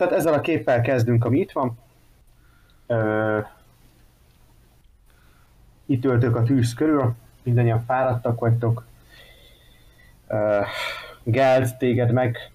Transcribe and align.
Tehát 0.00 0.14
ezzel 0.14 0.32
a 0.32 0.40
képpel 0.40 0.80
kezdünk, 0.80 1.24
ami 1.24 1.38
itt 1.38 1.52
van. 1.52 1.78
Ö, 2.86 3.38
itt 5.86 6.04
ültök 6.04 6.36
a 6.36 6.42
tűz 6.42 6.74
körül, 6.74 7.14
mindannyian 7.42 7.84
fáradtak 7.84 8.40
vagytok. 8.40 8.84
Uh, 10.28 10.66
Geld 11.22 11.76
téged 11.76 12.12
meg 12.12 12.50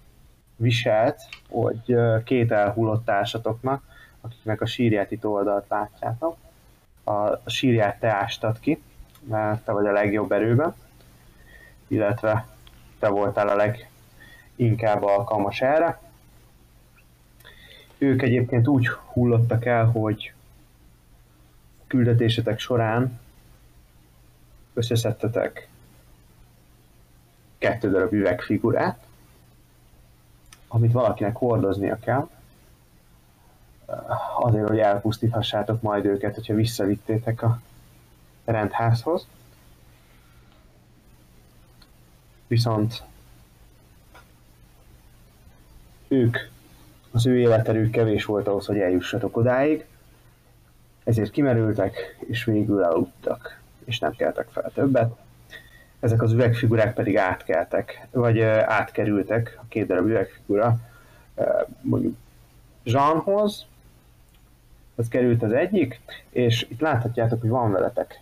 viselt, 0.56 1.20
hogy 1.48 1.96
két 2.24 2.52
elhullott 2.52 3.04
társatoknak, 3.04 3.82
akiknek 4.20 4.60
a 4.60 4.66
sírját 4.66 5.10
itt 5.10 5.26
oldalt 5.26 5.68
látjátok. 5.68 6.36
A 7.04 7.50
sírját 7.50 7.98
te 7.98 8.08
ástad 8.08 8.60
ki, 8.60 8.82
mert 9.24 9.64
te 9.64 9.72
vagy 9.72 9.86
a 9.86 9.92
legjobb 9.92 10.32
erőben, 10.32 10.74
illetve 11.86 12.46
te 12.98 13.08
voltál 13.08 13.48
a 13.48 13.72
leginkább 14.56 15.02
alkalmas 15.02 15.60
erre. 15.60 16.04
Ők 17.98 18.22
egyébként 18.22 18.68
úgy 18.68 18.88
hullottak 18.88 19.64
el, 19.64 19.84
hogy 19.84 20.32
küldetésetek 21.86 22.58
során 22.58 23.18
összeszedtetek 24.74 25.68
kettő 27.58 27.90
darab 27.90 28.12
üvegfigurát, 28.12 29.06
amit 30.68 30.92
valakinek 30.92 31.36
hordoznia 31.36 31.98
kell, 31.98 32.28
azért, 34.38 34.68
hogy 34.68 34.78
elpusztíthassátok 34.78 35.82
majd 35.82 36.04
őket, 36.04 36.34
hogyha 36.34 36.54
visszavittétek 36.54 37.42
a 37.42 37.60
rendházhoz. 38.44 39.26
Viszont 42.46 43.02
ők, 46.08 46.38
az 47.16 47.26
ő 47.26 47.38
életerők 47.38 47.90
kevés 47.90 48.24
volt 48.24 48.48
ahhoz, 48.48 48.66
hogy 48.66 48.78
eljussatok 48.78 49.36
odáig, 49.36 49.84
ezért 51.04 51.30
kimerültek, 51.30 52.16
és 52.26 52.44
végül 52.44 52.82
aludtak 52.82 53.60
és 53.84 53.98
nem 53.98 54.12
keltek 54.12 54.48
fel 54.48 54.70
többet. 54.74 55.16
Ezek 56.00 56.22
az 56.22 56.32
üvegfigurák 56.32 56.94
pedig 56.94 57.16
átkeltek, 57.16 58.06
vagy 58.10 58.40
átkerültek, 58.40 59.58
a 59.60 59.64
két 59.68 59.86
darab 59.86 60.06
üvegfigura, 60.06 60.78
mondjuk 61.80 62.16
Jeanhoz, 62.82 63.66
az 64.94 65.08
került 65.08 65.42
az 65.42 65.52
egyik, 65.52 66.00
és 66.30 66.66
itt 66.70 66.80
láthatjátok, 66.80 67.40
hogy 67.40 67.50
van 67.50 67.72
veletek 67.72 68.20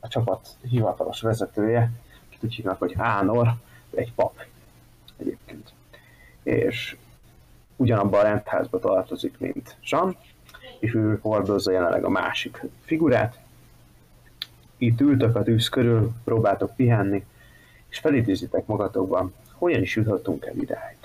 a 0.00 0.08
csapat 0.08 0.48
hivatalos 0.60 1.20
vezetője, 1.20 1.90
akit 2.28 2.44
úgy 2.44 2.54
hívnak, 2.54 2.78
hogy 2.78 2.94
Ánor, 2.96 3.54
egy 3.94 4.12
pap 4.14 4.44
egyébként. 5.16 5.72
És 6.42 6.96
ugyanabban 7.82 8.20
a 8.20 8.22
rendházba 8.22 8.78
tartozik, 8.78 9.38
mint 9.38 9.76
Jean, 9.84 10.16
és 10.78 10.94
ő 10.94 11.18
hordozza 11.22 11.72
jelenleg 11.72 12.04
a 12.04 12.08
másik 12.08 12.62
figurát, 12.84 13.40
itt 14.76 15.00
ültök 15.00 15.36
a 15.36 15.42
tűz 15.42 15.68
körül, 15.68 16.12
próbáltok 16.24 16.76
pihenni, 16.76 17.24
és 17.88 17.98
felidézitek 17.98 18.66
magatokban, 18.66 19.34
hogyan 19.52 19.82
is 19.82 19.96
jutottunk 19.96 20.44
el 20.44 20.56
idáig. 20.56 20.96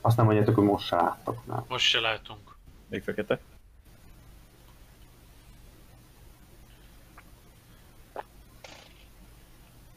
Azt 0.00 0.16
nem 0.16 0.26
mondjátok, 0.26 0.54
hogy 0.54 0.64
most 0.64 0.86
se 0.86 0.96
láttok. 0.96 1.46
Nem. 1.46 1.64
Most 1.68 1.86
se 1.86 2.00
látunk. 2.00 2.56
Még 2.88 3.02
fekete. 3.02 3.40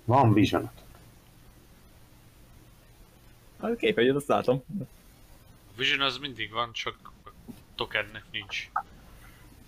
Van 0.09 0.33
vision 0.33 0.69
A 3.59 3.67
képernyőt 3.75 4.15
azt 4.15 4.27
látom. 4.27 4.63
A 5.71 5.77
Vision 5.77 6.01
az 6.01 6.17
mindig 6.17 6.51
van, 6.51 6.69
csak 6.73 6.95
a 7.25 7.29
tokennek 7.75 8.23
nincs. 8.31 8.69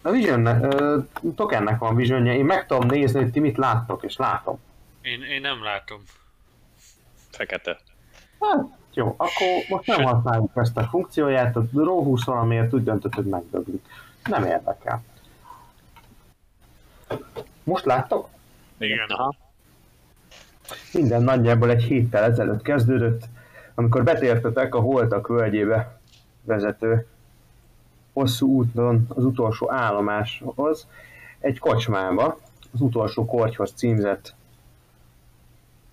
A 0.02 0.10
Visionnek, 0.10 0.74
uh, 0.74 1.06
tokennek 1.36 1.80
van 1.80 1.96
visionja, 1.96 2.34
én 2.34 2.46
meg 2.46 2.66
tudom 2.66 2.88
nézni, 2.88 3.22
hogy 3.22 3.32
ti 3.32 3.40
mit 3.40 3.58
láttok, 3.58 4.04
és 4.04 4.16
látom. 4.16 4.60
Én, 5.02 5.24
én 5.24 5.42
nem 5.42 5.64
látom. 5.64 6.04
Fekete. 7.30 7.80
Hát, 8.40 8.66
jó, 8.94 9.16
akkor 9.18 9.48
most 9.70 9.88
nem 9.88 10.04
használjuk 10.04 10.52
ezt 10.56 10.78
a 10.78 10.84
funkcióját, 10.84 11.56
a 11.56 11.66
Raw 11.74 12.04
20 12.04 12.24
valamiért 12.24 12.74
úgy 12.74 12.84
döntött, 12.84 13.14
hogy 13.14 13.26
megdöglik. 13.26 13.86
Nem 14.24 14.44
érdekel. 14.46 15.04
Most 17.64 17.86
láttok? 17.86 18.30
Igen. 18.78 19.10
Aha. 19.10 19.50
Minden 20.94 21.22
nagyjából 21.22 21.70
egy 21.70 21.84
héttel 21.84 22.24
ezelőtt 22.24 22.62
kezdődött, 22.62 23.24
amikor 23.76 24.04
betértetek 24.04 24.76
a 24.76 24.80
Holtak 24.80 25.28
völgyébe 25.28 26.00
vezető 26.44 27.08
hosszú 28.14 28.48
úton 28.48 29.06
az 29.08 29.26
utolsó 29.26 29.72
állomáshoz, 29.72 30.88
egy 31.40 31.60
kocsmába, 31.60 32.38
az 32.74 32.82
utolsó 32.82 33.26
kortyhoz 33.26 33.72
címzett 33.76 34.34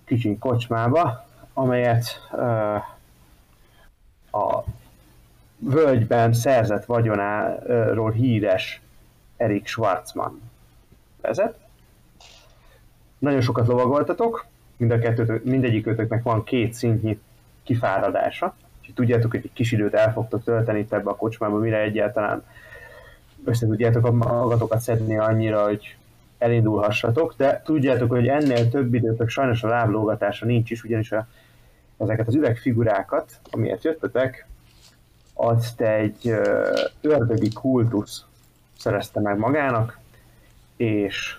kicsi 0.05 0.37
kocsmába, 0.37 1.27
amelyet 1.53 2.27
uh, 2.31 2.75
a 4.31 4.63
völgyben 5.57 6.33
szerzett 6.33 6.85
vagyonáról 6.85 8.11
híres 8.11 8.81
Erik 9.37 9.67
Schwarzman 9.67 10.41
vezet. 11.21 11.57
Nagyon 13.17 13.41
sokat 13.41 13.67
lovagoltatok, 13.67 14.45
mind 14.79 14.91
a 14.91 14.99
kettőtök, 14.99 15.43
mindegyikőtöknek 15.43 16.23
van 16.23 16.43
két 16.43 16.73
szintnyi 16.73 17.19
kifáradása. 17.63 18.55
És 18.81 18.89
tudjátok, 18.93 19.31
hogy 19.31 19.41
egy 19.43 19.53
kis 19.53 19.71
időt 19.71 19.93
el 19.93 20.13
fogtok 20.13 20.43
tölteni 20.43 20.79
itt 20.79 20.93
ebbe 20.93 21.09
a 21.09 21.15
kocsmába, 21.15 21.57
mire 21.57 21.81
egyáltalán 21.81 22.43
össze 23.45 23.65
tudjátok 23.65 24.11
magatokat 24.11 24.79
szedni 24.79 25.17
annyira, 25.17 25.63
hogy 25.63 25.95
elindulhassatok, 26.37 27.33
de 27.37 27.61
tudjátok, 27.65 28.09
hogy 28.09 28.27
ennél 28.27 28.69
több 28.69 28.93
időtök 28.93 29.29
sajnos 29.29 29.63
a 29.63 29.67
láblógatása 29.67 30.45
nincs 30.45 30.71
is, 30.71 30.83
ugyanis 30.83 31.11
a, 31.11 31.27
ezeket 31.97 32.27
az 32.27 32.35
üvegfigurákat, 32.35 33.39
amiért 33.51 33.83
jöttetek, 33.83 34.47
azt 35.33 35.81
egy 35.81 36.35
ördögi 37.01 37.53
kultusz 37.53 38.25
szerezte 38.77 39.19
meg 39.19 39.37
magának, 39.37 39.99
és 40.75 41.38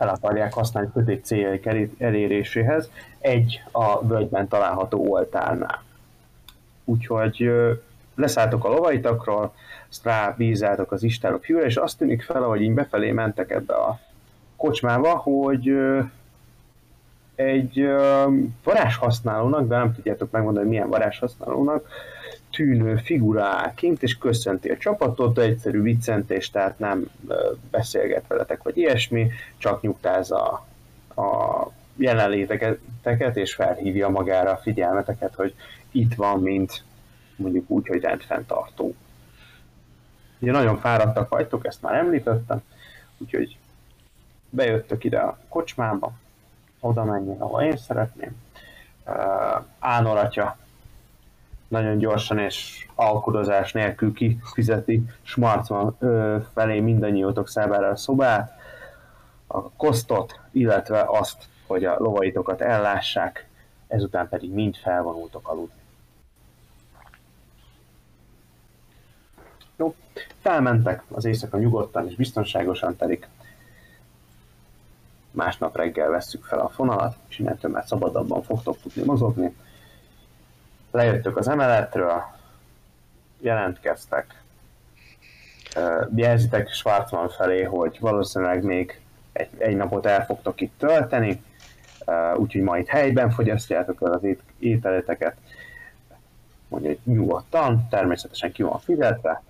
fel 0.00 0.08
akarják 0.08 0.52
használni 0.52 0.90
köték 0.92 1.24
céljaik 1.24 1.68
eléréséhez, 1.98 2.90
egy 3.18 3.62
a 3.70 4.06
völgyben 4.06 4.48
található 4.48 5.10
oltárnál. 5.10 5.82
Úgyhogy 6.84 7.50
leszálltok 8.14 8.64
a 8.64 8.68
lovaitakról, 8.68 9.54
azt 9.90 10.04
rábízáltok 10.04 10.92
az 10.92 11.02
istálok 11.02 11.44
fűre, 11.44 11.66
és 11.66 11.76
azt 11.76 11.98
tűnik 11.98 12.22
fel, 12.22 12.42
ahogy 12.42 12.60
így 12.60 12.74
befelé 12.74 13.10
mentek 13.10 13.50
ebbe 13.50 13.74
a 13.74 13.98
kocsmába, 14.56 15.16
hogy 15.16 15.72
egy 17.34 17.88
varázshasználónak, 18.64 19.68
de 19.68 19.76
nem 19.76 19.94
tudjátok 19.94 20.30
megmondani, 20.30 20.64
hogy 20.64 20.74
milyen 20.74 20.90
varázshasználónak, 20.90 21.88
tűnő 22.50 22.96
figura 22.96 23.72
kint, 23.74 24.02
és 24.02 24.18
köszönti 24.18 24.68
a 24.68 24.76
csapatot, 24.76 25.38
egyszerű 25.38 25.82
viccentés, 25.82 26.50
tehát 26.50 26.78
nem 26.78 27.10
beszélget 27.70 28.26
veletek, 28.26 28.62
vagy 28.62 28.76
ilyesmi, 28.76 29.30
csak 29.56 29.80
nyugtáz 29.80 30.30
a, 30.30 30.66
a 31.16 31.66
jelenléteket, 31.96 33.36
és 33.36 33.54
felhívja 33.54 34.08
magára 34.08 34.50
a 34.50 34.56
figyelmeteket, 34.56 35.34
hogy 35.34 35.54
itt 35.90 36.14
van, 36.14 36.40
mint 36.40 36.84
mondjuk 37.36 37.70
úgy, 37.70 37.86
hogy 37.86 38.00
rendfenntartó. 38.00 38.94
Ugye 40.38 40.52
nagyon 40.52 40.78
fáradtak 40.78 41.28
vagytok, 41.28 41.66
ezt 41.66 41.82
már 41.82 41.94
említettem, 41.94 42.62
úgyhogy 43.18 43.56
bejöttök 44.50 45.04
ide 45.04 45.18
a 45.18 45.38
kocsmába, 45.48 46.12
oda 46.80 47.04
menjen, 47.04 47.40
ahol 47.40 47.62
én 47.62 47.76
szeretném. 47.76 48.36
Uh, 49.06 49.64
Ánor 49.78 50.18
nagyon 51.70 51.98
gyorsan 51.98 52.38
és 52.38 52.86
alkudozás 52.94 53.72
nélkül 53.72 54.12
kifizeti 54.12 55.02
Smartman 55.22 55.96
felé 56.54 56.80
mindannyiótok 56.80 57.48
számára 57.48 57.88
a 57.88 57.96
szobát, 57.96 58.52
a 59.46 59.70
kosztot, 59.70 60.40
illetve 60.52 61.04
azt, 61.06 61.48
hogy 61.66 61.84
a 61.84 61.98
lovaitokat 61.98 62.60
ellássák, 62.60 63.48
ezután 63.86 64.28
pedig 64.28 64.52
mind 64.52 64.76
felvonultok 64.76 65.48
aludni. 65.48 65.80
Jó, 69.76 69.94
felmentek, 70.40 71.02
az 71.10 71.24
éjszaka 71.24 71.58
nyugodtan 71.58 72.08
és 72.08 72.14
biztonságosan 72.14 72.96
telik. 72.96 73.28
Másnap 75.30 75.76
reggel 75.76 76.10
vesszük 76.10 76.44
fel 76.44 76.58
a 76.58 76.68
fonalat, 76.68 77.16
és 77.28 77.38
innentől 77.38 77.70
már 77.70 77.84
szabadabban 77.86 78.42
fogtok 78.42 78.80
tudni 78.80 79.02
mozogni 79.02 79.54
lejöttök 80.90 81.36
az 81.36 81.48
emeletről, 81.48 82.22
jelentkeztek, 83.38 84.42
jelzitek 86.14 86.68
Schwarzman 86.68 87.28
felé, 87.28 87.62
hogy 87.62 87.96
valószínűleg 88.00 88.62
még 88.62 89.00
egy, 89.32 89.48
egy 89.58 89.76
napot 89.76 90.06
el 90.06 90.24
fogtok 90.24 90.60
itt 90.60 90.78
tölteni, 90.78 91.42
úgyhogy 92.36 92.62
ma 92.62 92.78
itt 92.78 92.88
helyben 92.88 93.30
fogyasztjátok 93.30 94.00
az 94.00 94.24
ét, 94.24 94.42
ételeteket, 94.58 95.36
mondja, 96.68 96.94
nyugodtan, 97.04 97.86
természetesen 97.90 98.52
ki 98.52 98.62
van 98.62 98.78
fizetve, 98.78 99.42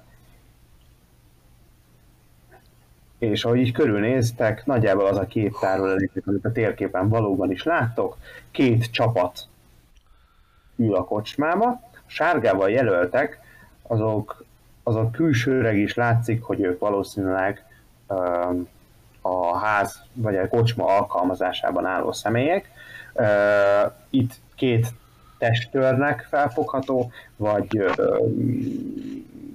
és 3.18 3.44
ahogy 3.44 3.58
így 3.58 3.72
körülnéztek, 3.72 4.66
nagyjából 4.66 5.06
az 5.06 5.16
a 5.16 5.26
két 5.26 5.56
tárolék, 5.60 6.10
amit 6.26 6.44
a 6.44 6.52
térképen 6.52 7.08
valóban 7.08 7.50
is 7.50 7.62
láttok, 7.62 8.16
két 8.50 8.90
csapat 8.90 9.48
ül 10.80 10.94
a 10.94 11.04
kocsmába, 11.04 11.66
a 11.92 11.98
sárgával 12.06 12.70
jelöltek, 12.70 13.40
azok, 13.82 14.44
azok 14.82 15.12
külsőreg 15.12 15.76
is 15.76 15.94
látszik, 15.94 16.42
hogy 16.42 16.60
ők 16.60 16.78
valószínűleg 16.78 17.64
a 19.20 19.56
ház 19.58 20.02
vagy 20.12 20.36
a 20.36 20.48
kocsma 20.48 20.84
alkalmazásában 20.84 21.86
álló 21.86 22.12
személyek. 22.12 22.70
Itt 24.10 24.32
két 24.54 24.86
testőrnek 25.38 26.26
felfogható, 26.30 27.10
vagy 27.36 27.84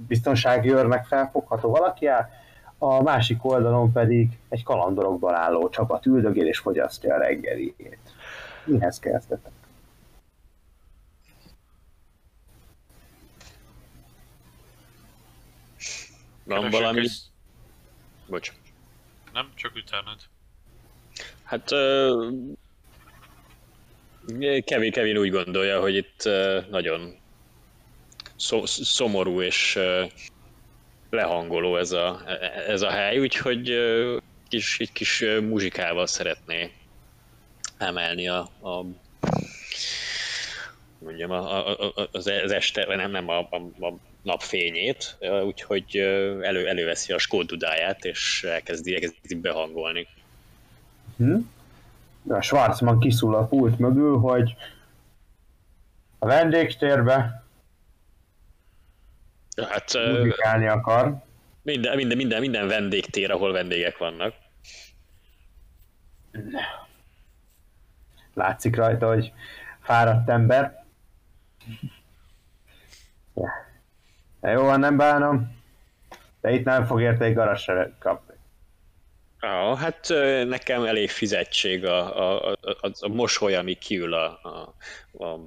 biztonsági 0.08 0.72
őrnek 0.72 1.06
felfogható 1.06 1.70
valaki 1.70 2.06
áll, 2.06 2.28
a 2.78 3.02
másik 3.02 3.44
oldalon 3.44 3.92
pedig 3.92 4.38
egy 4.48 4.62
kalandorokból 4.64 5.34
álló 5.34 5.68
csapat 5.68 6.06
üldögél 6.06 6.46
és 6.46 6.58
fogyasztja 6.58 7.14
a 7.14 7.18
reggeliét. 7.18 7.98
Mihez 8.64 8.98
kezdtetek? 8.98 9.52
Van 16.46 16.58
Keresek 16.58 16.80
valami... 16.80 17.00
egy- 17.00 17.20
Bocs. 18.26 18.52
Nem, 19.32 19.52
csak 19.54 19.74
utánad. 19.74 20.16
Hát... 21.44 21.72
ö, 21.72 22.28
Kevin, 24.64 24.92
Kevin 24.92 25.18
úgy 25.18 25.30
gondolja, 25.30 25.80
hogy 25.80 25.94
itt 25.94 26.22
nagyon 26.70 27.18
szomorú 28.66 29.42
és 29.42 29.78
lehangoló 31.10 31.76
ez 31.76 31.92
a, 31.92 32.22
ez 32.66 32.82
a 32.82 32.90
hely, 32.90 33.18
úgyhogy 33.18 33.74
kis, 34.48 34.78
egy 34.80 34.92
kis 34.92 35.24
muzsikával 35.40 36.06
szeretné 36.06 36.72
emelni 37.78 38.28
a, 38.28 38.38
a 38.62 38.84
mondjam, 40.98 41.30
a, 41.30 41.68
a, 41.68 41.92
a, 41.96 42.08
az, 42.12 42.26
az 42.26 42.50
este, 42.50 42.96
nem, 42.96 43.10
nem 43.10 43.28
a, 43.28 43.38
a, 43.38 43.56
a 43.80 43.94
napfényét, 44.26 45.16
úgyhogy 45.44 45.96
elő, 46.42 46.66
előveszi 46.68 47.12
a 47.12 47.18
skódudáját, 47.18 48.04
és 48.04 48.44
elkezdi, 48.44 48.94
elkezdi 48.94 49.34
behangolni. 49.34 50.06
Hm? 51.16 51.36
A 52.28 52.40
Schwarzman 52.40 53.00
kiszúl 53.00 53.34
a 53.34 53.44
pult 53.44 53.78
mögül, 53.78 54.18
hogy 54.18 54.56
a 56.18 56.26
vendégtérbe 56.26 57.44
Hát 59.70 59.92
muzsikálni 59.94 60.66
akar. 60.66 61.22
minden, 61.62 61.96
minden, 61.96 62.16
minden, 62.16 62.40
minden 62.40 62.66
vendégtér, 62.66 63.30
ahol 63.30 63.52
vendégek 63.52 63.98
vannak. 63.98 64.34
Látszik 68.34 68.76
rajta, 68.76 69.08
hogy 69.08 69.32
fáradt 69.80 70.28
ember. 70.28 70.84
De 74.40 74.50
jó 74.50 74.62
van, 74.62 74.80
nem 74.80 74.96
bánom. 74.96 75.64
De 76.40 76.52
itt 76.52 76.64
nem 76.64 76.86
fog 76.86 77.00
érte 77.00 77.24
egy 77.24 77.34
garas 77.34 77.62
se 77.62 77.96
kapni. 77.98 78.34
Ah, 79.40 79.78
hát 79.78 80.08
nekem 80.48 80.84
elég 80.84 81.10
fizetség 81.10 81.84
a, 81.84 82.18
a, 82.18 82.50
a, 82.50 82.58
a, 82.80 82.90
a 83.00 83.08
mosoly, 83.08 83.54
ami 83.54 83.74
kiül 83.74 84.14
a, 84.14 84.40
a, 84.42 84.74
a, 85.24 85.38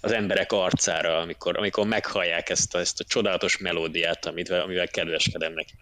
az 0.00 0.12
emberek 0.12 0.52
arcára, 0.52 1.18
amikor, 1.18 1.56
amikor 1.56 1.86
meghallják 1.86 2.48
ezt 2.48 2.74
a, 2.74 2.78
ezt 2.78 3.00
a 3.00 3.04
csodálatos 3.04 3.58
melódiát, 3.58 4.26
amit, 4.26 4.48
amivel 4.48 4.88
kedveskedem 4.88 5.52
neki. 5.52 5.74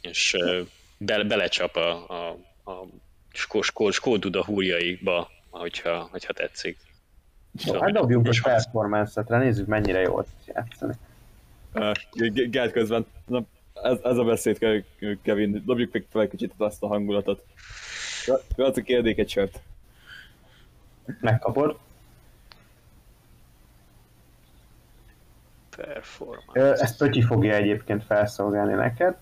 És 0.00 0.34
ö, 0.34 0.62
be, 0.98 1.24
belecsap 1.24 1.76
a, 1.76 2.08
a, 2.08 2.38
a 2.70 2.86
skó, 3.32 3.62
skó, 3.62 3.90
skóduda 3.90 4.44
húrjaiba, 4.44 5.30
hogyha, 5.50 6.08
hogyha 6.10 6.32
tetszik. 6.32 6.78
Jó, 7.64 7.80
hát 7.80 7.92
dobjunk 7.92 8.26
egy 8.26 8.42
performance-etre, 8.42 9.38
nézzük 9.38 9.66
mennyire 9.66 10.00
jól 10.00 10.24
tud 10.24 10.54
játszani. 10.54 10.94
Uh, 11.74 12.50
Gelt 12.50 12.72
közben, 12.72 13.06
na, 13.26 13.42
ez, 13.82 13.98
ez 14.02 14.16
a 14.16 14.24
beszéd, 14.24 14.58
Ke- 14.58 15.18
Kevin, 15.22 15.62
dobjuk 15.64 15.92
meg 15.92 16.06
fel 16.10 16.22
egy 16.22 16.30
kicsit 16.30 16.52
azt 16.56 16.82
a 16.82 16.86
hangulatot. 16.86 17.44
Galaci 18.56 18.82
kérdék 18.82 19.18
egy 19.18 19.28
sört. 19.28 19.60
Megkapod. 21.20 21.78
Performance. 25.76 26.82
Ezt 26.82 26.96
Pötyi 26.96 27.22
fogja 27.22 27.54
egyébként 27.54 28.04
felszolgálni 28.04 28.74
neked, 28.74 29.16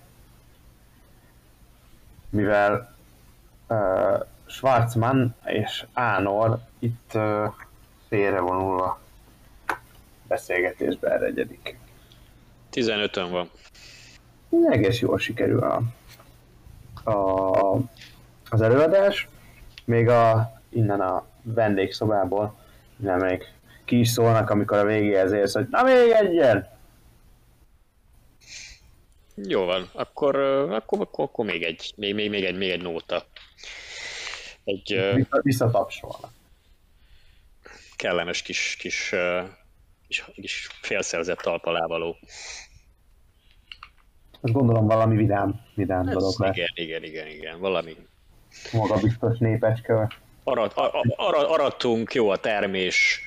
mivel 2.30 2.94
uh, 3.68 4.20
Schwarzman 4.46 5.34
és 5.44 5.86
Ánor 5.92 6.58
itt 6.78 7.12
uh, 7.14 7.54
félrevonulva 8.14 9.00
beszélgetésbe 10.28 11.10
eregyedik. 11.10 11.78
15-ön 12.72 13.30
van. 13.30 13.50
Egész 14.70 15.00
jól 15.00 15.18
sikerül 15.18 15.62
a, 15.62 15.82
a, 17.10 17.80
az 18.50 18.60
előadás, 18.60 19.28
még 19.84 20.08
a, 20.08 20.52
innen 20.68 21.00
a 21.00 21.26
vendégszobából 21.42 22.58
nem 22.96 23.18
még 23.18 23.44
ki 23.84 23.98
is 23.98 24.08
szólnak, 24.08 24.50
amikor 24.50 24.78
a 24.78 24.84
végéhez 24.84 25.32
érsz, 25.32 25.54
hogy 25.54 25.66
na 25.70 25.82
még 25.82 26.10
egyen! 26.10 26.68
Jó 29.34 29.64
van, 29.64 29.90
akkor, 29.92 30.36
akkor, 30.36 31.00
akkor, 31.00 31.24
akkor 31.24 31.44
még, 31.44 31.62
egy, 31.62 31.92
még, 31.96 32.14
még, 32.14 32.30
még, 32.30 32.44
egy, 32.44 32.56
még 32.56 32.70
egy 32.70 32.82
nóta. 32.82 33.24
Egy 34.64 35.10
Vissza- 35.14 35.40
Visszatapsolnak. 35.42 36.30
Kellemes 37.96 38.42
kis, 38.42 38.76
kis, 38.78 39.14
kis, 40.08 40.24
kis 40.34 40.68
félszerzett 40.80 41.38
talpalávaló. 41.38 42.16
Azt 44.40 44.52
gondolom 44.52 44.86
valami 44.86 45.16
vidám, 45.16 45.60
vidám 45.74 46.04
dolog 46.04 46.32
Ez, 46.32 46.36
lesz. 46.38 46.56
igen, 46.56 46.68
igen, 46.74 47.02
igen, 47.02 47.26
igen, 47.26 47.60
valami. 47.60 47.96
Maga 48.72 48.96
biztos 48.96 49.38
népecske. 49.38 50.08
Arat, 50.44 50.72
a- 50.72 50.92
a- 51.00 51.04
arat, 51.16 51.44
arattunk, 51.48 52.12
jó 52.14 52.28
a 52.30 52.36
termés, 52.36 53.20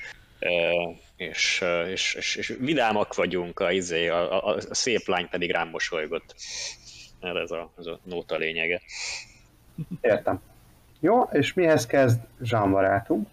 és, 1.16 1.64
és, 1.86 2.14
és, 2.14 2.34
és 2.36 2.56
vidámak 2.60 3.14
vagyunk, 3.14 3.60
a, 3.60 3.70
izé, 3.72 4.08
a, 4.08 4.48
a, 4.48 4.54
a 4.54 4.74
szép 4.74 5.06
lány 5.06 5.28
pedig 5.28 5.50
rám 5.50 5.68
mosolygott. 5.68 6.34
Erre 7.20 7.40
ez 7.40 7.50
a, 7.50 7.72
ez 7.78 7.86
a 7.86 8.00
nóta 8.02 8.36
lényege. 8.36 8.80
Értem. 10.00 10.40
Jó, 11.00 11.22
és 11.22 11.52
mihez 11.54 11.86
kezd 11.86 12.20
Jean 12.40 12.70
barátunk? 12.70 13.28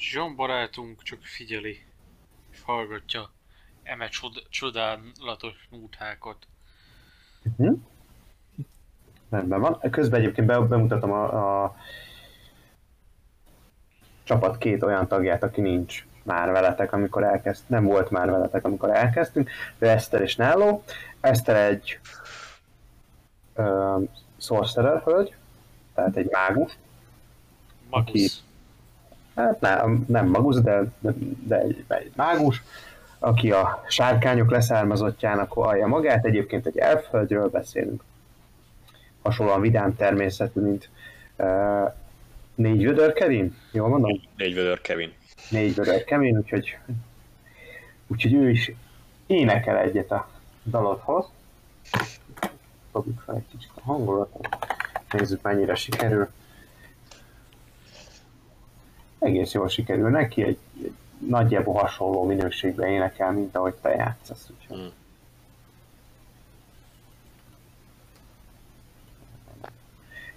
Jean 0.00 0.36
barátunk 0.36 1.02
csak 1.02 1.22
figyeli, 1.22 1.84
és 2.52 2.60
hallgatja 2.62 3.30
eme 3.82 4.08
csod- 4.08 4.46
csodálatos 4.48 5.68
nótákat. 5.70 6.46
Hm? 7.56 7.72
Rendben 9.30 9.60
van. 9.60 9.80
Közben 9.90 10.20
egyébként 10.20 10.46
be, 10.46 10.58
bemutatom 10.58 11.12
a, 11.12 11.62
a 11.64 11.76
csapat 14.22 14.58
két 14.58 14.82
olyan 14.82 15.08
tagját, 15.08 15.42
aki 15.42 15.60
nincs 15.60 16.06
már 16.22 16.50
veletek, 16.50 16.92
amikor 16.92 17.24
elkezd, 17.24 17.62
nem 17.66 17.84
volt 17.84 18.10
már 18.10 18.30
veletek, 18.30 18.64
amikor 18.64 18.90
elkezdtünk, 18.90 19.50
de 19.78 19.90
Eszter 19.90 20.20
és 20.20 20.36
Náló. 20.36 20.84
Eszter 21.20 21.56
egy 21.56 22.00
ö, 23.54 23.98
sorcerer 24.36 25.02
hölgy, 25.02 25.34
tehát 25.94 26.16
egy 26.16 26.30
mágus, 26.30 26.76
Magus. 27.90 28.42
Hát 29.40 29.60
nem, 29.60 30.04
nem 30.08 30.26
magus, 30.26 30.60
de, 30.60 30.82
de, 31.46 31.58
egy, 31.58 31.84
egy 31.88 32.12
mágus, 32.16 32.62
aki 33.18 33.52
a 33.52 33.84
sárkányok 33.88 34.50
leszármazottjának 34.50 35.52
hallja 35.52 35.86
magát, 35.86 36.24
egyébként 36.24 36.66
egy 36.66 36.78
elföldről 36.78 37.48
beszélünk. 37.48 38.02
Hasonlóan 39.22 39.60
vidám 39.60 39.96
természetű, 39.96 40.60
mint 40.60 40.88
uh, 41.36 41.92
négy 42.54 42.84
vödör 42.84 43.12
Kevin, 43.12 43.56
jól 43.72 43.88
mondom? 43.88 44.20
Négy 44.36 44.54
vödör 44.54 44.80
Kevin. 44.80 45.12
Négy 45.50 45.74
vödör 45.74 46.04
Kevin, 46.04 46.36
úgyhogy, 46.36 46.78
úgyhogy 48.06 48.34
ő 48.34 48.50
is 48.50 48.72
énekel 49.26 49.78
egyet 49.78 50.10
a 50.10 50.28
dalodhoz. 50.64 51.26
Dobjuk 52.92 53.20
fel 53.20 53.34
egy 53.34 53.44
kicsit 53.50 53.70
a 53.74 53.80
hangulatot, 53.80 54.48
nézzük 55.10 55.42
mennyire 55.42 55.74
sikerül 55.74 56.28
egész 59.20 59.52
jól 59.52 59.68
sikerül 59.68 60.10
neki, 60.10 60.42
egy, 60.42 60.58
egy 60.82 60.94
nagyjából 61.28 61.74
hasonló 61.74 62.24
minőségben 62.24 62.88
énekel, 62.88 63.32
mint 63.32 63.56
ahogy 63.56 63.74
te 63.74 63.90
játszasz. 63.90 64.50
Úgyhogy. 64.50 64.76
Hmm. 64.76 64.98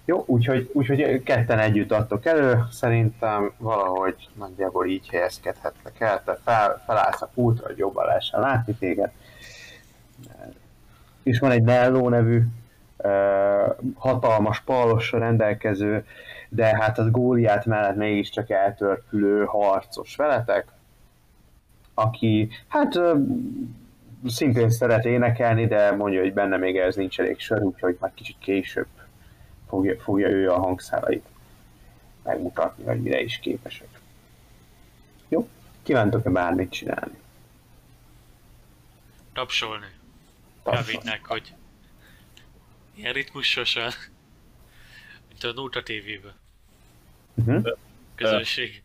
Jó, 0.06 0.24
úgyhogy, 0.26 0.70
úgyhogy 0.72 1.22
ketten 1.22 1.58
együtt 1.58 1.92
adtok 1.92 2.26
elő, 2.26 2.64
szerintem 2.70 3.52
valahogy 3.56 4.28
nagyjából 4.34 4.86
így 4.86 5.08
helyezkedhetnek 5.08 6.00
el, 6.00 6.22
te 6.24 6.38
fel, 6.44 6.82
felállsz 6.86 7.22
a 7.22 7.30
pultra, 7.34 7.66
hogy 7.66 7.78
jobban 7.78 8.06
lehessen 8.06 8.40
látni 8.40 8.74
téged. 8.74 9.10
És 11.22 11.38
van 11.38 11.50
egy 11.50 11.62
Nello 11.62 12.08
nevű 12.08 12.42
hatalmas 13.96 14.60
pallossal 14.60 15.20
rendelkező 15.20 16.06
de 16.54 16.76
hát 16.76 16.98
az 16.98 17.10
góliát 17.10 17.66
mellett 17.66 17.96
mégiscsak 17.96 18.50
eltörpülő 18.50 19.44
harcos 19.44 20.16
veletek, 20.16 20.66
aki 21.94 22.48
hát 22.68 23.00
szintén 24.26 24.70
szeret 24.70 25.04
énekelni, 25.04 25.66
de 25.66 25.90
mondja, 25.90 26.20
hogy 26.20 26.32
benne 26.32 26.56
még 26.56 26.76
ez 26.76 26.96
nincs 26.96 27.20
elég 27.20 27.38
sör, 27.38 27.62
úgyhogy 27.62 27.96
már 28.00 28.12
kicsit 28.14 28.36
később 28.38 28.86
fogja, 29.68 30.00
fogja 30.00 30.28
ő 30.28 30.50
a 30.50 30.58
hangszárait 30.58 31.26
megmutatni, 32.22 32.84
hogy 32.84 33.02
mire 33.02 33.20
is 33.20 33.38
képesek. 33.38 34.00
Jó? 35.28 35.48
Kívántok-e 35.82 36.30
bármit 36.30 36.70
csinálni? 36.70 37.18
Tapsolni. 39.32 39.86
Kávédnek, 40.64 41.26
hogy 41.26 41.54
ilyen 42.94 43.12
ritmusosan, 43.12 43.90
mint 45.28 45.44
a 45.44 45.52
Nóta 45.52 45.82
TV-ben. 45.82 46.43
Uh-huh. 47.34 47.66
Közönség. 48.14 48.82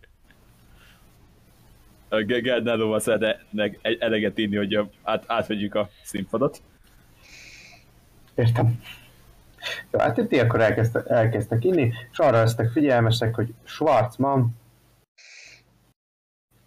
Gerdnálóval 2.26 3.00
szeretnek 3.00 3.80
eleget 4.00 4.38
inni, 4.38 4.56
hogy 4.56 4.80
át, 5.04 5.24
átvegyük 5.28 5.76
a 5.76 5.90
színpadot. 6.04 6.62
Értem. 8.36 8.82
Jó, 9.92 10.00
hát 10.00 10.28
ti 10.28 10.40
akkor 10.40 10.62
elkezdtek, 10.62 11.10
elkezdtek 11.10 11.64
inni, 11.64 11.94
és 12.12 12.20
arra 12.20 12.38
lesztek 12.38 12.72
figyelmesek, 12.72 13.36
hogy 13.36 13.54
Schwarzman 13.64 14.58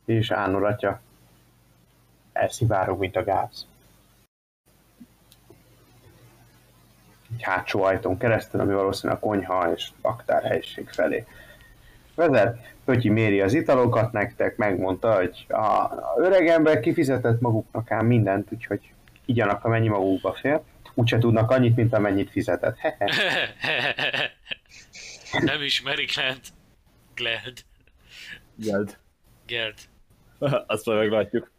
és 0.04 0.30
Ánor 0.30 0.64
atya 0.64 1.00
elszivárog, 2.32 2.98
mint 2.98 3.16
a 3.16 3.24
gáz. 3.24 3.66
Egy 7.34 7.42
hátsó 7.42 7.82
ajtón 7.82 8.18
keresztül, 8.18 8.60
ami 8.60 8.72
valószínűleg 8.72 9.22
a 9.22 9.26
konyha 9.26 9.72
és 9.72 9.88
aktár 10.00 10.42
helység 10.42 10.88
felé 10.88 11.26
vezet. 12.14 12.70
Pötyi 12.84 13.08
méri 13.08 13.40
az 13.40 13.54
italokat 13.54 14.12
nektek, 14.12 14.56
megmondta, 14.56 15.14
hogy 15.14 15.46
a, 15.48 15.64
a 15.82 16.14
öreg 16.16 16.46
ember 16.46 16.80
kifizetett 16.80 17.40
maguknak 17.40 17.90
ám 17.90 18.06
mindent, 18.06 18.48
úgyhogy 18.52 18.92
igyanak, 19.24 19.64
amennyi 19.64 19.88
magukba 19.88 20.32
fér. 20.32 20.60
Úgyse 20.94 21.18
tudnak 21.18 21.50
annyit, 21.50 21.76
mint 21.76 21.94
amennyit 21.94 22.30
fizetett. 22.30 22.76
Nem 25.44 25.62
ismerik 25.62 26.10
Glad. 26.14 26.40
Glad. 27.14 27.54
Geld. 28.56 28.96
Gerd. 29.46 29.78
Azt 30.66 30.86
majd 30.86 30.98
meglátjuk. 30.98 31.50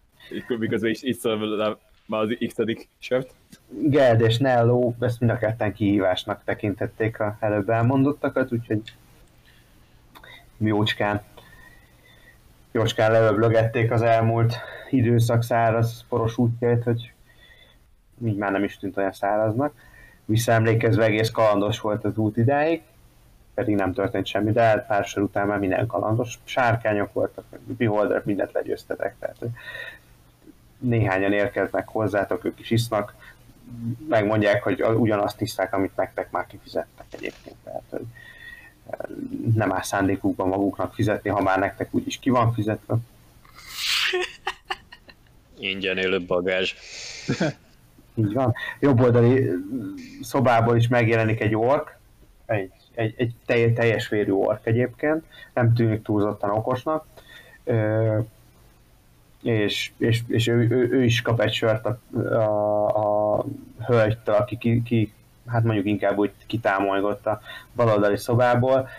Miközben 0.47 0.89
is 0.89 1.03
így 1.03 1.17
szól 1.17 1.79
már 2.05 2.21
az 2.21 2.37
x 2.47 2.55
sört. 2.99 3.33
Geld 3.69 4.21
és 4.21 4.37
Nello 4.37 4.93
ezt 4.99 5.19
mind 5.19 5.31
a 5.31 5.37
ketten 5.37 5.73
kihívásnak 5.73 6.41
tekintették 6.43 7.19
a 7.19 7.37
előbb 7.39 7.69
elmondottakat, 7.69 8.51
úgyhogy 8.51 8.81
jócskán, 10.57 11.21
jócskán 12.71 13.11
leöblögették 13.11 13.91
az 13.91 14.01
elmúlt 14.01 14.55
időszak 14.89 15.43
száraz 15.43 16.05
poros 16.09 16.37
útjait, 16.37 16.83
hogy 16.83 17.11
így 18.25 18.37
már 18.37 18.51
nem 18.51 18.63
is 18.63 18.77
tűnt 18.77 18.97
olyan 18.97 19.11
száraznak. 19.11 19.73
Visszaemlékezve 20.25 21.03
egész 21.03 21.29
kalandos 21.29 21.79
volt 21.79 22.05
az 22.05 22.17
út 22.17 22.37
idáig, 22.37 22.81
pedig 23.53 23.75
nem 23.75 23.93
történt 23.93 24.25
semmi, 24.25 24.51
de 24.51 24.61
hát 24.61 24.87
pár 24.87 25.05
sor 25.05 25.23
után 25.23 25.47
már 25.47 25.59
minden 25.59 25.87
kalandos. 25.87 26.39
Sárkányok 26.43 27.13
voltak, 27.13 27.45
beholderek, 27.65 28.25
mindent 28.25 28.51
legyőztetek, 28.51 29.15
tehát 29.19 29.37
néhányan 30.77 31.33
érkeznek 31.33 31.87
hozzátok, 31.87 32.45
ők 32.45 32.59
is 32.59 32.71
isznak, 32.71 33.15
megmondják, 34.09 34.63
hogy 34.63 34.83
ugyanazt 34.83 35.37
tiszták, 35.37 35.73
amit 35.73 35.95
nektek 35.95 36.31
már 36.31 36.47
kifizettek 36.47 37.05
egyébként. 37.09 37.55
Tehát, 37.63 37.83
hogy 37.89 38.05
nem 39.55 39.73
áll 39.73 39.81
szándékukban 39.81 40.47
maguknak 40.47 40.93
fizetni, 40.93 41.29
ha 41.29 41.41
már 41.41 41.59
nektek 41.59 41.87
úgyis 41.91 42.19
ki 42.19 42.29
van 42.29 42.53
fizetve. 42.53 42.95
Ingyen 45.59 45.97
élő 45.97 46.25
bagázs. 46.25 46.73
Így 48.15 48.33
van. 48.33 48.53
Jobb 48.79 49.01
oldali 49.01 49.49
szobából 50.21 50.77
is 50.77 50.87
megjelenik 50.87 51.41
egy 51.41 51.55
ork, 51.55 51.97
egy, 52.45 52.71
egy, 52.95 53.13
egy 53.17 53.33
telj, 53.45 53.73
teljes 53.73 54.07
vérű 54.07 54.31
ork 54.31 54.65
egyébként, 54.65 55.23
nem 55.53 55.73
tűnik 55.73 56.01
túlzottan 56.01 56.49
okosnak, 56.49 57.05
Ö, 57.63 58.19
és, 59.41 59.91
és, 59.97 60.21
és 60.27 60.47
ő, 60.47 60.67
ő, 60.69 60.89
ő, 60.91 61.03
is 61.03 61.21
kap 61.21 61.41
egy 61.41 61.53
sört 61.53 61.85
a, 61.85 61.99
a, 62.33 63.37
a 63.37 63.45
hölgytől, 63.85 64.35
aki 64.35 64.57
ki, 64.57 64.83
ki, 64.83 65.13
hát 65.47 65.63
mondjuk 65.63 65.85
inkább 65.85 66.17
úgy 66.17 66.31
kitámolygott 66.45 67.25
a 67.25 67.41
baloldali 67.75 68.17
szobából, 68.17 68.89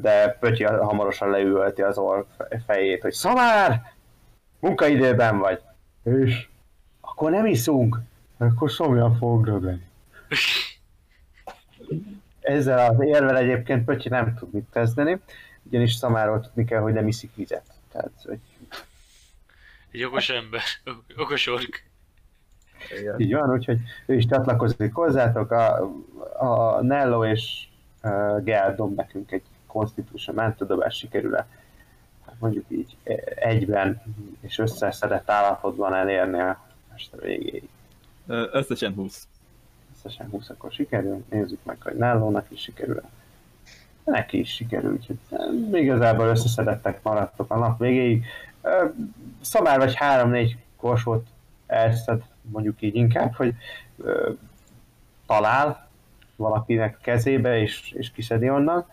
de 0.00 0.36
Pötyi 0.40 0.64
hamarosan 0.64 1.30
leülti 1.30 1.82
az 1.82 1.98
ork 1.98 2.26
fejét, 2.66 3.02
hogy 3.02 3.12
Szamár! 3.12 3.92
Munkaidőben 4.60 5.38
vagy! 5.38 5.60
És 6.02 6.48
akkor 7.00 7.30
nem 7.30 7.46
iszunk, 7.46 7.98
akkor 8.38 8.70
szomjan 8.70 9.16
fogok 9.16 9.46
rögni. 9.46 9.86
Ezzel 12.40 12.90
az 12.90 13.00
érvel 13.00 13.36
egyébként 13.36 13.84
Pötyi 13.84 14.08
nem 14.08 14.34
tud 14.34 14.52
mit 14.52 14.66
kezdeni, 14.72 15.20
ugyanis 15.62 15.94
Szamáról 15.94 16.40
tudni 16.40 16.64
kell, 16.64 16.80
hogy 16.80 16.92
nem 16.92 17.08
iszik 17.08 17.34
vizet. 17.34 17.64
Tehát, 17.92 18.12
hogy 18.24 18.38
Egy 19.90 20.04
okos 20.04 20.28
ember. 20.28 20.62
Okos 21.16 21.46
ork. 21.46 21.87
Így 23.16 23.34
van, 23.34 23.50
úgyhogy 23.50 23.78
ő 24.06 24.14
is 24.14 24.26
csatlakozik 24.26 24.94
hozzátok, 24.94 25.50
a, 25.50 25.90
a 26.38 26.82
Nello 26.82 27.24
és 27.24 27.68
uh, 28.02 28.42
Gel 28.42 28.74
dob 28.74 28.96
nekünk 28.96 29.32
egy 29.32 29.42
Constitution 29.66 30.34
mentődobás 30.34 30.96
sikerül-e 30.96 31.46
hát 32.28 32.36
mondjuk 32.38 32.64
így 32.68 32.96
egyben 33.34 34.02
és 34.40 34.58
összeszedett 34.58 35.30
állapotban 35.30 35.94
elérni 35.94 36.40
a 36.40 36.60
este 36.94 37.16
végéig. 37.16 37.68
Összesen 38.26 38.94
20. 38.94 39.26
összesen 39.96 40.28
20 40.30 40.48
akkor 40.48 40.72
sikerül, 40.72 41.24
nézzük 41.30 41.64
meg, 41.64 41.76
hogy 41.82 41.94
Nellónak 41.94 42.46
is 42.48 42.60
sikerül 42.60 43.02
Neki 44.04 44.38
is 44.38 44.54
sikerül, 44.54 44.92
úgyhogy 44.92 45.18
igazából 45.72 46.26
összeszedettek 46.26 47.02
maradtok 47.02 47.50
a 47.50 47.58
nap 47.58 47.78
végéig. 47.78 48.24
Szamár 49.40 49.78
vagy 49.78 49.96
3-4 50.00 50.50
korsót 50.76 51.26
elszed, 51.68 52.22
mondjuk 52.42 52.82
így 52.82 52.94
inkább, 52.94 53.34
hogy 53.34 53.54
ö, 53.96 54.30
talál 55.26 55.88
valakinek 56.36 56.98
kezébe, 57.02 57.60
és, 57.60 57.92
és 57.92 58.10
kiszedi 58.10 58.50
onnan. 58.50 58.86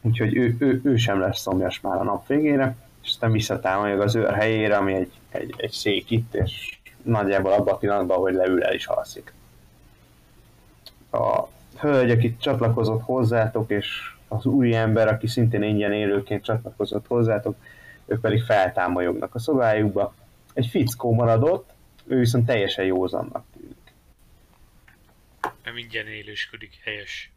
Úgyhogy 0.00 0.36
ő, 0.36 0.56
ő, 0.58 0.80
ő 0.84 0.96
sem 0.96 1.20
lesz 1.20 1.40
szomjas 1.40 1.80
már 1.80 1.96
a 1.96 2.02
nap 2.02 2.26
végére, 2.26 2.76
és 3.02 3.08
aztán 3.08 3.32
visszatámolja 3.32 4.02
az 4.02 4.14
őr 4.14 4.34
helyére, 4.34 4.76
ami 4.76 4.94
egy, 4.94 5.12
egy, 5.28 5.54
egy 5.56 5.70
szék 5.70 6.10
itt, 6.10 6.34
és 6.34 6.78
nagyjából 7.02 7.52
abban 7.52 7.74
a 7.74 7.76
pillanatban, 7.76 8.18
hogy 8.18 8.34
leül 8.34 8.62
el 8.62 8.74
is 8.74 8.86
alszik. 8.86 9.32
A 11.10 11.42
hölgy, 11.78 12.10
aki 12.10 12.36
csatlakozott 12.36 13.02
hozzátok, 13.02 13.70
és 13.70 14.14
az 14.28 14.46
új 14.46 14.74
ember, 14.74 15.08
aki 15.08 15.26
szintén 15.26 15.62
ingyen 15.62 15.92
élőként 15.92 16.44
csatlakozott 16.44 17.06
hozzátok, 17.06 17.56
ők 18.06 18.20
pedig 18.20 18.42
feltámolyognak 18.42 19.34
a 19.34 19.38
szobájukba. 19.38 20.14
Egy 20.56 20.66
fickó 20.66 21.12
maradott, 21.12 21.70
ő 22.06 22.18
viszont 22.18 22.46
teljesen 22.46 22.84
józannak 22.84 23.44
tűnik. 23.52 23.92
Nem 25.64 25.76
ingyen 25.76 26.06
élősködik. 26.06 26.80
Helyes. 26.84 27.30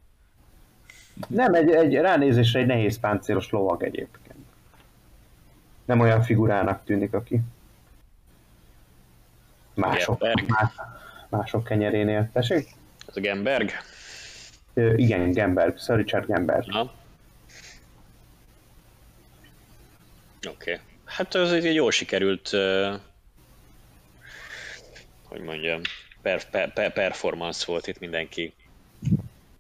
Nem, 1.27 1.53
egy, 1.53 1.69
egy 1.69 1.93
ránézésre 1.93 2.59
egy 2.59 2.65
nehéz 2.65 2.99
páncélos 2.99 3.49
lovag 3.49 3.83
egyébként. 3.83 4.45
Nem 5.85 5.99
olyan 5.99 6.21
figurának 6.21 6.83
tűnik, 6.83 7.13
aki 7.13 7.39
mások, 9.73 10.19
Gemberg. 10.19 10.49
más, 10.49 10.71
mások 11.29 11.63
kenyerénél. 11.63 12.29
Tessék? 12.33 12.69
Ez 13.07 13.17
a 13.17 13.19
Gemberg? 13.19 13.71
Ö, 14.73 14.93
igen, 14.95 15.31
Gemberg, 15.31 15.77
Sir 15.77 15.95
Richard 15.95 16.25
Gemberg. 16.25 16.65
Na. 16.65 16.81
Oké. 16.81 16.91
Okay. 20.47 20.77
Hát 21.05 21.35
az 21.35 21.51
egy 21.51 21.73
jól 21.73 21.91
sikerült, 21.91 22.49
uh, 22.53 22.93
hogy 25.29 25.41
mondjam, 25.41 25.81
per, 26.21 26.49
per, 26.49 26.73
per, 26.73 26.93
performance 26.93 27.63
volt 27.67 27.87
itt 27.87 27.99
mindenki. 27.99 28.53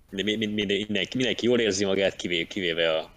Mind, 0.09 0.37
mind, 0.37 0.53
mind, 0.53 0.67
mindenki, 0.67 1.17
mindenki 1.17 1.45
jól 1.45 1.59
érzi 1.59 1.85
magát, 1.85 2.15
kivéve, 2.15 2.47
kivéve 2.47 2.97
a, 2.97 3.09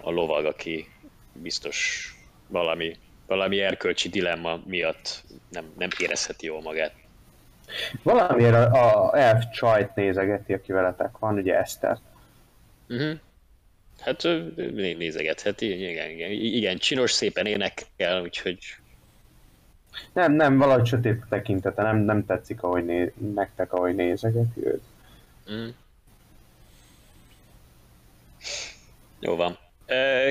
a 0.00 0.10
lovag, 0.10 0.44
aki 0.44 0.88
biztos 1.32 2.08
valami, 2.46 2.96
valami 3.26 3.60
erkölcsi 3.60 4.08
dilemma 4.08 4.62
miatt 4.66 5.24
nem, 5.50 5.72
nem 5.78 5.88
érezheti 5.98 6.46
jól 6.46 6.62
magát. 6.62 6.94
Valamiért 8.02 8.54
a, 8.54 9.10
a 9.10 9.18
elf 9.18 9.44
csajt 9.52 9.94
nézegeti, 9.94 10.52
aki 10.52 10.72
veletek 10.72 11.18
van, 11.18 11.34
ugye 11.34 11.58
Eszter. 11.58 11.98
Uh-huh. 12.88 13.18
Hát 14.00 14.22
nézegetheti, 14.72 15.90
igen, 15.90 16.10
igen, 16.10 16.30
igen, 16.30 16.78
csinos, 16.78 17.12
szépen 17.12 17.46
énekel, 17.46 18.22
úgyhogy 18.22 18.58
Nem, 20.12 20.32
nem, 20.32 20.58
valahogy 20.58 20.86
sötét 20.86 21.22
tekintete, 21.28 21.82
nem, 21.82 21.96
nem 21.96 22.26
tetszik, 22.26 22.62
ahogy 22.62 22.84
né, 22.84 23.12
nektek, 23.34 23.72
ahogy 23.72 23.94
nézegeti 23.94 24.66
őt. 24.66 24.82
Mm. 25.52 25.68
Jó 29.20 29.36
van. 29.36 29.58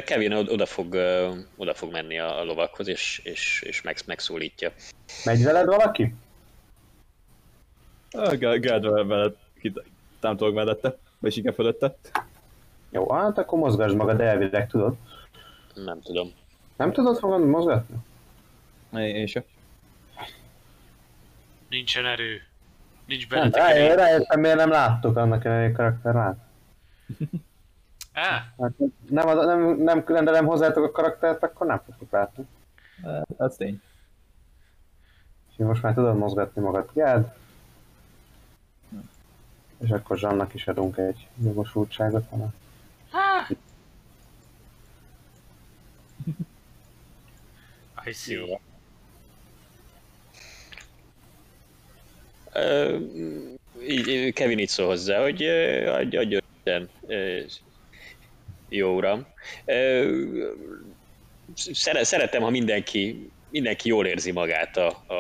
Kevin 0.05 0.32
od- 0.34 0.50
oda 0.50 0.65
fog, 0.65 0.93
oda 1.55 1.74
fog 1.74 1.91
menni 1.91 2.20
a 2.20 2.43
lovakhoz, 2.43 2.88
és, 2.88 3.22
és, 3.24 3.62
és 3.62 3.82
meg, 3.82 3.98
megszólítja. 4.05 4.72
Megy 5.25 5.43
veled 5.43 5.65
valaki? 5.65 6.13
Gá- 8.12 8.60
Gád 8.62 9.08
veled, 9.08 9.36
támtolok 10.20 10.53
mellette, 10.55 10.98
vagy 11.20 11.38
igen 11.38 11.53
fölötte. 11.53 11.96
Jó, 12.89 13.12
hát 13.12 13.38
akkor 13.38 13.60
mozgasd 13.60 13.96
magad 13.96 14.22
elvileg, 14.22 14.67
tudod. 14.67 14.96
Nem 15.74 16.01
tudom. 16.01 16.32
Nem 16.77 16.91
tudod 16.91 17.17
magad 17.22 17.48
mozgatni? 17.48 17.96
Én, 18.93 19.15
én 19.15 19.27
sem. 19.27 19.43
Nincsen 21.73 22.05
erő. 22.05 22.41
Nincs 23.05 23.29
Nem, 23.29 23.39
bennetek 23.39 23.61
rájö- 23.61 23.85
erő. 23.91 23.95
rájöttem, 23.95 24.39
miért 24.39 24.57
nem 24.57 24.69
láttok 24.69 25.15
annak 25.17 25.45
a 25.45 25.71
karakter 25.75 26.13
lát. 26.13 26.37
Á, 28.13 28.53
Hát 28.59 28.71
nem, 29.09 29.27
ad- 29.27 29.45
nem, 29.45 29.75
nem 29.77 30.03
rendelem 30.07 30.45
hozzátok 30.45 30.83
a 30.83 30.91
karaktert, 30.91 31.43
akkor 31.43 31.67
nem 31.67 31.81
fogtok 31.85 32.11
látni. 32.11 32.45
Hát, 33.03 33.25
Az 33.37 33.55
tény. 33.55 33.81
Úgyhogy 35.49 35.65
most 35.65 35.81
már 35.81 35.93
tudod 35.93 36.17
mozgatni 36.17 36.61
magad, 36.61 36.89
Gád. 36.93 37.33
És 39.79 39.89
akkor 39.89 40.17
Zsannak 40.17 40.53
is 40.53 40.67
adunk 40.67 40.97
egy 40.97 41.27
jogosultságot. 41.43 42.29
hanem. 42.29 42.53
I 48.05 48.11
see. 48.11 48.35
Jó. 48.35 48.59
Így, 53.88 54.33
Kevin 54.33 54.60
így 54.60 54.67
szól 54.67 54.88
hozzá, 54.88 55.22
hogy 55.22 55.43
adj, 55.88 56.17
adj 56.17 56.38
Isten, 56.65 56.89
ö, 57.07 57.39
jó 58.69 58.95
uram. 58.95 59.27
Szeretem, 62.03 62.41
ha 62.41 62.50
mindenki, 62.50 63.29
mindenki 63.50 63.88
jól 63.88 64.05
érzi 64.05 64.31
magát 64.31 64.77
a, 64.77 65.03
a, 65.07 65.13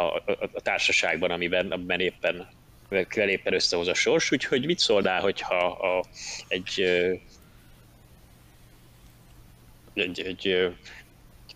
a, 0.00 0.22
a, 0.52 0.60
társaságban, 0.60 1.30
amiben, 1.30 1.70
amiben 1.70 2.00
éppen 2.00 2.48
amivel 2.88 3.28
éppen 3.28 3.52
összehoz 3.52 3.88
a 3.88 3.94
sors, 3.94 4.30
úgyhogy 4.30 4.66
mit 4.66 4.78
szólnál, 4.78 5.20
hogyha 5.20 5.66
a, 5.66 6.04
egy, 6.48 6.80
egy, 9.94 10.20
egy 10.20 10.48
ö, 10.48 10.68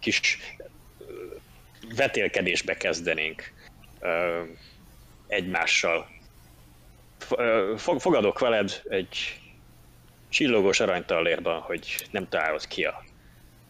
kis 0.01 0.39
vetélkedésbe 1.97 2.77
kezdenénk 2.77 3.53
egymással. 5.27 6.07
Fogadok 7.77 8.39
veled 8.39 8.83
egy 8.89 9.41
csillogós 10.29 10.81
aranytallérban, 10.81 11.61
hogy 11.61 12.09
nem 12.11 12.29
találod 12.29 12.67
ki 12.67 12.85
a, 12.85 13.05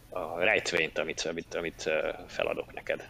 a 0.09 0.39
rejtvényt, 0.39 0.97
amit, 0.97 1.21
amit, 1.21 1.55
amit 1.55 1.89
feladok 2.27 2.73
neked. 2.73 3.07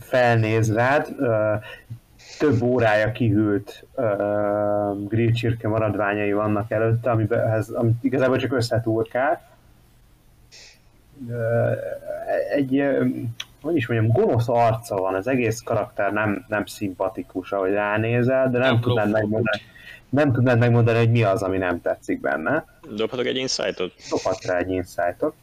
Felnéz 0.00 0.74
rád, 0.74 1.08
több 2.38 2.62
órája 2.62 3.12
kihűlt 3.12 3.86
uh, 3.94 5.08
grill 5.08 5.32
csirke 5.32 5.68
maradványai 5.68 6.32
vannak 6.32 6.70
előtte, 6.70 7.10
amiben, 7.10 7.64
amit 7.74 8.04
igazából 8.04 8.36
csak 8.36 8.52
összetúrkál. 8.52 9.50
Ö, 11.28 11.72
egy, 12.50 12.84
hogy 13.64 13.76
is 13.76 13.86
mondjam, 13.86 14.12
gonosz 14.12 14.48
arca 14.48 14.96
van, 14.96 15.14
az 15.14 15.26
egész 15.26 15.60
karakter 15.60 16.12
nem, 16.12 16.44
nem 16.48 16.66
szimpatikus, 16.66 17.52
ahogy 17.52 17.72
ránézel, 17.72 18.50
de 18.50 18.58
nem, 18.58 18.72
Nem 18.72 18.80
tudnád 18.80 19.10
megmondani, 19.10 19.62
nem 20.08 20.32
tudnád 20.32 20.58
megmondani, 20.58 20.98
hogy 20.98 21.10
mi 21.10 21.22
az, 21.22 21.42
ami 21.42 21.58
nem 21.58 21.80
tetszik 21.80 22.20
benne. 22.20 22.64
Dobhatok 22.90 23.26
egy 23.26 23.36
insightot? 23.36 23.92
Dobhat 24.10 24.44
rá 24.44 24.58
egy 24.58 24.70
insightot. 24.70 25.34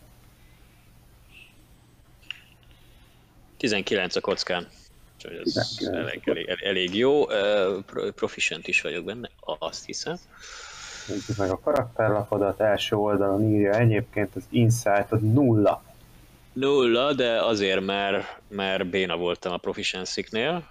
19 3.57 4.15
a 4.15 4.21
kockán. 4.21 4.67
Úgyhogy 5.15 5.41
ez 5.45 5.53
19. 5.53 6.07
elég, 6.07 6.21
elég, 6.25 6.59
elég 6.63 6.95
jó. 6.95 7.25
Proficient 8.15 8.67
is 8.67 8.81
vagyok 8.81 9.05
benne, 9.05 9.29
azt 9.39 9.85
hiszem. 9.85 10.15
Nézzük 11.07 11.37
meg 11.37 11.49
a 11.49 11.59
karakterlapodat, 11.59 12.59
első 12.59 12.95
oldalon 12.95 13.43
írja 13.43 13.73
egyébként 13.73 14.35
az 14.35 14.43
insightot 14.49 15.21
nulla. 15.21 15.83
Nulla, 16.53 17.13
de 17.13 17.43
azért, 17.43 17.85
mert, 17.85 18.41
mert 18.47 18.89
béna 18.89 19.17
voltam 19.17 19.53
a 19.53 19.57
proficiency-knél. 19.57 20.63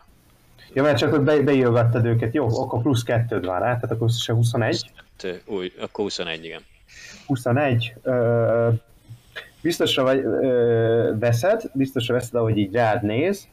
Ja, 0.72 0.82
mert 0.82 0.98
csak 0.98 1.22
be, 1.22 1.40
beírogattad 1.40 2.04
őket, 2.04 2.34
jó, 2.34 2.60
akkor 2.60 2.82
plusz 2.82 3.02
kettőd 3.02 3.44
van 3.44 3.58
rá, 3.58 3.74
tehát 3.74 3.90
akkor 3.90 4.10
se 4.10 4.32
21. 4.32 4.90
Te- 5.16 5.40
Új, 5.46 5.72
akkor 5.80 6.04
21, 6.04 6.44
igen. 6.44 6.60
21. 7.26 7.94
Ö, 8.02 8.68
biztosra 9.62 10.02
vagy, 10.02 10.18
ö, 10.24 11.12
veszed, 11.18 11.62
biztosra 11.72 12.14
veszed, 12.14 12.34
ahogy 12.34 12.56
így 12.58 12.74
rád 12.74 13.02
néz, 13.02 13.48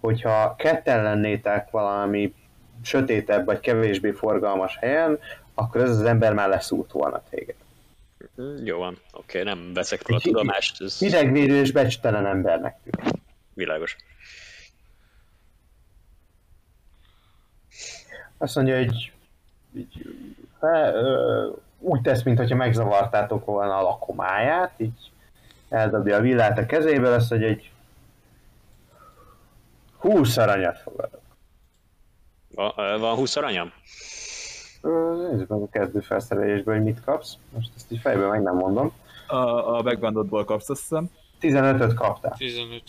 hogyha 0.00 0.54
ketten 0.58 1.02
lennétek 1.02 1.70
valami 1.70 2.34
sötétebb 2.82 3.44
vagy 3.44 3.60
kevésbé 3.60 4.10
forgalmas 4.10 4.76
helyen, 4.76 5.18
akkor 5.54 5.80
ez 5.80 5.90
az 5.90 6.02
ember 6.02 6.32
már 6.32 6.48
leszúrt 6.48 6.92
volna 6.92 7.22
téged. 7.30 7.54
Hm, 8.34 8.64
Jó 8.64 8.78
van, 8.78 8.98
oké, 9.12 9.42
nem 9.42 9.72
veszek 9.74 10.06
róla 10.08 10.20
Egy 10.24 10.30
tudomást, 10.32 10.82
ez 10.82 10.98
Hidegvérű 10.98 11.60
és 11.60 11.72
becstelen 11.72 12.26
embernek 12.26 12.76
tűnik. 12.82 13.14
világos. 13.54 13.96
Azt 18.38 18.54
mondja, 18.54 18.76
hogy 18.76 19.12
így, 19.76 20.06
fe, 20.60 20.92
ö, 20.94 21.48
úgy 21.78 22.00
tesz, 22.00 22.22
mintha 22.22 22.54
megzavartátok 22.54 23.44
volna 23.44 23.78
a 23.78 23.82
lakomáját, 23.82 24.72
így 24.76 25.10
eldobja 25.68 26.16
a 26.16 26.20
villát 26.20 26.58
a 26.58 26.66
kezébe, 26.66 27.08
mondja, 27.30 27.48
hogy 27.48 27.70
20 29.98 30.36
aranyat 30.36 30.78
fogadok. 30.78 31.20
Va- 32.54 32.78
ö, 32.78 32.98
Van 32.98 33.14
20 33.16 33.36
aranyam? 33.36 33.72
Nézzük 35.30 35.48
meg 35.48 35.60
a 35.60 35.68
kezdő 35.68 36.00
felszerelésből, 36.00 36.74
hogy 36.74 36.84
mit 36.84 37.04
kapsz. 37.04 37.34
Most 37.54 37.70
ezt 37.76 37.92
így 37.92 38.00
fejből 38.00 38.28
meg 38.28 38.42
nem 38.42 38.54
mondom. 38.54 38.92
A, 39.26 39.36
a 39.76 39.82
backgroundodból 39.82 40.44
kapsz, 40.44 40.68
azt 40.68 40.80
hiszem. 40.80 41.10
15-öt 41.40 41.94
kaptál. 41.94 42.34
15. 42.36 42.82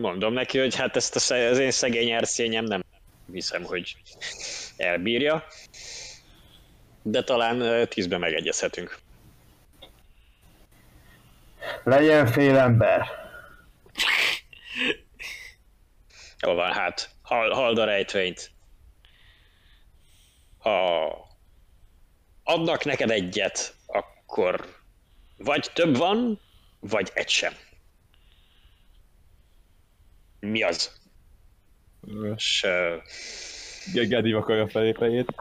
Mondom 0.00 0.32
neki, 0.32 0.58
hogy 0.58 0.74
hát 0.74 0.96
ezt 0.96 1.30
a, 1.30 1.34
az 1.34 1.58
én 1.58 1.70
szegény 1.70 2.10
erszényem 2.10 2.64
nem 2.64 2.82
hiszem, 3.32 3.64
hogy 3.64 3.96
elbírja. 4.76 5.44
De 7.02 7.22
talán 7.22 7.60
ö, 7.60 7.84
tízben 7.86 8.20
megegyezhetünk. 8.20 8.98
Legyen 11.84 12.26
fél 12.26 12.58
ember. 12.58 13.06
Jó 16.40 16.54
van, 16.54 16.72
hát, 16.72 17.10
hal, 17.22 17.50
hald 17.50 17.78
a 17.78 17.84
rejtvényt. 17.84 18.50
Ha 20.60 21.28
adnak 22.42 22.84
neked 22.84 23.10
egyet, 23.10 23.74
akkor 23.86 24.78
vagy 25.36 25.70
több 25.74 25.96
van, 25.96 26.40
vagy 26.80 27.10
egy 27.14 27.28
sem. 27.28 27.52
Mi 30.40 30.62
az? 30.62 31.00
És 32.34 32.62
ö, 32.64 32.96
Gedi 33.92 34.32
akarja 34.32 34.68
felé 34.68 34.92
fejét. 34.92 35.34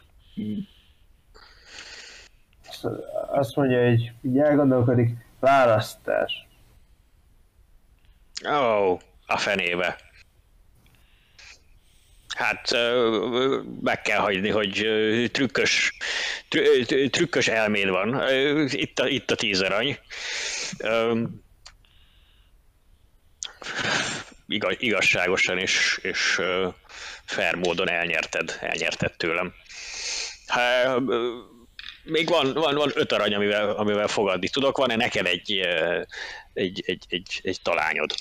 Azt 3.28 3.56
mondja, 3.56 3.86
hogy 3.88 4.12
így 4.22 4.38
elgondolkodik, 4.38 5.10
választás. 5.40 6.48
Ó, 8.46 8.94
a 9.26 9.38
fenébe. 9.38 9.98
Hát 12.36 12.76
meg 13.82 14.02
kell 14.02 14.20
hagyni, 14.20 14.50
hogy 14.50 14.88
trükkös, 15.32 15.94
trü- 16.48 16.86
trü- 16.88 17.12
trükkös 17.12 17.48
elméd 17.48 17.90
van. 17.90 18.30
Itt 18.70 19.00
a, 19.00 19.08
itt 19.08 19.32
a 19.32 19.36
tíz 19.36 19.62
arany. 19.62 20.00
Igaz, 24.48 24.76
igazságosan 24.80 25.58
és, 25.58 26.00
és 26.02 26.42
fair 27.26 27.56
módon 27.56 27.90
elnyerted, 27.90 28.58
elnyerted 28.62 29.18
tőlem. 29.18 29.54
Ö, 30.56 30.98
még 32.04 32.30
van, 32.30 32.54
van, 32.54 32.76
van 32.76 32.92
öt 32.96 33.12
arany, 33.12 33.34
amivel, 33.34 33.70
amivel 33.70 34.08
fogadni 34.08 34.50
tudok. 34.50 34.78
Van-e 34.78 34.96
neked 34.96 35.26
egy, 35.26 35.60
egy, 36.54 36.84
egy, 36.86 37.06
egy, 37.10 37.40
egy 37.44 37.60
talányod? 37.62 38.14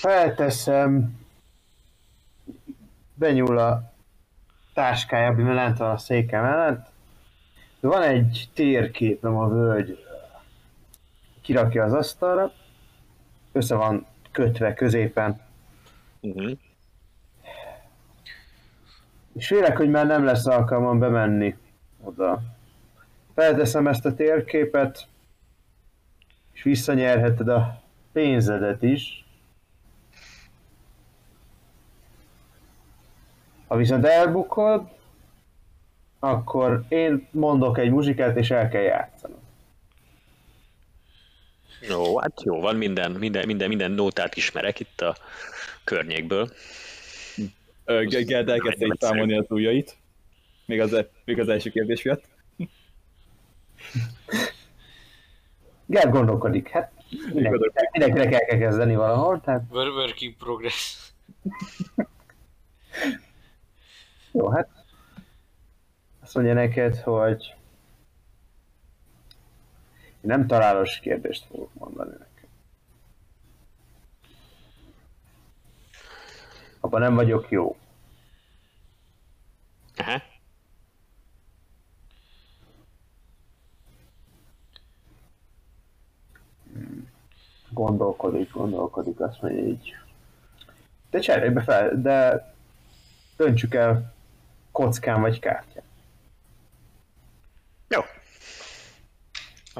Felteszem, 0.00 1.21
benyúl 3.22 3.58
a 3.58 3.92
táskájába, 4.74 5.42
mert 5.42 5.54
lent 5.54 5.78
van 5.78 5.90
a 5.90 5.96
széke 5.96 6.40
mellett. 6.40 6.90
Van 7.80 8.02
egy 8.02 8.48
térképem 8.54 9.36
a 9.36 9.48
völgy. 9.48 10.04
Kirakja 11.40 11.84
az 11.84 11.92
asztalra, 11.92 12.52
össze 13.52 13.74
van 13.74 14.06
kötve 14.32 14.74
középen, 14.74 15.40
Uh-huh. 16.24 16.58
és 19.32 19.46
félek, 19.46 19.76
hogy 19.76 19.90
már 19.90 20.06
nem 20.06 20.24
lesz 20.24 20.46
alkalmam 20.46 20.98
bemenni 20.98 21.56
oda. 22.00 22.42
Felteszem 23.34 23.86
ezt 23.86 24.04
a 24.04 24.14
térképet, 24.14 25.06
és 26.52 26.62
visszanyerheted 26.62 27.48
a 27.48 27.82
pénzedet 28.12 28.82
is. 28.82 29.21
Ha 33.72 33.78
viszont 33.78 34.04
elbukod, 34.04 34.88
akkor 36.18 36.84
én 36.88 37.28
mondok 37.30 37.78
egy 37.78 37.90
muzsikát, 37.90 38.36
és 38.36 38.50
el 38.50 38.68
kell 38.68 38.82
játszanom. 38.82 39.38
Jó, 41.88 42.18
hát 42.18 42.42
jó 42.42 42.60
van, 42.60 42.76
minden, 42.76 43.12
minden, 43.12 43.46
minden, 43.46 43.68
minden 43.68 43.90
nótát 43.90 44.36
ismerek 44.36 44.80
itt 44.80 45.00
a 45.00 45.16
környékből. 45.84 46.48
Gerd 48.08 48.48
elkezdte 48.48 48.86
így 48.86 49.00
számolni 49.00 49.36
az 49.36 49.46
ujjait. 49.48 49.96
Még 50.66 50.80
az, 50.80 50.92
e- 50.92 51.10
még 51.24 51.40
az 51.40 51.48
első 51.48 51.70
kérdés 51.70 52.02
miatt. 52.02 52.24
Gerd 55.86 56.10
gondolkodik, 56.10 56.68
hát 56.68 56.92
mindenkinek, 57.32 57.90
mindenkinek 57.92 58.32
el 58.32 58.44
kell 58.44 58.58
kezdeni 58.58 58.94
valahol, 58.94 59.40
tehát 59.40 59.62
Work 59.70 60.20
in 60.20 60.36
progress. 60.36 60.96
jó, 64.32 64.48
hát 64.48 64.68
azt 66.22 66.34
mondja 66.34 66.54
neked, 66.54 66.96
hogy 66.96 67.54
én 70.20 70.30
nem 70.30 70.46
találós 70.46 70.98
kérdést 71.00 71.44
fogok 71.44 71.74
mondani 71.74 72.10
neked. 72.10 72.48
Abban 76.80 77.00
nem 77.00 77.14
vagyok 77.14 77.50
jó. 77.50 77.76
Aha. 79.96 80.22
Gondolkodik, 87.70 88.52
gondolkodik, 88.52 89.20
azt 89.20 89.42
mondja 89.42 89.64
így. 89.64 89.96
De 91.10 91.18
cserélj 91.18 91.52
be 91.52 91.62
fel, 91.62 92.00
de 92.00 92.46
döntsük 93.36 93.74
el 93.74 94.14
kockán 94.72 95.20
vagy 95.20 95.38
kártyán. 95.38 95.84
Jó. 97.88 98.00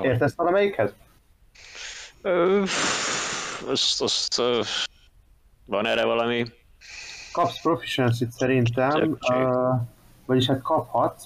Értesz 0.03 0.35
valamelyikhez? 0.35 0.95
Ö, 2.23 2.63
azt, 3.67 4.03
azt, 4.03 4.39
ö, 4.39 4.61
van 5.65 5.87
erre 5.87 6.05
valami? 6.05 6.45
Kapsz 7.33 7.61
proficiency 7.61 8.27
szerintem, 8.31 9.17
uh, 9.21 9.81
vagyis 10.27 10.47
hát 10.47 10.63
kaphatsz, 10.63 11.25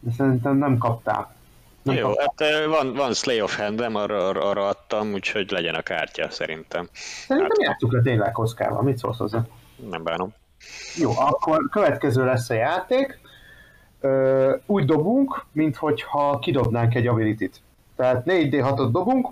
de 0.00 0.10
szerintem 0.16 0.56
nem 0.56 0.78
kaptál. 0.78 1.34
Nem 1.82 1.94
Jó, 1.96 2.06
kaptál. 2.12 2.26
hát 2.26 2.62
ö, 2.62 2.68
van, 2.68 2.94
van 2.94 3.14
Slay 3.14 3.40
of 3.42 3.56
Hand-em, 3.56 3.94
arra, 3.94 4.28
arra, 4.28 4.40
arra 4.40 4.68
adtam, 4.68 5.12
úgyhogy 5.12 5.50
legyen 5.50 5.74
a 5.74 5.82
kártya 5.82 6.30
szerintem. 6.30 6.88
Szerintem 7.26 7.60
játsszuk 7.60 7.92
le 7.92 8.02
tényleg 8.02 8.32
kockával, 8.32 8.82
mit 8.82 8.98
szólsz 8.98 9.18
hozzá? 9.18 9.46
Nem 9.90 10.02
bánom. 10.02 10.34
Jó, 10.96 11.10
akkor 11.16 11.68
következő 11.70 12.24
lesz 12.24 12.50
a 12.50 12.54
játék. 12.54 13.20
Ö, 14.00 14.56
úgy 14.66 14.84
dobunk, 14.84 15.44
minthogyha 15.52 16.38
kidobnánk 16.38 16.94
egy 16.94 17.06
ability-t. 17.06 17.60
Tehát 17.96 18.22
4D6-ot 18.26 18.88
dobunk, 18.92 19.28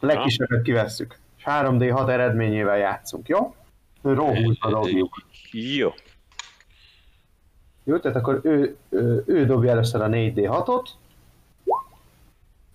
legkisebbet 0.00 0.62
kivesszük. 0.62 1.18
És 1.36 1.44
3D6 1.46 2.08
eredményével 2.08 2.76
játszunk, 2.76 3.28
jó? 3.28 3.54
Róhúzva 4.02 4.70
dobjuk. 4.70 5.24
Jó. 5.52 5.90
Jó, 7.84 7.98
tehát 7.98 8.16
akkor 8.16 8.40
ő, 8.42 8.76
ő, 8.88 9.24
ő 9.26 9.46
dobja 9.46 9.70
először 9.70 10.00
a 10.00 10.08
4D6-ot, 10.08 10.86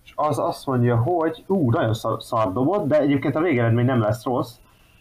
és 0.04 0.12
az 0.14 0.38
azt 0.38 0.66
mondja, 0.66 0.96
hogy 0.96 1.44
ú, 1.46 1.70
nagyon 1.70 1.94
szar, 1.94 2.22
szar 2.22 2.52
dobott, 2.52 2.86
de 2.86 3.00
egyébként 3.00 3.34
a 3.34 3.40
végeredmény 3.40 3.84
nem 3.84 4.00
lesz 4.00 4.24
rossz. 4.24 4.54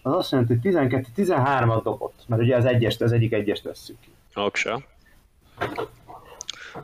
Az 0.05 0.13
azt 0.13 0.31
jelenti, 0.31 0.53
hogy 0.53 0.73
12-13-at 0.73 1.81
dobott, 1.83 2.23
mert 2.27 2.41
ugye 2.41 2.55
az 2.55 2.65
egyest, 2.65 3.01
az 3.01 3.11
egyik 3.11 3.33
egyest 3.33 3.63
vesszük 3.63 3.99
ki. 3.99 4.09
Oksa. 4.35 4.81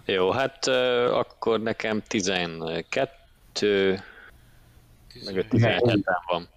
Jó, 0.06 0.32
hát 0.32 0.68
akkor 1.12 1.62
nekem 1.62 2.02
12, 2.08 4.00
meg 5.26 5.38
a 5.38 5.48
17 5.50 6.06
van. 6.32 6.48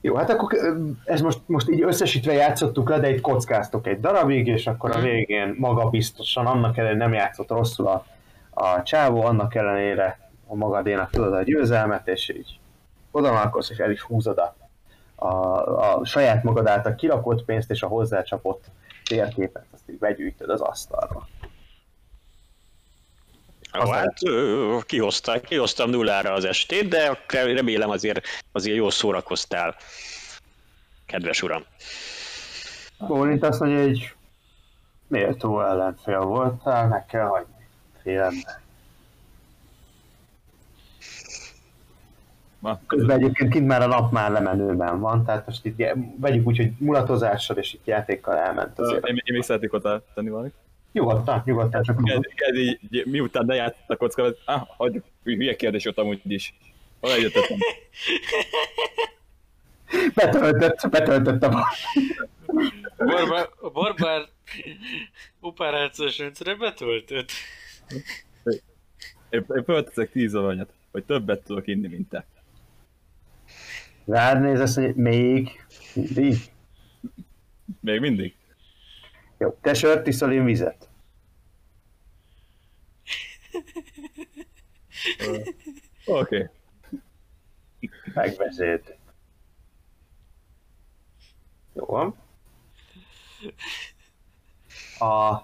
Jó, 0.00 0.14
hát 0.14 0.30
akkor 0.30 0.58
ez 1.04 1.20
most, 1.20 1.38
most 1.46 1.70
így 1.70 1.82
összesítve 1.82 2.32
játszottuk 2.32 2.88
le, 2.88 3.00
de 3.00 3.10
itt 3.10 3.20
kockáztok 3.20 3.86
egy 3.86 4.00
darabig, 4.00 4.46
és 4.46 4.66
akkor 4.66 4.96
a 4.96 5.00
végén 5.00 5.54
magabiztosan, 5.58 6.46
annak 6.46 6.76
ellenére 6.76 6.98
nem 6.98 7.12
játszott 7.12 7.48
rosszul 7.48 7.86
a, 7.86 8.06
a 8.50 8.82
csávó, 8.82 9.24
annak 9.24 9.54
ellenére 9.54 10.30
a 10.46 10.54
magadénak 10.54 11.10
tudod 11.10 11.32
a 11.32 11.42
győzelmet, 11.42 12.08
és 12.08 12.28
így 12.28 12.58
odamalkolsz, 13.14 13.70
és 13.70 13.78
el 13.78 13.90
is 13.90 14.00
húzod 14.00 14.38
a, 14.38 14.56
a, 15.14 15.98
a 15.98 16.04
saját 16.04 16.42
magad 16.42 16.66
által 16.66 16.94
kirakott 16.94 17.44
pénzt, 17.44 17.70
és 17.70 17.82
a 17.82 17.86
hozzácsapott 17.86 18.64
térképet, 19.04 19.64
azt 19.72 19.82
így 19.90 19.98
begyűjtöd 19.98 20.50
az 20.50 20.60
asztalra. 20.60 21.28
Jó, 23.72 23.90
hát 23.90 24.18
kihozták, 24.86 25.40
kihoztam 25.40 25.90
nullára 25.90 26.32
az 26.32 26.44
estét, 26.44 26.88
de 26.88 27.18
remélem 27.28 27.90
azért, 27.90 28.26
azért 28.52 28.76
jól 28.76 28.90
szórakoztál, 28.90 29.74
kedves 31.06 31.42
uram. 31.42 31.64
Bólint 32.98 33.44
azt 33.44 33.60
mondja, 33.60 33.82
hogy 33.82 34.14
méltó 35.06 35.62
ellenfél 35.62 36.20
voltál, 36.20 36.88
meg 36.88 37.06
kell 37.06 37.26
hagyni. 37.26 37.68
Félembe. 38.02 38.62
Ma, 42.64 42.80
Közben 42.86 43.16
egyébként 43.16 43.52
kint 43.52 43.66
már 43.66 43.82
a 43.82 43.86
nap 43.86 44.12
már 44.12 44.30
lemenőben 44.30 45.00
van, 45.00 45.24
tehát 45.24 45.46
most 45.46 45.64
itt 45.64 45.86
vegyük 46.20 46.46
úgy, 46.46 46.56
hogy 46.56 46.70
mulatozással 46.78 47.56
és 47.56 47.74
itt 47.74 47.86
játékkal 47.86 48.36
elment 48.36 48.78
azért. 48.78 49.06
én, 49.06 49.14
én 49.24 49.34
még 49.34 49.42
szeretnék 49.42 49.70
hozzá 49.70 50.00
tenni 50.14 50.28
valamit. 50.28 50.54
Nyugodtan, 50.92 51.42
nyugodtan, 51.44 51.82
csak 51.82 52.02
Gerd 52.02 52.56
így, 52.56 53.06
miután 53.06 53.44
lejátszott 53.46 53.90
a 53.90 53.96
kockával, 53.96 54.36
ah, 54.44 54.62
hagyjuk, 54.76 55.04
hülye 55.22 55.56
kérdés 55.56 55.86
ott 55.86 55.98
amúgy 55.98 56.20
is. 56.24 56.54
Hol 57.00 57.12
egyetettem? 57.12 57.58
betöltött, 60.14 60.88
betöltött 60.90 61.42
a 61.42 61.66
A 63.60 63.70
barbár, 63.70 64.22
operációs 65.40 66.18
rendszere 66.18 66.54
betöltött. 66.54 67.30
Én, 69.30 69.44
én 69.56 69.64
fölteszek 69.64 70.10
10 70.10 70.34
aranyat, 70.34 70.72
hogy 70.92 71.04
többet 71.04 71.42
tudok 71.44 71.66
inni, 71.66 71.88
mint 71.88 72.08
te. 72.08 72.24
Rád 74.04 74.40
néz, 74.40 74.60
azt 74.60 74.76
mondja, 74.76 75.02
még 75.02 75.64
mindig. 75.94 76.36
Még 77.80 78.00
mindig? 78.00 78.36
Jó, 79.38 79.50
te 79.60 79.74
sört 79.74 80.06
iszol, 80.06 80.32
én 80.32 80.44
vizet. 80.44 80.88
Oké. 86.04 86.36
Okay. 86.36 86.48
Megbeszélt. 88.14 88.96
Jó 91.72 91.84
van. 91.84 92.16
A 94.98 95.42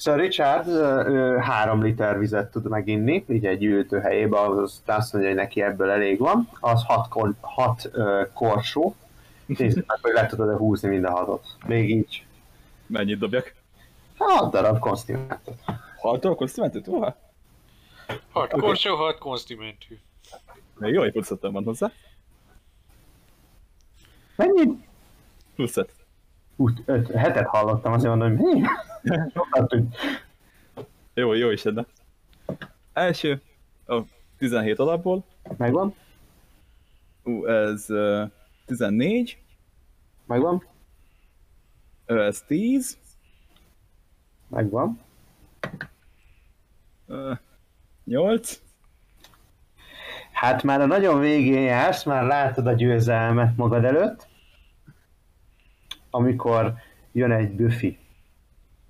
Sir 0.00 0.16
Richard 0.16 0.68
ö, 0.68 1.04
ö, 1.06 1.38
három 1.38 1.82
liter 1.82 2.18
vizet 2.18 2.50
tud 2.50 2.68
meginni, 2.68 3.24
így 3.28 3.46
egy 3.46 3.64
ültő 3.64 3.98
helyébe, 3.98 4.40
az 4.40 4.82
azt 4.86 5.12
mondja, 5.12 5.30
hogy 5.30 5.40
neki 5.40 5.62
ebből 5.62 5.90
elég 5.90 6.18
van. 6.18 6.48
Az 6.60 6.84
hat, 6.86 7.08
kon, 7.08 7.36
hat 7.40 7.88
ö, 7.92 8.22
korsó. 8.34 8.94
Nézzük 9.46 9.86
meg, 9.86 9.98
hogy 10.02 10.12
le 10.12 10.26
tudod-e 10.26 10.56
húzni 10.56 10.88
mind 10.88 11.04
a 11.04 11.10
hatot. 11.10 11.46
Még 11.66 11.90
így. 11.90 12.26
Mennyit 12.86 13.18
dobjak? 13.18 13.54
Hat 14.16 14.50
darab 14.50 14.78
konstimátot. 14.78 15.54
Haltól 15.96 16.34
kosztimentet? 16.34 16.88
Uha. 16.88 17.16
Hat 18.30 18.50
korsó, 18.50 18.96
hat 18.96 19.18
konstimentű. 19.18 19.98
Még 20.78 20.92
jó, 20.92 21.00
hogy 21.00 21.24
van 21.40 21.64
hozzá. 21.64 21.90
Mennyi? 24.36 24.84
Plusz 25.54 25.76
öt. 26.60 26.82
Öt, 26.84 27.10
hetet 27.10 27.46
hallottam, 27.46 27.92
azért 27.92 28.16
mondom, 28.16 28.36
hogy 28.36 28.54
mi? 28.54 28.62
Jó, 31.14 31.32
jó 31.32 31.50
is 31.50 31.62
lenne. 31.62 31.86
Első. 32.92 33.40
Ó, 33.88 34.00
17 34.38 34.78
alapból. 34.78 35.24
Megvan? 35.56 35.94
Ú, 37.24 37.46
ez 37.46 37.90
ö, 37.90 38.24
14. 38.66 39.38
Megvan? 40.26 40.64
Ö, 42.06 42.26
ez 42.26 42.42
10. 42.42 42.98
Megvan. 44.48 45.00
Ö, 47.06 47.32
8. 48.04 48.60
Hát 50.32 50.62
már 50.62 50.80
a 50.80 50.86
nagyon 50.86 51.20
végén 51.20 51.62
jársz, 51.62 52.04
már 52.04 52.24
látod 52.24 52.66
a 52.66 52.72
győzelmet 52.72 53.56
magad 53.56 53.84
előtt, 53.84 54.28
amikor 56.10 56.74
jön 57.12 57.32
egy 57.32 57.50
büfi. 57.50 57.98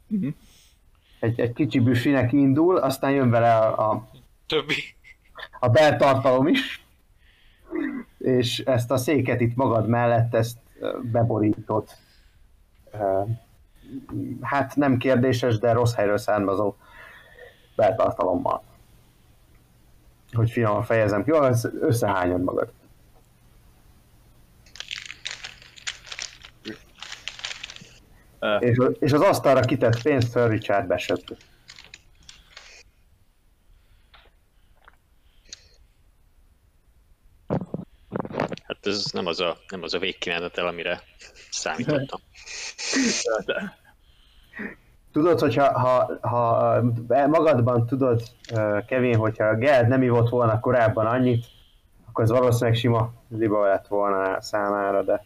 Mhm. 0.07 0.29
Egy, 1.21 1.41
egy 1.41 1.53
kicsi 1.53 1.81
büfinek 1.81 2.33
indul, 2.33 2.77
aztán 2.77 3.11
jön 3.11 3.31
vele 3.31 3.55
a, 3.55 3.91
a, 3.91 4.09
Többi. 4.47 4.75
a 5.61 5.69
beltartalom 5.69 6.47
is, 6.47 6.87
és 8.19 8.59
ezt 8.59 8.91
a 8.91 8.97
széket 8.97 9.41
itt 9.41 9.57
magad 9.57 9.89
mellett, 9.89 10.35
ezt. 10.35 10.59
Ö, 10.81 10.99
Hát 14.41 14.77
nem 14.77 14.97
kérdéses, 14.97 15.59
de 15.59 15.73
rossz 15.73 15.95
helyről 15.95 16.19
származó 16.19 16.75
beltartalommal. 17.77 18.63
Hogy 20.33 20.51
finoman 20.51 20.83
fejezem 20.83 21.25
ki, 21.25 21.31
összehányod 21.81 22.43
magad. 22.43 22.73
Ö, 28.41 28.57
És, 28.57 28.77
és 28.99 29.13
az 29.13 29.21
asztalra 29.21 29.61
kitett 29.61 30.03
pénzt 30.03 30.33
Sir 30.33 30.49
Richard 30.49 30.87
besöpri. 30.87 31.37
Hát 38.63 38.87
ez 38.87 39.05
nem 39.13 39.27
az 39.27 39.41
a, 39.41 39.57
nem 39.69 39.83
az 39.83 39.95
a 39.95 39.99
végkimenetel, 39.99 40.67
amire 40.67 41.01
számítottam. 41.51 42.21
Tudod, 45.13 45.41
hogyha 45.41 45.79
ha, 45.79 46.19
ha 46.21 46.83
magadban 47.27 47.87
tudod, 47.87 48.23
ö, 48.55 48.79
Kevin, 48.87 49.17
hogyha 49.17 49.55
Gerd 49.55 49.89
nem 49.89 50.03
ivott 50.03 50.29
volna 50.29 50.61
korábban 50.61 51.07
annyit, 51.07 51.47
akkor 52.09 52.25
ez 52.25 52.31
valószínűleg 52.31 52.79
sima 52.79 53.13
liba 53.29 53.67
lett 53.67 53.87
volna 53.87 54.41
számára, 54.41 55.03
de 55.03 55.25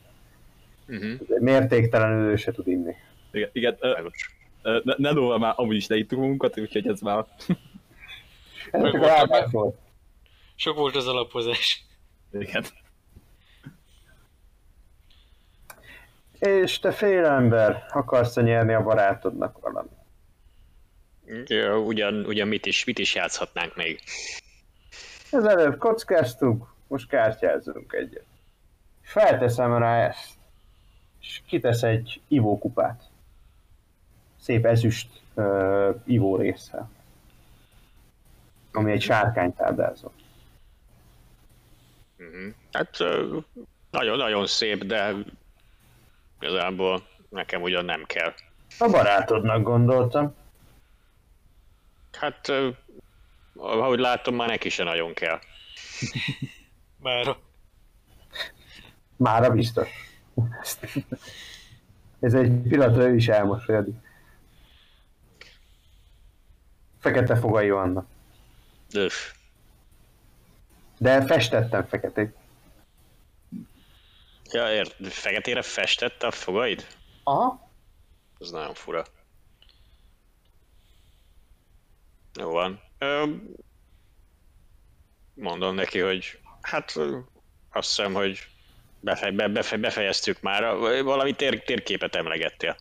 Uh-huh. 0.88 1.38
mértéktelenül 1.38 2.30
ő 2.30 2.36
se 2.36 2.52
tud 2.52 2.66
inni. 2.66 2.94
Igen, 3.30 3.50
igen 3.52 3.76
ö, 3.80 4.80
ne, 4.84 4.94
ne 4.96 5.10
lóval 5.10 5.38
már 5.38 5.52
amúgy 5.56 5.76
is 5.76 5.86
leittuk 5.86 6.18
magunkat, 6.18 6.58
úgyhogy 6.58 6.88
ez 6.88 7.00
már... 7.00 7.24
Ez 8.70 8.82
csak 8.82 8.98
volt 8.98 9.30
a 9.30 9.48
volt. 9.50 9.78
Sok 10.54 10.76
volt 10.76 10.96
az 10.96 11.06
alapozás. 11.06 11.84
Igen. 12.32 12.64
És 16.38 16.78
te 16.78 16.92
félember, 16.92 17.84
akarsz 17.90 18.34
nyerni 18.34 18.72
a 18.72 18.82
barátodnak 18.82 19.58
valamit. 19.60 19.92
Ja, 21.46 21.78
ugyan, 21.78 22.24
ugyan 22.24 22.48
mit, 22.48 22.66
is, 22.66 22.84
mit 22.84 22.98
is 22.98 23.14
játszhatnánk 23.14 23.76
még? 23.76 24.00
Ez 25.30 25.44
előbb 25.44 25.78
kockáztunk, 25.78 26.66
most 26.88 27.08
kártyázunk 27.08 27.92
egyet. 27.92 28.26
Felteszem 29.02 29.78
rá 29.78 30.08
ezt, 30.08 30.34
és 31.24 31.40
kitesz 31.46 31.82
egy 31.82 32.20
ivókupát. 32.28 33.02
Szép 34.40 34.66
ezüst 34.66 35.08
uh, 35.34 36.00
ivó 36.04 36.36
résszel. 36.36 36.90
Ami 38.72 38.92
egy 38.92 39.02
sárkányt 39.02 39.60
ábrázol. 39.60 40.12
Uh-huh. 42.18 42.54
Hát 42.72 42.98
nagyon-nagyon 43.90 44.46
szép, 44.46 44.84
de 44.84 45.14
igazából 46.40 47.06
nekem 47.28 47.62
ugyan 47.62 47.84
nem 47.84 48.04
kell. 48.06 48.32
A 48.78 48.88
barátodnak 48.88 49.62
gondoltam. 49.62 50.34
Hát, 52.12 52.52
ahogy 53.56 53.98
látom, 53.98 54.34
már 54.34 54.48
neki 54.48 54.68
se 54.68 54.84
nagyon 54.84 55.14
kell. 55.14 55.38
Már 57.02 57.36
Mára 59.16 59.50
biztos. 59.50 59.88
Ez 62.20 62.34
egy 62.34 62.60
pillanatra 62.68 63.02
ő 63.02 63.14
is 63.14 63.28
elmosolyodik. 63.28 63.94
Fekete 67.00 67.36
fogai 67.36 67.70
vannak. 67.70 68.06
Öff. 68.92 69.32
De 70.98 71.26
festettem 71.26 71.86
feketét. 71.86 72.36
Ja, 74.50 74.72
ért, 74.72 75.12
feketére 75.12 75.62
festette 75.62 76.26
a 76.26 76.30
fogaid? 76.30 76.86
Aha. 77.22 77.70
Ez 78.40 78.50
nagyon 78.50 78.74
fura. 78.74 79.04
Jó 82.34 82.50
van. 82.50 82.80
Mondom 85.34 85.74
neki, 85.74 85.98
hogy 85.98 86.40
hát 86.60 86.92
azt 87.72 87.88
hiszem, 87.88 88.12
hogy 88.12 88.48
befe, 89.04 89.30
be, 89.30 89.48
befe, 89.48 89.76
befejeztük 89.76 90.40
már. 90.40 90.62
Valami 91.02 91.32
tér, 91.32 91.62
térképet 91.62 92.14
emlegettél. 92.14 92.76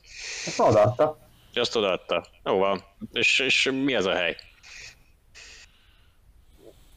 Ezt 0.46 0.60
odaadta. 0.60 1.18
Azt 1.54 1.76
odaadta. 1.76 2.26
Jó 2.44 2.58
van. 2.58 2.84
És, 3.12 3.40
és 3.40 3.72
mi 3.84 3.96
ez 3.96 4.06
a 4.06 4.14
hely? 4.14 4.36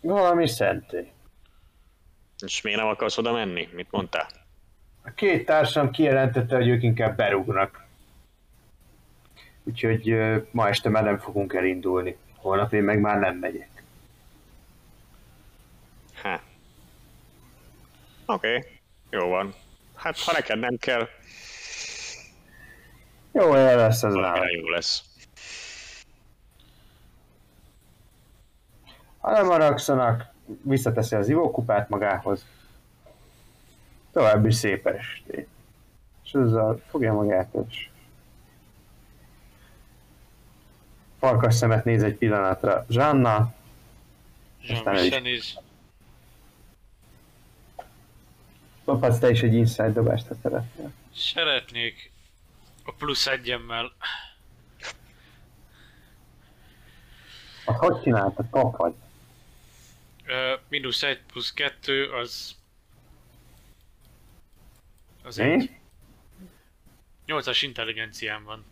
Valami 0.00 0.48
szentély. 0.48 1.12
És 2.44 2.60
miért 2.60 2.78
nem 2.78 2.88
akarsz 2.88 3.18
oda 3.18 3.32
menni? 3.32 3.68
Mit 3.72 3.90
mondtál? 3.90 4.26
A 5.02 5.10
két 5.10 5.46
társam 5.46 5.90
kijelentette, 5.90 6.56
hogy 6.56 6.68
ők 6.68 6.82
inkább 6.82 7.16
berúgnak. 7.16 7.84
Úgyhogy 9.64 10.16
ma 10.50 10.68
este 10.68 10.88
már 10.88 11.04
nem 11.04 11.18
fogunk 11.18 11.54
elindulni. 11.54 12.16
Holnap 12.34 12.72
én 12.72 12.82
meg 12.82 13.00
már 13.00 13.18
nem 13.18 13.36
megyek. 13.36 13.82
Hát. 16.22 16.42
Oké. 18.26 18.56
Okay. 18.56 18.75
Jó 19.11 19.29
van. 19.29 19.55
Hát 19.95 20.19
ha 20.19 20.33
neked 20.33 20.59
nem 20.59 20.77
kell, 20.77 21.09
Jó 23.33 23.55
el 23.55 23.77
lesz 23.77 24.03
ez 24.03 24.12
nálam. 24.12 24.49
jó 24.49 24.69
lesz. 24.69 25.03
Ha 29.19 29.31
nem 29.31 29.47
haragszanak, 29.47 30.25
visszateszi 30.62 31.14
az 31.14 31.29
ivókupát 31.29 31.88
magához. 31.88 32.47
További 34.12 34.53
szép 34.53 34.87
estét. 34.87 35.49
És 36.25 36.33
ezzel 36.33 36.81
fogja 36.90 37.12
magát, 37.12 37.55
és 37.69 37.88
farkas 41.19 41.55
szemet 41.55 41.85
néz 41.85 42.03
egy 42.03 42.14
pillanatra 42.16 42.85
Zsanna, 42.88 43.55
Aztán 44.69 44.97
el 44.97 45.05
is. 45.05 45.11
Jean 45.11 45.23
néz. 45.23 45.59
Lophatsz 48.87 49.18
te 49.18 49.31
is 49.31 49.42
egy 49.42 49.55
inside 49.55 49.92
dobást, 49.92 50.27
ha 50.27 50.35
szeretnél. 50.42 50.92
Szeretnék 51.14 52.11
a 52.85 52.92
plusz 52.92 53.27
egyemmel. 53.27 53.92
Azt 57.64 57.79
hogy 57.79 58.03
csináltad? 58.03 58.46
Kap 58.51 58.77
vagy. 58.77 58.94
Ö, 60.25 60.55
mínusz 60.68 61.03
egy 61.03 61.22
plusz 61.22 61.53
kettő 61.53 62.11
az... 62.11 62.55
Az 65.22 65.37
Mi? 65.37 65.44
egy. 65.44 65.70
Nyolcas 67.27 67.62
intelligenciám 67.62 68.44
van. 68.44 68.64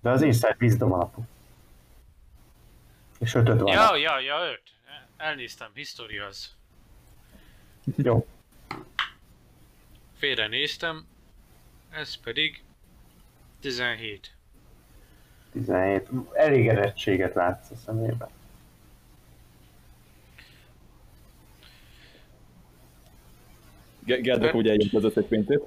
De 0.00 0.10
az 0.10 0.22
inside 0.22 0.56
wisdom 0.60 0.92
alapú. 0.92 1.24
És 3.18 3.34
ötöd 3.34 3.60
van. 3.60 3.72
Ja, 3.72 3.96
ja, 3.96 4.20
ja, 4.20 4.50
öt. 4.50 4.62
Elnéztem, 5.16 5.70
history 5.74 6.18
az. 6.18 6.54
Jó. 7.96 8.26
Félre 10.16 10.46
néztem. 10.46 11.06
Ez 11.90 12.14
pedig 12.16 12.62
17. 13.60 14.30
17. 15.52 16.08
Elégedettséget 16.32 17.34
látsz 17.34 17.70
a 17.70 17.76
szemében. 17.76 18.28
Ge- 24.04 24.20
Gerdek 24.20 24.54
úgy 24.54 24.94
az 24.94 25.04
összes 25.04 25.24
pénzét. 25.28 25.62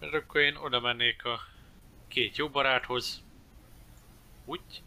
Mert 0.00 0.14
akkor 0.14 0.40
én 0.40 0.56
oda 0.56 0.80
mennék 0.80 1.24
a 1.24 1.40
két 2.08 2.36
jó 2.36 2.48
baráthoz. 2.48 3.22
Úgy. 4.44 4.82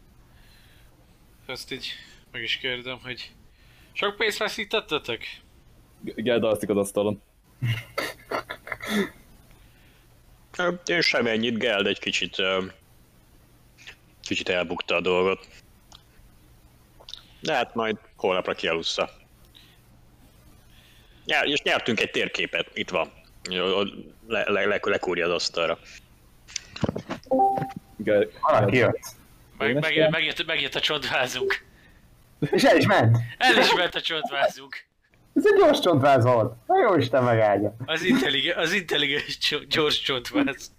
Ezt 1.46 1.72
így 1.72 1.92
meg 2.30 2.42
is 2.42 2.56
kérdem, 2.56 2.98
hogy 2.98 3.32
sok 3.92 4.16
pénzt 4.16 4.38
veszítettetek? 4.38 5.42
Ge- 6.04 6.22
Gerd 6.22 6.44
alszik 6.44 6.68
az 6.68 6.76
asztalon. 6.76 7.22
Én 10.86 11.00
sem 11.00 11.26
ennyit, 11.26 11.58
Geld 11.58 11.86
egy 11.86 11.98
kicsit, 11.98 12.36
kicsit 14.22 14.48
elbukta 14.48 14.94
a 14.94 15.00
dolgot. 15.00 15.46
De 17.40 17.54
hát 17.54 17.74
majd 17.74 17.96
holnapra 18.16 18.54
kialussza. 18.54 19.10
Ja, 21.26 21.40
és 21.40 21.62
nyertünk 21.62 22.00
egy 22.00 22.10
térképet, 22.10 22.70
itt 22.74 22.90
van. 22.90 23.10
Le, 24.26 24.50
le, 24.50 24.64
le, 24.64 24.78
lekúrja 24.82 25.26
az 25.26 25.32
asztalra. 25.32 25.78
Valaki 28.40 28.76
jött. 28.76 28.98
Meg, 29.58 29.74
meg, 29.80 30.10
megjött, 30.10 30.46
megjött 30.46 30.74
a 30.74 30.80
csontvázunk. 30.80 31.64
És 32.50 32.62
el 32.64 32.76
is 32.76 32.86
ment. 32.86 33.18
Elismert 33.38 33.94
a 33.94 34.00
csontvázunk. 34.00 34.84
Ez 35.34 35.46
egy 35.46 35.58
gyors 35.58 35.80
csontváz 35.80 36.24
volt. 36.24 36.66
Na 36.66 36.80
jó 36.80 36.94
Isten 36.96 37.24
megáldja. 37.24 37.74
Az 37.86 38.02
intelligens, 38.02 38.56
az 38.56 38.72
intelligens 38.72 39.38
cso- 39.38 39.66
gyors 39.66 40.00
csontváz. 40.00 40.72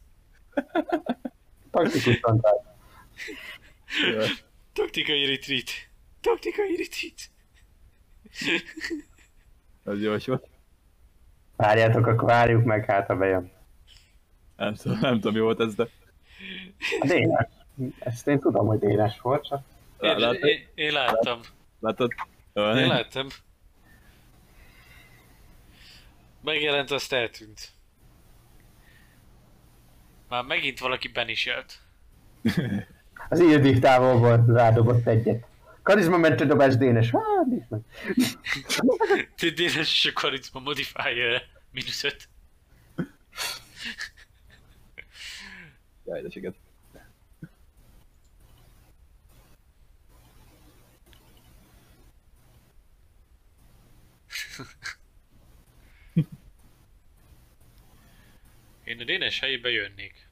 Taktikus 1.72 2.20
csontváz. 2.20 2.56
Taktikai 4.74 5.26
retreat. 5.26 5.70
Taktikai 6.22 6.76
retreat. 6.76 7.20
Az 9.84 10.02
jó 10.02 10.15
volt. 10.26 10.48
Várjátok, 11.56 12.08
akkor 12.08 12.28
várjuk 12.28 12.63
meg, 12.63 12.86
hát 12.86 13.08
ha 13.08 13.15
bejön. 13.15 13.52
Nem 14.58 14.74
tudom, 14.74 14.98
nem 15.02 15.13
tudom, 15.13 15.34
mi 15.34 15.39
volt 15.39 15.60
ez, 15.60 15.76
de... 15.76 15.88
Dénes. 17.02 17.48
Ezt 18.00 18.28
én 18.28 18.39
tudom, 18.39 18.68
hogy 18.68 18.80
dénes 18.80 19.20
volt, 19.22 19.48
csak 19.48 19.62
Én, 20.00 20.18
Látod? 20.18 20.44
én, 20.44 20.68
én 20.76 20.91
láttam. 20.91 21.39
Látod? 21.80 22.12
Én 22.54 22.88
láttam. 22.88 23.28
Megjelent, 26.46 26.92
azt 26.92 27.14
eltűnt. 27.14 27.72
Már 30.30 30.44
megint 30.44 30.80
valaki 30.80 31.08
beniselt. 31.08 31.80
az 33.30 33.40
ilyedik 33.40 33.80
távolból 33.80 34.46
rádobott 34.48 35.08
egyet. 35.08 35.46
Karizma 35.82 36.18
mentő 36.18 36.46
dobás 36.46 36.78
dénes. 36.78 37.10
Hát, 37.12 37.46
nézd 37.46 37.66
meg. 37.70 37.82
Dénes 39.56 39.76
és 39.76 40.12
a 40.16 40.20
karizma 40.20 40.60
modifier 40.60 41.44
mínusz 41.72 42.04
5. 42.04 42.30
Jaj, 46.06 46.22
de 46.22 46.30
siket. 46.30 46.56
Én 58.86 59.00
a 59.00 59.04
Dénes 59.04 59.39
helyébe 59.39 59.69
jönnék. 59.69 60.30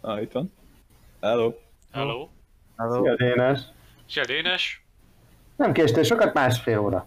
Ah, 0.00 0.22
itt 0.22 0.32
van. 0.32 0.52
Hello. 1.20 1.54
Hello? 1.92 2.28
Szia, 2.76 3.16
dénes. 3.16 3.60
Szia 4.08 4.24
Dénes? 4.24 4.84
Nem 5.56 5.72
késtél 5.72 6.02
sokat, 6.02 6.34
másfél 6.34 6.78
óra. 6.78 7.06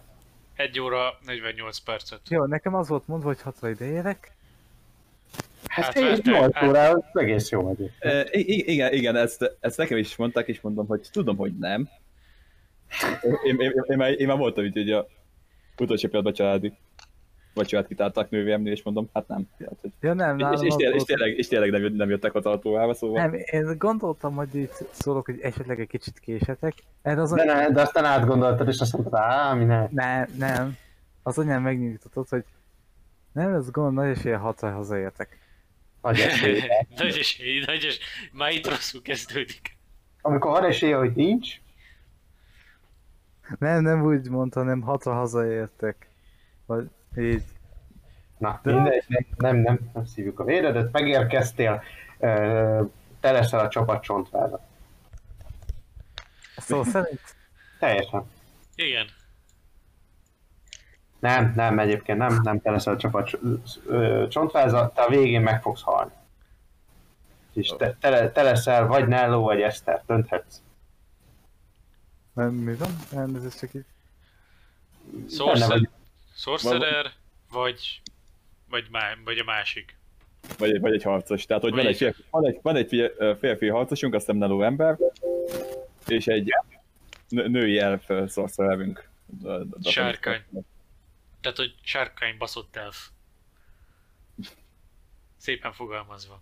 1 0.54 0.80
óra 0.80 1.18
48 1.24 1.78
percet. 1.78 2.20
Jó, 2.28 2.44
nekem 2.44 2.74
az 2.74 2.88
volt 2.88 3.06
mondva, 3.06 3.26
hogy 3.28 3.40
hatra 3.42 3.68
ide 3.70 3.84
érek. 3.84 4.32
Hát, 5.68 5.84
Hát, 5.84 5.84
hát 5.84 5.96
én 5.96 6.04
vártál, 6.04 6.32
8 6.40 6.54
hát- 6.54 6.68
órához 6.68 7.04
egész 7.12 7.50
jó 7.50 7.62
vagy. 7.62 7.90
E, 7.98 8.26
igen, 8.32 8.92
igen, 8.92 9.16
ezt, 9.16 9.56
ezt 9.60 9.76
nekem 9.76 9.98
is 9.98 10.16
mondták, 10.16 10.48
és 10.48 10.60
mondom, 10.60 10.86
hogy 10.86 11.08
tudom, 11.12 11.36
hogy 11.36 11.58
nem. 11.58 11.88
Én, 13.22 13.34
én, 13.44 13.60
én, 13.60 13.72
én, 13.86 13.96
már, 13.96 14.20
én 14.20 14.26
már 14.26 14.36
voltam 14.36 14.64
itt, 14.64 14.72
hogy 14.72 14.90
a 14.90 15.06
utolsó 15.78 16.08
pillanatban 16.08 16.32
családi 16.32 16.72
vacsorát 17.54 17.86
kitártak 17.86 18.30
nővéremnél, 18.30 18.72
és 18.72 18.82
mondom, 18.82 19.08
hát 19.12 19.28
nem. 19.28 19.48
Hát, 19.58 19.78
hogy, 19.80 19.90
Ja 20.00 20.12
nem, 20.12 20.38
és, 20.38 20.46
és, 20.60 20.68
az 20.68 20.76
tényleg, 20.76 20.96
és, 20.96 21.04
tényleg, 21.04 21.38
és 21.38 21.48
tényleg 21.48 21.70
nem, 21.70 21.92
nem 21.92 22.10
jöttek 22.10 22.34
a 22.34 22.40
tartóába, 22.40 22.94
szóval... 22.94 23.22
Nem, 23.22 23.34
én 23.34 23.74
gondoltam, 23.78 24.34
hogy 24.34 24.54
így 24.54 24.70
szólok, 24.90 25.24
hogy 25.24 25.40
esetleg 25.40 25.80
egy 25.80 25.88
kicsit 25.88 26.18
késetek. 26.18 26.74
Erre 27.02 27.20
az 27.20 27.32
De, 27.32 27.44
ne, 27.44 27.70
de 27.70 27.80
aztán 27.80 28.04
átgondoltad, 28.04 28.68
és 28.68 28.80
azt 28.80 28.92
mondtad, 28.92 29.20
á, 29.20 29.54
mi 29.54 29.64
ne. 29.64 29.88
Nem, 29.90 30.26
nem. 30.38 30.76
Az 31.22 31.38
anyám 31.38 31.62
megnyugtatott, 31.62 32.28
hogy 32.28 32.44
nem, 33.32 33.54
ez 33.54 33.70
gond, 33.70 33.94
nagy 33.94 34.08
esélye 34.08 34.36
hatra 34.36 34.70
hazaértek. 34.70 35.38
Nagy 36.02 36.18
esély. 36.18 36.60
nagy 36.96 37.16
esély, 37.18 37.62
nagy 37.66 37.84
esély. 37.84 37.98
Már 38.32 38.50
itt 38.50 38.68
rosszul 38.68 39.02
kezdődik. 39.02 39.78
Amikor 40.20 40.50
van 40.50 40.64
esélye, 40.64 40.96
hogy 40.96 41.12
nincs, 41.12 41.60
Nem, 43.58 43.82
nem 43.82 44.04
úgy 44.04 44.28
mondta, 44.28 44.58
hanem 44.58 44.80
hatra 44.80 45.12
hazaértek. 45.12 46.08
Vagy 46.66 46.90
így. 47.16 47.44
na 48.38 48.60
mindegy, 48.62 49.04
nem, 49.06 49.26
nem, 49.36 49.56
nem, 49.56 49.90
nem 49.92 50.04
szívjuk 50.04 50.40
a 50.40 50.44
véredet, 50.44 50.92
megérkeztél, 50.92 51.82
te 53.20 53.30
leszel 53.32 53.60
a 53.60 53.68
csapat 53.68 54.02
csontváza. 54.02 54.60
Szóval 56.56 56.84
szerint 56.84 57.20
Teljesen. 57.78 58.24
Igen. 58.74 59.06
Nem, 61.18 61.52
nem, 61.56 61.78
egyébként 61.78 62.18
nem, 62.18 62.40
nem 62.42 62.60
te 62.60 62.70
leszel 62.70 62.94
a 62.94 62.96
csapat 62.96 63.38
csontváza, 64.28 64.92
te 64.94 65.02
a 65.02 65.08
végén 65.08 65.40
meg 65.40 65.62
fogsz 65.62 65.82
halni. 65.82 66.10
És 67.52 67.74
te, 67.78 67.96
te, 68.00 68.30
te 68.30 68.42
leszel 68.42 68.86
vagy 68.86 69.08
Nello, 69.08 69.40
vagy 69.40 69.60
Eszter, 69.60 70.02
dönthetsz. 70.06 70.62
nem, 72.32 72.52
mi 72.54 72.74
van? 72.74 72.90
Elnézést 73.12 73.58
csak 73.58 73.74
így. 73.74 73.84
Benne 75.38 75.90
Sorcerer, 76.40 77.04
vagy. 77.04 77.12
vagy, 77.50 78.00
vagy, 78.70 78.86
má, 78.90 79.00
vagy 79.24 79.38
a 79.38 79.44
másik. 79.44 79.96
Vagy, 80.58 80.70
egy- 80.74 80.80
vagy 80.80 80.92
egy 80.94 81.02
harcos. 81.02 81.44
Tehát, 81.46 81.62
hogy 81.62 81.74
van 81.74 81.86
egy, 81.86 81.96
férfi, 81.96 82.24
van 82.30 82.46
egy, 82.46 82.58
van 82.62 82.76
egy 82.76 83.12
ö, 83.16 83.32
férfi 83.38 83.68
harcosunk, 83.68 84.14
azt 84.14 84.24
hiszem 84.26 84.40
Nello 84.40 84.62
ember, 84.62 84.96
és 86.06 86.26
egy 86.26 86.50
nő, 87.28 87.48
női 87.48 87.78
elf 87.78 88.10
szorszerelvünk. 88.26 89.08
Sárkány. 89.82 90.42
Tehát, 91.40 91.56
hogy 91.56 91.74
sárkány 91.82 92.36
baszott 92.38 92.76
elf. 92.76 93.08
Szépen 95.36 95.72
fogalmazva. 95.72 96.40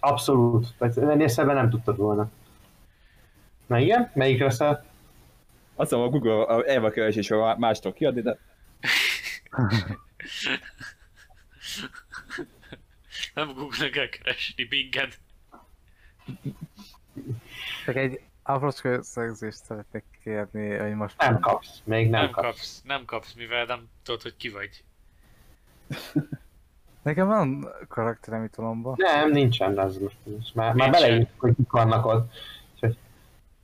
Abszolút. 0.00 0.66
Ennél 0.96 1.28
szebben 1.28 1.54
nem 1.54 1.70
tudtad 1.70 1.96
volna. 1.96 2.30
Na 3.66 3.78
igen, 3.78 4.10
melyik 4.14 4.40
leszel? 4.40 4.84
Azt 5.74 5.90
hiszem 5.90 6.04
a 6.04 6.08
Google 6.08 6.42
a 6.42 6.68
elva 6.68 6.90
keresésre 6.90 7.56
mástól 7.56 7.92
kiadni, 7.92 8.20
de 8.20 8.38
Nem 13.34 13.52
Google-nak 13.54 13.90
kell 13.90 14.08
keresni, 14.08 14.64
Bingen. 14.64 15.10
Csak 17.84 17.96
egy 17.96 18.20
aprócska 18.42 18.88
összegzést 18.88 19.64
szeretnék 19.64 20.04
kérni, 20.22 20.76
hogy 20.76 20.94
most 20.94 21.18
Nem 21.18 21.40
kapsz, 21.40 21.80
még 21.84 22.10
nem, 22.10 22.20
Nem 22.22 22.30
kapsz. 22.30 22.44
kapsz, 22.46 22.82
nem 22.84 23.04
kapsz, 23.04 23.32
mivel 23.32 23.64
nem 23.64 23.88
tudod, 24.02 24.22
hogy 24.22 24.36
ki 24.36 24.48
vagy. 24.48 24.84
Nekem 27.02 27.26
van 27.26 27.68
karakterem 27.88 28.44
itt 28.44 28.54
valomban. 28.54 28.94
Nem, 28.96 29.30
nincsen 29.30 29.78
ez 29.80 29.96
most. 29.98 30.16
most 30.24 30.54
már, 30.54 30.74
már 30.74 30.90
beleírtuk, 30.90 31.40
hogy 31.40 31.54
kik 31.56 31.70
vannak 31.70 32.06
ott. 32.06 32.32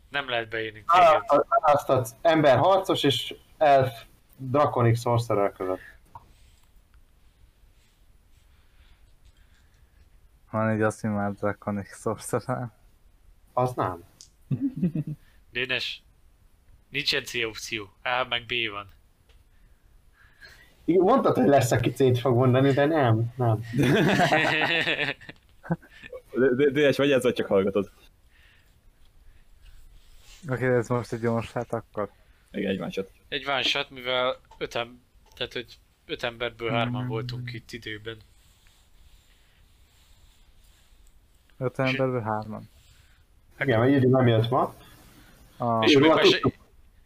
Nem 0.08 0.28
lehet 0.28 0.48
beírni 0.48 0.84
téged. 0.84 0.86
Választhatsz- 1.06 1.46
Választhatsz 1.60 2.10
ember 2.22 2.58
harcos 2.58 3.02
és 3.02 3.34
elf 3.58 4.02
draconic 4.40 5.00
sorcerer 5.00 5.52
között. 5.52 5.80
Van 10.50 10.68
egy 10.68 10.82
azt 10.82 11.02
már 11.02 11.32
Draconic 11.32 12.00
Sorcerer. 12.00 12.70
Az 13.52 13.72
nem. 13.74 14.04
Dénes, 15.52 16.02
nincsen 16.88 17.24
C 17.24 17.34
opció. 17.34 17.92
A 18.02 18.26
meg 18.28 18.46
B 18.46 18.52
van. 18.72 18.88
Igen, 20.84 21.02
mondtad, 21.02 21.36
hogy 21.36 21.46
lesz, 21.46 21.70
aki 21.70 21.90
C-t 21.90 22.18
fog 22.18 22.36
mondani, 22.36 22.72
de 22.72 22.86
nem, 22.86 23.32
nem. 23.36 23.60
de, 26.32 26.54
de, 26.56 26.70
de 26.70 26.92
vagy 26.96 27.10
ez, 27.10 27.22
vagy 27.22 27.34
csak 27.34 27.46
hallgatod. 27.46 27.90
Oké, 30.48 30.66
ez 30.66 30.88
most 30.88 31.12
egy 31.12 31.20
gyors 31.20 31.52
hát 31.52 31.72
akkor. 31.72 32.10
Igen, 32.52 32.70
egy 32.70 32.78
másod. 32.78 33.10
Egy 33.28 33.46
one 33.46 33.62
shot, 33.62 33.90
mivel 33.90 34.40
öt, 34.58 34.74
em- 34.74 35.00
tehát, 35.34 35.52
hogy 35.52 35.78
öt 36.06 36.22
emberből 36.22 36.70
hárman 36.70 37.06
voltunk 37.06 37.52
itt 37.52 37.72
időben. 37.72 38.16
Öt 41.58 41.78
emberből 41.78 42.20
hárman. 42.20 42.68
Igen, 43.58 43.80
mert 43.80 44.02
nem 44.02 44.26
jött 44.26 44.48
ma. 44.48 44.74
A... 45.56 45.84
És 45.84 45.92
Jó, 45.92 46.00
még, 46.00 46.10
hát 46.10 46.20
be 46.20 46.24
se, 46.24 46.40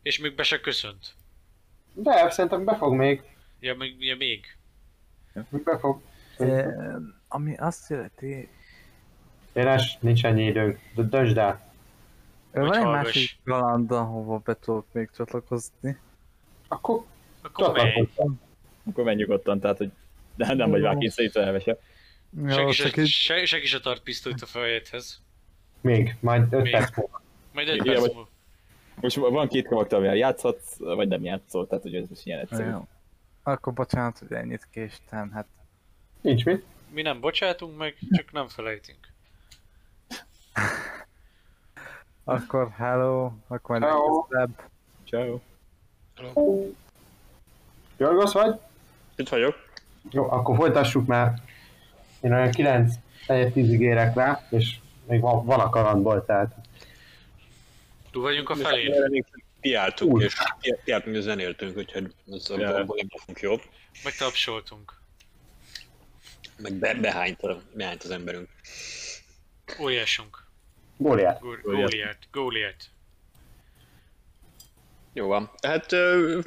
és 0.02 0.18
még 0.18 0.34
be 0.34 0.42
se 0.42 0.60
köszönt. 0.60 1.14
De 1.92 2.30
szerintem 2.30 2.64
be 2.64 2.76
fog 2.76 2.94
még. 2.94 3.22
Ja, 3.60 3.74
még, 3.74 4.04
ja, 4.04 4.16
még. 4.16 4.56
Még 5.48 5.62
be 5.62 5.78
fog. 5.78 6.02
E, 6.38 6.66
ami 7.28 7.56
azt 7.56 7.90
jelenti, 7.90 8.48
Éles, 9.52 9.98
nincs 10.00 10.24
ennyi 10.24 10.44
időnk. 10.44 10.80
De 10.94 11.02
döntsd 11.02 11.38
el. 11.38 11.63
Van 12.60 12.74
egy 12.74 12.82
hallgass. 12.82 13.04
másik 13.04 13.38
galand, 13.44 13.90
ahova 13.90 14.38
be 14.38 14.56
tudok 14.58 14.86
még 14.92 15.10
csatlakozni. 15.16 15.98
Akkor 16.68 17.04
Akkor 17.42 17.72
menj. 17.72 18.08
Akkor 18.86 19.04
menj 19.04 19.16
nyugodtan, 19.16 19.60
tehát, 19.60 19.76
hogy 19.76 19.90
de 20.36 20.54
nem 20.54 20.70
vagy 20.70 20.82
már 20.82 20.96
kényszerítve 20.98 21.58
se. 21.60 21.78
Jó, 22.42 22.48
Senki 22.48 22.72
csak 22.72 22.94
se, 22.94 23.04
se, 23.04 23.44
senki 23.44 23.66
se 23.66 23.80
tart 23.80 24.02
pisztolyt 24.02 24.42
a 24.42 24.46
fejedhez. 24.46 25.22
Még, 25.80 26.16
majd 26.20 26.52
5 26.52 26.62
Még. 26.62 26.72
perc 26.72 26.96
múlva. 26.96 27.22
Majd 27.52 27.66
Majd 27.66 27.68
egy 27.68 27.74
Igen, 27.74 27.86
perc 27.86 28.00
vagy- 28.00 28.14
múlva. 28.14 28.28
Most 29.00 29.16
van 29.16 29.48
két 29.48 29.66
karakter, 29.66 29.98
amivel 29.98 30.16
játszhatsz, 30.16 30.76
vagy 30.78 31.08
nem 31.08 31.24
játszol, 31.24 31.66
tehát 31.66 31.82
hogy 31.82 31.94
ez 31.94 32.08
most 32.08 32.26
ilyen 32.26 32.40
egyszerű. 32.40 32.70
Jó. 32.70 32.88
Akkor 33.42 33.72
bocsánat, 33.72 34.18
hogy 34.18 34.32
ennyit 34.32 34.68
késtem, 34.70 35.30
hát 35.30 35.46
Nincs 36.20 36.44
mit. 36.44 36.64
Mi 36.90 37.02
nem 37.02 37.20
bocsátunk 37.20 37.76
meg, 37.78 37.96
csak 38.10 38.32
nem 38.32 38.48
felejtünk. 38.48 38.98
akkor 42.24 42.70
hello, 42.76 43.30
akkor 43.48 43.78
majd 43.78 43.92
Hello. 43.92 44.26
legközelebb. 44.28 44.70
Ciao. 45.08 45.40
Jorgos 47.96 48.32
vagy? 48.32 48.60
Itt 49.16 49.28
vagyok. 49.28 49.56
Jó, 50.10 50.30
akkor 50.30 50.56
folytassuk 50.56 51.06
már. 51.06 51.34
Én 52.20 52.32
olyan 52.32 52.50
9 52.50 52.94
10 53.52 53.80
érek 53.80 54.14
rá, 54.14 54.46
és 54.50 54.76
még 55.06 55.20
van, 55.20 55.44
van 55.44 55.60
a 55.60 55.70
kalandból, 55.70 56.24
tehát 56.24 56.54
Túl 58.10 58.22
vagyunk 58.22 58.50
a 58.50 58.54
felén. 58.54 59.24
Kiálltunk, 59.60 60.12
Úgy. 60.12 60.22
és 60.22 60.34
kiálltunk, 60.84 61.16
és 61.16 61.22
zenéltünk, 61.22 61.76
úgyhogy 61.76 62.14
ez 62.32 62.50
a 62.50 62.56
nem 62.56 62.86
fogunk 62.86 63.40
jobb. 63.40 63.62
Meg 64.04 64.14
tapsoltunk. 64.14 65.00
Meg 66.58 66.72
be, 66.72 66.94
behányt, 66.94 67.42
a, 67.42 67.60
behányt 67.72 68.02
az 68.02 68.10
emberünk. 68.10 68.48
Óriásunk. 69.80 70.43
Góliát. 70.96 71.40
Gó- 71.40 71.56
Góliát. 71.62 72.18
Góliát. 72.32 72.84
Jó 75.12 75.26
van. 75.26 75.50
Hát 75.62 75.92
ö, 75.92 76.40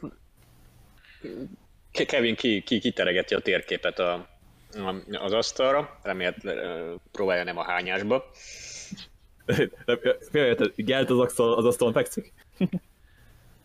Ke- 1.92 2.06
Kevin 2.06 2.36
ki, 2.36 2.62
ki, 2.64 2.80
kiteregeti 2.80 3.34
a 3.34 3.40
térképet 3.40 4.00
a, 4.00 4.14
a, 4.74 4.96
az 5.12 5.34
asztalra, 5.34 6.00
remélt 6.04 6.38
próbálja 7.12 7.44
nem 7.44 7.58
a 7.58 7.64
hányásba. 7.64 8.32
Félreérted, 10.32 10.74
Gelt 10.76 11.10
az, 11.10 11.20
asztal, 11.20 11.54
az 11.54 11.66
asztalon 11.66 11.94
fekszik? 11.94 12.34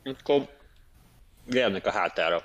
Akkor 0.04 0.48
Gelnek 1.44 1.86
a 1.86 1.90
hátára. 1.90 2.42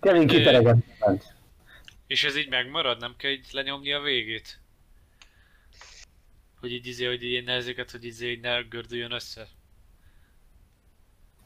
Kevin 0.00 0.26
kitereget. 0.26 0.76
És 2.06 2.24
ez 2.24 2.36
így 2.36 2.48
megmarad? 2.48 3.00
Nem 3.00 3.14
kell 3.16 3.30
így 3.30 3.46
lenyomni 3.52 3.92
a 3.92 4.00
végét? 4.00 4.60
Hogy 6.62 6.72
így 6.72 6.86
izé, 6.86 7.06
hogy 7.06 7.22
ilyen 7.22 7.48
ezeket, 7.48 7.90
hogy 7.90 8.04
izé, 8.04 8.28
hogy 8.28 8.40
ne 8.40 8.60
gördüljön 8.60 9.12
össze. 9.12 9.48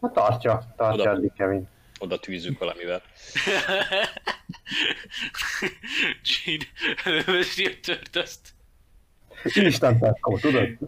Hát 0.00 0.12
tartja, 0.12 0.74
tartja 0.76 1.02
Oda. 1.02 1.10
addig 1.10 1.32
Kevin. 1.32 1.68
Oda 1.98 2.18
tűzzük 2.18 2.58
valamivel. 2.58 3.02
Jean, 6.44 6.60
előveszi 7.04 7.66
a 7.66 7.80
tört 7.80 8.16
azt. 8.16 8.54
Isten 9.44 9.98
takkó, 9.98 10.38
tudod? 10.38 10.78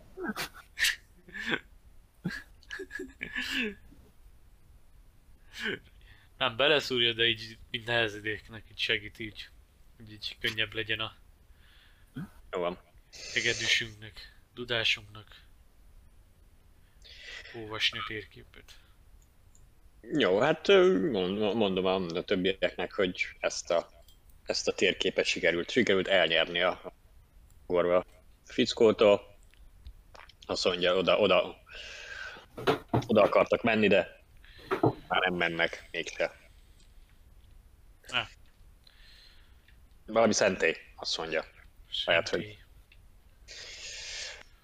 Nem 6.38 6.56
beleszúrja, 6.56 7.12
de 7.12 7.24
így 7.26 7.58
mint 7.70 7.86
nehezedéknek 7.86 8.64
így 8.70 8.78
segít 8.78 9.18
így. 9.18 9.48
Hogy 9.96 10.12
így 10.12 10.36
könnyebb 10.40 10.74
legyen 10.74 11.00
a 11.00 11.12
Jó 12.52 12.60
van. 12.60 12.78
Egedűsünknek, 13.34 14.40
dudásunknak. 14.54 15.46
Olvasni 17.54 17.98
a 17.98 18.04
térképet. 18.06 18.72
Jó, 20.00 20.38
hát 20.38 20.66
mondom 21.54 21.84
a, 21.84 22.22
többieknek, 22.22 22.92
hogy 22.92 23.26
ezt 23.40 23.70
a, 23.70 23.90
ezt 24.44 24.68
a 24.68 24.72
térképet 24.72 25.24
sikerült, 25.24 25.70
sikerült 25.70 26.08
elnyerni 26.08 26.60
a 26.60 26.92
gorva 27.66 28.04
fickótól. 28.44 29.38
Azt 30.46 30.64
mondja, 30.64 30.96
oda, 30.96 31.18
oda, 31.18 31.62
oda 33.06 33.22
akartak 33.22 33.62
menni, 33.62 33.88
de 33.88 34.24
már 35.08 35.20
nem 35.20 35.34
mennek 35.34 35.88
mégse. 35.90 36.36
Ah. 38.08 38.26
Valami 40.06 40.32
szentély, 40.32 40.76
azt 40.96 41.18
mondja. 41.18 41.44
Lehet, 42.04 42.28
hogy-. 42.28 42.67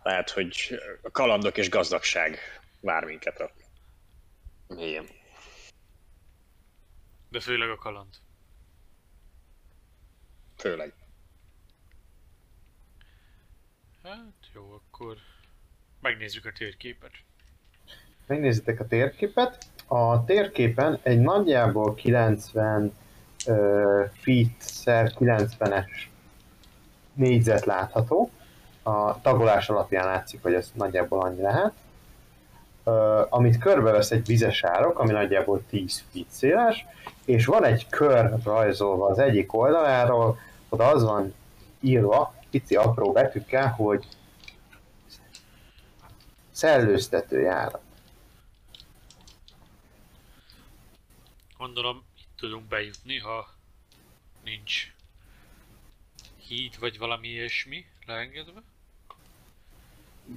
Lehet, 0.04 0.30
hogy 0.30 0.80
a 1.02 1.10
kalandok 1.10 1.56
és 1.56 1.68
gazdagság 1.70 2.38
vár 2.80 3.04
minket 3.04 3.40
a 3.40 3.50
mélyen. 4.68 5.06
De 7.28 7.40
főleg 7.40 7.70
a 7.70 7.76
kaland. 7.76 8.14
Főleg. 10.56 10.94
Hát 14.02 14.50
jó, 14.54 14.72
akkor 14.72 15.16
megnézzük 16.00 16.44
a 16.44 16.52
térképet. 16.52 17.12
Megnézitek 18.26 18.80
a 18.80 18.86
térképet. 18.86 19.66
A 19.86 20.24
térképen 20.24 21.00
egy 21.02 21.20
nagyjából 21.20 21.94
90 21.94 22.96
uh, 23.46 24.10
feet 24.10 24.60
szer 24.60 25.12
90-es 25.18 25.90
négyzet 27.12 27.64
látható. 27.64 28.30
A 28.86 29.20
tagolás 29.20 29.68
alapján 29.68 30.06
látszik, 30.06 30.42
hogy 30.42 30.54
ez 30.54 30.70
nagyjából 30.74 31.20
annyi 31.20 31.40
lehet. 31.40 31.72
Uh, 32.84 33.26
amit 33.28 33.58
körbevesz 33.58 34.10
egy 34.10 34.26
vizes 34.26 34.64
árok, 34.64 34.98
ami 34.98 35.12
nagyjából 35.12 35.62
10 35.70 36.04
feet 36.12 36.30
széles, 36.30 36.86
és 37.24 37.46
van 37.46 37.64
egy 37.64 37.88
kör 37.88 38.42
rajzolva 38.44 39.06
az 39.06 39.18
egyik 39.18 39.52
oldaláról, 39.52 40.38
oda 40.68 40.86
az 40.86 41.02
van 41.02 41.34
írva, 41.80 42.34
pici 42.50 42.76
apró 42.76 43.12
betűkkel, 43.12 43.68
hogy 43.68 44.06
szellőztető 46.50 47.40
járat. 47.40 47.82
Gondolom, 51.58 52.04
itt 52.18 52.28
tudunk 52.36 52.64
bejutni, 52.64 53.18
ha 53.18 53.48
nincs 54.44 54.92
híd 56.46 56.78
vagy 56.78 56.98
valami 56.98 57.28
ilyesmi 57.28 57.86
leengedve. 58.06 58.62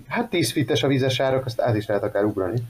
Hát 0.08 0.30
10 0.30 0.52
fites 0.52 0.84
a 0.84 0.88
vízes 0.88 1.20
árok, 1.20 1.46
azt 1.46 1.62
át 1.62 1.76
is 1.76 1.86
lehet 1.86 2.04
akár 2.04 2.24
ugrani. 2.24 2.62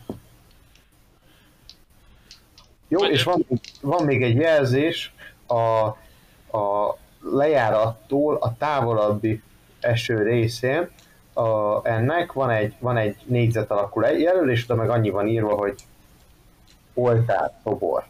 Jó, 2.88 3.06
és 3.06 3.24
van, 3.24 3.46
van 3.82 4.06
még 4.06 4.24
egy 4.24 4.36
jelzés 4.36 5.14
a, 5.46 5.86
a 6.58 6.98
lejárattól 7.22 8.36
a 8.36 8.56
távolabbi 8.58 9.42
eső 9.80 10.24
részén. 10.24 10.90
A, 11.34 11.88
ennek 11.88 12.34
van 12.34 12.50
egy, 12.50 12.76
van 12.80 12.98
egy 12.98 13.16
négyzet 13.26 13.72
alakú 13.72 14.02
jelölés, 14.02 14.66
de 14.66 14.74
meg 14.74 14.90
annyi 14.90 15.10
van 15.10 15.28
írva, 15.28 15.56
hogy 15.56 15.76
oltár, 16.94 17.60
szobor. 17.64 18.06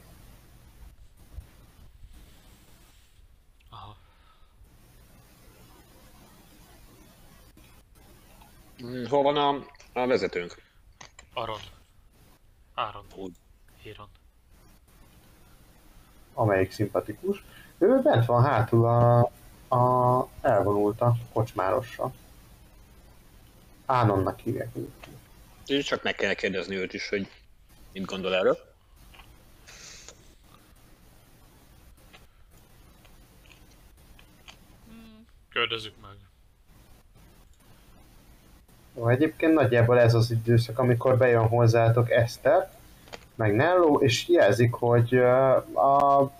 Aha. 3.69 3.95
Mm, 8.66 8.66
Hol 9.09 9.23
van 9.23 9.37
a, 9.37 9.65
a 9.99 10.07
vezetőnk? 10.07 10.61
Aron. 11.33 11.59
Áron. 12.73 13.05
Úgy. 13.15 13.33
Éron. 13.83 14.07
amelyik 16.37 16.71
szimpatikus. 16.71 17.43
Ő 17.77 18.01
bent 18.01 18.25
van 18.25 18.43
hátul 18.43 18.85
a, 18.85 19.19
a 19.75 20.27
elvonult 20.41 21.01
a 21.01 21.15
kocsmárossal. 21.33 22.13
Ánonnak 23.85 24.39
hívják 24.39 24.69
egyébként. 24.75 25.17
És 25.65 25.85
csak 25.85 26.03
meg 26.03 26.15
kell 26.15 26.33
kérdezni 26.33 26.75
őt 26.75 26.93
is, 26.93 27.09
hogy 27.09 27.27
mit 27.93 28.05
gondol 28.05 28.35
erről. 28.35 28.57
Kérdezzük 35.49 35.93
meg. 36.01 36.26
Egyébként 39.05 39.53
nagyjából 39.53 39.99
ez 39.99 40.13
az 40.13 40.31
időszak, 40.31 40.79
amikor 40.79 41.17
bejön 41.17 41.47
hozzátok 41.47 42.11
Eszter, 42.11 42.71
meg 43.35 43.55
Nello, 43.55 43.99
és 43.99 44.27
jelzik, 44.27 44.73
hogy 44.73 45.15
a 45.73 46.31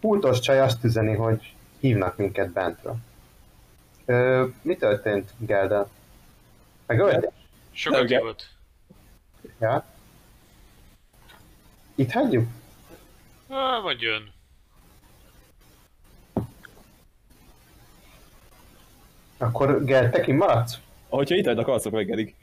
pultos 0.00 0.40
csaj 0.40 0.60
azt 0.60 0.84
üzeni, 0.84 1.14
hogy 1.14 1.54
hívnak 1.80 2.16
minket 2.16 2.50
bentről. 2.50 2.96
Ö, 4.04 4.46
mi 4.62 4.76
történt, 4.76 5.30
Gelden? 5.38 5.86
Megölték? 6.86 7.30
Sokat 7.72 8.08
hívott. 8.08 8.48
Ja? 9.60 9.84
Itt 11.94 12.10
hagyjuk? 12.10 12.48
Á, 13.48 13.80
vagy 13.80 14.00
jön. 14.00 14.34
Akkor 19.38 19.84
Geld, 19.84 20.10
te 20.10 20.20
kint 20.20 20.38
maradsz? 20.38 20.78
Hogyha 21.08 21.34
itt 21.34 21.46
hagynak, 21.46 21.68
alszok 21.68 21.92
reggelig. 21.92 22.34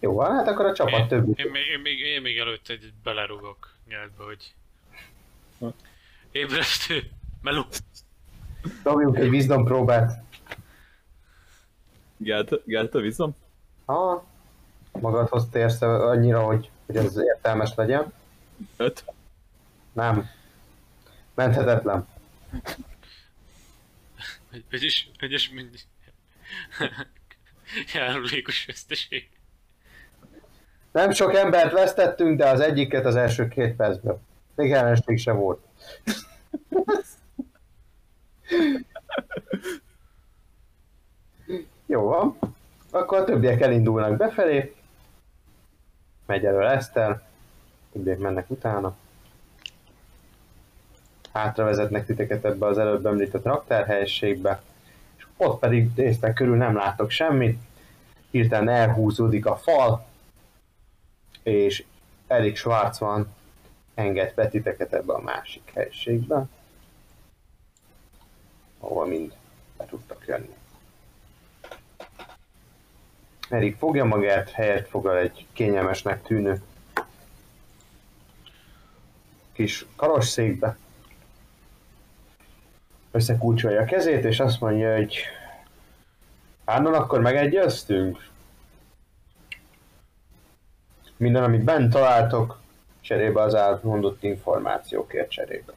Jó, 0.00 0.20
hát 0.20 0.48
akkor 0.48 0.64
a 0.66 0.72
csapat 0.72 1.00
Én, 1.00 1.08
többi. 1.08 1.42
én, 1.42 1.50
még, 1.50 1.66
én, 1.66 1.80
még, 1.80 1.98
én 1.98 2.22
még 2.22 2.38
előtte 2.38 2.72
egy 2.72 2.92
belerugok 3.02 3.74
nyelvbe, 3.88 4.24
hogy... 4.24 4.54
Ha. 5.58 5.72
Ébresztő. 6.30 7.10
Meló. 7.42 7.66
Dobjunk 8.82 9.16
egy 9.16 9.28
wisdom 9.28 9.64
próbát. 9.64 10.22
Gelt, 12.16 12.62
gelt 12.64 12.94
a 12.94 12.98
viszom? 13.00 13.36
Ha 13.84 14.24
magadhoz 15.00 15.48
térsz 15.50 15.82
annyira, 15.82 16.40
hogy, 16.42 16.70
hogy 16.86 16.96
ez 16.96 17.16
értelmes 17.16 17.74
legyen. 17.74 18.12
Öt. 18.76 19.04
Nem. 19.92 20.30
Menthetetlen. 21.40 22.06
Vagyis, 24.70 25.10
vagyis 25.20 25.50
mindig. 25.50 25.80
Járulékos 27.94 28.66
veszteség. 28.66 29.28
Nem 30.92 31.10
sok 31.10 31.34
embert 31.34 31.72
vesztettünk, 31.72 32.38
de 32.38 32.48
az 32.48 32.60
egyiket 32.60 33.04
az 33.04 33.16
első 33.16 33.48
két 33.48 33.76
percben. 33.76 34.20
Még 34.54 34.72
ellenség 34.72 35.18
se 35.18 35.32
volt. 35.32 35.66
Jó 41.86 42.02
van. 42.02 42.38
Akkor 42.90 43.18
a 43.18 43.24
többiek 43.24 43.60
elindulnak 43.60 44.16
befelé. 44.16 44.74
Megy 46.26 46.44
elő 46.44 46.66
Eszter. 46.66 47.22
Többiek 47.92 48.18
mennek 48.18 48.50
utána. 48.50 48.96
Hátra 51.32 51.64
vezetnek 51.64 52.06
titeket 52.06 52.44
ebbe 52.44 52.66
az 52.66 52.78
előbb 52.78 53.06
említett 53.06 53.42
raktárhelyiségbe. 53.42 54.62
És 55.16 55.26
ott 55.36 55.58
pedig 55.58 55.90
néztek 55.96 56.34
körül, 56.34 56.56
nem 56.56 56.74
látok 56.74 57.10
semmit. 57.10 57.60
Hirtelen 58.30 58.68
elhúzódik 58.68 59.46
a 59.46 59.56
fal, 59.56 60.06
és 61.42 61.84
Erik 62.26 62.56
Schwarzman 62.56 63.34
enged 63.94 64.34
be 64.34 64.48
titeket 64.48 64.92
ebbe 64.92 65.12
a 65.12 65.20
másik 65.20 65.70
helyiségbe, 65.74 66.44
ahol 68.78 69.06
mind 69.06 69.32
be 69.76 69.84
tudtak 69.84 70.24
jönni. 70.26 70.54
Erik 73.48 73.76
fogja 73.76 74.04
magát, 74.04 74.50
helyet 74.50 74.88
foglal 74.88 75.16
egy 75.16 75.46
kényelmesnek 75.52 76.22
tűnő 76.22 76.62
kis 79.52 79.86
karosszékbe, 79.96 80.76
összekulcsolja 83.10 83.80
a 83.80 83.84
kezét, 83.84 84.24
és 84.24 84.40
azt 84.40 84.60
mondja, 84.60 84.96
hogy 84.96 85.18
Ánon, 86.64 86.94
akkor 86.94 87.20
megegyeztünk? 87.20 88.28
Minden, 91.16 91.42
amit 91.42 91.64
bent 91.64 91.92
találtok, 91.92 92.60
cserébe 93.00 93.42
az 93.42 93.54
elmondott 93.54 94.22
információkért 94.22 95.30
cserébe. 95.30 95.72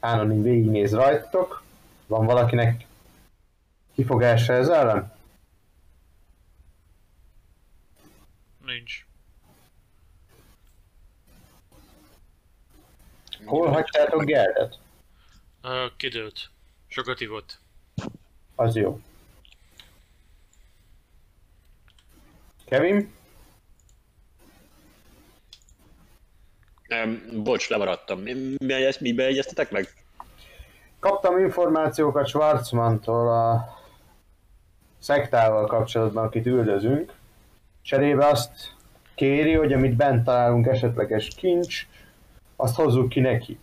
Ánonim 0.00 0.42
végignéz 0.42 0.94
rajtatok. 0.94 1.62
Van 2.06 2.26
valakinek 2.26 2.86
kifogása 3.94 4.52
ez 4.52 4.68
ellen? 4.68 5.12
Nincs. 8.64 9.06
Hol 13.44 13.68
hagytátok 13.68 14.24
Gerdet? 14.24 14.78
Uh, 15.66 15.72
kidőlt. 15.96 16.50
Sokat 16.86 17.20
ivott. 17.20 17.58
Az 18.54 18.76
jó. 18.76 19.00
Kevin? 22.64 23.12
Nem, 26.88 27.22
bocs, 27.42 27.68
lemaradtam. 27.68 28.20
Mi, 28.20 28.32
mi, 28.32 28.56
mi, 28.58 28.90
mi 29.00 29.12
beegyeztetek 29.12 29.70
meg? 29.70 29.94
Kaptam 30.98 31.38
információkat 31.38 32.26
Schwarzmantól 32.26 33.28
a 33.28 33.78
szektával 34.98 35.66
kapcsolatban, 35.66 36.24
akit 36.24 36.46
üldözünk. 36.46 37.12
Cserébe 37.82 38.26
azt 38.26 38.74
kéri, 39.14 39.52
hogy 39.52 39.72
amit 39.72 39.96
bent 39.96 40.24
találunk 40.24 40.66
esetleges 40.66 41.28
kincs, 41.28 41.86
azt 42.56 42.74
hozzuk 42.74 43.08
ki 43.08 43.20
neki. 43.20 43.58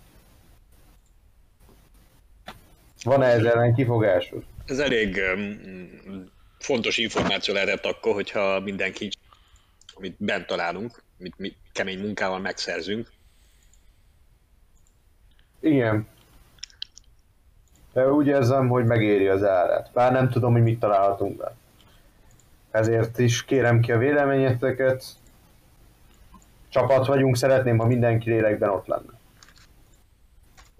Van-e 3.03 3.25
ezzel 3.25 3.51
ellen 3.51 3.75
kifogásod? 3.75 4.43
Ez 4.65 4.79
elég 4.79 5.21
um, 5.35 6.29
fontos 6.59 6.97
információ 6.97 7.53
lehetett 7.53 7.85
akkor, 7.85 8.13
hogyha 8.13 8.59
mindenki, 8.59 9.09
amit 9.93 10.15
bent 10.17 10.47
találunk, 10.47 11.03
amit 11.19 11.37
mi 11.37 11.55
kemény 11.71 11.99
munkával 11.99 12.39
megszerzünk, 12.39 13.11
Igen. 15.63 16.07
De 17.93 18.11
úgy 18.11 18.27
érzem, 18.27 18.67
hogy 18.67 18.85
megéri 18.85 19.27
az 19.27 19.43
árát. 19.43 19.89
Bár 19.93 20.11
nem 20.11 20.29
tudom, 20.29 20.51
hogy 20.51 20.61
mit 20.61 20.79
találhatunk 20.79 21.37
be. 21.37 21.55
Ezért 22.71 23.19
is 23.19 23.45
kérem 23.45 23.79
ki 23.79 23.91
a 23.91 23.97
véleményeteket. 23.97 25.03
Csapat 26.69 27.07
vagyunk, 27.07 27.35
szeretném, 27.35 27.77
ha 27.77 27.87
mindenki 27.87 28.29
lélekben 28.29 28.69
ott 28.69 28.85
lenne. 28.85 29.19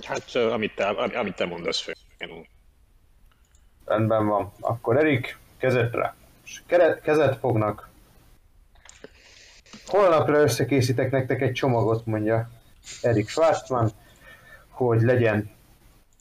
Hát, 0.05 0.36
amit 0.36 0.76
te, 0.76 0.88
am- 0.88 1.15
amit 1.15 1.36
te 1.36 1.45
mondasz 1.45 1.80
fő. 1.82 1.93
Rendben 3.86 4.28
van. 4.28 4.51
Akkor 4.59 4.97
Erik, 4.97 5.38
kezetre. 5.57 6.15
És 6.43 6.61
kezet 7.01 7.38
fognak. 7.38 7.89
Holnapra 9.86 10.38
összekészítek 10.38 11.11
nektek 11.11 11.41
egy 11.41 11.53
csomagot, 11.53 12.05
mondja 12.05 12.49
Erik 13.01 13.30
Schwarzman, 13.30 13.91
hogy 14.69 15.01
legyen 15.01 15.51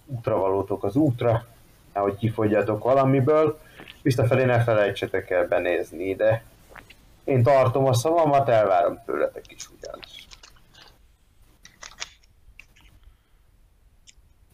útravalótok 0.07 0.85
az 0.85 0.97
útra, 0.97 1.47
nehogy 1.93 2.17
kifogyjatok 2.17 2.85
valamiből. 2.85 3.61
Visszafelé 4.03 4.45
ne 4.45 4.63
felejtsetek 4.63 5.31
el 5.31 5.47
benézni, 5.47 6.15
de 6.15 6.45
én 7.25 7.43
tartom 7.43 7.87
a 7.87 7.95
szavamat, 7.95 8.49
elvárom 8.49 9.03
tőletek 9.05 9.45
is 9.53 9.69
ugyanis. 9.69 10.27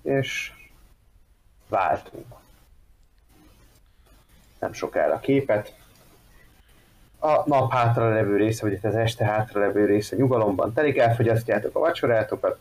És 0.03 0.53
váltunk. 1.69 2.27
Nem 4.59 4.73
sokára 4.73 5.15
a 5.15 5.21
képet. 5.21 5.77
A 7.19 7.49
nap 7.49 7.73
hátra 7.73 8.09
levő 8.15 8.37
része, 8.37 8.69
vagy 8.69 8.79
az 8.83 8.95
este 8.95 9.25
hátra 9.25 9.61
levő 9.61 9.85
része 9.85 10.17
nyugalomban 10.17 10.73
telik, 10.73 10.97
elfogyasztjátok 10.97 11.77
a 11.77 11.81
vacsorátokat, 11.81 12.59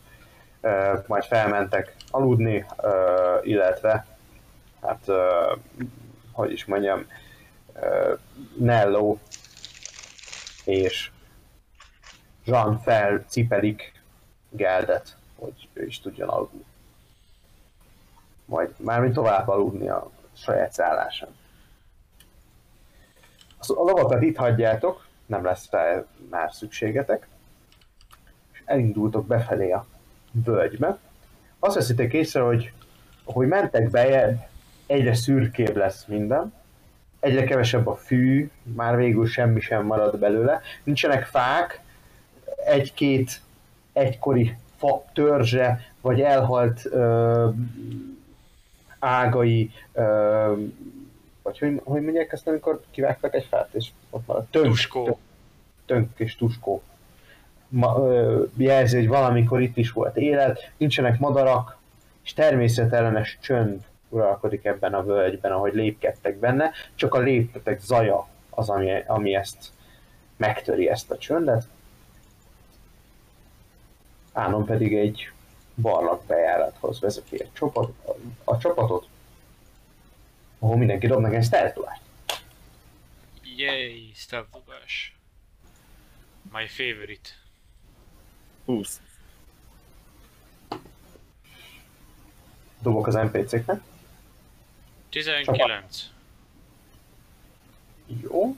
majd 1.06 1.24
felmentek 1.24 1.96
aludni, 2.10 2.66
illetve 3.42 4.06
hát, 4.82 5.04
hogy 6.32 6.52
is 6.52 6.64
mondjam, 6.64 7.06
Nello 8.58 9.18
és 10.64 11.10
Jean 12.44 12.80
felcipelik 12.80 13.92
Geldet, 14.50 15.16
hogy 15.38 15.68
ő 15.72 15.86
is 15.86 16.00
tudjon 16.00 16.28
aludni. 16.28 16.64
Majd 18.48 18.74
mármint 18.76 19.14
tovább 19.14 19.48
aludni 19.48 19.88
a 19.88 20.10
saját 20.32 20.72
szállásán. 20.72 21.28
Az- 23.58 23.70
A 23.70 23.82
lovakat 23.82 24.22
itt 24.22 24.36
hagyjátok, 24.36 25.06
nem 25.26 25.44
lesz 25.44 25.70
rá 25.70 26.04
már 26.30 26.52
szükségetek, 26.52 27.28
és 28.52 28.62
elindultok 28.64 29.26
befelé 29.26 29.70
a 29.70 29.86
völgybe. 30.44 30.98
Azt 31.58 31.74
veszitek 31.74 32.12
észre, 32.12 32.40
hogy 32.40 32.72
ahogy 33.24 33.46
mentek 33.46 33.90
bejebb, 33.90 34.46
egyre 34.86 35.14
szürkébb 35.14 35.76
lesz 35.76 36.04
minden, 36.04 36.52
egyre 37.20 37.44
kevesebb 37.44 37.86
a 37.86 37.96
fű, 37.96 38.50
már 38.62 38.96
végül 38.96 39.26
semmi 39.26 39.60
sem 39.60 39.84
marad 39.86 40.18
belőle, 40.18 40.60
nincsenek 40.84 41.24
fák, 41.24 41.80
egy-két 42.64 43.40
egykori 43.92 44.56
fa 44.76 45.04
törzse, 45.12 45.80
vagy 46.00 46.20
elhalt 46.20 46.84
ö, 46.84 47.48
ágai, 48.98 49.70
ö, 49.92 50.52
vagy 51.42 51.58
hogy, 51.58 51.80
hogy 51.84 52.02
mondják 52.02 52.32
ezt, 52.32 52.46
amikor 52.46 52.80
kivágtak 52.90 53.34
egy 53.34 53.46
fát, 53.50 53.68
és 53.72 53.88
ott 54.10 54.26
van 54.26 54.36
a 54.36 54.46
tönk, 54.50 54.66
Tuskó. 54.66 55.04
tönk, 55.04 55.18
tönk 55.86 56.10
és 56.16 56.36
tuskó. 56.36 56.82
Ma, 57.68 57.96
ö, 57.98 58.44
jelzi, 58.56 58.96
hogy 58.96 59.08
valamikor 59.08 59.60
itt 59.60 59.76
is 59.76 59.92
volt 59.92 60.16
élet, 60.16 60.70
nincsenek 60.76 61.18
madarak, 61.18 61.78
és 62.24 62.32
természetellenes 62.34 63.38
csönd 63.40 63.84
uralkodik 64.08 64.64
ebben 64.64 64.94
a 64.94 65.02
völgyben, 65.04 65.52
ahogy 65.52 65.74
lépkedtek 65.74 66.38
benne, 66.38 66.70
csak 66.94 67.14
a 67.14 67.18
léptetek 67.18 67.80
zaja 67.80 68.28
az, 68.50 68.68
ami, 68.68 68.90
ami 69.06 69.34
ezt 69.34 69.72
megtöri 70.36 70.88
ezt 70.88 71.10
a 71.10 71.18
csöndet. 71.18 71.68
Ánon 74.32 74.64
pedig 74.64 74.96
egy 74.96 75.30
barlang 75.80 76.22
bejárathoz 76.26 77.00
vezeti 77.00 77.40
egy 77.40 77.52
csapat, 77.52 77.92
a, 78.06 78.10
a 78.44 78.58
csapatot, 78.58 79.08
ahol 80.58 80.76
mindenki 80.76 81.06
dob 81.06 81.20
nekem 81.20 81.42
stealth 81.42 81.80
Yay, 83.56 84.12
stealth 84.14 84.48
My 86.52 86.66
favorite. 86.66 87.30
20. 88.64 89.00
Dobok 92.80 93.06
az 93.06 93.14
NPC-knek. 93.14 93.80
19. 95.08 96.10
Jó. 98.06 98.56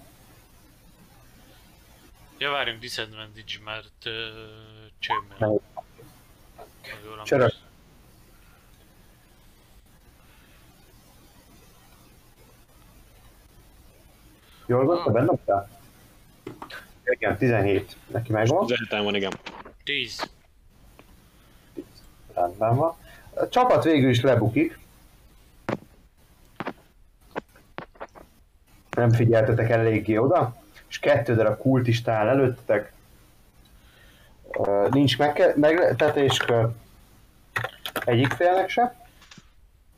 Ja, 2.38 2.50
várjunk 2.50 2.80
disadvantage, 2.80 3.58
mert 3.64 4.04
uh, 4.04 4.12
csőmmel. 4.98 5.60
Nem. 7.30 7.48
Jól 14.66 14.84
volt, 14.84 15.04
te 15.04 15.10
benne 15.10 15.26
voltál? 15.26 15.68
Igen, 17.04 17.36
17. 17.36 17.96
Neki 18.06 18.32
megvan. 18.32 18.66
Zentán 18.66 19.04
van, 19.04 19.14
igen. 19.14 19.32
10. 19.84 20.30
Rendben 22.34 22.76
van. 22.76 22.94
A 23.34 23.48
csapat 23.48 23.84
végül 23.84 24.10
is 24.10 24.20
lebukik. 24.20 24.78
Nem 28.90 29.10
figyeltetek 29.10 29.70
eléggé 29.70 30.16
oda, 30.16 30.56
és 30.88 30.98
kettő 30.98 31.34
darab 31.34 31.58
kultista 31.58 32.12
áll 32.12 32.28
előttetek. 32.28 32.92
Nincs 34.90 35.18
megke- 35.18 35.56
megletetéskör 35.56 36.68
egyik 38.04 38.32
félnek 38.32 38.68
se. 38.68 38.94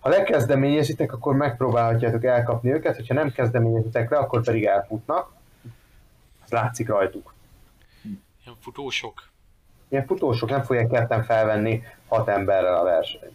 Ha 0.01 0.09
lekezdeményezitek, 0.09 1.13
akkor 1.13 1.35
megpróbálhatjátok 1.35 2.25
elkapni 2.25 2.73
őket, 2.73 2.97
hogyha 2.97 3.15
nem 3.15 3.33
kezdeményezitek 3.33 4.11
le, 4.11 4.17
akkor 4.17 4.43
pedig 4.43 4.65
elfutnak. 4.65 5.33
Ez 6.45 6.51
látszik 6.51 6.89
rajtuk. 6.89 7.35
Ilyen 8.45 8.57
futósok. 8.61 9.29
Ilyen 9.89 10.07
futósok 10.07 10.51
nem 10.51 10.63
fogják 10.63 10.89
ketten 10.89 11.25
felvenni 11.25 11.83
hat 12.09 12.29
emberrel 12.29 12.77
a 12.77 12.83
versenyt. 12.83 13.33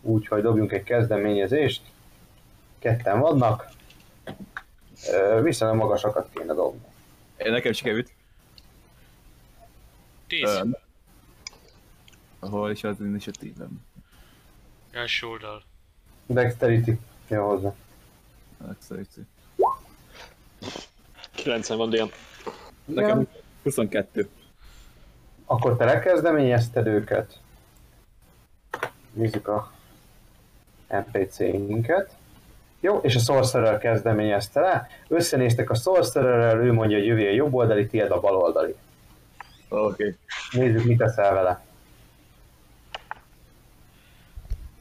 Úgyhogy 0.00 0.42
dobjunk 0.42 0.72
egy 0.72 0.84
kezdeményezést. 0.84 1.82
Ketten 2.78 3.20
vannak. 3.20 3.68
Viszonylag 5.42 5.76
magasakat 5.76 6.28
kéne 6.34 6.54
dobni. 6.54 6.80
Én 7.36 7.52
nekem 7.52 7.72
sikerült. 7.72 8.12
10. 10.30 10.42
Ö, 10.48 10.62
Ahol 12.38 12.70
is 12.70 12.84
az 12.84 13.00
initiatívem? 13.00 13.84
Első 14.90 15.26
oldal. 15.26 15.62
Dexterity. 16.26 16.90
Jó 17.28 17.48
hozzá. 17.48 17.74
Megszerűci. 18.66 19.20
90 21.34 21.76
van, 21.78 21.90
Dian. 21.90 22.10
Nekem 22.84 23.26
22. 23.62 24.28
Akkor 25.44 25.76
te 25.76 25.84
lekezdeményezted 25.84 26.86
őket. 26.86 27.40
Nézzük 29.12 29.48
a 29.48 29.72
NPC-inket. 30.88 32.10
Jó, 32.80 32.98
és 32.98 33.14
a 33.14 33.18
Sorcerer 33.18 33.78
kezdeményezte 33.78 34.60
le. 34.60 34.88
Összenéztek 35.08 35.70
a 35.70 35.74
Sorcererrel, 35.74 36.60
ő 36.64 36.72
mondja, 36.72 36.96
hogy 36.96 37.06
jövő 37.06 37.28
a 37.28 37.32
jobb 37.32 37.54
oldali, 37.54 37.86
tiéd 37.86 38.10
a 38.10 38.20
bal 38.20 38.36
oldali. 38.36 38.74
Oké. 39.70 39.82
Okay. 39.92 40.16
Nézzük, 40.52 40.84
mit 40.84 40.98
teszel 40.98 41.34
vele. 41.34 41.64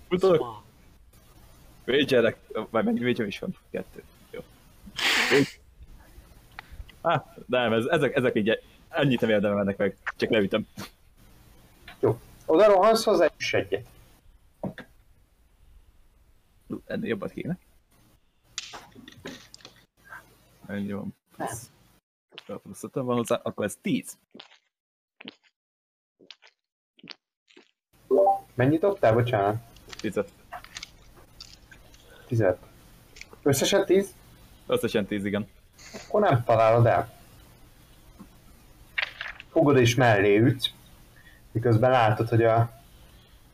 Futok. 0.07 0.39
Ma. 0.39 0.63
Védjelek. 1.85 2.37
Vagy 2.69 2.85
mennyi 2.85 2.99
védjem 2.99 3.27
is 3.27 3.39
van? 3.39 3.55
Kettő. 3.71 4.03
Jó. 4.31 4.39
Ah, 7.01 7.25
nem, 7.45 7.73
ez, 7.73 7.85
ezek, 7.85 8.15
ezek 8.15 8.35
így 8.35 8.61
ennyit 8.89 9.21
nem 9.21 9.29
érdemelnek 9.29 9.77
meg. 9.77 9.97
Csak 10.15 10.29
leütöm. 10.29 10.67
Jó. 11.99 12.19
Oda 12.45 12.67
rohansz 12.67 13.03
hozzá, 13.03 13.29
és 13.37 13.53
egyet. 13.53 13.87
Ennél 16.85 17.09
jobbat 17.09 17.31
kéne. 17.31 17.57
Ennyi 20.67 20.91
van. 20.91 21.15
Plusz. 21.35 21.71
Plusz 22.45 22.83
50 22.83 23.05
van 23.05 23.15
hozzá, 23.15 23.39
akkor 23.43 23.65
ez 23.65 23.77
10. 23.81 24.17
Mennyit 28.53 28.79
dobtál, 28.79 29.13
bocsánat? 29.13 29.55
10. 30.01 30.19
10. 32.27 32.43
Összesen 33.43 33.85
10? 33.85 34.13
Összesen 34.67 35.05
10, 35.05 35.25
igen. 35.25 35.47
Akkor 36.07 36.21
nem 36.21 36.43
találod 36.43 36.85
el. 36.85 37.11
Fogod 39.51 39.77
és 39.77 39.95
mellé 39.95 40.37
ütsz, 40.37 40.69
miközben 41.51 41.91
látod, 41.91 42.29
hogy 42.29 42.43
a 42.43 42.71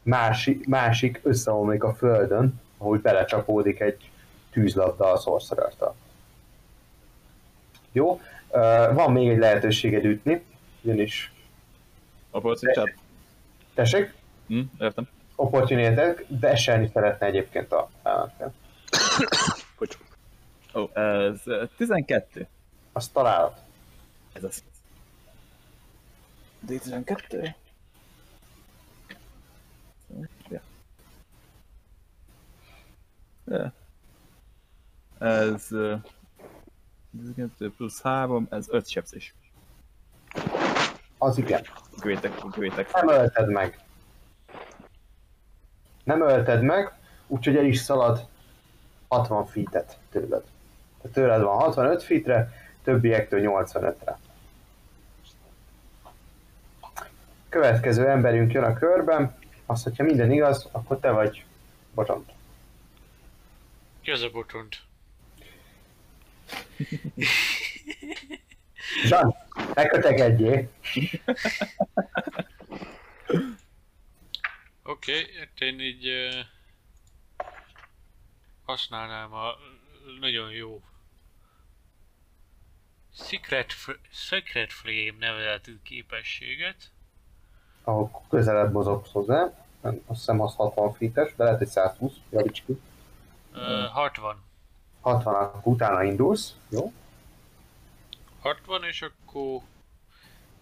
másik, 0.01 0.67
másik 0.67 1.19
összeomlik 1.23 1.83
a 1.83 1.93
földön, 1.93 2.61
ahogy 2.77 3.01
belecsapódik 3.01 3.79
egy 3.79 4.09
tűzlabda 4.51 5.11
a 5.11 5.17
sorcerer 5.17 5.73
Jó, 7.91 8.21
van 8.93 9.11
még 9.11 9.29
egy 9.29 9.37
lehetőséged 9.37 10.05
ütni, 10.05 10.43
ugyanis, 10.81 11.33
Opportunitát? 12.31 12.93
tessék, 13.73 14.13
Hm, 14.47 14.61
értem. 14.79 15.07
opportunitás, 15.35 16.15
de 16.27 16.49
eselni 16.49 16.89
szeretne 16.93 17.25
egyébként 17.25 17.71
a 17.71 17.89
ellenfél. 18.03 18.53
Ó, 20.75 20.81
oh, 20.81 20.89
ez 20.93 21.41
eh, 21.45 21.67
12. 21.77 22.47
Azt 22.91 23.13
találod. 23.13 23.53
Ez 24.33 24.43
az. 24.43 24.63
D12? 26.67 27.53
Ja. 30.49 30.61
Ja. 33.45 33.73
Ez... 35.19 35.71
eh, 35.71 35.99
12 37.11 37.71
plusz 37.71 38.01
3, 38.01 38.47
ez 38.49 38.65
5 38.69 38.87
sebzés. 38.87 39.33
Az 41.17 41.37
igen. 41.37 41.61
Grétek, 41.97 42.45
grétek. 42.45 42.93
Nem 42.93 43.07
ölted 43.07 43.49
meg. 43.49 43.84
Nem 46.05 46.21
ölted 46.21 46.61
meg, 46.61 46.93
úgyhogy 47.27 47.57
el 47.57 47.65
is 47.65 47.77
szalad 47.77 48.27
60 49.07 49.45
feet-et 49.45 49.97
tőled. 50.11 50.43
Tehát 51.01 51.13
tőled 51.13 51.41
van 51.41 51.57
65 51.57 52.03
feetre, 52.03 52.51
többiektől 52.83 53.39
85-re. 53.43 54.17
Következő 57.49 58.09
emberünk 58.09 58.51
jön 58.51 58.63
a 58.63 58.73
körben, 58.73 59.35
azt, 59.65 59.83
hogyha 59.83 60.03
minden 60.03 60.31
igaz, 60.31 60.67
akkor 60.71 60.99
te 60.99 61.11
vagy 61.11 61.45
bocsont. 61.93 62.31
Ki 64.01 64.11
az 64.11 64.21
a 64.21 64.29
botont? 64.29 64.81
Zsan, 69.05 69.35
megkötegedjé. 69.73 70.69
Oké, 74.87 75.21
okay, 75.21 75.37
hát 75.37 75.59
én 75.59 75.79
így 75.79 76.07
uh, 76.07 76.45
használnám 78.65 79.33
a 79.33 79.55
nagyon 80.19 80.51
jó 80.51 80.81
Secret, 83.13 83.73
Secret 84.11 84.73
Flame 84.73 85.15
nevezetű 85.19 85.79
képességet. 85.83 86.91
Ahol 87.83 88.25
közelebb 88.29 88.71
mozogsz 88.71 89.11
hozzá, 89.11 89.65
azt 89.81 90.03
hiszem 90.07 90.41
az 90.41 90.55
60 90.55 90.93
feet-es, 90.93 91.35
de 91.35 91.43
lehet, 91.43 91.59
hogy 91.59 91.67
120, 91.67 92.13
javíts 92.29 92.63
ki. 92.65 92.81
Uh, 93.53 93.85
60. 93.85 94.43
60 95.01 95.61
utána 95.63 96.03
indulsz, 96.03 96.55
jó? 96.69 96.93
60 98.39 98.83
és 98.83 99.01
akkor 99.01 99.61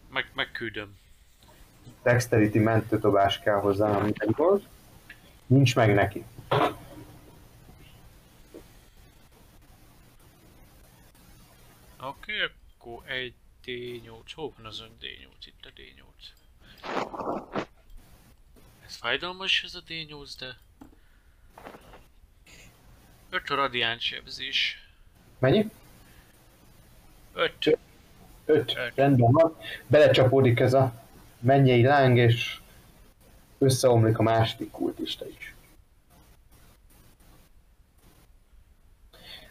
meg, 0.10 0.32
megküldöm. 0.34 1.02
Dexterity 2.04 2.58
mentődobás 2.58 3.40
kell 3.40 3.60
hozzá, 3.60 4.02
egy 4.14 4.36
volt. 4.36 4.68
Nincs 5.46 5.76
meg 5.76 5.94
neki. 5.94 6.24
Oké, 12.02 12.34
okay, 12.34 12.50
akkor 12.78 13.12
egy 13.12 13.34
D8. 13.66 14.32
Hol 14.34 14.54
van 14.58 14.66
az 14.66 14.82
ön 14.82 14.92
D8? 15.02 15.46
Itt 15.46 15.66
a 15.66 15.70
D8. 15.76 16.02
Ez 18.86 18.96
fájdalmas 18.96 19.64
ez 19.64 19.76
a 19.76 19.84
D8, 19.88 20.34
de... 20.40 20.58
5 23.30 23.50
radiáns 23.50 24.04
sebzés. 24.04 24.88
Mennyi? 25.40 25.70
5. 27.34 27.54
5. 27.66 27.78
Öt. 28.46 28.74
Rendben 28.96 29.32
van. 29.32 29.58
Belecsapódik 29.88 30.60
ez 30.60 30.74
a 30.74 31.03
mennyei 31.44 31.84
láng, 31.84 32.18
és 32.18 32.60
összeomlik 33.58 34.18
a 34.18 34.24
második 34.24 34.72
kultista 34.72 35.26
is. 35.28 35.56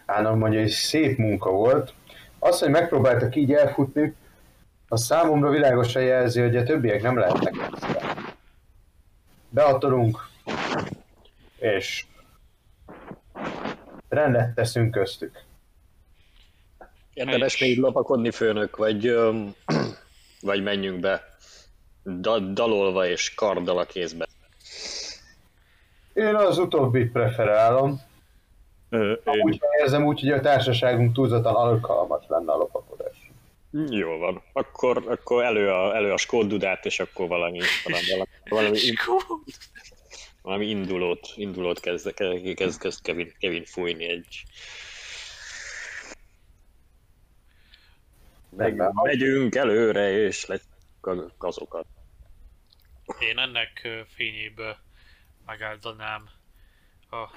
Ánom 0.07 0.38
mondja, 0.38 0.61
hogy 0.61 0.70
szép 0.70 1.18
munka 1.18 1.51
volt. 1.51 1.95
Az, 2.38 2.59
hogy 2.59 2.70
megpróbáltak 2.70 3.36
így 3.36 3.53
elfutni, 3.53 4.14
az 4.88 5.05
számomra 5.05 5.51
világosan 5.51 6.03
jelzi, 6.03 6.40
hogy 6.40 6.57
a 6.57 6.62
többiek 6.62 7.03
nem 7.03 7.18
lehetnek 7.18 7.55
messze. 7.55 8.16
Beatolunk, 9.49 10.28
és 11.59 12.07
rendet 14.09 14.55
teszünk 14.55 14.90
köztük. 14.90 15.43
Érdemes 17.14 17.61
még 17.61 17.78
lopakodni, 17.78 18.30
főnök, 18.30 18.76
vagy, 18.76 19.14
vagy 20.40 20.62
menjünk 20.62 21.01
be 21.01 21.32
da, 22.03 22.38
dalolva 22.38 23.07
és 23.07 23.34
karddal 23.34 23.78
a 23.78 23.84
kézbe. 23.84 24.26
Én 26.12 26.34
az 26.34 26.59
utóbbit 26.59 27.12
preferálom. 27.12 28.00
Ö, 28.88 29.12
én, 29.12 29.42
Úgy 29.42 29.61
érzem 29.80 30.05
úgy, 30.07 30.20
hogy 30.20 30.30
a 30.30 30.40
társaságunk 30.40 31.14
túlzottan 31.14 31.55
alkalmas 31.55 32.24
lenne 32.28 32.53
a 32.53 32.57
lopakodás. 32.57 33.30
Jól 33.90 34.18
van. 34.18 34.42
Akkor, 34.53 35.05
akkor 35.09 35.44
elő, 35.44 35.70
a, 35.70 35.94
elő 35.94 36.12
a 36.12 36.16
skóddudát, 36.16 36.84
és 36.84 37.00
akkor 37.00 37.28
valami, 37.28 37.61
valami, 37.84 38.28
valami, 38.48 38.78
valami 40.42 40.66
indulót, 40.66 41.28
indulót 41.34 41.80
kezd, 41.80 42.14
kezd, 42.55 42.78
kezd 42.78 43.03
Kevin, 43.03 43.32
Kevin 43.38 43.64
fújni 43.64 44.05
egy... 44.05 44.42
Meg, 48.57 48.82
megyünk 49.03 49.55
előre, 49.55 50.11
és 50.11 50.46
le 50.46 50.61
gazokat. 51.38 51.86
Én 53.18 53.38
ennek 53.38 53.88
fényéből 54.09 54.76
megáldanám 55.46 56.30
a 57.11 57.30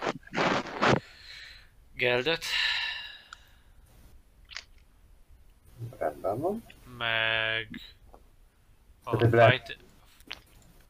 Geldet, 1.94 2.46
Rendben 5.98 6.40
van. 6.40 6.66
meg 6.98 7.82
a, 9.04 9.18
fight, 9.18 9.78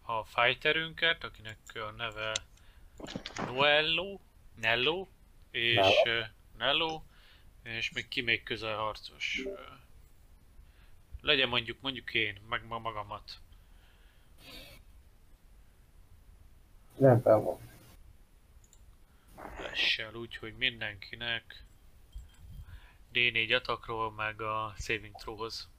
a 0.02 0.24
fighterünket, 0.24 1.24
akinek 1.24 1.58
a 1.74 1.92
neve 1.92 2.36
Noello, 3.46 4.20
Nello, 4.56 5.08
és 5.52 5.76
Nello. 6.04 6.26
Nello, 6.58 7.04
és 7.64 7.92
még 7.92 8.08
ki 8.08 8.22
még 8.22 8.44
közel 8.44 8.76
harcos. 8.76 9.42
Ö, 9.46 9.60
Legyen 11.26 11.50
mondjuk, 11.50 11.82
mondjuk 11.82 12.14
én, 12.14 12.42
meg 12.50 12.66
ma 12.68 12.78
magamat. 12.78 13.40
Rendben 16.98 17.44
van. 17.44 17.60
Lessel 19.60 20.14
úgy, 20.14 20.36
hogy 20.36 20.58
mindenkinek 20.58 21.64
D4 23.14 23.56
atakról, 23.56 24.12
meg 24.12 24.42
a 24.42 24.74
saving 24.78 25.16
throwhoz. 25.16 25.70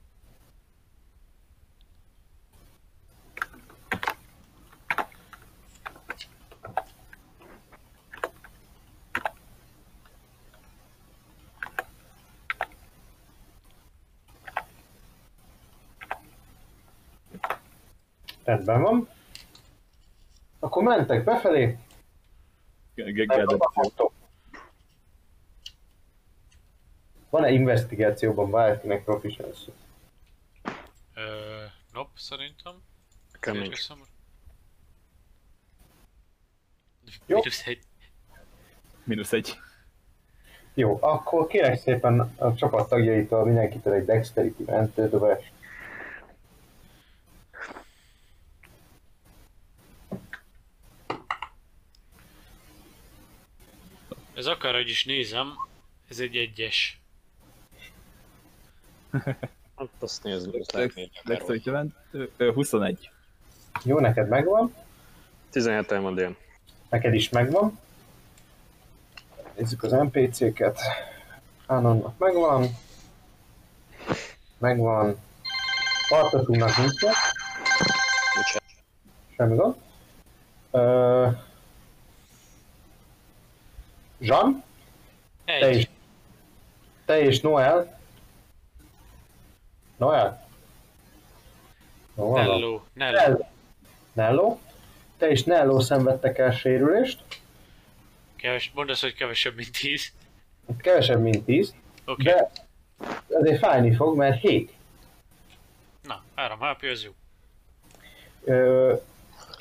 Rendben 18.46 18.82
van. 18.82 19.08
Akkor 20.58 20.82
mentek 20.82 21.24
befelé. 21.24 21.78
Van-e 27.30 27.50
investigációban 27.50 28.50
bárkinek 28.50 29.04
proficiency? 29.04 29.72
Ö, 31.14 31.64
nope, 31.92 32.10
szerintem. 32.16 32.74
Nekem 33.32 33.56
nincs. 33.56 33.88
Jó. 37.26 37.36
Mínusz 37.36 37.66
egy. 37.66 37.82
Minusz 39.04 39.32
egy. 39.32 39.58
Jó, 40.74 40.98
akkor 41.00 41.46
kérek 41.46 41.78
szépen 41.78 42.20
a 42.20 42.54
csapat 42.54 42.88
tagjaitól 42.88 43.44
mindenkitől 43.44 43.92
egy 43.92 44.04
dexterity 44.04 44.62
mentődobást. 44.66 45.52
Ez 54.36 54.46
akárhogy 54.46 54.88
is 54.88 55.04
nézem, 55.04 55.54
ez 56.08 56.18
egy 56.18 56.36
egyes. 56.36 57.00
Hát 59.76 59.88
azt 59.98 60.22
nézzük, 60.22 60.54
azt 60.54 60.72
lehetné. 60.72 61.10
Dexterity 61.24 61.68
event, 61.68 61.94
ö, 62.10 62.24
ö, 62.36 62.52
21. 62.52 63.10
Jó, 63.84 63.98
neked 63.98 64.28
megvan, 64.28 64.74
17 65.50 65.90
van 65.90 66.14
dél. 66.14 66.36
neked 66.88 67.14
is 67.14 67.28
megvan. 67.28 67.78
Nézzük 69.56 69.82
az 69.82 69.90
NPC-ket. 69.90 70.80
Anonnak 71.66 72.18
megvan. 72.18 72.68
Megvan. 74.58 75.16
Partatunknak 76.08 76.76
nincs 76.76 77.02
meg. 77.02 77.14
Semmi 79.36 79.56
gond. 79.56 79.76
Jean, 84.18 84.64
te 85.44 85.70
is. 85.70 85.76
Egy. 85.76 85.88
Te 87.04 87.20
és 87.20 87.40
Noel. 87.40 87.98
Noel? 89.96 90.48
Van. 92.14 92.44
Nello. 92.44 92.82
Nello. 92.92 93.38
Nello. 94.12 94.58
Te 95.18 95.28
és 95.28 95.44
Nello 95.44 95.80
szenvedtek 95.80 96.38
el 96.38 96.50
sérülést. 96.50 97.24
Keves, 98.36 98.70
mondd 98.74 98.90
azt, 98.90 99.00
hogy 99.00 99.14
kevesebb, 99.14 99.54
mint 99.54 99.72
10. 99.80 100.12
Kevesebb, 100.78 101.20
mint 101.20 101.44
10. 101.44 101.74
Oké. 102.04 102.22
De 102.22 102.50
azért 103.28 103.58
fájni 103.58 103.94
fog, 103.94 104.16
mert 104.16 104.40
hét. 104.40 104.72
Na, 106.02 106.22
3 106.34 106.58
HP 106.60 106.82
az 106.92 107.04
jó. 107.04 107.10
Ö, 108.44 108.94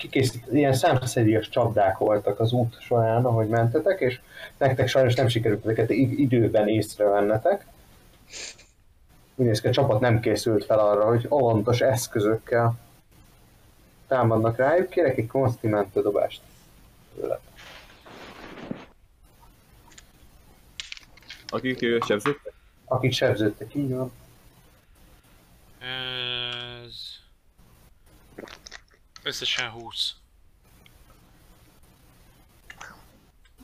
kikészít, 0.10 0.47
ilyen 0.51 0.74
számszerűs 0.74 1.49
csapdák 1.49 1.97
voltak 1.97 2.39
az 2.39 2.51
út 2.51 2.82
során, 2.82 3.26
ahogy 3.26 3.47
mentetek, 3.47 3.99
és 3.99 4.20
nektek 4.58 4.88
sajnos 4.88 5.16
nem 5.16 5.28
sikerült 5.28 5.66
ezeket 5.66 5.89
időben 5.89 6.68
észrevennetek. 6.68 7.66
Úgy 9.36 9.45
néz 9.45 9.62
ki, 9.62 9.68
a 9.68 9.72
csapat 9.72 9.99
nem 9.99 10.20
készült 10.20 10.66
fel 10.66 10.80
arra, 10.80 11.06
hogy 11.06 11.26
alantos 11.30 11.82
eszközökkel 11.82 12.80
támadnak 14.08 14.58
rájuk. 14.58 14.89
Kérek 14.89 15.18
egy 15.18 15.28
konstimentő 15.28 16.01
dobást 16.01 16.41
tőle. 17.16 17.39
Akik 21.47 22.03
sebződtek? 22.03 22.53
Akik 22.86 23.12
sebződtek, 23.12 23.76
így 23.76 23.93
van. 23.93 24.12
Ez... 25.80 26.25
Összesen 29.26 29.70
20. 29.70 30.14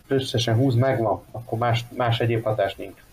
Összesen 0.08 0.56
20 0.56 0.74
megvan, 0.74 1.24
akkor 1.32 1.58
más, 1.58 1.86
más 1.90 2.20
egyéb 2.20 2.44
hatás 2.44 2.76
nincs. 2.76 3.04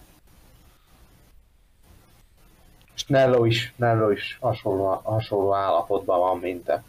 És 2.95 3.07
Nello 3.07 3.45
is, 3.45 3.73
Nello 3.77 4.11
is 4.11 4.39
hasonló, 4.41 4.87
hasonló 4.87 5.55
állapotban 5.55 6.19
van, 6.19 6.39
mint 6.39 6.65
te. 6.65 6.83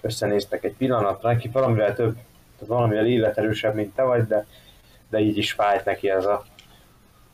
Összenéztek 0.00 0.64
egy 0.64 0.74
pillanatra, 0.74 1.28
neki 1.28 1.48
valamivel 1.48 1.94
több, 1.94 2.14
tehát 2.14 2.66
valamivel 2.66 3.06
életerősebb, 3.06 3.74
mint 3.74 3.94
te 3.94 4.02
vagy, 4.02 4.26
de, 4.26 4.46
de 5.08 5.20
így 5.20 5.36
is 5.36 5.52
fájt 5.52 5.84
neki 5.84 6.10
ez 6.10 6.24
a 6.24 6.44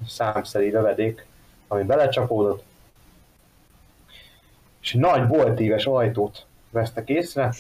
számszeri 0.07 0.71
lövedék, 0.71 1.27
ami 1.69 1.83
belecsapódott. 1.83 2.65
És 4.81 4.95
egy 4.95 5.01
nagy 5.01 5.27
boltíves 5.27 5.87
ajtót 5.87 6.47
vesztek 6.73 7.09
észre, 7.09 7.53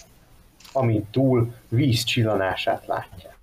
amin 0.73 1.07
túl 1.11 1.55
víz 1.69 2.05
csillanását 2.05 2.87
látják. 2.87 3.37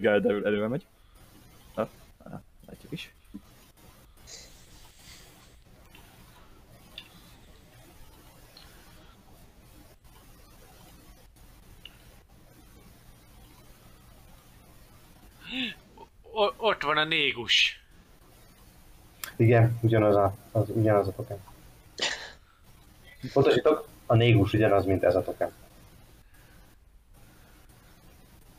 Gelderül 0.00 0.46
előre 0.46 0.68
megy. 0.68 0.86
Ha, 1.74 1.88
ha, 2.24 2.42
látjuk 2.66 2.92
is. 2.92 3.14
O- 16.22 16.54
ott 16.56 16.82
van 16.82 16.96
a 16.96 17.04
négus. 17.04 17.81
Igen, 19.36 19.78
ugyanaz 19.80 20.16
a, 20.16 20.34
az, 20.52 20.64
ugyanaz 20.68 21.08
a 21.08 21.12
token. 21.12 21.38
Pontosítok, 23.32 23.88
a 24.06 24.14
négus 24.14 24.52
ugyanaz, 24.52 24.84
mint 24.84 25.02
ez 25.02 25.14
a 25.14 25.22
token. 25.22 25.52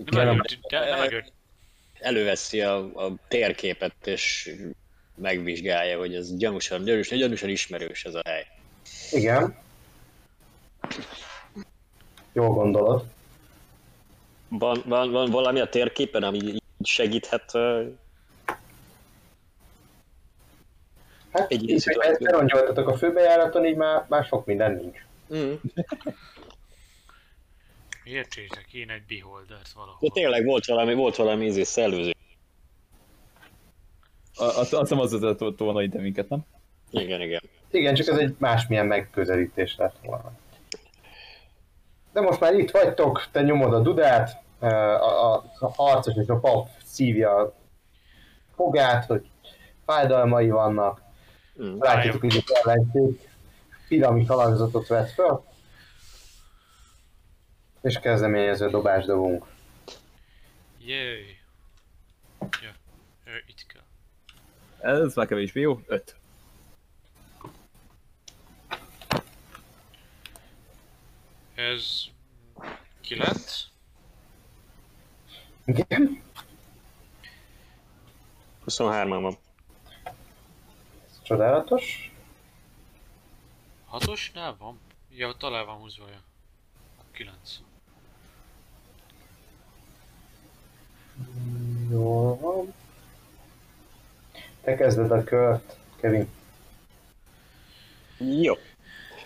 Nem 0.05 0.25
nem. 0.25 0.41
Előveszi 1.99 2.61
a, 2.61 3.05
a 3.05 3.13
térképet, 3.27 4.07
és 4.07 4.55
megvizsgálja, 5.15 5.97
hogy 5.97 6.15
ez 6.15 6.37
gyanúsan, 6.37 6.83
gyanúsan, 6.83 7.17
gyanúsan 7.17 7.49
ismerős 7.49 8.05
ez 8.05 8.13
a 8.13 8.21
hely. 8.25 8.47
Igen. 9.11 9.55
Jól 12.31 12.49
gondolod. 12.49 13.05
Van, 14.47 14.83
van, 14.85 15.11
van 15.11 15.31
valami 15.31 15.59
a 15.59 15.69
térképen, 15.69 16.23
ami 16.23 16.57
segíthet 16.83 17.53
ö, 17.53 17.83
Hát 21.33 21.51
Egy 21.51 21.61
így, 21.61 21.67
ilyen 21.69 21.79
hogy 21.83 21.93
szituáció. 21.93 22.25
berongyoltatok 22.25 22.87
a 22.87 22.97
főbejáraton, 22.97 23.65
így 23.65 23.75
már, 23.75 24.05
már 24.09 24.25
sok 24.25 24.45
minden 24.45 24.71
nincs. 24.75 24.97
mm. 25.35 25.53
Értsétek, 28.03 28.73
én 28.73 28.89
egy 28.89 29.03
beholdert 29.07 29.71
valahol. 29.71 29.97
De 30.01 30.07
tényleg 30.13 30.45
volt 30.45 30.65
valami, 30.65 30.93
volt 30.93 31.15
valami 31.15 31.45
ízé 31.45 31.63
szellőző. 31.63 32.11
Azt 34.35 34.75
hiszem 34.79 34.99
az 34.99 35.11
vezetett 35.11 35.57
volna 35.57 35.81
ide 35.81 35.99
minket, 35.99 36.29
nem? 36.29 36.45
Igen, 36.89 37.21
igen. 37.21 37.41
Igen, 37.71 37.93
csak 37.95 38.07
ez 38.07 38.17
egy 38.17 38.35
másmilyen 38.37 38.85
megközelítés 38.85 39.75
lett 39.77 39.95
volna. 40.05 40.31
De 42.13 42.21
most 42.21 42.39
már 42.39 42.53
itt 42.53 42.71
vagytok, 42.71 43.27
te 43.31 43.41
nyomod 43.41 43.73
a 43.73 43.79
dudát, 43.79 44.41
a, 44.59 44.65
a, 44.65 45.43
a 45.59 45.73
harcos 45.73 46.13
és 46.15 46.27
a 46.27 46.39
pap 46.39 46.69
szívja 46.83 47.35
a 47.37 47.53
fogát, 48.55 49.05
hogy 49.05 49.25
fájdalmai 49.85 50.49
vannak. 50.49 51.01
Mm. 51.61 51.79
Látjátok, 51.79 52.21
hogy 52.21 52.43
az 52.45 52.55
ellenség 52.63 53.29
piramis 53.87 54.27
alakzatot 54.27 54.87
vett 54.87 55.11
fel, 55.11 55.45
és 57.81 57.99
kezdeményező 57.99 58.69
dobás 58.69 59.05
dobunk. 59.05 59.45
Jöjj! 60.79 61.37
Ja, 62.39 62.71
ö, 63.25 63.31
itt 63.47 63.65
kell. 63.67 63.81
Ez 65.01 65.15
már 65.15 65.27
kevésbé 65.27 65.61
jó. 65.61 65.79
Öt. 65.87 66.15
Ez... 71.55 72.03
9? 73.01 73.67
Igen? 75.65 76.21
23-an 78.67 79.19
van. 79.21 79.37
Csodálatos. 81.23 82.11
Hatosnál 83.85 84.55
van? 84.59 84.79
Ja, 85.09 85.27
ott 85.27 85.43
alá 85.43 85.63
van 85.63 85.75
húzva, 85.75 86.07
ja. 86.09 86.21
9. 87.11 87.61
Jól 91.89 92.35
van. 92.35 92.73
Te 94.61 94.75
kezded 94.75 95.11
a 95.11 95.23
kört, 95.23 95.77
Kevin. 95.95 96.29
Jó. 98.17 98.53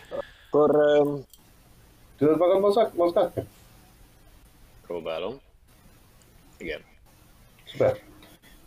Akkor 0.10 0.76
um, 0.76 1.24
Tudod 2.18 2.38
magad 2.38 2.60
mozog, 2.60 2.92
mozgatni? 2.96 3.48
próbálom. 4.82 5.40
Igen. 6.58 6.82
Szuper. 7.66 8.04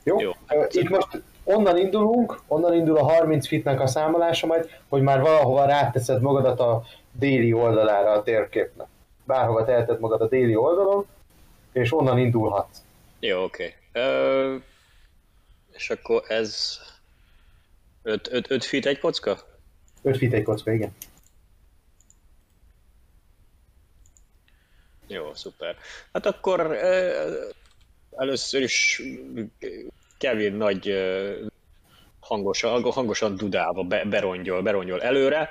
Jó? 0.02 0.20
Jó. 0.20 0.32
Itt 0.70 0.88
most 0.88 1.22
onnan 1.50 1.78
indulunk, 1.78 2.40
onnan 2.46 2.74
indul 2.74 2.96
a 2.96 3.04
30 3.04 3.46
fitnek 3.46 3.80
a 3.80 3.86
számolása 3.86 4.46
majd, 4.46 4.70
hogy 4.88 5.02
már 5.02 5.20
valahova 5.20 5.64
ráteszed 5.64 6.20
magadat 6.20 6.60
a 6.60 6.82
déli 7.12 7.52
oldalára 7.52 8.10
a 8.10 8.22
térképnek. 8.22 8.86
Bárhova 9.24 9.64
teheted 9.64 10.00
magad 10.00 10.20
a 10.20 10.28
déli 10.28 10.54
oldalon, 10.56 11.06
és 11.72 11.92
onnan 11.92 12.18
indulhatsz. 12.18 12.82
Jó, 13.20 13.42
oké. 13.42 13.74
Okay. 13.92 14.62
És 15.72 15.90
akkor 15.90 16.22
ez 16.28 16.78
5 18.02 18.32
öt, 18.32 18.50
öt 18.50 18.64
feet 18.64 18.86
egy 18.86 18.98
kocka? 18.98 19.38
5 20.02 20.16
fit 20.16 20.32
egy 20.32 20.42
kocka, 20.42 20.72
igen. 20.72 20.94
Jó, 25.06 25.34
szuper. 25.34 25.76
Hát 26.12 26.26
akkor 26.26 26.76
először 28.16 28.62
is 28.62 29.02
Kevin 30.20 30.54
nagy 30.54 30.94
hangosan, 32.20 32.82
hangosan 32.82 33.36
dudálva 33.36 33.82
be, 33.82 34.04
berongyol, 34.04 34.62
berongyol 34.62 35.02
előre, 35.02 35.50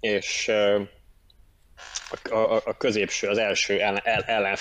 és 0.00 0.48
a, 0.48 2.34
a, 2.34 2.62
a 2.64 2.76
középső, 2.76 3.28
az 3.28 3.38
első 3.38 3.80
ellen, 3.80 4.00
el, 4.04 4.22
ellen 4.22 4.56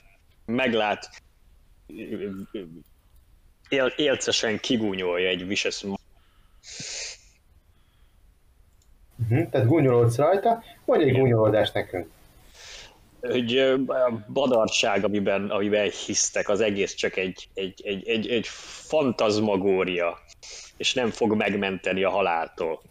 meglát, 0.46 1.10
él, 3.70 3.94
élcesen 3.96 4.60
kigúnyolja 4.60 5.30
egy 5.30 5.48
vicious 5.48 5.84
Uh-huh. 9.20 9.50
Tehát 9.50 9.68
gúnyolódsz 9.68 10.16
rajta, 10.16 10.64
mondj 10.86 11.04
egy 11.04 11.18
gúnyolódást 11.18 11.74
nekünk. 11.74 12.08
Hogy 13.22 13.58
a 13.88 14.24
badarság, 14.34 15.04
amiben, 15.04 15.50
amiben 15.50 15.90
hisztek, 16.06 16.50
az 16.50 16.62
egész 16.62 16.94
csak 16.94 17.16
egy, 17.18 17.50
egy, 17.54 17.82
egy, 17.86 18.08
egy, 18.08 18.28
egy 18.28 18.48
fantazmagória, 18.88 20.20
és 20.78 20.94
nem 20.94 21.10
fog 21.10 21.36
megmenteni 21.36 22.04
a 22.04 22.10
haláltól. 22.10 22.82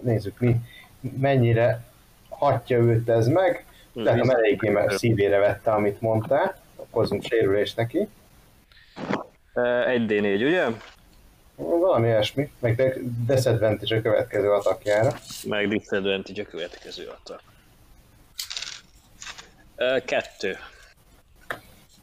Nézzük, 0.00 0.38
mi, 0.38 0.56
mennyire 1.00 1.84
hatja 2.28 2.78
őt 2.78 3.08
ez 3.08 3.26
meg. 3.26 3.66
Tehát 4.04 4.18
nem 4.18 4.30
eléggé 4.36 4.72
szívére 4.88 5.38
vette, 5.38 5.70
amit 5.70 6.00
mondtál. 6.00 6.56
Okozunk 6.76 7.22
sérülést 7.22 7.76
neki. 7.76 8.08
Ö, 9.54 9.86
Egy 9.86 10.04
D4, 10.08 10.46
ugye? 10.46 10.66
Valami 11.56 12.06
ilyesmi. 12.06 12.50
Meg 12.58 12.76
de- 12.76 12.94
disadvantage 13.26 13.96
a 13.96 14.02
következő 14.02 14.50
atakjára. 14.50 15.12
Meg 15.44 15.68
disadvantage 15.68 16.42
a 16.42 16.44
következő 16.44 17.06
atak. 17.06 17.42
Kettő. 20.04 20.56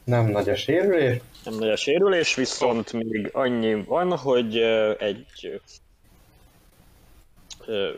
Nem 0.04 0.26
nagy 0.26 0.48
a 0.48 0.56
sérülés. 0.56 1.20
Nem 1.44 1.54
nagy 1.54 1.70
a 1.70 1.76
sérülés, 1.76 2.34
viszont 2.34 2.92
még 2.92 3.30
annyi 3.32 3.74
van, 3.74 4.16
hogy 4.16 4.56
egy 4.98 5.60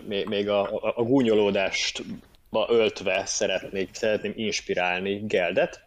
még, 0.04 0.48
a, 0.48 0.62
a, 0.62 0.92
a 0.96 1.02
gúnyolódást 1.02 2.02
öltve 2.50 3.26
szeretnék, 3.26 3.94
szeretném 3.94 4.32
inspirálni 4.36 5.26
Geldet, 5.26 5.86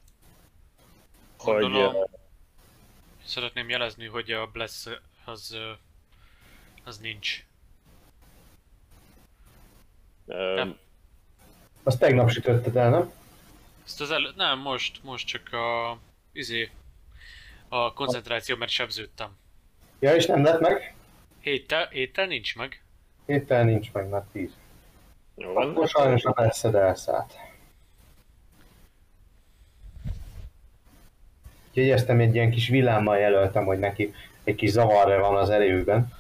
hogy 1.38 1.62
Gondolom. 1.62 2.10
Szeretném 3.26 3.70
jelezni, 3.70 4.06
hogy 4.06 4.32
a 4.32 4.48
Bless 4.48 4.88
az... 5.26 5.58
az 6.84 6.98
nincs. 6.98 7.46
ö, 10.28 10.54
Nem. 10.56 10.78
Azt 11.84 12.00
tegnap 12.00 12.30
sütötted 12.30 12.76
el, 12.76 12.90
nem? 12.90 13.12
Ezt 13.86 14.02
az 14.02 14.12
el... 14.12 14.34
Nem, 14.36 14.60
most, 14.60 15.04
most 15.04 15.28
csak 15.28 15.54
a... 15.54 15.98
Izé... 16.32 16.70
A 17.70 17.94
koncentráció, 17.94 18.56
mert 18.56 18.72
sebződtem. 18.72 19.30
Ja, 20.00 20.16
és 20.16 20.26
nem 20.26 20.44
lett 20.44 20.60
meg? 20.60 20.96
Héttel, 21.40 21.88
héttel 21.88 22.26
nincs 22.26 22.56
meg. 22.56 22.84
Héttel 23.26 23.64
nincs 23.64 23.92
meg, 23.92 24.10
már 24.10 24.24
tíz. 24.32 24.52
jó 25.36 25.54
van. 25.54 25.70
Akkor 25.70 25.88
sajnos 25.88 26.24
a 26.24 26.32
perszed 26.32 26.76
elszállt. 26.76 27.34
Ezt 31.74 32.10
egy 32.10 32.36
ilyen 32.36 32.52
kis 32.52 32.68
villámmal 32.68 33.18
jelöltem, 33.18 33.66
hogy 33.66 33.80
neki 33.80 34.14
egy 34.44 34.56
kis 34.56 34.70
zavarra 34.70 35.20
van 35.20 35.36
az 35.36 35.50
erőben. 35.50 36.14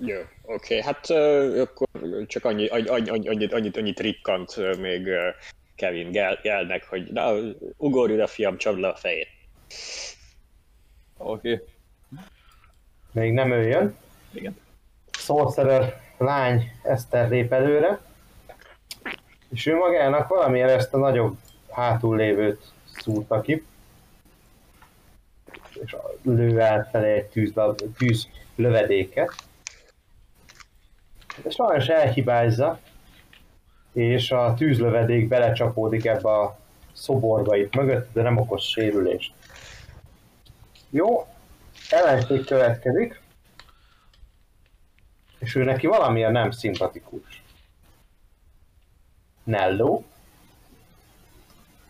Jó, 0.00 0.18
oké, 0.42 0.78
okay. 0.78 0.82
hát 0.82 1.10
uh, 1.10 1.60
akkor 1.60 1.88
csak 2.26 2.44
annyi, 2.44 2.66
annyi, 2.66 2.88
annyi, 2.88 3.28
annyit, 3.28 3.52
annyit, 3.52 3.76
annyit 3.76 4.00
rikkant 4.00 4.56
uh, 4.56 4.76
még 4.76 5.06
uh, 5.06 5.34
Kevin 5.76 6.10
Gel, 6.10 6.38
Gelnek, 6.42 6.84
hogy 6.84 7.12
na, 7.12 7.32
ugorj 7.76 8.12
oda 8.12 8.26
fiam, 8.26 8.56
csapd 8.56 8.78
le 8.78 8.88
a 8.88 8.96
fejét. 8.96 9.28
Oké. 11.16 11.52
Okay. 11.52 11.66
Még 13.12 13.32
nem 13.32 13.52
ő 13.52 13.68
jön. 13.68 13.96
Igen. 14.32 14.56
Sorcerer 15.10 16.00
lány 16.18 16.72
Eszter 16.82 17.28
lép 17.28 17.52
előre. 17.52 18.00
És 19.48 19.66
ő 19.66 19.76
magának 19.76 20.28
valamiért 20.28 20.70
ezt 20.70 20.94
a 20.94 20.98
nagyobb 20.98 21.36
hátul 21.70 22.16
lévőt 22.16 22.72
szúrta 22.84 23.40
ki. 23.40 23.64
És 25.82 25.96
lő 26.22 26.60
átfelé 26.60 27.12
egy 27.12 27.26
tűz, 27.26 27.52
tűz 27.98 28.28
lövedéket. 28.54 29.32
De 31.42 31.50
sajnos 31.50 31.86
elhibázza, 31.86 32.80
és 33.96 34.30
a 34.30 34.54
tűzlövedék 34.54 35.28
belecsapódik 35.28 36.04
ebbe 36.04 36.30
a 36.30 36.58
szoborba 36.92 37.56
itt 37.56 37.74
mögött, 37.74 38.12
de 38.12 38.22
nem 38.22 38.36
okoz 38.36 38.62
sérülést. 38.62 39.32
Jó, 40.90 41.26
ellenség 41.90 42.44
következik, 42.44 43.20
és 45.38 45.54
ő 45.54 45.64
neki 45.64 45.86
valamilyen 45.86 46.32
nem 46.32 46.50
szimpatikus. 46.50 47.42
Nello. 49.44 50.02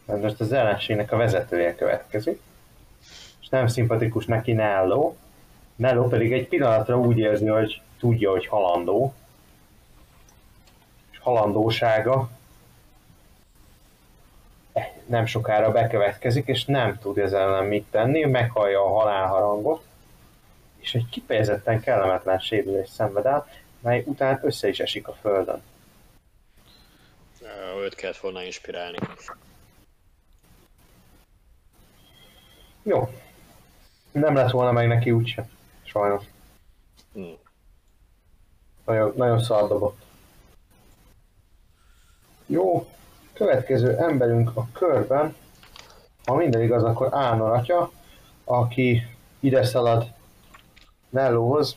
Ez 0.06 0.20
most 0.20 0.40
az 0.40 0.52
ellenségnek 0.52 1.12
a 1.12 1.16
vezetője 1.16 1.74
következik. 1.74 2.40
és 3.40 3.48
nem 3.48 3.66
szimpatikus 3.66 4.26
neki 4.26 4.52
Nello. 4.52 5.14
Nello 5.76 6.08
pedig 6.08 6.32
egy 6.32 6.48
pillanatra 6.48 6.98
úgy 6.98 7.18
érzi, 7.18 7.46
hogy 7.46 7.80
tudja, 7.98 8.30
hogy 8.30 8.46
halandó, 8.46 9.14
halandósága 11.26 12.30
nem 15.06 15.26
sokára 15.26 15.72
bekövetkezik, 15.72 16.46
és 16.46 16.64
nem 16.64 16.98
tud 16.98 17.18
ezzel 17.18 17.50
nem 17.50 17.64
mit 17.64 17.86
tenni, 17.90 18.24
meghallja 18.24 18.84
a 18.84 18.98
halálharangot, 18.98 19.84
és 20.76 20.94
egy 20.94 21.08
kifejezetten 21.10 21.80
kellemetlen 21.80 22.38
sérülés 22.38 22.88
szenved 22.88 23.26
el, 23.26 23.48
mely 23.80 24.02
után 24.06 24.40
össze 24.42 24.68
is 24.68 24.80
esik 24.80 25.08
a 25.08 25.12
földön. 25.12 25.62
Őt 27.78 27.94
kellett 27.94 28.16
volna 28.16 28.42
inspirálni. 28.42 28.98
Jó. 32.82 33.08
Nem 34.12 34.34
lett 34.34 34.50
volna 34.50 34.72
meg 34.72 34.88
neki 34.88 35.10
úgyse. 35.10 35.48
Sajnos. 35.82 36.24
Hm. 37.12 37.22
Nagyon, 38.84 39.12
nagyon 39.16 39.42
szar 39.42 39.68
dobott. 39.68 40.05
Jó. 42.46 42.86
Következő 43.32 43.96
emberünk 43.96 44.50
a 44.56 44.68
körben, 44.72 45.34
ha 46.24 46.34
minden 46.34 46.62
igaz, 46.62 46.82
akkor 46.82 47.14
Ánor 47.14 47.52
atya, 47.52 47.90
aki 48.44 49.02
ide 49.40 49.64
szalad 49.64 50.12
Nellóhoz, 51.08 51.76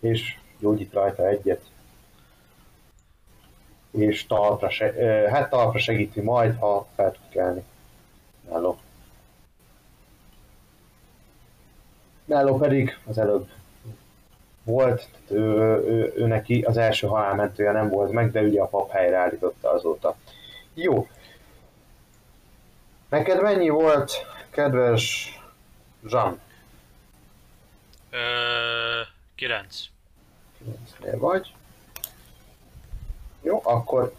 és 0.00 0.38
gyógyít 0.58 0.92
rajta 0.92 1.28
egyet. 1.28 1.70
És 3.90 4.26
talpra, 4.26 4.70
se, 4.70 4.92
hát 5.30 5.50
talpra 5.50 5.78
segíti 5.78 6.20
majd, 6.20 6.58
ha 6.58 6.86
fel 6.94 7.12
tud 7.12 7.28
kelni. 7.28 7.64
Nelló. 8.48 8.78
Nelló 12.24 12.56
pedig 12.56 12.98
az 13.06 13.18
előbb 13.18 13.48
volt, 14.64 15.08
ő, 15.28 15.38
ő, 15.38 16.12
ő, 16.16 16.26
neki 16.26 16.62
az 16.62 16.76
első 16.76 17.06
halálmentője 17.06 17.72
nem 17.72 17.88
volt 17.88 18.10
meg, 18.10 18.30
de 18.30 18.40
ugye 18.40 18.60
a 18.60 18.66
pap 18.66 18.90
helyreállította 18.90 19.70
azóta. 19.70 20.16
Jó. 20.74 21.08
Neked 23.08 23.42
mennyi 23.42 23.68
volt, 23.68 24.12
kedves 24.50 25.36
Jean? 26.02 26.40
Ö, 28.10 29.00
9. 29.34 29.84
9 30.98 31.20
vagy. 31.20 31.54
Jó, 33.42 33.60
akkor 33.64 34.14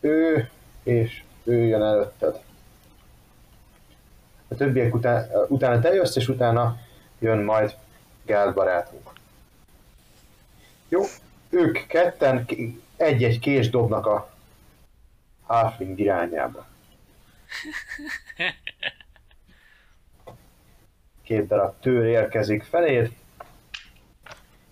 ő 0.00 0.50
és 0.82 1.22
ő 1.44 1.66
jön 1.66 1.82
előtted. 1.82 2.40
A 4.48 4.54
többiek 4.54 4.94
után, 4.94 5.30
utána 5.48 5.80
te 5.80 5.94
jössz, 5.94 6.16
és 6.16 6.28
utána 6.28 6.76
jön 7.18 7.38
majd 7.38 7.74
Gál 8.30 8.52
barátunk. 8.52 9.10
Jó, 10.88 11.02
ők 11.48 11.86
ketten 11.86 12.46
egy-egy 12.96 13.38
kés 13.38 13.70
dobnak 13.70 14.06
a 14.06 14.30
Halfling 15.46 15.98
irányába. 15.98 16.66
Két 21.22 21.46
darab 21.46 21.74
tőr 21.80 22.04
érkezik 22.04 22.62
feléd, 22.62 23.12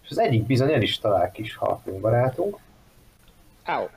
és 0.02 0.10
az 0.10 0.18
egyik 0.18 0.42
bizony 0.42 0.72
el 0.72 0.82
is 0.82 0.98
talál 0.98 1.30
kis 1.30 1.54
Halfling 1.54 2.00
barátunk. 2.00 2.58
Áó. 3.64 3.90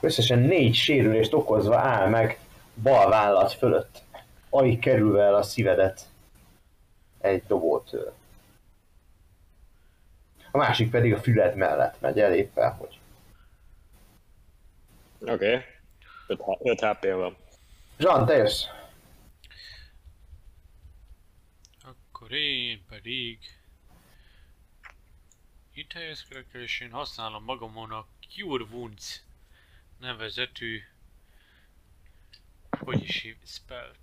Összesen 0.00 0.38
négy 0.38 0.74
sérülést 0.74 1.32
okozva 1.32 1.78
áll 1.78 2.08
meg 2.08 2.38
bal 2.82 3.08
vállat 3.08 3.52
fölött, 3.52 4.02
alig 4.50 4.78
kerülve 4.78 5.22
el 5.22 5.34
a 5.34 5.42
szívedet 5.42 6.06
egy 7.18 7.42
dobótől. 7.46 8.14
A 10.50 10.56
másik 10.56 10.90
pedig 10.90 11.14
a 11.14 11.20
füled 11.20 11.56
mellett 11.56 12.00
megy 12.00 12.20
el 12.20 12.34
éppen, 12.34 12.72
hogy. 12.72 12.98
Oké. 15.20 15.32
Okay. 15.32 16.56
5 16.62 16.80
HP 16.80 17.02
van. 17.02 17.36
Zsan, 17.98 18.26
te 18.26 18.36
jössz. 18.36 18.64
Akkor 21.82 22.32
én 22.32 22.84
pedig... 22.88 23.38
Itt 25.74 25.92
helyezkedek 25.92 26.54
el, 26.54 26.60
és 26.60 26.80
én 26.80 26.90
használom 26.90 27.44
magamon 27.44 27.92
a 27.92 28.06
Cure 28.28 28.64
Wounds 28.64 29.22
nevezetű 29.98 30.80
hogy 32.70 33.02
is 33.02 33.20
hív 33.20 33.36
spelt. 33.44 33.98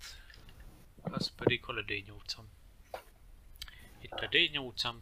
Az 1.02 1.32
pedig 1.36 1.64
hol 1.64 1.78
a 1.78 1.84
D8-am. 1.84 2.46
Itt 4.06 4.12
a 4.12 4.28
D8-am. 4.28 4.96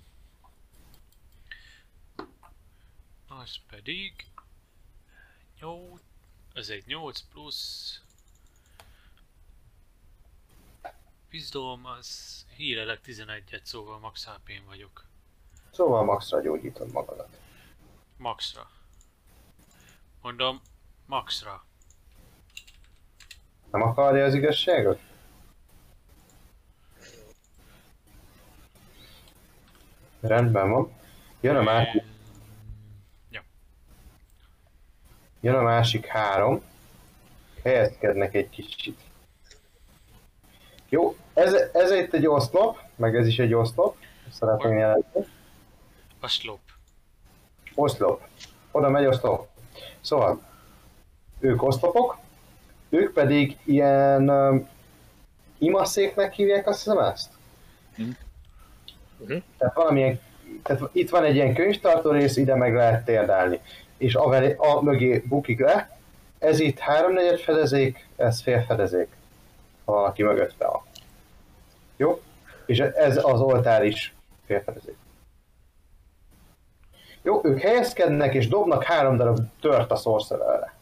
Az 3.28 3.60
pedig 3.70 4.26
8, 5.60 6.02
ez 6.54 6.70
egy 6.70 6.86
8 6.86 7.22
plusz 7.22 8.02
Wisdom, 11.32 11.86
az 11.86 12.46
hírelek 12.56 13.00
11-et, 13.06 13.64
szóval 13.64 14.00
max 14.00 14.26
hp 14.26 14.52
vagyok. 14.66 15.06
Szóval 15.72 16.04
maxra 16.04 16.42
gyógyítod 16.42 16.92
magadat. 16.92 17.38
Maxra. 18.18 18.70
Mondom, 20.22 20.62
maxra. 21.06 21.66
Nem 23.72 23.82
akarja 23.82 24.26
az 24.26 24.34
igazságot? 24.34 25.00
Rendben 30.24 30.72
van. 30.72 30.92
Jön 31.42 31.56
a 31.56 31.62
másik, 31.62 32.04
Ja. 33.30 33.42
jön 35.40 35.56
a 35.56 35.62
másik 35.62 36.06
három. 36.06 36.62
Helyezkednek 37.64 38.34
egy 38.34 38.50
kicsit. 38.50 39.00
Jó, 40.90 41.16
ez, 41.34 41.54
ez 41.74 41.92
itt 41.92 42.14
egy 42.14 42.28
oszlop, 42.28 42.78
meg 42.96 43.16
ez 43.16 43.28
is 43.28 43.40
egy 43.40 43.54
oszlop. 43.54 43.96
Szeretném 44.32 44.78
jelenteni. 44.78 45.26
A 46.20 46.28
slop. 46.28 46.60
Oszlop. 47.76 48.22
Oda 48.72 48.90
megy 48.90 49.06
oszlop. 49.06 49.48
Szóval, 50.02 50.42
ők 51.40 51.64
oszlopok, 51.64 52.18
ők 52.90 53.14
pedig 53.14 53.58
ilyen 53.64 54.30
um, 54.30 54.68
imaszéknek 55.58 56.34
hívják 56.34 56.68
azt 56.68 56.84
hiszem 56.84 57.00
ezt? 57.00 57.32
Mhm. 57.98 58.10
Mhm. 59.28 59.38
Tehát 59.58 59.76
valamilyen, 59.76 60.20
tehát 60.64 60.82
itt 60.92 61.10
van 61.10 61.24
egy 61.24 61.36
ilyen 61.36 61.54
könyvtartó 61.54 62.12
rész, 62.12 62.38
ide 62.38 62.56
meg 62.56 62.74
lehet 62.74 63.06
térdálni. 63.06 63.60
És 63.98 64.16
a, 64.16 64.56
a 64.58 64.82
mögé 64.82 65.24
bukik 65.26 65.60
le, 65.60 65.98
ez 66.40 66.60
itt 66.60 66.80
háromnegyed 66.80 67.40
fedezék, 67.40 68.08
ez 68.16 68.42
fél 68.42 68.64
fedezék. 68.68 69.08
Ha 69.86 69.92
valaki 69.92 70.24
mögötte 70.24 70.68
van. 70.68 70.82
Jó? 71.98 72.22
És 72.66 72.80
ez 72.80 73.18
az 73.26 73.42
oltár 73.42 73.86
is 73.86 74.14
fél 74.46 74.62
fedezék. 74.62 74.96
Jó, 77.22 77.42
ők 77.44 77.60
helyezkednek 77.60 78.34
és 78.34 78.48
dobnak 78.48 78.84
három 78.84 79.18
darab 79.18 79.40
tört 79.62 79.92
a 79.92 79.96
sorcererre. 79.96 80.74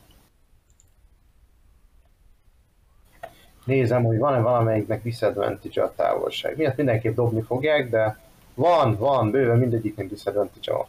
Nézem, 3.66 4.04
hogy 4.04 4.18
van-e 4.18 4.40
valamelyiknek 4.40 5.04
disadvantage 5.04 5.84
a 5.84 5.94
távolság. 5.96 6.58
Miatt 6.58 6.76
mindenképp 6.76 7.16
dobni 7.16 7.42
fogják, 7.42 7.90
de 7.90 8.20
van, 8.54 8.96
van, 8.98 9.32
bőven 9.32 9.58
mindegyiknek 9.58 10.08
disadvantage 10.08 10.72
van. 10.72 10.88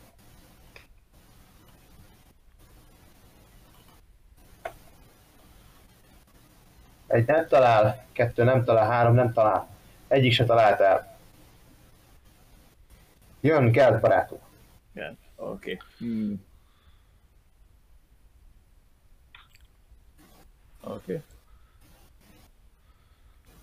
Egy 7.06 7.26
nem 7.26 7.48
talál, 7.48 8.06
kettő 8.12 8.44
nem 8.44 8.64
talál, 8.64 8.90
három 8.90 9.14
nem 9.14 9.32
talál. 9.32 9.68
Egyik 10.08 10.32
se 10.32 10.44
talált 10.44 10.80
el. 10.80 11.18
Jön 13.40 13.72
Geld 13.72 14.00
barátunk. 14.00 14.42
Igen, 14.94 15.18
oké. 15.36 15.72
Okay. 15.72 15.78
Hmm. 15.98 16.44
Oké. 20.80 20.94
Okay. 20.94 21.22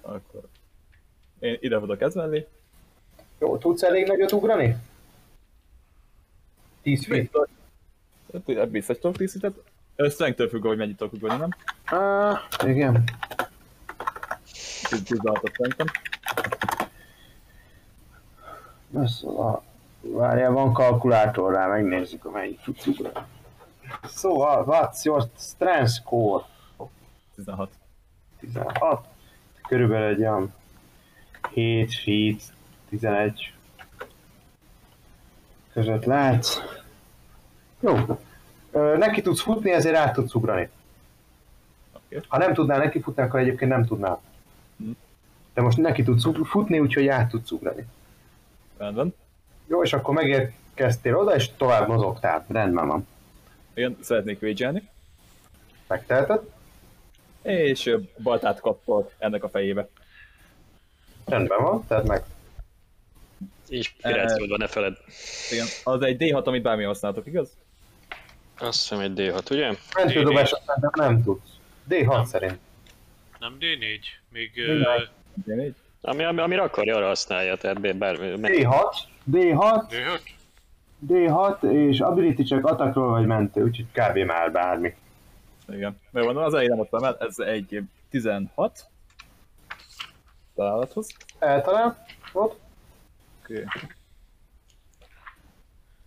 Akkor... 0.02 0.48
Én 1.40 1.58
ide 1.60 1.80
tudok 1.80 2.02
ezmelni. 2.02 2.48
Jó, 3.40 3.58
tudsz 3.58 3.84
elég 3.84 4.08
nagyot 4.08 4.32
ugrani? 4.32 4.76
10 6.82 7.06
feet. 7.06 7.32
Biztos 8.70 8.98
tudok 8.98 9.18
tisztített. 9.18 9.64
Strength-től 10.10 10.50
függ, 10.50 10.66
hogy 10.66 10.78
mennyit 10.78 10.98
tudok 10.98 11.14
ugrani, 11.14 11.40
nem? 11.40 11.50
Ah, 12.00 12.40
igen. 12.66 13.04
16-ot 14.92 15.54
szerintem. 15.58 15.88
A... 19.38 19.62
Várjál, 20.02 20.52
van 20.52 20.74
kalkulátor 20.74 21.54
rá, 21.54 21.68
megnézzük, 21.68 22.26
amelyik 22.26 22.62
tudsz 22.62 22.86
ugrani. 22.86 23.26
Szóval, 24.04 24.66
what's 24.68 25.04
your 25.04 25.24
strength 25.38 25.92
score? 25.92 26.44
16. 27.36 27.72
16. 28.40 29.08
körülbelül 29.68 30.08
egy 30.08 30.20
olyan 30.20 30.54
7 31.54 31.94
feet, 31.94 32.42
11 32.90 33.54
között 35.74 36.06
látsz. 36.06 36.60
Jó. 37.80 37.98
Ö, 38.72 38.98
neki 38.98 39.22
tudsz 39.22 39.42
futni, 39.42 39.72
ezért 39.72 39.96
át 39.96 40.14
tudsz 40.14 40.34
ugrani. 40.34 40.70
Oké. 41.94 42.22
Ha 42.28 42.38
nem 42.38 42.54
tudnál 42.54 42.78
neki 42.78 43.02
futni, 43.02 43.24
akkor 43.24 43.40
egyébként 43.40 43.72
nem 43.72 43.86
tudnál. 43.86 44.22
Hm. 44.78 44.92
De 45.54 45.62
most 45.62 45.78
neki 45.78 46.04
tudsz 46.04 46.28
futni, 46.44 46.80
úgyhogy 46.80 47.08
át 47.08 47.30
tudsz 47.30 47.52
ugrani. 47.52 47.86
Rendben. 48.78 49.14
Jó, 49.68 49.84
és 49.84 49.94
akkor 49.94 50.14
megérkeztél 50.14 51.16
oda, 51.16 51.36
és 51.36 51.50
tovább 51.58 51.88
mozogtál. 51.88 52.46
Rendben 52.48 52.88
van. 52.88 53.08
Igen, 53.74 53.98
szeretnék 54.02 54.40
végelni. 54.40 54.90
Megteheted? 55.88 56.42
És 57.42 57.96
baltát 58.24 58.60
kapott 58.60 59.14
ennek 59.18 59.44
a 59.44 59.50
fejébe. 59.50 59.88
Rendben 61.26 61.62
van, 61.62 61.84
tehát 61.88 62.08
meg. 62.08 62.24
Inspirációdban 63.70 64.58
ne 64.58 64.68
feled. 64.68 64.98
Igen, 65.52 65.66
az 65.84 66.02
egy 66.02 66.18
D6, 66.20 66.44
amit 66.44 66.62
bármi 66.62 66.84
használtok, 66.84 67.28
igaz? 67.28 67.50
Azt 68.60 68.80
hiszem 68.80 69.00
egy 69.00 69.14
D6, 69.16 69.52
ugye? 69.52 69.74
Mentődobás 69.96 70.50
szerintem 70.50 70.92
nem 70.94 71.24
tudsz. 71.24 71.50
D6 71.90 72.26
szerint. 72.26 72.58
Nem 73.40 73.58
D4? 73.60 74.00
Még... 74.30 74.52
Minden. 74.56 74.82
Uh, 74.82 75.48
D4? 75.48 75.74
Ami, 76.02 76.24
ami, 76.24 76.40
amire 76.40 76.62
akarja, 76.62 76.96
arra 76.96 77.08
használja, 77.08 77.56
tehát 77.56 77.82
bár, 77.82 77.96
bár, 77.96 78.18
D6, 78.18 78.96
D6, 79.32 79.84
D6? 79.90 80.20
D6, 81.08 81.72
és 81.72 82.00
ability 82.00 82.44
check 82.44 82.66
attackról 82.66 83.10
vagy 83.10 83.26
mentő, 83.26 83.64
úgyhogy 83.64 83.86
kb. 83.92 84.18
már 84.18 84.52
bármi. 84.52 84.96
Igen. 85.68 86.00
Mert 86.12 86.26
van, 86.26 86.38
az 86.38 86.54
elején 86.54 86.70
nem 86.70 86.80
adtam 86.80 87.04
el, 87.04 87.18
ez 87.20 87.40
egy 87.40 87.84
16 88.10 88.86
találathoz. 90.56 91.08
Eltalál? 91.40 92.06
Ott? 92.34 92.60
Oké. 93.50 93.66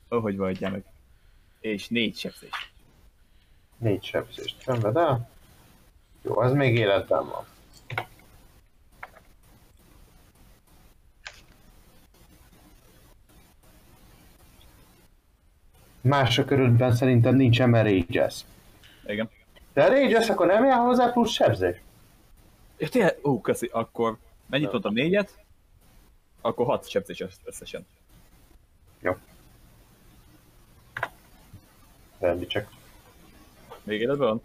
Ahogy 0.09 0.37
vagyja 0.37 0.71
meg. 0.71 0.85
És 1.61 1.89
négy 1.89 2.17
sebzés. 2.17 2.73
Négy 3.79 4.05
sebzést 4.05 4.63
szenved 4.63 4.97
el. 4.97 5.31
Jó, 6.23 6.39
az 6.39 6.53
még 6.53 6.75
életben 6.75 7.27
van. 7.27 7.45
Mások 16.01 16.47
körülben 16.47 16.95
szerintem 16.95 17.35
nincsen, 17.35 17.71
mert 17.71 17.89
rage 17.89 18.31
Igen. 19.07 19.31
De 19.73 19.89
rage 19.89 20.33
akkor 20.33 20.47
nem 20.47 20.65
jár 20.65 20.79
hozzá 20.79 21.11
plusz 21.11 21.31
sebzés? 21.31 21.77
És 22.77 22.89
tényleg, 22.89 23.19
ó, 23.23 23.41
köszi, 23.41 23.69
akkor 23.73 24.19
mennyit 24.47 24.71
mondtam, 24.71 24.93
négyet? 24.93 25.42
Akkor 26.43 26.67
hat 26.67 26.89
sebzés 26.89 27.21
össz- 27.21 27.41
összesen. 27.45 27.87
Rendi 32.23 32.47
csak. 32.47 32.71
Még 33.83 34.01
életben 34.01 34.29
van? 34.29 34.43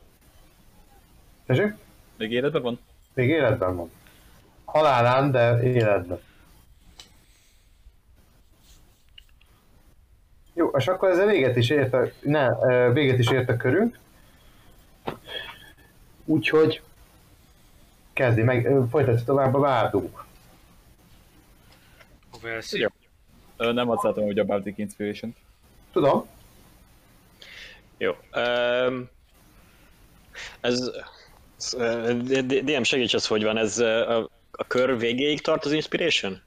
Tessék? 1.45 1.73
Még 2.17 2.31
életben 2.31 2.61
van? 2.61 2.79
Még 3.13 3.29
életben 3.29 3.75
van. 3.75 3.91
Halálán, 4.65 5.31
de 5.31 5.63
életben. 5.63 6.19
Jó, 10.53 10.67
és 10.69 10.87
akkor 10.87 11.09
ez 11.09 11.17
a 11.17 11.25
véget 11.25 11.55
is 11.55 11.69
ért 11.69 11.93
a, 11.93 12.07
ne, 12.21 12.49
véget 12.91 13.19
is 13.19 13.29
ért 13.31 13.49
a 13.49 13.57
körünk. 13.57 13.99
Úgyhogy 16.25 16.81
kezdi 18.13 18.41
meg, 18.43 18.65
ö, 18.65 18.83
folytatja 18.89 19.25
tovább 19.25 19.53
a 19.53 19.59
várdunk. 19.59 20.25
A 22.37 22.47
Velszi? 22.47 22.79
Jó. 22.79 22.87
Ö, 23.57 23.71
nem 23.71 23.87
használtam, 23.87 24.23
hogy 24.23 24.39
a 24.39 24.43
Baltic 24.43 24.77
Inspiration. 24.77 25.35
Tudom, 25.91 26.27
Jó. 27.97 28.11
Um, 28.35 29.09
ez... 30.61 30.91
DM 32.63 32.83
segíts, 32.83 33.13
az 33.13 33.27
hogy 33.27 33.43
van, 33.43 33.57
ez 33.57 33.79
a, 33.79 34.19
a 34.51 34.63
kör 34.67 34.97
végéig 34.97 35.41
tart 35.41 35.65
az 35.65 35.71
Inspiration? 35.71 36.41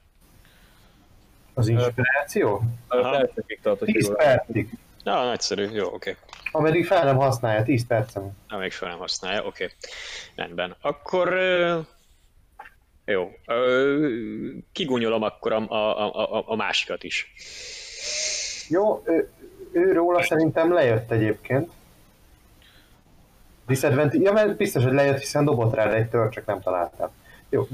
az 1.53 1.67
inspiráció. 1.67 2.61
Aha. 2.87 3.09
Percekig 3.09 3.59
tart, 3.61 3.79
hogy 3.79 3.93
10 3.93 4.07
jól 4.07 4.15
percig. 4.15 4.69
Na, 5.03 5.25
nagyszerű, 5.25 5.69
jó, 5.69 5.85
oké. 5.85 5.95
Okay. 5.95 6.15
Ameddig 6.51 6.85
fel 6.85 7.03
nem 7.03 7.17
használja, 7.17 7.63
10 7.63 7.87
percen. 7.87 8.37
Na, 8.47 8.57
még 8.57 8.71
fel 8.71 8.89
nem 8.89 8.97
használja, 8.97 9.45
oké. 9.45 9.63
Okay. 9.63 9.75
Rendben. 10.35 10.75
Akkor... 10.81 11.33
Jó. 13.05 13.31
Ö, 13.45 14.09
Kigúnyolom 14.71 15.23
akkor 15.23 15.51
a, 15.51 15.69
a, 15.69 16.35
a, 16.35 16.43
a 16.47 16.55
másikat 16.55 17.03
is. 17.03 17.33
Jó, 18.69 19.03
ő, 19.05 19.29
ő 19.71 19.91
róla 19.91 20.23
szerintem 20.23 20.73
lejött 20.73 21.11
egyébként. 21.11 21.71
Disadvantage, 23.67 24.23
ja, 24.23 24.31
mert 24.31 24.57
biztos, 24.57 24.83
hogy 24.83 24.93
lejött, 24.93 25.19
hiszen 25.19 25.45
dobott 25.45 25.73
rá 25.73 25.91
egy 25.91 26.09
tör, 26.09 26.29
csak 26.29 26.45
nem 26.45 26.61
találtam. 26.61 27.09
Jó, 27.49 27.67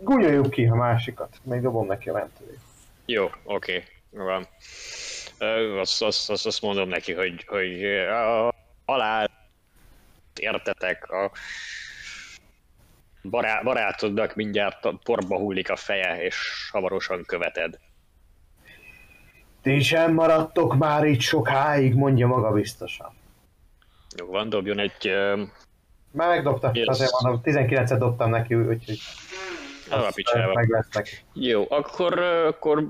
gúnyoljuk 0.00 0.50
ki 0.50 0.66
a 0.66 0.74
másikat, 0.74 1.38
még 1.42 1.60
dobom 1.60 1.86
neki 1.86 2.08
a 2.08 2.12
mentőjét. 2.12 2.58
Jó, 3.06 3.30
oké. 3.44 3.84
Okay. 4.12 4.24
Van. 4.24 4.46
Azt, 5.78 6.02
azt, 6.02 6.30
azt, 6.30 6.46
azt 6.46 6.62
mondom 6.62 6.88
neki, 6.88 7.12
hogy, 7.12 7.44
hogy 7.46 7.84
a 7.84 8.54
alá 8.84 9.30
értetek, 10.40 11.10
a 11.10 11.30
bará, 13.22 13.60
barátodnak 13.62 14.34
mindjárt 14.34 14.84
a 14.84 14.98
porba 15.04 15.36
hullik 15.38 15.70
a 15.70 15.76
feje, 15.76 16.22
és 16.24 16.68
hamarosan 16.72 17.24
követed. 17.26 17.78
Ti 19.62 19.80
sem 19.80 20.12
maradtok 20.14 20.76
már 20.76 21.04
itt 21.04 21.20
sokáig, 21.20 21.94
mondja 21.94 22.26
maga 22.26 22.50
biztosan. 22.52 23.12
Jó, 24.18 24.26
van, 24.26 24.48
dobjon 24.48 24.78
egy... 24.78 25.08
ö, 25.08 25.42
Már 26.10 26.28
megdobta, 26.28 26.70
Yes. 26.74 26.86
azért 26.86 27.10
mondom, 27.20 27.40
19-et 27.44 27.96
dobtam 27.98 28.30
neki, 28.30 28.54
úgyhogy 28.54 28.98
A 29.90 29.94
azt 29.94 30.14
picsába. 30.14 30.52
meg 30.54 30.68
lesz 30.68 30.88
neki. 30.92 31.10
Jó, 31.32 31.66
akkor, 31.68 32.18
akkor 32.18 32.88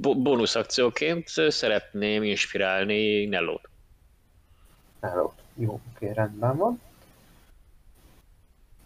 bónusz 0.00 0.54
akcióként 0.54 1.28
szeretném 1.48 2.22
inspirálni 2.22 3.24
Nellót. 3.24 3.68
Hello. 5.00 5.32
Jó, 5.54 5.80
oké, 5.94 6.10
rendben 6.12 6.56
van. 6.56 6.80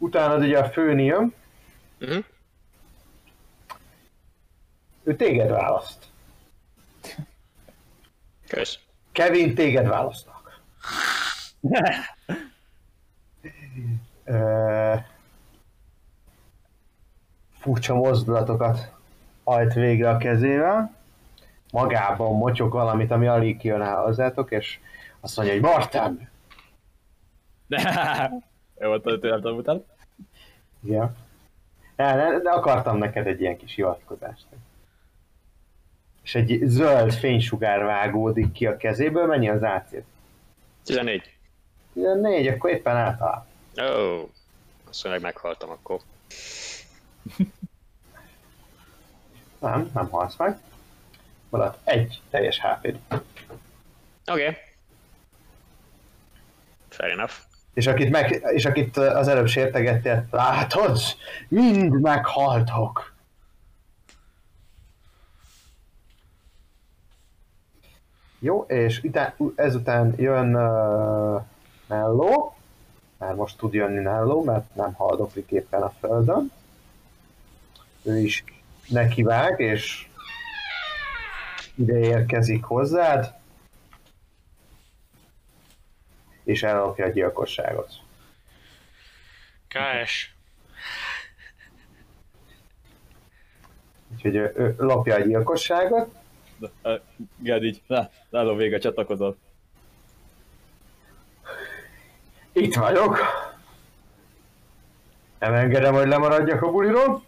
Utána 0.02 0.36
ugye 0.36 0.58
a 0.58 0.68
főni 0.70 1.04
jön, 1.04 1.34
Uh-huh. 2.00 2.24
ő 5.02 5.16
téged 5.16 5.50
választ. 5.50 6.06
Kösz. 8.48 8.78
Kevin, 9.12 9.54
téged 9.54 9.86
választnak. 9.86 10.60
Ö, 14.24 14.94
Furcsa 17.58 17.94
mozdulatokat 17.94 18.92
hajt 19.44 19.72
végre 19.74 20.10
a 20.10 20.16
kezével. 20.16 20.94
Magában 21.72 22.36
motyog 22.36 22.72
valamit, 22.72 23.10
ami 23.10 23.26
alig 23.26 23.56
kijön 23.58 23.82
el 23.82 23.96
hozzátok, 24.02 24.50
és 24.50 24.78
azt 25.20 25.36
mondja, 25.36 25.54
hogy 25.54 25.62
Martin! 25.62 26.28
Jó, 28.80 28.88
volt, 28.88 29.02
hogy 29.02 29.18
nem 29.20 29.40
tanultál. 29.40 29.84
Igen. 30.84 31.16
De, 31.96 32.38
de, 32.42 32.50
akartam 32.50 32.98
neked 32.98 33.26
egy 33.26 33.40
ilyen 33.40 33.56
kis 33.56 33.74
hivatkozást. 33.74 34.46
És 36.22 36.34
egy 36.34 36.60
zöld 36.64 37.12
fénysugár 37.12 37.84
vágódik 37.84 38.52
ki 38.52 38.66
a 38.66 38.76
kezéből, 38.76 39.26
mennyi 39.26 39.48
az 39.48 39.62
AC? 39.62 39.88
14. 40.84 41.36
14, 41.92 42.46
akkor 42.46 42.70
éppen 42.70 42.96
általán. 42.96 43.46
Ó, 43.80 43.84
oh, 43.84 44.28
azt 44.88 45.04
mondja, 45.04 45.22
meghaltam 45.22 45.70
akkor. 45.70 46.00
Nem, 49.58 49.90
nem 49.94 50.08
halsz 50.08 50.36
meg. 50.36 50.58
Maradt 51.48 51.88
egy 51.88 52.20
teljes 52.30 52.60
hp 52.60 52.84
Oké. 52.84 53.22
Okay. 54.26 54.56
Fair 56.88 57.10
enough. 57.10 57.49
És 57.74 57.86
akit, 57.86 58.10
meg, 58.10 58.42
és 58.54 58.64
akit 58.64 58.96
az 58.96 59.28
előbb 59.28 59.46
sértegettél, 59.46 60.26
látod? 60.30 60.98
Mind 61.48 62.00
meghaltok. 62.00 63.14
Jó, 68.38 68.62
és 68.68 69.02
után, 69.02 69.34
ezután 69.54 70.14
jön 70.16 70.56
uh, 70.56 71.42
Nello, 71.86 72.52
már 73.18 73.34
most 73.34 73.58
tud 73.58 73.72
jönni 73.72 74.02
Nello, 74.02 74.42
mert 74.42 74.74
nem 74.74 74.92
haldoklik 74.92 75.50
éppen 75.50 75.82
a 75.82 75.92
földön. 76.00 76.52
Ő 78.02 78.18
is 78.18 78.44
nekivág, 78.88 79.60
és 79.60 80.08
ide 81.74 81.98
érkezik 81.98 82.64
hozzád, 82.64 83.34
és 86.44 86.62
ellopja 86.62 87.04
a 87.04 87.08
gyilkosságot. 87.08 87.92
KS. 89.68 90.34
Úgyhogy 94.12 94.34
ő, 94.36 94.52
ő 94.56 94.74
lopja 94.78 95.14
a 95.14 95.20
gyilkosságot. 95.20 96.14
Gerd 97.36 97.62
így, 97.62 97.82
nálom 98.28 98.56
vége 98.56 98.78
csatlakozott. 98.78 99.38
Itt 102.52 102.74
vagyok. 102.74 103.18
Nem 105.38 105.54
engedem, 105.54 105.94
hogy 105.94 106.08
lemaradjak 106.08 106.62
a 106.62 106.70
buliról. 106.70 107.22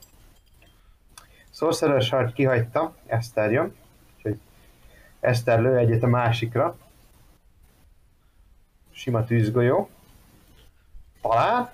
Sorcerer 1.51 2.03
Shard 2.03 2.33
kihagyta, 2.33 2.97
Eszter 3.07 3.53
jön. 3.53 3.77
Úgyhogy 4.17 4.39
Eszter 5.21 5.61
lő 5.61 5.77
egyet 5.77 6.03
a 6.03 6.07
másikra. 6.07 6.77
Sima 8.93 9.24
tűzgolyó. 9.24 9.90
Talán. 11.20 11.70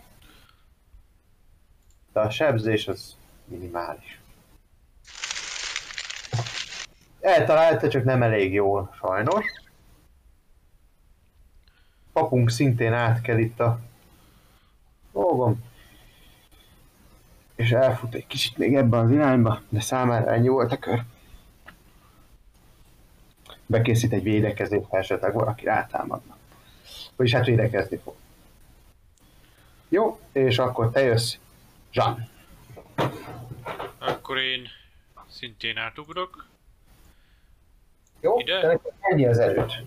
De 2.12 2.20
a 2.20 2.30
sebzés 2.30 2.88
az 2.88 3.16
minimális. 3.44 4.20
Eltalálta, 7.20 7.88
csak 7.88 8.04
nem 8.04 8.22
elég 8.22 8.52
jól, 8.52 8.94
sajnos. 8.98 9.44
Papunk 12.12 12.50
szintén 12.50 12.92
átkel 12.92 13.38
itt 13.38 13.60
a 13.60 13.78
dolgom. 15.12 15.64
És 17.54 17.70
elfut 17.70 18.14
egy 18.14 18.26
kicsit 18.26 18.58
még 18.58 18.74
ebben 18.74 19.04
az 19.04 19.10
irányba, 19.10 19.60
de 19.68 19.80
számára 19.80 20.32
ennyi 20.32 20.48
volt 20.48 20.72
a 20.72 20.78
kör. 20.78 21.04
Bekészít 23.66 24.12
egy 24.12 24.22
védekezést, 24.22 24.88
ha 24.88 24.98
esetleg 24.98 25.32
valaki 25.34 25.64
rátámadna. 25.64 26.37
Vagyis 27.18 27.34
hát 27.34 27.46
védekezni 27.46 27.96
fog. 27.96 28.14
Jó, 29.88 30.20
és 30.32 30.58
akkor 30.58 30.90
te 30.90 31.00
jössz, 31.00 31.34
Jean. 31.92 32.28
Akkor 33.98 34.38
én 34.38 34.68
szintén 35.28 35.76
átugrok. 35.76 36.46
Jó, 38.20 38.38
Ide? 38.38 38.66
neked 38.66 38.92
ennyi 39.00 39.26
az 39.26 39.38
erőt. 39.38 39.82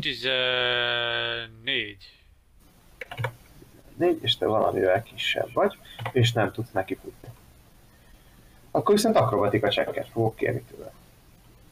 14. 0.00 1.96
Négy, 3.96 4.22
és 4.22 4.36
te 4.36 4.46
valamivel 4.46 5.02
kisebb 5.02 5.52
vagy, 5.52 5.78
és 6.12 6.32
nem 6.32 6.52
tudsz 6.52 6.70
neki 6.72 6.94
futni. 6.94 7.28
Akkor 8.70 8.94
viszont 8.94 9.16
akrobatika 9.16 9.68
csekket 9.68 10.08
fogok 10.08 10.36
kérni 10.36 10.62
tőle. 10.62 10.92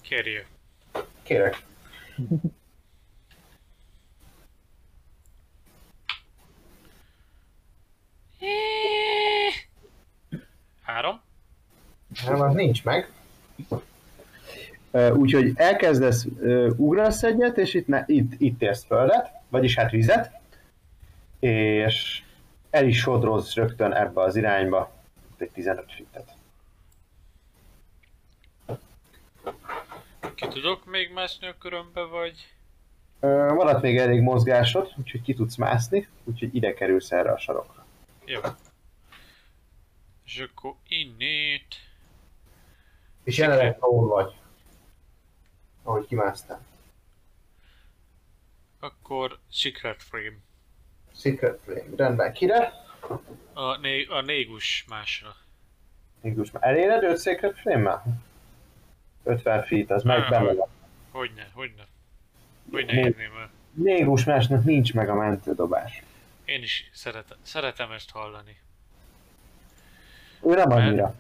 Kérje. 0.01 0.47
Kérek. 1.23 1.63
Három. 10.83 11.21
Nem, 12.27 12.41
az 12.41 12.55
nincs 12.55 12.85
meg. 12.85 13.13
Úgyhogy 15.13 15.53
elkezdesz, 15.55 16.27
ugrasz 16.77 17.23
egyet, 17.23 17.59
és 17.59 17.75
itt, 17.75 17.87
ne, 17.87 18.03
itt, 18.07 18.33
itt 18.39 18.63
érsz 18.63 18.85
földet, 18.85 19.31
vagyis 19.49 19.75
hát 19.75 19.91
vizet, 19.91 20.41
és 21.39 22.23
el 22.71 22.87
is 22.87 22.99
sodródsz 22.99 23.55
rögtön 23.55 23.93
ebbe 23.93 24.21
az 24.21 24.37
irányba, 24.37 24.93
itt 25.33 25.41
egy 25.41 25.51
15 25.51 25.93
fitet. 25.93 26.37
Ki 30.35 30.49
tudok 30.49 30.85
még 30.85 31.13
mászni 31.13 31.47
a 31.47 31.55
körömbe, 31.59 32.03
vagy? 32.03 32.49
Maradt 33.55 33.83
még 33.83 33.99
elég 33.99 34.21
mozgásod, 34.21 34.93
úgyhogy 34.97 35.23
ki 35.23 35.35
tudsz 35.35 35.57
mászni, 35.57 36.09
úgyhogy 36.25 36.55
ide 36.55 36.75
kerülsz 36.75 37.13
erre 37.13 37.31
a 37.31 37.39
sarokra. 37.39 37.84
Jó. 38.27 38.41
És 40.25 40.39
akkor 40.39 40.75
innét... 40.89 41.75
És 43.25 43.39
jelenleg 43.39 43.77
ahol 43.81 44.09
vagy, 44.09 44.35
ahogy 45.83 46.07
kimásztál. 46.07 46.61
Akkor 48.81 49.39
Secret 49.51 50.03
Frame. 50.03 50.37
Secret 51.15 51.61
Flame, 51.65 51.97
rendben, 51.97 52.33
kire? 52.33 52.73
A, 53.53 53.77
né- 53.77 54.11
a 54.11 54.21
négus 54.21 54.85
másra. 54.89 55.37
Mégis 56.21 56.51
már 56.51 56.63
eléred 56.69 57.03
5 57.03 57.21
Secret 57.21 57.59
Flame-mel? 57.59 58.05
50 59.23 59.63
feet, 59.65 59.91
az 59.91 60.03
meg 60.03 60.29
van. 60.29 60.69
Hogyne, 61.11 61.51
hogyne. 61.53 61.87
Hogyne 62.71 62.93
érném 62.93 63.37
el. 63.37 63.51
Négus 63.73 64.25
másnak 64.25 64.65
nincs 64.65 64.95
meg 64.95 65.09
a 65.09 65.15
mentődobás. 65.15 66.03
Én 66.45 66.63
is 66.63 66.91
szeretem, 66.93 67.39
szeretem 67.43 67.91
ezt 67.91 68.11
hallani. 68.11 68.57
Ő 70.43 70.55
nem 70.55 70.69
Mert- 70.69 70.81
annyira. 70.81 71.15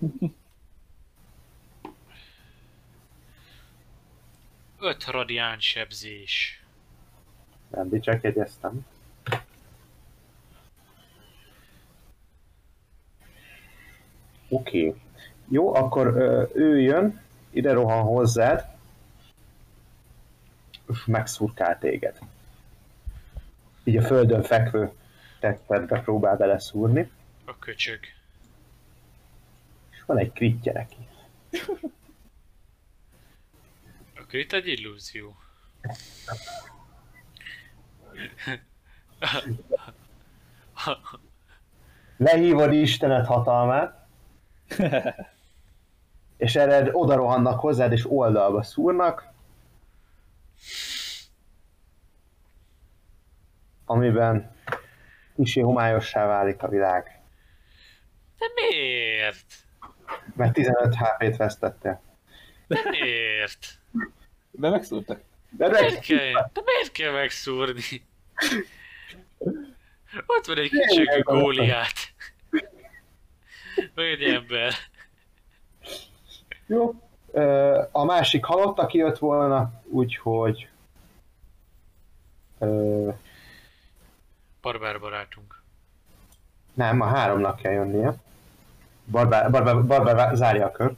Öt 4.80 5.04
radián 5.04 5.60
sebzés. 5.60 6.62
Nem, 7.70 8.00
csak 8.00 8.22
jegyeztem. 8.22 8.86
Oké. 14.48 14.86
Okay. 14.88 15.00
Jó, 15.48 15.74
akkor 15.74 16.06
ö, 16.06 16.46
ő 16.54 16.80
jön, 16.80 17.20
ide 17.50 17.72
rohan 17.72 18.02
hozzád, 18.02 18.66
és 20.88 21.04
megszurkál 21.04 21.78
téged. 21.78 22.18
Így 23.88 23.96
a 23.96 24.02
földön 24.02 24.42
fekvő 24.42 24.92
tetszedbe 25.40 26.00
próbál 26.00 26.36
beleszúrni, 26.36 27.10
A 27.44 27.58
köcsög. 27.58 28.00
és 29.90 30.02
van 30.06 30.18
egy 30.18 30.32
kritje 30.32 30.72
neki. 30.72 31.08
Akkor 34.20 34.34
itt 34.34 34.52
egy 34.52 34.66
illúzió. 34.66 35.36
Lehívod 42.16 42.72
Istenet 42.72 43.26
hatalmát, 43.26 44.06
és 46.36 46.56
erre 46.56 46.88
oda 46.92 47.14
rohannak 47.14 47.60
hozzád, 47.60 47.92
és 47.92 48.10
oldalba 48.10 48.62
szúrnak, 48.62 49.32
amiben 53.88 54.56
kicsi 55.36 55.60
homályossá 55.60 56.26
válik 56.26 56.62
a 56.62 56.68
világ. 56.68 57.20
De 58.38 58.46
miért? 58.54 59.54
Mert 60.36 60.52
15 60.52 60.94
HP-t 60.94 61.36
vesztettél. 61.36 62.02
De 62.66 62.80
miért? 62.90 63.80
Be 64.50 64.70
megszúrtak. 64.70 65.20
De 65.50 65.68
Miért 65.68 65.92
meg, 65.92 66.00
kell, 66.00 66.50
de 66.52 66.60
miért 66.64 66.92
kell 66.92 67.12
megszúrni? 67.12 68.06
Ott 70.26 70.46
van 70.46 70.58
egy 70.58 70.70
kicsi 70.70 71.08
góliát. 71.22 71.92
Egy 73.94 74.22
ember. 74.22 74.72
jó. 76.66 76.94
A 77.92 78.04
másik 78.04 78.44
halott, 78.44 78.78
aki 78.78 78.98
jött 78.98 79.18
volna, 79.18 79.82
úgyhogy... 79.84 80.68
Barbár 84.60 85.00
barátunk. 85.00 85.62
nem, 86.74 87.00
a 87.00 87.06
háromnak 87.06 87.60
kell 87.60 87.72
jönnie. 87.72 88.14
Barbár, 89.04 89.50
barbár, 89.50 89.86
barbár 89.86 90.36
zárja 90.36 90.66
a 90.66 90.70
kört. 90.70 90.96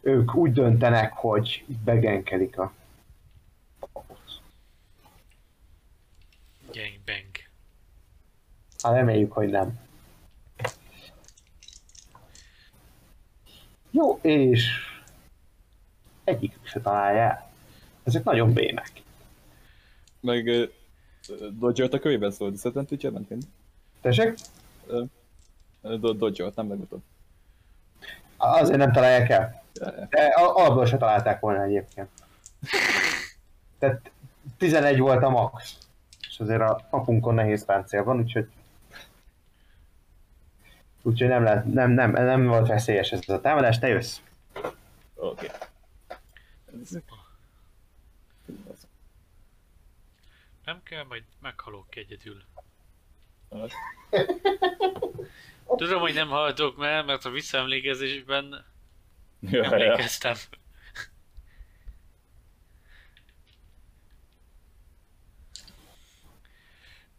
Ők 0.00 0.34
úgy 0.34 0.52
döntenek, 0.52 1.12
hogy 1.12 1.64
begenkelik 1.84 2.58
a 2.58 2.72
Gangbang. 6.72 7.36
Hát 8.82 8.92
reméljük, 8.92 9.32
hogy 9.32 9.48
nem. 9.48 9.80
Jó, 13.90 14.18
és 14.22 14.70
egyik 16.24 16.58
se 16.62 16.80
találja 16.80 17.20
el. 17.20 17.51
Ezek 18.04 18.24
nagyon 18.24 18.52
bének. 18.52 18.92
Meg 20.20 20.46
uh, 20.46 20.68
dodge 21.58 21.84
a 21.84 21.98
kövében 21.98 22.30
szól, 22.30 22.50
disadvantage 22.50 23.10
ment 23.10 23.32
Tessék? 24.00 24.34
uh, 25.82 26.12
dodge 26.12 26.50
nem 26.54 26.68
legutóbb. 26.68 27.02
Azért 28.36 28.78
nem 28.78 28.92
találják 28.92 29.28
el. 29.28 29.62
De 30.08 30.24
al- 30.34 30.56
alapból 30.56 30.86
se 30.86 30.96
találták 30.96 31.40
volna 31.40 31.62
egyébként. 31.62 32.08
Tehát 33.78 34.10
11 34.58 34.98
volt 34.98 35.22
a 35.22 35.30
max. 35.30 35.78
És 36.28 36.40
azért 36.40 36.60
a 36.60 36.86
papunkon 36.90 37.34
nehéz 37.34 37.64
páncél 37.64 38.04
van, 38.04 38.18
úgyhogy 38.18 38.48
Úgyhogy 41.02 41.28
nem, 41.28 41.42
lehet, 41.42 41.64
nem, 41.64 41.90
nem, 41.90 42.10
nem 42.10 42.46
volt 42.46 42.66
veszélyes 42.66 43.12
ez 43.12 43.28
a 43.28 43.40
támadás, 43.40 43.78
te 43.78 43.88
jössz. 43.88 44.18
Oké. 45.14 45.50
Nem 50.64 50.82
kell, 50.82 51.04
majd 51.04 51.24
meghalok 51.40 51.96
egyedül. 51.96 52.42
Tudom, 55.76 56.00
hogy 56.00 56.14
nem 56.14 56.28
hallgatok 56.28 56.76
már, 56.76 57.04
mert 57.04 57.24
a 57.24 57.30
visszaemlékezésben 57.30 58.64
Ja, 59.40 59.62
ja. 59.62 59.64
emlékeztem. 59.64 60.34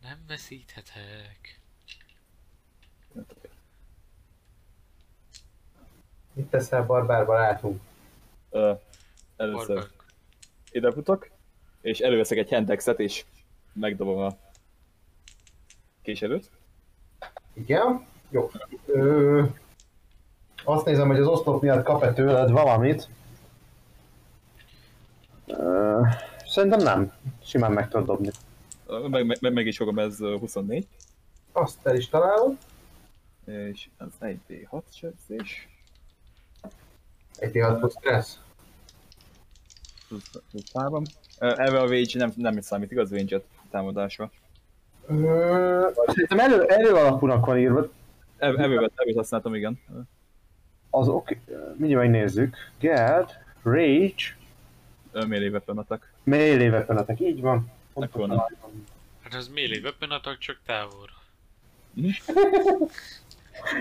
Nem 0.02 0.24
veszíthetek. 0.28 1.60
Mit 6.34 6.46
teszel 6.46 6.84
barbár 6.86 7.26
barátunk? 7.26 7.82
Ö, 8.50 8.74
Először 9.36 9.68
Barbár. 9.76 9.88
ide 10.72 10.92
futok, 10.92 11.30
és 11.82 12.00
előveszek 12.00 12.38
egy 12.38 12.50
hendexet, 12.50 13.00
és 13.00 13.26
megdobom 13.74 14.18
a 14.18 14.38
késelőt. 16.02 16.50
Igen? 17.54 18.06
Jó. 18.30 18.52
Ö, 18.86 19.44
azt 20.64 20.86
nézem, 20.86 21.08
hogy 21.08 21.20
az 21.20 21.28
oszlop 21.28 21.62
miatt 21.62 21.84
kap-e 21.84 22.14
tőled 22.14 22.50
valamit. 22.52 23.10
Ö, 25.48 26.02
szerintem 26.46 26.80
nem. 26.80 27.14
Simán 27.44 27.72
meg 27.72 27.90
tudod 27.90 28.06
dobni. 28.06 28.30
Meg, 29.10 29.40
meg, 29.42 29.54
meg 29.54 29.68
is 29.68 29.78
fogom, 29.78 30.00
ez 30.00 30.20
ö, 30.22 30.38
24, 30.40 30.88
Azt 31.52 31.86
el 31.88 31.96
is 31.96 32.10
találod. 32.10 32.58
és 33.46 33.90
ez 33.98 34.08
egy 34.20 34.40
D6 34.50 34.82
sebzés, 34.94 35.68
Egy 37.38 37.52
D6 37.54 37.76
plusz 37.80 37.96
stressz. 37.98 38.40
plusz, 40.08 40.30
plusz 40.52 40.72
3. 40.74 41.04
Ebben 41.40 41.76
a 41.76 41.88
Rage 41.88 42.18
nem, 42.20 42.32
nem 42.36 42.62
számít, 42.62 42.92
igaz 42.92 43.12
range 43.12 43.42
támadásra. 43.74 44.32
Ö, 45.08 45.88
Szerintem 46.06 46.40
elő, 46.40 46.64
elő 46.68 46.94
alapúnak 46.94 47.46
van 47.46 47.58
írva. 47.58 47.90
Ev- 48.38 48.60
Evőt, 48.60 48.92
evőt 48.96 49.16
használtam, 49.16 49.56
igen. 49.56 49.80
Az 50.90 51.08
oké, 51.08 51.40
mindjárt 51.78 52.04
megnézzük. 52.04 52.56
Get, 52.80 53.40
Rage, 53.64 54.14
Ö, 55.12 55.26
Melee 55.26 55.50
weapon 55.50 55.78
attack. 55.78 56.12
melee 56.24 56.70
weapon 56.70 56.98
attack, 56.98 57.20
így 57.20 57.42
van. 57.42 57.72
Akkor 57.94 58.28
nem. 58.28 58.38
Hát 59.24 59.34
az 59.34 59.48
melee 59.54 59.80
weapon 59.82 60.12
attack 60.12 60.38
csak 60.40 60.60
távolra. 60.66 61.12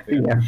Igen. 0.07 0.43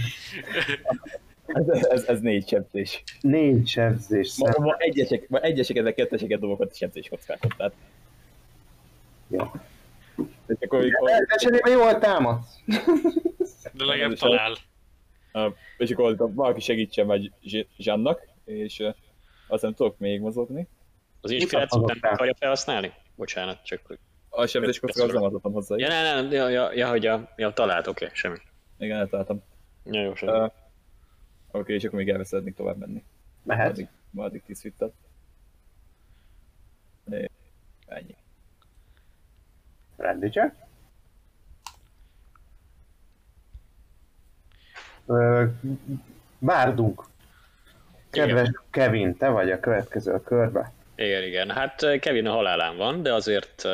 Ez, 1.46 1.68
ez, 1.68 2.04
ez 2.04 2.20
négy 2.20 2.48
sebzés. 2.48 3.02
Négy 3.20 3.68
sebzés. 3.68 4.36
Ma, 4.38 4.50
ma 4.64 4.74
egyesek, 4.78 5.28
ma 5.28 5.40
egyeseket, 5.40 5.94
ketteseket 5.94 6.40
dobok 6.40 6.60
a 6.60 6.66
sebzés 6.72 7.08
kockákat, 7.08 7.54
tehát. 7.56 7.72
Ja. 9.36 9.52
De 10.46 10.56
amikor, 10.58 10.84
de 11.26 11.36
cserébe 11.36 11.70
jól 11.70 11.98
támadsz. 11.98 12.58
De 13.72 13.84
legalább 13.84 14.12
talál. 14.16 14.56
és 15.78 15.90
akkor 15.90 16.34
valaki 16.34 16.60
segítsen 16.60 17.32
Zs- 17.42 17.66
Zsannak, 17.78 18.28
és 18.44 18.78
uh, 18.78 18.94
aztán 19.48 19.74
tudok 19.74 19.98
még 19.98 20.20
mozogni. 20.20 20.68
Az 21.20 21.30
inspirációt 21.30 21.86
nem 21.86 22.12
akarja 22.12 22.34
felhasználni? 22.38 22.92
Bocsánat, 23.16 23.64
csak... 23.64 23.80
hogy- 23.86 23.98
A 24.28 24.46
sebzés 24.46 24.78
kockákat 24.80 25.12
nem 25.12 25.22
adottam 25.22 25.52
hozzá. 25.52 25.74
Ja, 25.78 25.86
is. 25.86 25.92
ne, 25.92 26.20
ne, 26.22 26.34
ja, 26.34 26.48
ja, 26.48 26.72
ja, 26.72 26.88
hogy 26.88 27.06
a, 27.06 27.32
ja, 27.36 27.52
talált, 27.52 27.86
oké, 27.86 28.04
okay, 28.04 28.16
semmi. 28.16 28.36
Igen, 28.78 28.98
eltaláltam. 28.98 29.42
Ja, 29.84 30.02
jó, 30.02 30.14
semmi. 30.14 30.38
Uh, 30.38 30.50
Oké, 31.50 31.74
és 31.74 31.84
akkor 31.84 31.98
még 31.98 32.08
elveszednék 32.08 32.54
tovább 32.54 32.78
menni. 32.78 33.04
Mehet. 33.42 33.70
Addig, 33.70 33.88
addig 34.16 34.42
10 34.42 34.60
fittet. 34.60 34.92
É, 37.10 37.30
Ennyi. 37.86 38.14
Ö, 45.06 45.44
Várdunk. 46.38 47.02
Kedves 48.10 48.50
Kevin, 48.70 49.16
te 49.16 49.28
vagy 49.28 49.50
a 49.50 49.60
következő 49.60 50.12
a 50.12 50.22
körbe. 50.22 50.72
Igen, 50.96 51.22
igen. 51.22 51.50
Hát 51.50 51.98
Kevin 52.00 52.26
a 52.26 52.32
halálán 52.32 52.76
van, 52.76 53.02
de 53.02 53.12
azért 53.14 53.64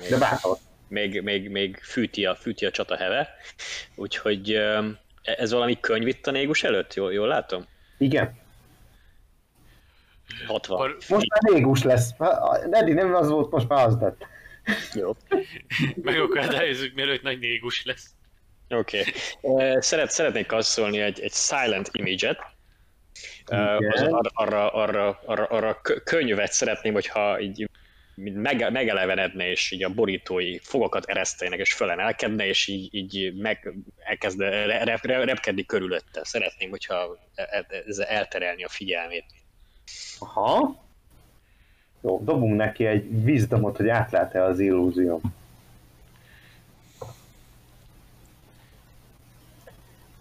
még, 0.00 0.10
De 0.10 0.18
bátor. 0.18 0.56
még, 0.88 1.22
még, 1.22 1.50
még 1.50 1.76
fűti, 1.82 2.24
a, 2.26 2.34
fűti 2.34 2.66
a 2.66 2.70
csata 2.70 2.96
heve. 2.96 3.28
Úgyhogy 3.94 4.60
ez 5.22 5.52
valami 5.52 5.80
könyv 5.80 6.06
itt 6.06 6.26
a 6.26 6.30
négus 6.30 6.64
előtt? 6.64 6.94
Jól, 6.94 7.12
jól 7.12 7.28
látom? 7.28 7.64
Igen. 7.98 8.38
60. 10.46 10.78
Bar- 10.78 11.08
Most 11.08 11.26
már 11.28 11.52
négus 11.52 11.82
lesz. 11.82 12.10
Eddig 12.70 12.94
nem 12.94 13.14
az 13.14 13.28
volt, 13.28 13.50
most 13.50 13.68
már 13.68 13.86
az 13.86 13.96
lett. 14.00 14.26
Jó. 14.94 15.16
Megakadályozzuk, 16.02 16.94
mielőtt 16.94 17.22
nagy 17.22 17.38
négus 17.38 17.84
lesz. 17.84 18.10
Oké. 18.68 19.04
Okay. 19.40 19.76
Szeret, 19.80 20.10
szeretnék 20.10 20.46
kasszolni 20.46 21.00
egy, 21.00 21.20
egy 21.20 21.32
silent 21.32 21.88
image-et. 21.92 22.38
Uh, 23.50 23.76
Igen. 23.78 23.90
az 23.92 24.02
arra, 24.02 24.30
arra, 24.32 24.70
arra, 24.70 25.20
arra, 25.24 25.44
arra 25.44 25.80
kö- 25.80 26.02
könyvet 26.02 26.52
szeretném, 26.52 26.92
hogyha 26.92 27.40
így 27.40 27.68
mege, 28.14 28.70
megelevenedne, 28.70 29.50
és 29.50 29.70
így 29.70 29.84
a 29.84 29.94
borítói 29.94 30.58
fogokat 30.58 31.04
eresztenek, 31.04 31.58
és 31.58 31.72
fölemelkedne, 31.72 32.46
és 32.46 32.66
így, 32.66 32.94
így 32.94 33.34
meg, 33.34 33.74
elkezd 33.98 34.40
re, 34.40 34.84
re, 34.84 34.98
re, 35.02 35.24
repkedni 35.24 35.64
körülötte. 35.64 36.24
Szeretném, 36.24 36.70
hogyha 36.70 37.18
e- 37.34 37.66
e- 37.68 37.82
ez 37.86 37.98
elterelni 37.98 38.64
a 38.64 38.68
figyelmét. 38.68 39.24
Aha. 40.18 40.85
Jó, 42.06 42.20
dobunk 42.24 42.56
neki 42.56 42.86
egy 42.86 43.08
wisdomot, 43.24 43.76
hogy 43.76 43.88
átlát-e 43.88 44.42
az 44.42 44.58
illúzió. 44.58 45.20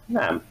Nem. 0.06 0.44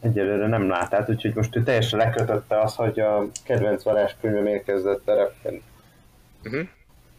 Egyelőre 0.00 0.46
nem 0.46 0.68
lát 0.68 0.94
át, 0.94 1.08
úgyhogy 1.08 1.34
most 1.34 1.56
ő 1.56 1.62
teljesen 1.62 1.98
lekötötte 1.98 2.60
azt, 2.60 2.76
hogy 2.76 3.00
a 3.00 3.28
kedvenc 3.44 3.82
varázskönyvem 3.82 4.46
érkezett 4.46 5.08
a 5.08 5.14
repkedni. 5.14 5.62
Uh-huh. 6.44 6.68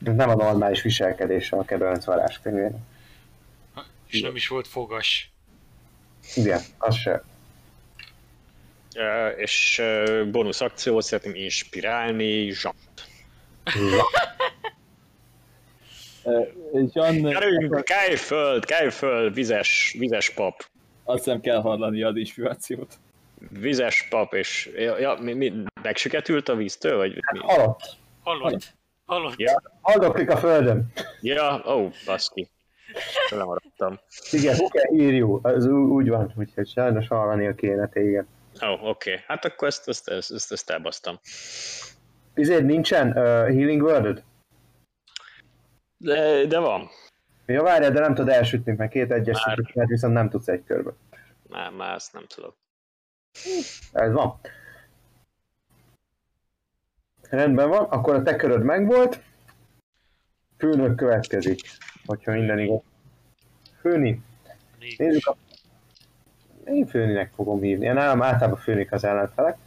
Ez 0.05 0.15
nem 0.15 0.29
a 0.29 0.35
normális 0.35 0.81
viselkedése 0.81 1.57
a 1.57 1.65
kedvenc 1.65 2.05
varázskönyvének. 2.05 2.81
És 4.07 4.21
nem 4.21 4.35
is 4.35 4.47
volt 4.47 4.67
fogas. 4.67 5.31
Igen, 6.35 6.61
az 6.77 6.95
se. 6.95 7.23
Uh, 8.95 9.39
és 9.39 9.81
uh, 9.81 10.27
bónusz 10.27 10.61
akciót 10.61 11.03
szeretném 11.03 11.35
inspirálni, 11.35 12.51
Jean. 13.65 14.05
John, 16.73 17.27
Gyerünk, 17.27 17.83
kelj 17.83 18.15
föl, 18.15 18.59
kelj 18.59 18.89
föl, 18.89 19.31
vizes, 19.31 19.95
vizes 19.99 20.29
pap. 20.29 20.65
azt 21.03 21.23
hiszem 21.23 21.41
kell 21.41 21.61
hallani 21.61 22.03
az 22.03 22.15
inspirációt. 22.15 22.99
Vizes 23.49 24.07
pap, 24.09 24.33
és 24.33 24.69
ja, 24.75 24.99
ja, 24.99 25.17
mi, 25.21 25.33
mi, 25.33 25.53
megsüketült 25.81 26.49
a 26.49 26.55
víztől, 26.55 26.97
vagy 26.97 27.15
mi? 27.31 27.39
Halott. 27.39 27.95
Halott. 28.23 28.73
Halott. 29.05 29.39
Ja, 29.39 29.61
Haldoklik 29.81 30.29
a 30.29 30.37
földön. 30.37 30.91
ja, 31.21 31.63
ó, 31.65 31.71
oh, 31.71 31.91
baszki. 32.05 32.49
Lemaradtam. 33.29 33.99
Igen, 34.31 34.55
írjú. 34.93 35.41
Ú- 35.43 35.91
úgy 35.91 36.09
van, 36.09 36.33
úgyhogy 36.35 36.67
sajnos 36.67 37.07
hallania 37.07 37.55
kéne 37.55 37.87
téged. 37.87 38.25
Ó, 38.65 38.67
oh, 38.67 38.73
oké. 38.73 39.11
Okay. 39.11 39.23
Hát 39.27 39.45
akkor 39.45 39.67
ezt, 39.67 39.87
ezt, 39.87 40.07
ezt, 40.07 40.31
ezt, 40.31 40.51
ezt 40.51 40.69
elbasztam. 40.69 41.19
Izért 42.35 42.63
nincsen 42.63 43.07
uh, 43.07 43.15
healing 43.23 43.81
word 43.81 44.23
De, 45.97 46.45
de 46.45 46.59
van. 46.59 46.89
Ja, 47.45 47.63
várjál, 47.63 47.91
de 47.91 47.99
nem 47.99 48.13
tudod 48.13 48.33
elsütni, 48.33 48.73
mert 48.77 48.91
két 48.91 49.11
egyes 49.11 49.45
Már. 49.45 49.57
mert 49.73 49.89
viszont 49.89 50.13
nem 50.13 50.29
tudsz 50.29 50.47
egy 50.47 50.63
körbe. 50.63 50.91
Már, 51.49 51.71
már 51.71 51.95
ezt 51.95 52.13
nem 52.13 52.25
tudok. 52.27 52.55
Ez 53.91 54.11
van. 54.11 54.39
Rendben 57.29 57.69
van, 57.69 57.83
akkor 57.83 58.15
a 58.15 58.21
te 58.21 58.35
köröd 58.35 58.63
megvolt. 58.63 59.21
Főnök 60.57 60.95
következik, 60.95 61.59
hogyha 62.05 62.31
minden 62.31 62.59
igaz. 62.59 62.81
Főni. 63.79 64.23
Nézzük 64.97 65.27
a... 65.27 65.35
Én 66.65 66.87
főninek 66.87 67.31
fogom 67.35 67.61
hívni. 67.61 67.85
Én 67.85 67.93
nálam 67.93 68.21
általában 68.21 68.59
főnik 68.59 68.91
az 68.91 69.03
ellenfelek. 69.03 69.57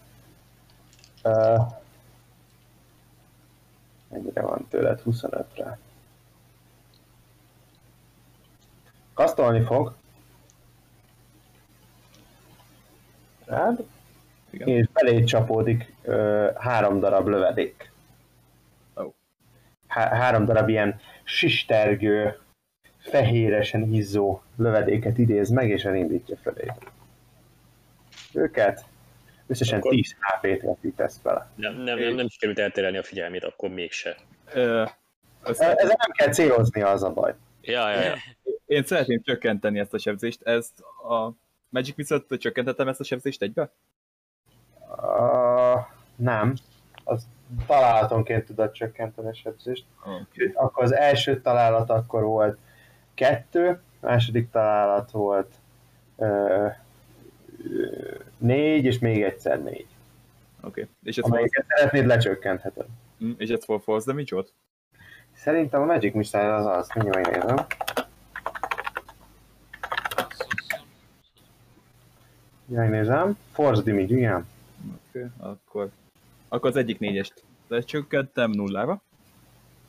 Uh, 1.24 1.72
mennyire 4.14 4.40
van 4.40 4.66
tőled? 4.68 5.02
25-re. 5.06 5.78
Kasztolni 9.14 9.60
fog. 9.60 9.94
Rád. 13.44 13.84
Igen. 14.50 14.68
És 14.68 14.86
belé 14.92 15.24
csapódik 15.24 15.94
ö, 16.02 16.50
három 16.56 17.00
darab 17.00 17.26
lövedék. 17.26 17.90
Ó. 18.96 19.14
Há- 19.86 20.12
három 20.12 20.44
darab 20.44 20.68
ilyen 20.68 21.00
sistergő, 21.24 22.38
fehéresen 22.98 23.92
izzó 23.92 24.42
lövedéket 24.56 25.18
idéz 25.18 25.50
meg, 25.50 25.68
és 25.68 25.84
elindítja 25.84 26.36
felé. 26.36 26.72
Őket 28.32 28.84
összesen 29.46 29.78
Akkor- 29.78 29.92
10 29.92 30.16
HP-t 30.20 30.62
vetítesz 30.62 31.20
vele. 31.22 31.50
Nem, 31.54 31.74
nem, 31.74 31.98
nem, 31.98 32.14
nem 32.14 32.28
sikerült 32.28 32.58
elterelni 32.58 32.96
a 32.96 33.02
figyelmét, 33.02 33.44
akkor 33.44 33.68
mégse. 33.68 34.16
Ö, 34.52 34.84
E- 35.44 35.50
Ezzel 35.50 35.74
nem 35.86 36.10
kell 36.12 36.32
célozni 36.32 36.82
az 36.82 37.02
a 37.02 37.12
baj. 37.12 37.34
Ja, 37.60 37.90
ja, 37.90 38.00
ja. 38.00 38.14
én 38.66 38.84
szeretném 38.84 39.22
csökkenteni 39.22 39.78
ezt 39.78 39.94
a 39.94 39.98
sebzést. 39.98 40.42
Ezt 40.42 40.80
a 40.80 41.32
Magic 41.68 41.96
Missile-t 41.96 42.40
csökkentettem 42.40 42.88
ezt 42.88 43.00
a 43.00 43.04
sebzést 43.04 43.42
egybe? 43.42 43.70
Uh, 44.96 45.80
nem. 46.16 46.54
Az 47.04 47.26
találatonként 47.66 48.44
tudod 48.44 48.70
csökkenteni 48.72 49.28
a 49.28 49.34
sebzést. 49.34 49.84
Oké. 50.20 50.52
Akkor 50.54 50.82
az 50.84 50.94
első 50.94 51.40
találat 51.40 51.90
akkor 51.90 52.22
volt 52.22 52.58
kettő, 53.14 53.68
a 54.00 54.06
második 54.06 54.50
találat 54.50 55.10
volt 55.10 55.54
ö, 56.16 56.66
négy, 58.38 58.84
és 58.84 58.98
még 58.98 59.22
egyszer 59.22 59.62
négy. 59.62 59.86
Oké. 60.60 60.86
És 61.02 61.18
ez, 61.18 61.24
Amelyiket 61.24 61.64
szeretnéd 61.68 62.06
lecsökkentheted. 62.06 62.86
Hm, 63.18 63.30
és 63.36 63.48
ez 63.48 63.64
for 63.64 63.80
force 63.80 64.06
damage 64.10 64.34
volt? 64.34 64.52
Szerintem 65.32 65.82
a 65.82 65.84
Magic 65.84 66.14
Missile 66.14 66.54
az 66.54 66.66
az, 66.66 66.88
mindjárt 66.94 67.26
megnézem. 67.26 67.66
Megnézem. 72.66 73.38
Force 73.52 73.82
damage, 73.82 74.16
igen. 74.16 74.46
Oké, 74.94 75.26
akkor, 75.36 75.90
akkor 76.48 76.70
az 76.70 76.76
egyik 76.76 76.98
négyest 76.98 77.44
lecsökkentem 77.68 78.50
nullára, 78.50 79.02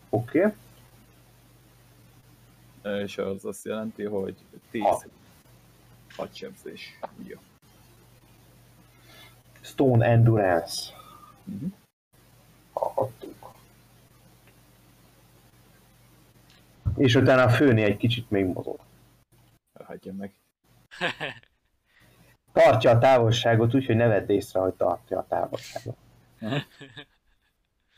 Oké. 0.09 0.45
Okay. 2.81 3.03
és 3.03 3.17
az 3.17 3.45
azt 3.45 3.65
jelenti, 3.65 4.03
hogy 4.03 4.35
10 4.71 4.81
Hat. 4.81 5.07
6 6.15 6.35
sebzés. 6.35 6.99
Jó. 7.23 7.37
Stone 9.65 10.05
Endurance. 10.05 10.93
Mhm. 11.43 11.65
Hallottuk. 12.73 13.53
És 16.97 17.15
utána 17.15 17.43
a 17.43 17.49
főni 17.49 17.83
egy 17.83 17.97
kicsit 17.97 18.29
még 18.29 18.45
mozog. 18.45 18.79
Hagyja 19.83 20.13
meg. 20.13 20.33
Tartja 22.53 22.91
a 22.91 22.97
távolságot 22.97 23.75
úgy, 23.75 23.85
hogy 23.85 23.95
ne 23.95 24.07
vedd 24.07 24.29
észre, 24.29 24.59
hogy 24.59 24.73
tartja 24.73 25.17
a 25.17 25.25
távolságot. 25.27 25.97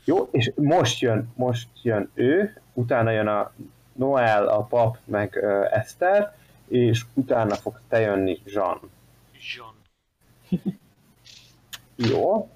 Jó, 0.04 0.30
és 0.32 0.52
most 0.56 1.00
jön, 1.00 1.32
most 1.36 1.70
jön 1.82 2.12
ő, 2.14 2.62
utána 2.74 3.12
jön 3.12 3.28
a 3.28 3.52
Noel, 3.94 4.48
a 4.48 4.64
pap, 4.64 4.98
meg 5.06 5.40
uh, 5.42 5.78
Eszter, 5.78 6.36
és 6.68 7.06
utána 7.14 7.56
fog 7.56 7.82
te 7.88 8.00
jönni 8.00 8.42
Jean. 8.46 8.80
Jean. 9.32 9.76
Jó. 11.98 12.50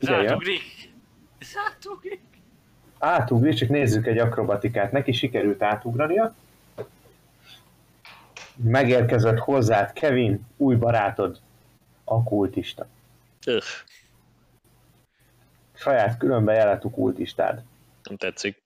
Jön. 0.00 0.26
Zátugrik! 0.26 0.62
Zátugrik! 1.40 2.20
Átugrik, 2.98 3.54
csak 3.54 3.68
nézzük 3.68 4.06
egy 4.06 4.18
akrobatikát. 4.18 4.92
Neki 4.92 5.12
sikerült 5.12 5.62
átugrania. 5.62 6.34
Megérkezett 8.56 9.38
hozzád 9.38 9.92
Kevin, 9.92 10.46
új 10.56 10.74
barátod, 10.76 11.40
a 12.04 12.22
kultista. 12.22 12.86
Öh, 13.46 13.62
Saját 15.74 16.16
különbe 16.18 16.52
jeletű 16.52 16.88
kultistád. 16.88 17.62
nem 18.02 18.16
tetszik. 18.16 18.62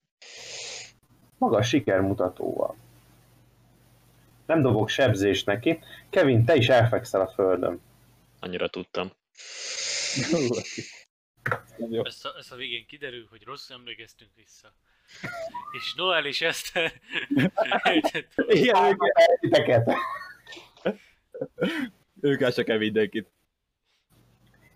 Magas 1.39 1.68
sikermutatóval. 1.68 2.77
Nem 4.47 4.62
dobok 4.62 4.89
sebzést 4.89 5.47
neki. 5.47 5.78
Kevin, 6.10 6.44
te 6.44 6.55
is 6.55 6.68
elfekszel 6.68 7.20
a 7.20 7.28
földön. 7.28 7.81
Annyira 8.40 8.68
tudtam. 8.68 9.12
Ezt 12.02 12.24
a, 12.24 12.35
ezt 12.39 12.52
a 12.52 12.56
végén 12.56 12.86
kiderül, 12.86 13.27
hogy 13.31 13.43
rossz 13.44 13.70
emlékeztünk 13.70 14.31
vissza. 14.36 14.73
És 15.78 15.94
Noel 15.97 16.24
is 16.24 16.40
ezt 16.40 16.73
Igen, 18.48 18.85
ők, 18.85 19.01
Titeket. 19.40 19.90
ők 22.20 22.40
el 22.40 22.51
se 22.51 22.62
kell 22.62 22.78
mindenkit. 22.78 23.31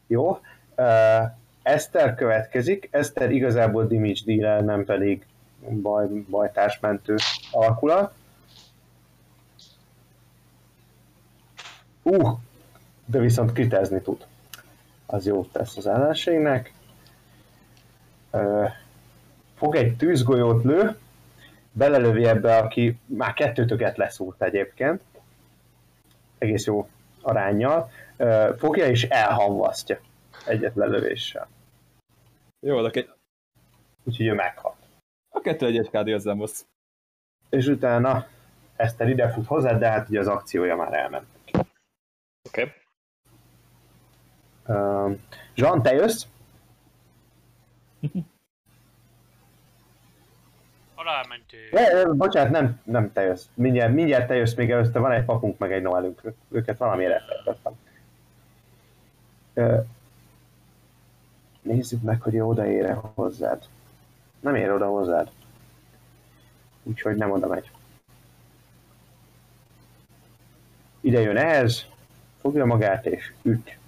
Jó. 0.06 0.40
Uh, 0.76 1.38
Eszter 1.62 2.14
következik. 2.14 2.88
Eszter 2.90 3.30
igazából 3.30 3.86
damage 3.86 4.20
dealer, 4.24 4.64
nem 4.64 4.84
pedig 4.84 5.26
baj, 5.60 6.06
bajtársmentő 6.08 7.14
alakulat. 7.50 8.14
Uh, 12.10 12.38
de 13.04 13.18
viszont 13.18 13.52
kritezni 13.52 14.00
tud. 14.00 14.26
Az 15.06 15.26
jót 15.26 15.52
tesz 15.52 15.76
az 15.76 15.86
ellenségnek. 15.86 16.72
Uh, 18.32 18.70
fog 19.54 19.74
egy 19.74 19.96
tűzgolyót 19.96 20.64
lő, 20.64 20.98
belelövi 21.72 22.24
ebbe, 22.24 22.56
aki 22.56 22.98
már 23.06 23.34
kettőtöket 23.34 23.96
leszúrt 23.96 24.42
egyébként. 24.42 25.02
Egész 26.38 26.66
jó 26.66 26.88
arányjal. 27.22 27.90
Fogja 28.56 28.86
és 28.86 29.04
elhamvasztja 29.04 29.98
egyet 30.46 30.74
lelövéssel. 30.74 31.48
Jó, 32.66 32.76
a, 32.76 32.90
ke- 32.90 33.16
Úgyhogy 34.04 34.26
ő 34.26 34.34
meghal. 34.34 34.76
a 35.28 35.40
kettő 35.40 35.66
egyes 35.66 35.86
KD 35.90 36.08
az 36.08 36.24
nem. 36.24 36.44
És 37.48 37.66
utána 37.66 38.26
Eszter 38.76 39.08
ide 39.08 39.28
fut 39.28 39.46
hozzá, 39.46 39.78
de 39.78 39.88
hát 39.88 40.08
ugye 40.08 40.20
az 40.20 40.26
akciója 40.26 40.76
már 40.76 40.92
elment. 40.92 41.26
Oké. 42.50 42.62
Okay. 42.62 42.74
Uh, 44.76 45.16
Jean, 45.54 45.82
te 45.82 45.94
jössz? 45.94 46.24
Alámentő. 50.94 51.56
Ne, 51.70 52.04
bocsánat, 52.04 52.50
nem, 52.50 52.80
nem 52.84 53.12
te 53.12 53.22
jössz. 53.22 53.44
Mindjárt, 53.54 53.92
mindjárt 53.92 54.26
te 54.26 54.34
jössz, 54.34 54.54
még 54.54 54.70
előtte 54.70 54.98
van 54.98 55.12
egy 55.12 55.24
papunk, 55.24 55.58
meg 55.58 55.72
egy 55.72 55.82
noelünk. 55.82 56.22
Őket 56.48 56.78
valamiért 56.78 57.12
elfelejtettem. 57.12 57.72
Ö, 59.54 59.78
Nézzük 61.62 62.02
meg, 62.02 62.22
hogy 62.22 62.34
ő 62.34 62.44
odaér 62.44 62.96
hozzád. 63.14 63.64
Nem 64.40 64.54
ér 64.54 64.72
oda 64.72 64.86
hozzád. 64.86 65.30
Úgyhogy 66.82 67.16
nem 67.16 67.30
oda 67.30 67.46
megy. 67.46 67.70
Ide 71.00 71.20
jön 71.20 71.36
ez, 71.36 71.84
fogja 72.40 72.64
magát 72.64 73.06
és 73.06 73.32
üt. 73.42 73.78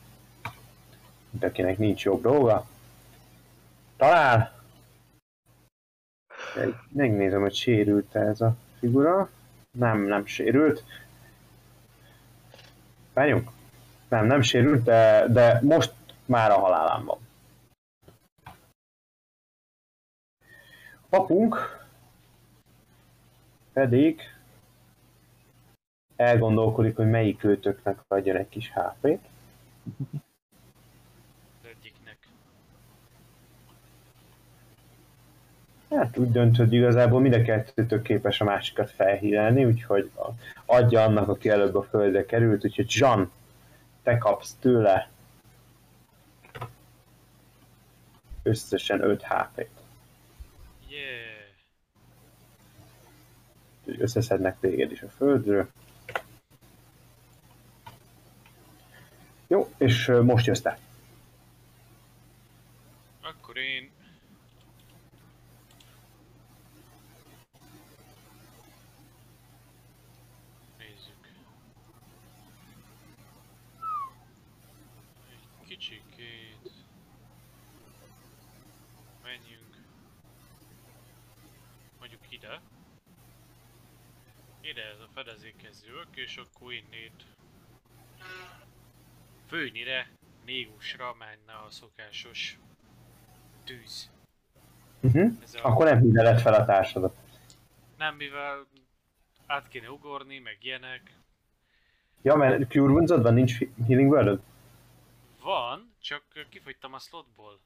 Mint 1.30 1.44
akinek 1.44 1.78
nincs 1.78 2.04
jobb 2.04 2.22
dolga. 2.22 2.66
Talál. 3.96 4.60
Megnézem, 6.88 7.40
hogy 7.40 7.54
sérült 7.54 8.14
ez 8.14 8.40
a 8.40 8.56
figura. 8.78 9.30
Nem, 9.78 10.00
nem 10.00 10.26
sérült. 10.26 10.84
Várjunk. 13.12 13.50
Nem, 14.08 14.26
nem 14.26 14.42
sérült, 14.42 14.82
de, 14.82 15.26
de 15.28 15.60
most 15.62 15.94
már 16.24 16.50
a 16.50 16.58
halálán 16.58 17.04
van. 17.04 17.18
A 21.00 21.16
papunk 21.16 21.80
pedig 23.72 24.20
elgondolkodik, 26.22 26.96
hogy 26.96 27.10
melyik 27.10 27.44
őtöknek 27.44 27.98
adjon 28.08 28.36
egy 28.36 28.48
kis 28.48 28.72
HP-t. 28.74 29.20
Egyiknek. 31.62 32.18
Hát 35.90 36.16
úgy 36.16 36.30
dönt, 36.30 36.56
hogy 36.56 36.72
igazából 36.72 37.20
mind 37.20 37.34
a 37.34 37.42
kettőtök 37.42 38.02
képes 38.02 38.40
a 38.40 38.44
másikat 38.44 38.90
felhírelni, 38.90 39.64
úgyhogy 39.64 40.10
adja 40.64 41.02
annak, 41.02 41.28
aki 41.28 41.48
előbb 41.48 41.74
a 41.74 41.82
földre 41.82 42.26
került, 42.26 42.64
úgyhogy 42.64 42.86
Jean, 42.88 43.30
te 44.02 44.18
kapsz 44.18 44.56
tőle 44.60 45.10
összesen 48.42 49.02
5 49.02 49.22
HP-t. 49.22 49.70
Yeah. 50.88 51.42
Úgyhogy 53.84 54.02
összeszednek 54.02 54.56
téged 54.60 54.92
is 54.92 55.02
a 55.02 55.08
földről. 55.08 55.68
Jó, 59.52 59.72
és 59.76 60.06
most 60.22 60.46
jössz 60.46 60.60
te. 60.60 60.78
Akkor 63.22 63.56
én... 63.56 63.90
Nézzük. 70.78 71.28
Egy 75.30 75.66
kicsikét... 75.66 76.70
Menjünk. 79.22 79.76
Mondjuk 81.98 82.20
ide. 82.28 82.60
Ide 84.60 84.82
ez 84.82 85.00
a 85.00 85.08
fedezékhez 85.14 85.84
jövök, 85.86 86.16
és 86.16 86.36
akkor 86.36 86.72
innét 86.72 87.24
főnyire, 89.52 90.10
négusra 90.44 91.14
menne 91.18 91.58
a 91.66 91.70
szokásos 91.70 92.58
tűz. 93.64 94.10
Uh-huh. 95.02 95.32
Ez 95.42 95.54
a, 95.54 95.68
Akkor 95.68 95.84
nem 95.84 96.00
híveled 96.00 96.40
fel 96.40 96.54
a 96.54 96.64
társadat. 96.64 97.16
nem 97.98 98.14
mivel 98.14 98.66
át 99.46 99.68
kéne 99.68 99.90
ugorni, 99.90 100.38
meg 100.38 100.56
ilyenek. 100.60 101.16
Ja, 102.22 102.34
mert 102.34 102.68
Cure 102.68 102.92
Wounds 102.92 103.10
van, 103.10 103.34
nincs 103.34 103.58
Healing 103.86 104.10
word 104.10 104.40
Van, 105.42 105.94
csak 106.00 106.22
kifogytam 106.50 106.94
a 106.94 106.98
slotból. 106.98 107.60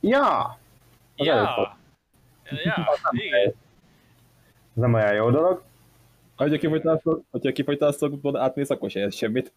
Ja! 0.00 0.58
Az 1.16 1.26
előbb 1.26 1.56
volt. 1.56 1.72
Ja, 2.44 2.58
ja, 2.62 2.98
igen. 3.10 3.46
Ez 3.48 3.54
nem 4.72 4.94
olyan 4.94 5.14
jó 5.14 5.30
dolog. 5.30 5.62
Ha 6.34 6.48
kifogytál, 6.48 7.88
a 7.88 7.92
szokból, 7.92 8.36
átmész, 8.36 8.70
akkor 8.70 8.90
se 8.90 8.98
érsz 8.98 9.16
semmit. 9.16 9.52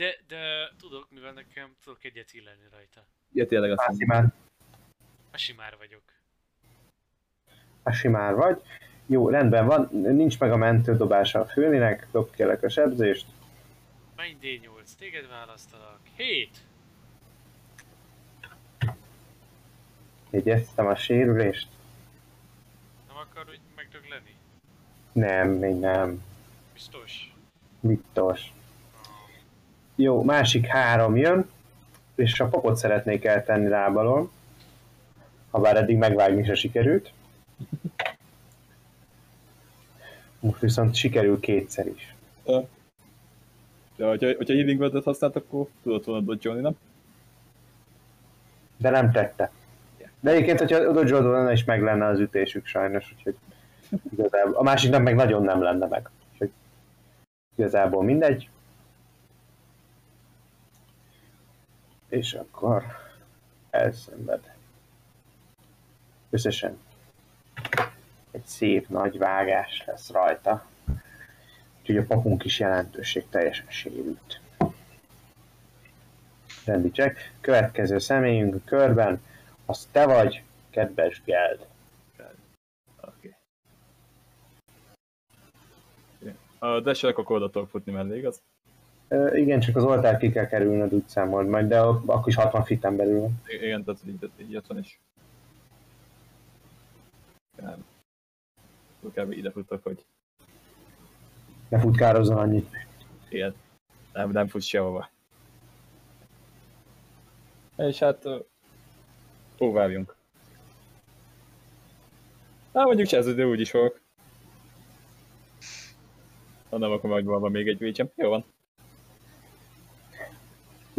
De, 0.00 0.16
de 0.28 0.72
tudok, 0.78 1.10
mivel 1.10 1.32
nekem 1.32 1.74
tudok 1.84 2.04
egyet 2.04 2.32
illeni 2.32 2.68
rajta. 2.70 3.04
Ja, 3.32 3.46
tényleg 3.46 3.70
azt 3.70 4.04
már, 4.06 4.24
A 5.30 5.36
simár 5.36 5.76
vagyok. 5.76 6.02
a 7.82 7.92
simár 7.92 8.34
vagy. 8.34 8.62
Jó, 9.06 9.28
rendben 9.28 9.66
van, 9.66 9.88
nincs 9.92 10.38
meg 10.38 10.52
a 10.52 10.56
mentődobása 10.56 11.40
a 11.40 11.46
főninek, 11.46 12.06
dob 12.12 12.30
kérlek 12.34 12.62
a 12.62 12.68
sebzést. 12.68 13.26
Menj 14.16 14.36
D8, 14.42 14.90
téged 14.98 15.28
választalak. 15.28 16.00
7! 16.16 16.58
Jegyeztem 20.30 20.86
a 20.86 20.96
sérülést. 20.96 21.68
Nem 23.08 23.16
akar, 23.16 23.44
hogy 23.46 23.60
megdög 23.76 24.04
lenni? 24.08 24.34
Nem, 25.12 25.48
még 25.50 25.74
nem. 25.74 26.24
Biztos? 26.72 27.34
Biztos. 27.80 28.52
Jó, 30.00 30.22
másik 30.22 30.66
három 30.66 31.16
jön, 31.16 31.50
és 32.14 32.40
a 32.40 32.48
papot 32.48 32.76
szeretnék 32.76 33.24
eltenni 33.24 33.68
lábalól. 33.68 34.30
Ha 35.50 35.60
bár 35.60 35.76
eddig 35.76 35.96
megvágni 35.96 36.44
se 36.44 36.54
sikerült. 36.54 37.12
Most 40.40 40.60
viszont 40.60 40.94
sikerül 40.94 41.40
kétszer 41.40 41.86
is. 41.86 42.14
De 43.96 44.06
hogyha, 44.06 44.26
hogyha 44.36 44.54
healing 44.54 44.80
word 44.80 45.04
használt, 45.04 45.36
akkor 45.36 45.66
tudod 45.82 46.04
volna 46.04 46.20
dodge 46.20 46.52
nem? 46.52 46.76
De 48.76 48.90
nem 48.90 49.12
tette. 49.12 49.50
De 50.20 50.30
egyébként, 50.30 50.58
hogyha 50.58 50.92
dodge 50.92 51.20
lenne 51.20 51.52
is 51.52 51.64
meg 51.64 51.82
lenne 51.82 52.06
az 52.06 52.18
ütésük 52.18 52.66
sajnos, 52.66 53.14
úgyhogy 53.16 53.36
igazából, 54.12 54.54
a 54.54 54.62
másiknak 54.62 55.02
meg 55.02 55.14
nagyon 55.14 55.42
nem 55.42 55.62
lenne 55.62 55.86
meg. 55.86 56.10
Úgyhogy 56.32 56.50
igazából 57.56 58.02
mindegy. 58.02 58.48
És 62.10 62.32
akkor 62.32 62.84
elszenved. 63.70 64.54
Összesen 66.30 66.78
egy 68.30 68.44
szép 68.44 68.88
nagy 68.88 69.18
vágás 69.18 69.82
lesz 69.86 70.10
rajta. 70.10 70.66
Úgyhogy 71.80 71.96
a 71.96 72.04
papunk 72.04 72.44
is 72.44 72.58
jelentőség 72.58 73.28
teljesen 73.28 73.66
sérült. 73.68 74.40
Rendi. 76.64 76.92
Következő 77.40 77.98
személyünk 77.98 78.54
a 78.54 78.60
körben, 78.64 79.22
az 79.66 79.88
te 79.92 80.06
vagy, 80.06 80.42
kedves 80.70 81.22
Geld. 81.24 81.66
Oké. 83.00 83.36
Okay. 86.20 86.34
A 86.58 86.80
dash 86.80 87.04
akkor 87.04 87.42
oda 87.42 87.66
futni 87.66 87.92
mellé, 87.92 88.18
igaz? 88.18 88.42
Igen, 89.34 89.60
csak 89.60 89.76
az 89.76 89.84
oltár 89.84 90.16
ki 90.18 90.30
kell 90.30 90.46
kerülnöd 90.46 90.92
úgy 90.94 91.08
számold 91.08 91.48
majd, 91.48 91.68
de 91.68 91.80
ak- 91.80 92.08
akkor 92.08 92.28
is 92.28 92.34
60 92.34 92.64
fitten 92.64 92.96
belül 92.96 93.28
Igen, 93.46 93.84
tehát 93.84 94.00
így, 94.06 94.30
így 94.36 94.56
ott 94.56 94.66
van 94.66 94.78
is. 94.78 95.00
Nem. 97.62 97.84
Kb. 99.14 99.32
ide 99.32 99.50
futok, 99.50 99.82
hogy 99.82 100.04
Ne 101.68 101.80
futkározzon 101.80 102.36
annyit. 102.36 102.76
ilyen. 103.28 103.54
Nem, 104.12 104.30
nem 104.30 104.48
futsz 104.48 104.64
sehova. 104.64 105.08
És 107.76 107.98
hát... 107.98 108.24
Próbáljunk. 109.56 110.16
Hát 112.74 112.84
mondjuk 112.84 113.08
csinálsz, 113.08 113.34
de 113.34 113.46
úgy 113.46 113.60
is 113.60 113.70
fogok. 113.70 114.00
Nem, 116.70 116.90
akkor 116.90 117.10
majd 117.10 117.24
van 117.24 117.50
még 117.50 117.68
egy 117.68 117.78
vécsem. 117.78 118.10
Jó 118.14 118.28
van. 118.28 118.44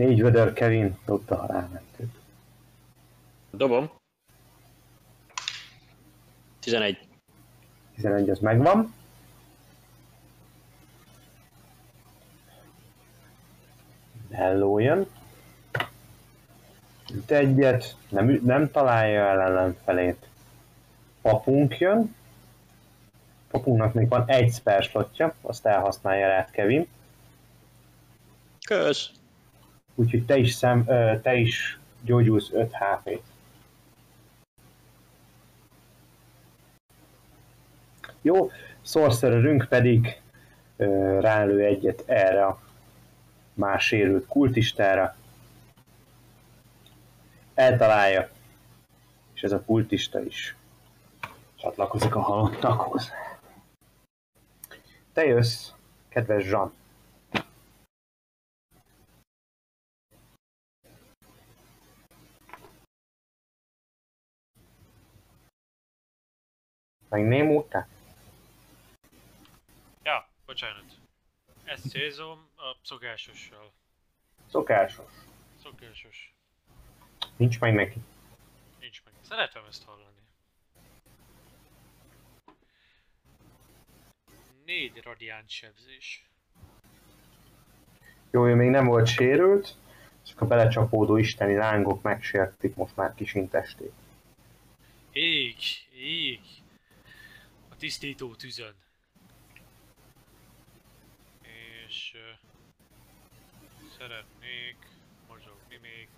Négy 0.01 0.21
vödör 0.21 0.53
Kevin 0.53 0.97
dobta 1.05 1.41
a 1.41 1.45
rámentőt. 1.45 2.15
Dobom. 3.51 3.91
11. 6.59 7.07
11 7.95 8.29
az 8.29 8.39
megvan. 8.39 8.93
Hello 14.31 14.79
jön. 14.79 15.07
Üt 17.13 17.31
egyet, 17.31 17.95
nem, 18.09 18.39
nem 18.43 18.71
találja 18.71 19.21
el 19.25 19.41
ellenfelét. 19.41 20.27
Papunk 21.21 21.77
jön. 21.77 22.15
Papunknak 23.51 23.93
még 23.93 24.09
van 24.09 24.23
egy 24.27 24.53
spell 24.53 24.81
slotja, 24.81 25.35
azt 25.41 25.65
elhasználja 25.65 26.27
rá 26.27 26.49
Kevin. 26.51 26.87
Kösz. 28.65 29.11
Úgyhogy 29.95 30.25
te 30.25 30.37
is, 30.37 30.53
szem, 30.53 30.85
te 31.21 31.35
is 31.35 31.79
gyógyulsz 32.01 32.51
5 32.51 32.71
HP-t. 32.73 33.23
Jó, 38.21 38.51
sorcererünk 38.81 39.65
pedig 39.69 40.21
rálő 41.19 41.65
egyet 41.65 42.03
erre 42.05 42.45
a 42.45 42.61
más 43.53 43.85
sérült 43.85 44.27
kultistára. 44.27 45.15
Eltalálja, 47.53 48.29
és 49.33 49.41
ez 49.41 49.51
a 49.51 49.61
kultista 49.61 50.23
is 50.23 50.55
csatlakozik 51.55 52.15
a 52.15 52.21
halottakhoz. 52.21 53.11
Te 55.13 55.25
jössz, 55.25 55.71
kedves 56.09 56.45
Jean. 56.45 56.73
Meg 67.11 67.27
némultál? 67.27 67.87
Ja, 70.03 70.27
bocsánat. 70.45 70.83
Ezt 71.63 71.89
célzom 71.89 72.49
a 72.55 72.77
szokásossal. 72.83 73.71
Szokásos. 74.49 75.11
Szokásos. 75.63 76.33
Nincs 77.35 77.59
meg 77.59 77.73
neki. 77.73 77.99
Nincs 78.79 79.03
meg. 79.03 79.13
Szeretem 79.21 79.63
ezt 79.69 79.83
hallani. 79.83 80.21
Négy 84.65 85.01
radiánt 85.03 85.49
sebzés. 85.49 86.25
Jó, 88.29 88.47
ő 88.47 88.55
még 88.55 88.69
nem 88.69 88.85
volt 88.85 89.07
sérült, 89.07 89.75
csak 90.25 90.41
a 90.41 90.47
belecsapódó 90.47 91.17
isteni 91.17 91.55
lángok 91.55 92.01
megsértik 92.01 92.75
most 92.75 92.95
már 92.95 93.15
kis 93.15 93.35
testét. 93.49 93.93
Ég, 95.11 95.55
ég. 95.93 96.39
A 96.59 96.60
tisztító 97.81 98.35
tüzön. 98.35 98.75
És... 101.87 102.13
Uh, 102.15 102.49
szeretnék 103.97 104.77
mozogni 105.27 105.77
még. 105.81 106.09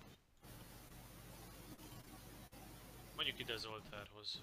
Mondjuk 3.16 3.38
ide 3.38 3.56
Zoltárhoz. 3.56 4.42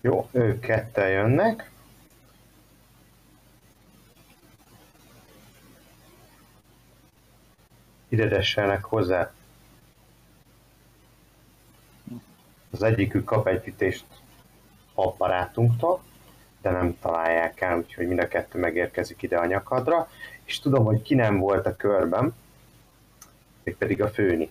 Jó, 0.00 0.28
ők 0.32 0.60
ketten 0.60 1.08
jönnek. 1.10 1.70
Ide 8.08 8.26
desselnek 8.26 8.84
hozzá. 8.84 9.32
Az 12.70 12.82
egyikük 12.82 13.24
kap 13.24 13.46
egy 13.46 13.66
ütést 13.66 14.04
apparátunktól, 14.94 16.02
de 16.62 16.70
nem 16.70 16.98
találják 17.00 17.60
el, 17.60 17.78
úgyhogy 17.78 18.06
mind 18.06 18.20
a 18.20 18.28
kettő 18.28 18.58
megérkezik 18.58 19.22
ide 19.22 19.36
a 19.38 19.46
nyakadra, 19.46 20.08
és 20.44 20.58
tudom, 20.60 20.84
hogy 20.84 21.02
ki 21.02 21.14
nem 21.14 21.38
volt 21.38 21.66
a 21.66 21.76
körben, 21.76 22.34
pedig 23.78 24.02
a 24.02 24.08
főni. 24.08 24.50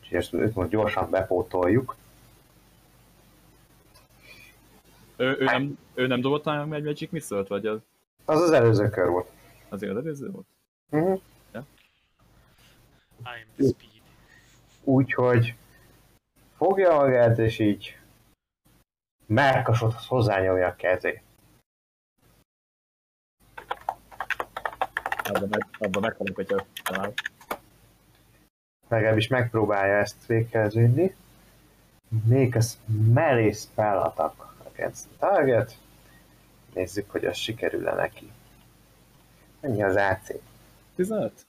Úgyhogy 0.00 0.16
ezt 0.18 0.32
őt 0.32 0.54
most 0.54 0.68
gyorsan 0.68 1.10
bepótoljuk. 1.10 1.96
Ő, 5.16 5.36
ő, 5.38 5.44
nem, 5.44 5.78
ő 5.94 6.06
nem 6.06 6.20
dobott 6.20 6.44
már 6.44 6.60
egy 6.60 6.82
Magic 6.82 7.10
Missile-t, 7.10 7.48
vagy 7.48 7.66
az, 7.66 7.78
Az 8.24 8.40
az 8.40 8.50
előző 8.50 8.88
kör 8.88 9.08
volt. 9.08 9.30
azért 9.68 9.92
az 9.92 9.98
előző 9.98 10.30
volt? 10.30 10.46
Uh-huh. 10.90 11.20
I'm 13.24 13.46
the 13.56 13.66
speed. 13.66 14.02
Úgyhogy 14.84 15.54
fogja 16.56 16.94
magát, 16.94 17.38
és 17.38 17.58
így 17.58 17.98
melkasodhoz 19.26 20.06
hozzányomja 20.06 20.66
a 20.66 20.76
kezét. 20.76 21.22
Abban 25.24 25.48
meg, 25.48 25.66
abban 25.78 26.02
meghalok, 26.02 26.34
hogyha 26.34 26.64
talál. 26.82 27.12
Legalábbis 28.88 29.28
megpróbálja 29.28 29.94
ezt 29.94 30.26
véghez 30.26 30.74
vinni. 30.74 31.14
Még 32.24 32.56
az 32.56 32.78
melee 33.12 33.52
spell 33.52 33.98
attack 33.98 34.54
against 34.64 35.06
target. 35.18 35.76
Nézzük, 36.74 37.10
hogy 37.10 37.24
az 37.24 37.36
sikerül-e 37.36 37.94
neki. 37.94 38.30
Mennyi 39.60 39.82
az 39.82 39.96
AC? 39.96 40.32
15? 40.94 41.46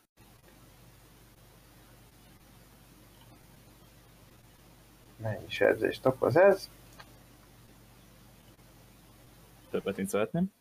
Mennyi 5.17 5.49
sebzést 5.49 6.05
okoz 6.05 6.37
ez? 6.37 6.69
Többet, 9.69 9.95
mint 9.95 10.09
szeretném. 10.09 10.51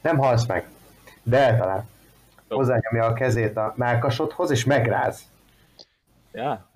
Nem 0.00 0.18
halsz 0.18 0.46
meg, 0.46 0.68
de 1.22 1.38
eltalál. 1.38 1.88
Hozzányomja 2.48 3.04
a 3.04 3.12
kezét 3.12 3.56
a 3.56 3.74
melkasodhoz, 3.76 4.50
és 4.50 4.64
megráz. 4.64 5.30
Ja, 6.32 6.70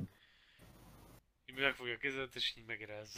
Így 1.47 1.61
megfogja 1.61 1.95
a 1.95 1.99
kezedet, 2.01 2.35
és 2.35 2.55
így 2.59 2.65
megráz. 2.67 3.17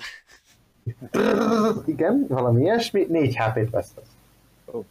Igen, 1.95 2.27
valami 2.29 2.61
ilyesmi. 2.61 3.07
4 3.09 3.37
HP-t 3.37 3.71
vesztesz. 3.71 4.09
Ó. 4.73 4.85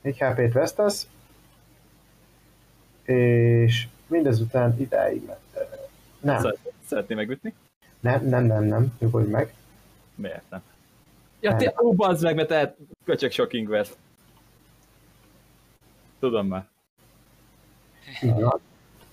4 0.00 0.18
HP-t 0.18 0.52
vesztesz. 0.52 1.08
És 3.02 3.88
mindezután 4.06 4.80
idáig 4.80 5.26
lett. 5.26 5.44
Nem, 6.20 6.40
Szeret, 6.40 6.58
szeretném 6.86 7.16
megütni. 7.18 7.54
nem, 8.00 8.24
nem, 8.24 8.44
nem, 8.44 8.64
nem, 8.64 8.96
nyugodj 8.98 9.30
meg. 9.30 9.54
Miért 10.14 10.50
nem? 10.50 10.62
Ja, 11.40 11.56
te, 11.56 11.74
ó, 11.82 11.92
bazd 11.92 12.22
meg, 12.22 12.34
mert 12.34 12.48
te 12.48 12.74
köcsök 13.04 13.32
shocking 13.32 13.68
vesz. 13.68 13.96
Tudom 16.18 16.46
már. 16.46 16.66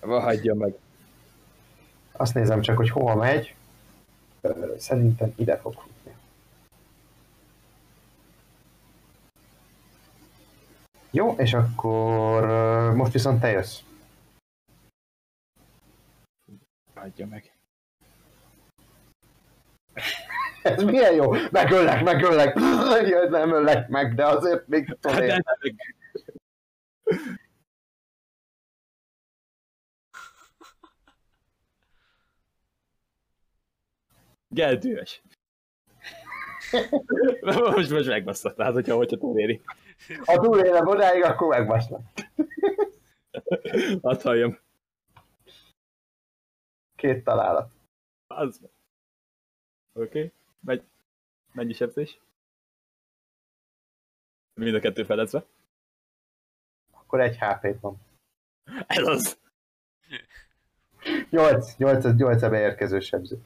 Va, 0.00 0.20
hagyja 0.20 0.54
meg. 0.54 0.74
Azt 2.12 2.34
nézem 2.34 2.60
csak, 2.60 2.76
hogy 2.76 2.90
hova 2.90 3.14
megy. 3.14 3.54
Szerintem 4.78 5.32
ide 5.36 5.56
fog 5.56 5.72
futni. 5.72 6.14
Jó, 11.10 11.34
és 11.38 11.54
akkor 11.54 12.46
most 12.94 13.12
viszont 13.12 13.40
te 13.40 13.50
jössz. 13.50 13.78
Hagyja 17.04 17.26
meg. 17.26 17.56
Ez 20.62 20.82
milyen 20.82 21.14
jó? 21.14 21.30
Megöllek, 21.50 22.02
megöllek. 22.04 22.58
Jaj, 23.10 23.28
nem 23.28 23.52
öllek 23.52 23.88
meg, 23.88 24.14
de 24.14 24.26
azért 24.26 24.66
még 24.66 24.86
Hát, 24.86 24.98
tudom. 25.00 25.26
meg. 25.26 25.44
Geldős. 34.48 35.22
most, 37.40 37.90
most 37.90 38.06
megbasszat, 38.08 38.60
hát 38.60 38.72
hogyha, 38.72 38.96
hogyha 38.96 39.16
túléri. 39.16 39.60
Ha 40.24 40.40
túlélem 40.40 40.86
odáig, 40.86 41.22
akkor 41.22 41.48
megbaszlak. 41.48 42.02
Hadd 44.02 44.22
halljam. 44.22 44.63
Két 47.04 47.24
találat. 47.24 47.72
Az. 48.26 48.60
Oké. 49.92 50.06
Okay. 50.06 50.32
Megy. 50.60 50.84
Mennyi 51.52 51.72
sebzés? 51.72 52.20
Mind 54.54 54.74
a 54.74 54.80
kettő 54.80 55.04
felezve. 55.04 55.46
Akkor 56.90 57.20
egy 57.20 57.36
HP-t 57.38 57.80
van. 57.80 57.98
Ez 58.86 59.06
az. 59.06 59.40
8, 61.30 61.76
8, 61.76 62.04
8 62.04 62.42
a 62.42 62.48
beérkező 62.48 63.00
sebző. 63.00 63.42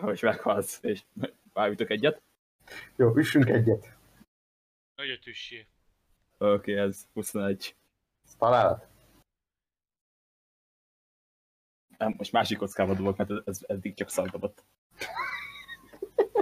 Most 0.00 0.22
meghalsz, 0.22 0.82
és 0.82 1.04
vágítok 1.52 1.90
egyet. 1.90 2.22
Jó, 2.96 3.16
üssünk 3.16 3.48
egyet. 3.48 3.96
Nagyon 4.94 5.20
tüssé. 5.20 5.66
Oké, 6.38 6.52
okay, 6.52 6.74
ez 6.74 7.08
21. 7.12 7.76
Ez 8.24 8.34
találat? 8.36 8.94
Nem, 11.98 12.14
most 12.16 12.32
másik 12.32 12.58
kockába 12.58 12.94
dobok, 12.94 13.16
mert 13.16 13.48
ez, 13.48 13.60
eddig 13.66 13.94
csak 13.94 14.10
szagdobott. 14.10 14.64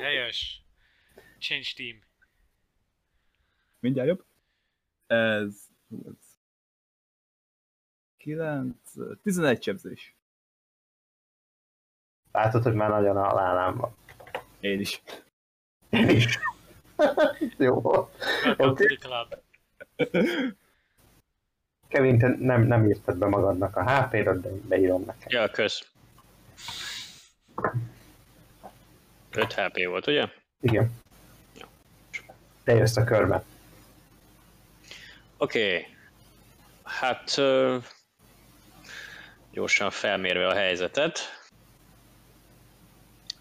Helyes. 0.01 0.64
Change 1.39 1.68
team. 1.76 1.98
Mindjárt 3.78 4.09
jobb. 4.09 4.24
Ez... 5.06 5.68
ez 6.06 6.32
9... 8.16 8.76
11 9.22 9.62
sebzés. 9.62 10.16
Látod, 12.32 12.62
hogy 12.62 12.74
már 12.74 12.90
nagyon 12.90 13.16
a 13.16 13.35
lánám 13.35 13.76
van. 13.76 13.97
Én 14.60 14.81
is. 14.81 15.02
Én 15.90 16.09
is. 16.09 16.39
Jó. 17.59 17.81
Welcome 17.81 18.70
Oké. 18.70 18.86
to 18.86 18.94
the 18.94 19.09
club. 19.09 19.35
Kevin, 21.95 22.19
te 22.19 22.35
nem, 22.39 22.62
nem 22.62 22.89
írtad 22.89 23.16
be 23.16 23.27
magadnak 23.27 23.77
a 23.77 23.91
HP-rat, 23.91 24.41
de 24.41 24.49
beírom 24.69 25.03
neked. 25.05 25.31
Ja, 25.31 25.51
kösz. 25.51 25.87
5 29.31 29.53
HP 29.53 29.87
volt, 29.87 30.07
ugye? 30.07 30.29
Igen. 30.61 30.93
Te 32.65 32.75
jössz 32.75 32.97
a 32.97 33.05
körbe. 33.05 33.45
Oké. 35.37 35.77
Okay. 35.77 35.87
Hát 36.83 37.35
gyorsan 39.51 39.91
felmérve 39.91 40.47
a 40.47 40.55
helyzetet. 40.55 41.19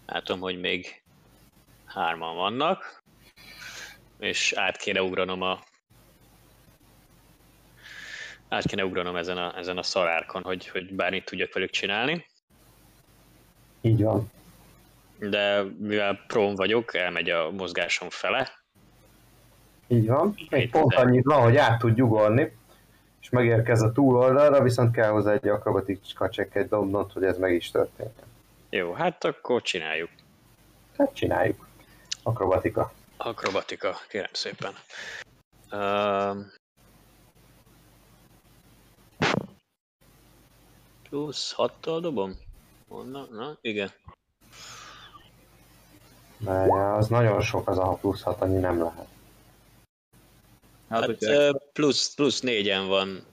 Látom, 0.06 0.40
hogy 0.40 0.60
még 0.60 1.02
hárman 1.84 2.36
vannak, 2.36 3.02
és 4.18 4.52
át 4.52 4.76
kéne 4.76 5.02
ugranom 5.02 5.42
a 5.42 5.64
át 8.54 8.66
kéne 8.66 8.84
ugranom 8.84 9.16
ezen 9.16 9.38
a, 9.38 9.58
ezen 9.58 9.78
a 9.78 9.82
szarárkon, 9.82 10.42
hogy, 10.42 10.68
hogy 10.68 10.94
bármit 10.94 11.24
tudjak 11.24 11.52
velük 11.52 11.70
csinálni. 11.70 12.26
Így 13.80 14.02
van. 14.02 14.30
De 15.18 15.62
mivel 15.78 16.20
prón 16.26 16.54
vagyok, 16.54 16.94
elmegy 16.94 17.30
a 17.30 17.50
mozgásom 17.50 18.10
fele. 18.10 18.50
Így 19.86 20.06
van. 20.06 20.34
Még 20.50 20.70
pont 20.70 20.94
annyit 20.94 21.24
van, 21.24 21.42
hogy 21.42 21.56
át 21.56 21.78
tud 21.78 22.00
ugorni, 22.00 22.56
és 23.20 23.30
megérkez 23.30 23.82
a 23.82 23.92
túloldalra, 23.92 24.62
viszont 24.62 24.94
kell 24.94 25.10
hozzá 25.10 25.32
egy 25.32 25.48
akrobatika 25.48 26.28
checket 26.28 26.68
dobnod, 26.68 27.12
hogy 27.12 27.24
ez 27.24 27.38
meg 27.38 27.52
is 27.52 27.70
történt. 27.70 28.22
Jó, 28.70 28.92
hát 28.92 29.24
akkor 29.24 29.62
csináljuk. 29.62 30.10
Hát 30.98 31.14
csináljuk. 31.14 31.66
Akrobatika. 32.22 32.92
Akrobatika, 33.16 33.96
kérem 34.08 34.32
szépen. 34.32 34.72
Um, 35.72 36.52
plusz 41.14 41.54
6-tal 41.56 41.98
dobom? 42.00 42.32
Honnan? 42.88 43.28
Na, 43.32 43.56
igen. 43.60 43.90
Várjál, 46.38 46.96
az 46.96 47.08
nagyon 47.08 47.40
sok 47.40 47.68
az 47.68 47.78
a 47.78 47.98
plusz 48.00 48.22
6, 48.22 48.40
annyi 48.40 48.58
nem 48.58 48.78
lehet. 48.78 49.06
Hát, 50.88 51.24
Hát 51.24 51.62
plusz, 51.72 52.14
plusz 52.14 52.40
négyen 52.40 52.86
van, 52.86 53.26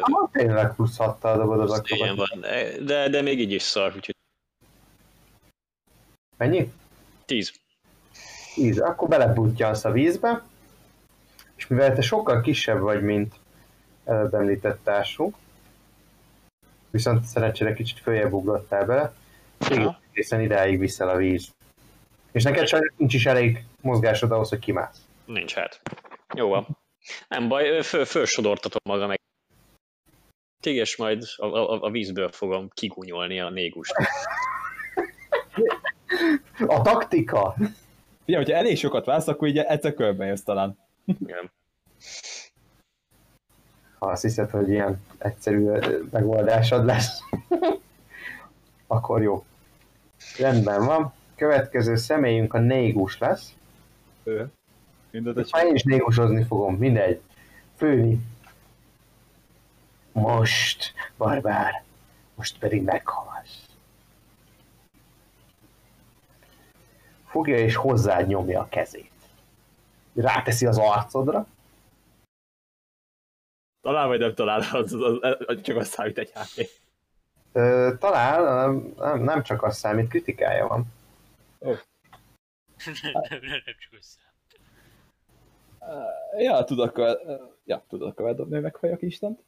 Ah, 0.00 0.30
tényleg 0.32 0.74
plusz 0.74 0.96
6 0.96 1.20
dobod 1.20 1.60
az 1.60 1.80
plusz 1.80 1.90
négyen 1.90 2.16
van, 2.16 2.40
de, 2.84 3.08
de 3.08 3.22
még 3.22 3.40
így 3.40 3.52
is 3.52 3.62
szar, 3.62 3.92
úgyhogy 3.96 4.16
Mennyi? 6.36 6.72
10. 7.24 7.52
10. 8.54 8.80
Akkor 8.80 9.08
belebutjansz 9.08 9.84
a 9.84 9.90
vízbe, 9.90 10.42
és 11.56 11.66
mivel 11.66 11.94
te 11.94 12.00
sokkal 12.00 12.40
kisebb 12.40 12.80
vagy, 12.80 13.02
mint 13.02 13.34
előbb 14.04 14.34
említett 14.34 14.84
társunk, 14.84 15.36
viszont 16.96 17.24
szerencsére 17.24 17.72
kicsit 17.72 17.98
följebb 17.98 18.32
ugrottál 18.32 18.84
bele, 18.86 19.14
és 19.70 19.76
egészen 20.10 20.40
idáig 20.40 20.78
viszel 20.78 21.08
a 21.08 21.16
víz. 21.16 21.54
És 22.32 22.42
neked 22.42 22.66
sajnos 22.66 22.92
nincs 22.96 23.14
is 23.14 23.26
elég 23.26 23.64
mozgásod 23.80 24.30
ahhoz, 24.30 24.48
hogy 24.48 24.58
kimász. 24.58 25.06
Nincs 25.24 25.54
hát. 25.54 25.80
Jó 26.34 26.48
van. 26.48 26.78
Nem 27.28 27.48
baj, 27.48 27.82
föl, 27.82 28.04
fölsodortatom 28.04 28.80
magam 28.88 29.08
meg. 29.08 29.20
És 30.60 30.96
majd 30.96 31.24
a, 31.36 31.46
a, 31.46 31.82
a 31.82 31.90
vízből 31.90 32.30
fogom 32.32 32.68
kigunyolni 32.74 33.40
a 33.40 33.50
négust. 33.50 33.92
A 36.66 36.82
taktika! 36.82 37.54
Figyelj, 38.24 38.44
hogyha 38.44 38.58
elég 38.58 38.76
sokat 38.76 39.04
válsz, 39.04 39.28
akkor 39.28 39.48
így 39.48 39.58
egyszer 39.58 39.94
körben 39.94 40.26
jössz 40.26 40.42
talán. 40.42 40.78
Igen. 41.04 41.50
Ha 43.98 44.06
azt 44.06 44.22
hiszed, 44.22 44.50
hogy 44.50 44.68
ilyen 44.68 45.04
egyszerű 45.18 45.70
megoldásod 46.10 46.84
lesz, 46.84 47.18
akkor 48.86 49.22
jó. 49.22 49.44
Rendben 50.38 50.84
van. 50.84 51.12
Következő 51.34 51.96
személyünk 51.96 52.54
a 52.54 52.58
négus 52.58 53.18
lesz. 53.18 53.54
Ő. 54.22 54.50
Ha 55.50 55.66
én 55.66 55.74
is 55.74 55.82
négusozni 55.82 56.44
fogom, 56.44 56.74
mindegy. 56.74 57.20
Főni. 57.76 58.20
Most, 60.12 60.92
barbár, 61.16 61.84
most 62.34 62.58
pedig 62.58 62.82
meghalsz. 62.82 63.64
Fogja 67.26 67.56
és 67.56 67.74
hozzád 67.74 68.26
nyomja 68.26 68.60
a 68.60 68.68
kezét. 68.68 69.10
Ráteszi 70.14 70.66
az 70.66 70.78
arcodra, 70.78 71.46
Talán 73.86 74.08
vagy 74.08 74.18
nem 74.18 74.34
talál, 74.34 74.60
az, 74.72 74.92
az, 74.92 74.92
az, 74.92 75.36
az, 75.46 75.60
csak 75.62 75.76
az 75.76 75.88
számít 75.88 76.18
egy 76.18 76.32
HP. 76.34 76.68
Ö, 77.52 77.92
ö, 78.00 78.08
nem, 78.98 79.22
nem 79.22 79.42
csak 79.42 79.62
az 79.62 79.76
számít, 79.76 80.08
kritikája 80.08 80.66
van. 80.66 80.84
nem, 81.60 81.76
nem, 83.30 83.40
nem 83.40 83.76
csak 83.78 83.92
össze. 83.98 84.18
Ja, 86.38 86.64
tudok, 86.64 87.00
ja, 87.64 87.84
tudok 87.88 88.14
követni, 88.14 88.44
hogy 88.50 88.60
meghalljak 88.60 89.02
Istent. 89.02 89.40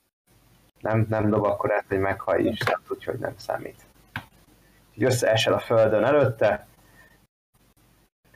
Nem, 0.80 1.06
nem 1.08 1.30
dob 1.30 1.44
akkor 1.44 1.72
át, 1.72 1.84
hogy 1.88 1.98
meghallj 1.98 2.48
is, 2.48 2.58
nem 2.58 2.82
úgyhogy 2.88 3.18
nem 3.18 3.34
számít. 3.36 3.84
Így 4.94 5.04
összeesel 5.04 5.52
a 5.52 5.58
földön 5.58 6.04
előtte, 6.04 6.66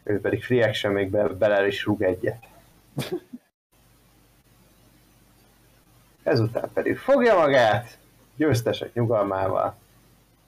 ő 0.02 0.20
pedig 0.20 0.44
free 0.44 0.66
action 0.66 0.92
még 0.92 1.10
be, 1.10 1.28
bele 1.28 1.66
is 1.66 1.84
rúg 1.84 2.02
egyet. 2.02 2.46
Ezután 6.22 6.70
pedig 6.72 6.96
fogja 6.96 7.34
magát, 7.38 7.98
győztesek 8.36 8.94
nyugalmával, 8.94 9.76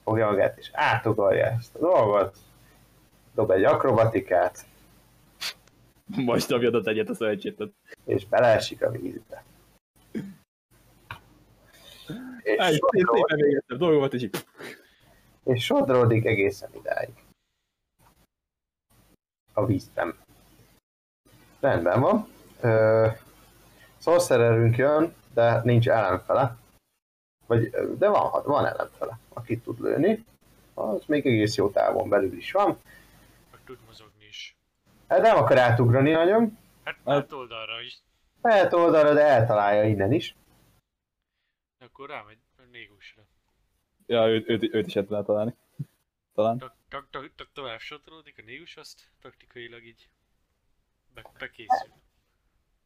fogja 0.03 0.25
magát 0.25 0.57
és 0.57 0.69
átugorja 0.73 1.45
ezt 1.45 1.75
a 1.75 1.79
dolgot, 1.79 2.37
dob 3.33 3.51
egy 3.51 3.63
akrobatikát, 3.63 4.65
Most 6.15 6.47
dobjad 6.47 6.75
ott 6.75 6.87
egyet 6.87 7.09
a 7.09 7.13
szövetségtet. 7.15 7.69
és 8.05 8.25
beleesik 8.25 8.81
a 8.81 8.91
vízbe. 8.91 9.43
És 12.41 12.57
Egy 12.57 12.81
szépen 12.89 13.37
végeztem 13.37 13.77
dolgomat, 13.77 14.13
és 14.13 14.21
így 14.21 14.45
és 15.43 15.63
sodródik 15.63 16.25
egészen 16.25 16.69
idáig. 16.75 17.13
A 19.53 19.65
vízben. 19.65 20.15
Rendben 21.59 22.01
van. 22.01 22.27
Ö, 22.61 23.07
sorcererünk 23.97 24.77
jön, 24.77 25.13
de 25.35 25.61
nincs 25.63 25.89
ellenfele. 25.89 26.57
Vagy, 27.45 27.69
de 27.69 28.09
van, 28.09 28.43
van 28.43 28.65
ellenfele, 28.65 29.19
akit 29.29 29.63
tud 29.63 29.79
lőni. 29.79 30.25
Az 30.73 31.05
még 31.05 31.25
egész 31.25 31.55
jó 31.55 31.69
távon 31.69 32.09
belül 32.09 32.33
is 32.33 32.51
van. 32.51 32.77
Meg 33.51 33.59
tud 33.65 33.77
mozogni 33.85 34.25
is. 34.25 34.57
Hát 35.07 35.21
nem 35.21 35.37
akar 35.37 35.57
átugrani 35.57 36.11
nagyon. 36.11 36.57
Hát 36.83 36.97
hát 37.05 37.31
oldalra 37.31 37.81
is. 37.81 38.01
Lehet 38.41 38.73
oldalra, 38.73 39.13
de 39.13 39.21
eltalálja 39.21 39.83
innen 39.83 40.13
is. 40.13 40.35
Akkor 41.79 42.09
rámegy 42.09 42.37
a 42.57 42.61
négusra. 42.71 43.23
Ja, 44.05 44.27
őt, 44.27 44.49
őt, 44.49 44.73
őt 44.73 44.87
is 44.87 44.95
el 44.95 45.05
tudná 45.05 45.21
találni. 45.21 45.55
Talán. 46.33 46.57
Tak, 46.57 46.75
tak, 46.89 47.07
tak, 47.09 47.31
tak 47.35 47.47
tovább 47.53 47.79
sodródik 47.79 48.37
a 48.37 48.41
négus, 48.45 48.77
azt 48.77 49.01
taktikailag 49.21 49.83
így 49.85 50.09
be, 51.13 51.31
bekészül. 51.39 51.93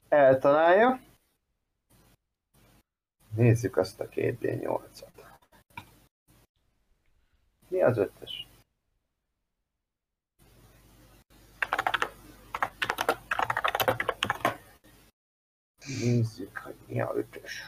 Eltalálja. 0.10 1.00
Nézzük 3.36 3.78
azt 3.78 4.00
a 4.00 4.10
2D8-at. 4.10 5.26
Mi 7.68 7.82
az 7.82 7.98
ötös? 7.98 8.48
Nézzük, 16.02 16.58
hogy 16.58 16.76
mi 16.88 17.02
a 17.02 17.12
ötös. 17.16 17.64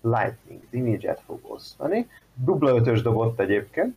Lightning 0.00 0.62
damage-et 0.70 1.20
fog 1.20 1.40
osztani. 1.50 2.10
Dupla 2.34 2.74
ötös 2.76 3.02
dobott 3.02 3.38
egyébként, 3.40 3.96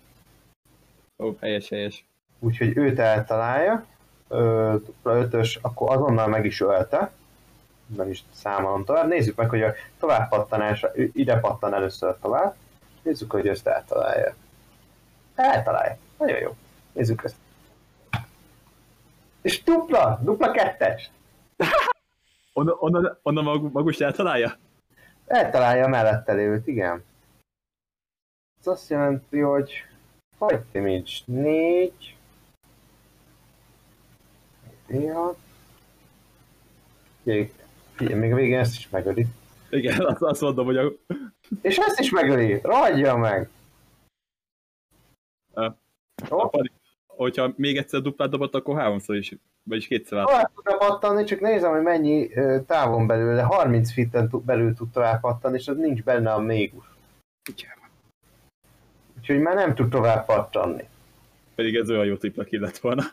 Ó, 1.23 1.35
helyes, 1.39 1.69
helyes. 1.69 2.05
úgyhogy 2.39 2.77
őt 2.77 2.99
eltalálja. 2.99 3.85
Ö, 4.27 4.75
dupla 4.85 5.15
ötös, 5.15 5.55
akkor 5.55 5.91
azonnal 5.91 6.27
meg 6.27 6.45
is 6.45 6.61
ölte. 6.61 7.11
Nem 7.95 8.09
is 8.09 8.23
számolom 8.33 8.85
tovább. 8.85 9.07
Nézzük 9.07 9.35
meg, 9.35 9.49
hogy 9.49 9.61
a 9.61 9.73
tovább 9.99 10.29
pattanásra, 10.29 10.91
ő 10.95 11.09
ide 11.13 11.39
pattan 11.39 11.73
először 11.73 12.15
tovább. 12.21 12.55
Nézzük, 13.01 13.31
hogy 13.31 13.47
ezt 13.47 13.67
eltalálja. 13.67 14.35
Eltalálja. 15.35 15.97
Nagyon 16.17 16.39
jó. 16.39 16.55
Nézzük 16.91 17.23
ezt. 17.23 17.35
És 19.41 19.63
dupla, 19.63 20.19
dupla 20.23 20.51
kettes. 20.51 21.09
Onnan, 22.53 22.75
onnan, 22.79 23.17
onnan 23.21 23.43
mag, 23.43 23.71
magust 23.71 24.01
eltalálja? 24.01 24.57
Eltalálja 25.27 25.85
a 25.85 25.87
mellette 25.87 26.33
lévőt, 26.33 26.67
igen. 26.67 27.03
Ez 28.59 28.67
azt 28.67 28.89
jelenti, 28.89 29.39
hogy 29.39 29.85
Fight 30.37 30.65
damage 30.71 31.11
4. 31.25 32.15
Ja. 34.87 35.35
Figyelj, 37.23 37.51
figyelj, 37.97 38.19
még 38.19 38.31
a 38.31 38.35
végén 38.35 38.59
ezt 38.59 38.77
is 38.77 38.89
megöli. 38.89 39.25
Igen, 39.69 40.05
azt, 40.05 40.21
azt 40.21 40.41
mondom, 40.41 40.65
hogy 40.65 40.77
a... 40.77 40.91
És 41.61 41.77
ezt 41.77 41.99
is 41.99 42.09
megöli! 42.09 42.59
Ragyja 42.63 43.15
meg! 43.15 43.49
Ö, 45.53 45.67
Jó, 46.29 46.39
a 46.39 46.47
pali, 46.47 46.71
hogyha 47.07 47.53
még 47.55 47.77
egyszer 47.77 48.01
duplát 48.01 48.29
dobott, 48.29 48.55
akkor 48.55 48.77
háromszor 48.77 49.15
is, 49.15 49.35
vagyis 49.63 49.87
kétszer 49.87 50.17
át. 50.17 50.51
tovább 50.63 50.79
pattanni, 50.79 51.23
csak 51.23 51.39
nézem, 51.39 51.71
hogy 51.71 51.81
mennyi 51.81 52.29
távon 52.67 53.07
belül, 53.07 53.35
de 53.35 53.43
30 53.43 53.91
fitten 53.91 54.29
belül 54.45 54.73
tud 54.73 54.91
tovább 54.91 55.19
pattanni, 55.19 55.57
és 55.57 55.67
az 55.67 55.77
nincs 55.77 56.03
benne 56.03 56.33
a 56.33 56.39
mégus. 56.39 56.85
Úgyhogy 59.17 59.39
már 59.39 59.55
nem 59.55 59.75
tud 59.75 59.89
tovább 59.89 60.25
pattanni. 60.25 60.83
Pedig 61.55 61.75
ez 61.75 61.89
olyan 61.89 62.05
jó 62.05 62.15
kill 62.17 62.61
lett 62.61 62.77
volna. 62.77 63.03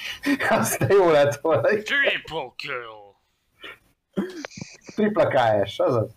Aztán 0.50 0.90
jó 0.92 1.10
lett 1.10 1.36
volna. 1.36 1.68
Triple 1.68 2.52
kill! 2.56 3.01
Tripla 4.94 5.26
KS, 5.26 5.78
azaz. 5.78 6.10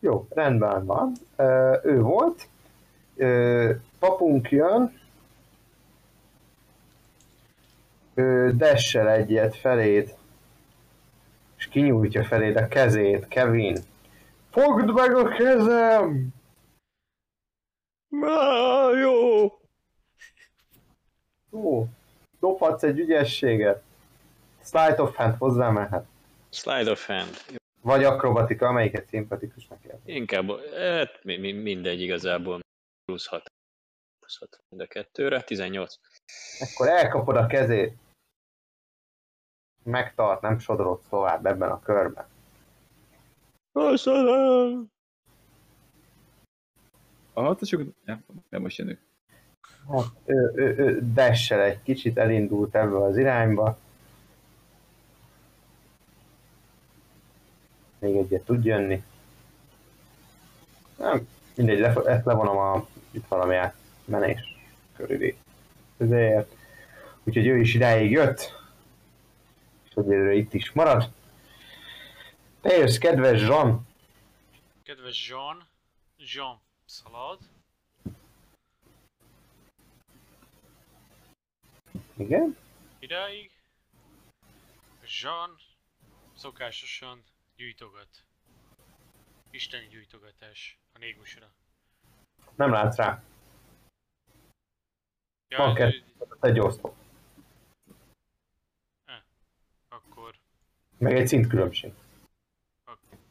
Jó, 0.00 0.26
rendben 0.30 0.84
van. 0.84 1.12
Ö, 1.36 1.76
ő 1.82 2.00
volt. 2.00 2.48
Ö, 3.16 3.72
papunk 3.98 4.50
jön. 4.50 5.00
Ő 8.14 8.52
dessel 8.52 9.08
egyet 9.08 9.56
feléd. 9.56 10.16
És 11.56 11.68
kinyújtja 11.68 12.24
feléd 12.24 12.56
a 12.56 12.68
kezét, 12.68 13.28
Kevin. 13.28 13.76
Fogd 14.50 14.92
meg 14.92 15.14
a 15.14 15.28
kezem! 15.28 16.28
Ah, 18.20 18.98
jó! 18.98 19.44
Ó, 21.52 21.86
dobhatsz 22.40 22.82
egy 22.82 22.98
ügyességet. 22.98 23.82
Slide 24.68 25.02
of 25.02 25.16
hand 25.16 25.34
hozzá 25.38 25.70
mehet. 25.70 26.06
Slide 26.50 26.90
of 26.90 27.06
hand. 27.06 27.44
Vagy 27.80 28.04
akrobatika, 28.04 28.66
amelyiket 28.66 29.06
szimpatikus 29.06 29.66
neked. 29.66 29.98
Inkább, 30.04 30.50
hát, 30.74 31.24
mi, 31.24 31.36
mi, 31.36 31.52
mindegy 31.52 32.00
igazából. 32.00 32.60
Plusz 33.04 33.26
6. 33.26 33.42
Plusz 34.18 34.38
6 34.38 34.60
mind 34.68 34.82
a 34.82 34.86
kettőre. 34.86 35.42
18. 35.42 35.94
Akkor 36.58 36.88
elkapod 36.88 37.36
a 37.36 37.46
kezét. 37.46 37.96
Megtart, 39.82 40.40
nem 40.40 40.58
sodrod 40.58 41.00
tovább 41.08 41.46
ebben 41.46 41.70
a 41.70 41.80
körben. 41.80 42.26
Köszönöm! 43.72 44.90
A 47.32 47.40
hatosok... 47.40 47.80
Ja, 48.04 48.20
nem 48.48 48.60
most 48.60 48.78
jönnek. 48.78 49.00
Hát, 49.88 50.04
ő, 50.24 50.52
ő, 50.54 50.76
ő 50.78 51.12
dessel 51.12 51.60
egy 51.60 51.82
kicsit, 51.82 52.18
elindult 52.18 52.74
ebbe 52.74 53.02
az 53.02 53.16
irányba. 53.16 53.78
Még 57.98 58.16
egyet 58.16 58.44
tud 58.44 58.64
jönni. 58.64 59.02
Nem, 60.96 61.28
mindegy, 61.54 61.78
le, 61.78 61.92
ezt 62.04 62.24
levonom 62.24 62.56
a, 62.56 62.86
itt 63.10 63.26
valami 63.28 63.54
átmenés 63.54 64.56
körüli 64.96 65.36
közéért. 65.96 66.54
Úgyhogy 67.24 67.46
ő 67.46 67.58
is 67.58 67.74
idáig 67.74 68.10
jött. 68.10 68.56
És 69.88 69.94
egyelőre 69.94 70.34
itt 70.34 70.54
is 70.54 70.72
marad. 70.72 71.10
Te 72.60 72.76
jössz, 72.76 72.98
kedves 72.98 73.40
Jean. 73.40 73.86
Kedves 74.82 75.28
Jean, 75.28 75.68
Jean 76.16 76.60
szalad. 76.84 77.38
Igen? 82.16 82.56
Idáig 82.98 83.50
Jean 85.22 85.56
szokásosan 86.34 87.24
gyújtogat. 87.58 88.24
Isteni 89.50 89.86
gyújtogatás 89.88 90.78
a 90.92 90.98
négusra. 90.98 91.52
Nem 92.56 92.70
látsz 92.70 92.96
rá. 92.96 93.22
Ja, 95.48 95.58
Van 95.58 95.74
kettő. 95.74 96.04
Egy 96.40 96.58
oszlop. 96.58 96.96
akkor 99.88 100.38
Meg 100.98 101.16
egy 101.16 101.26
szintkülönbség. 101.26 101.92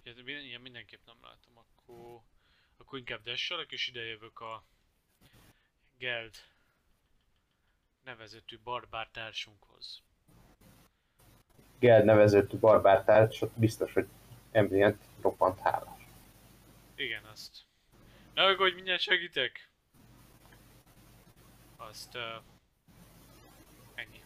ja, 0.04 0.14
de 0.14 0.22
minden- 0.24 0.44
ilyen 0.44 0.62
mindenképp 0.62 1.06
nem 1.06 1.18
látom. 1.22 1.58
Akkor, 1.58 2.22
akkor 2.78 3.00
inkább 3.00 3.24
desselek 3.24 3.72
és 3.72 3.88
idejövök 3.88 4.40
a 4.40 4.64
Geld 5.98 6.36
nevezetű 8.04 8.60
barbár 8.60 9.10
társunkhoz. 9.10 10.02
Geld 11.80 12.06
nevezetű 12.06 12.58
barbártársat 12.58 13.52
biztos, 13.56 13.94
hogy 13.94 14.08
Emlient 14.52 15.02
roppant 15.22 15.60
hálás. 15.60 16.08
Igen, 16.96 17.24
azt. 17.32 17.52
Ne 18.34 18.44
aggódj, 18.44 18.76
mindjárt 18.76 19.02
segítek! 19.02 19.70
Azt... 21.78 22.16
Uh, 22.16 22.22
ennyi. 23.96 24.24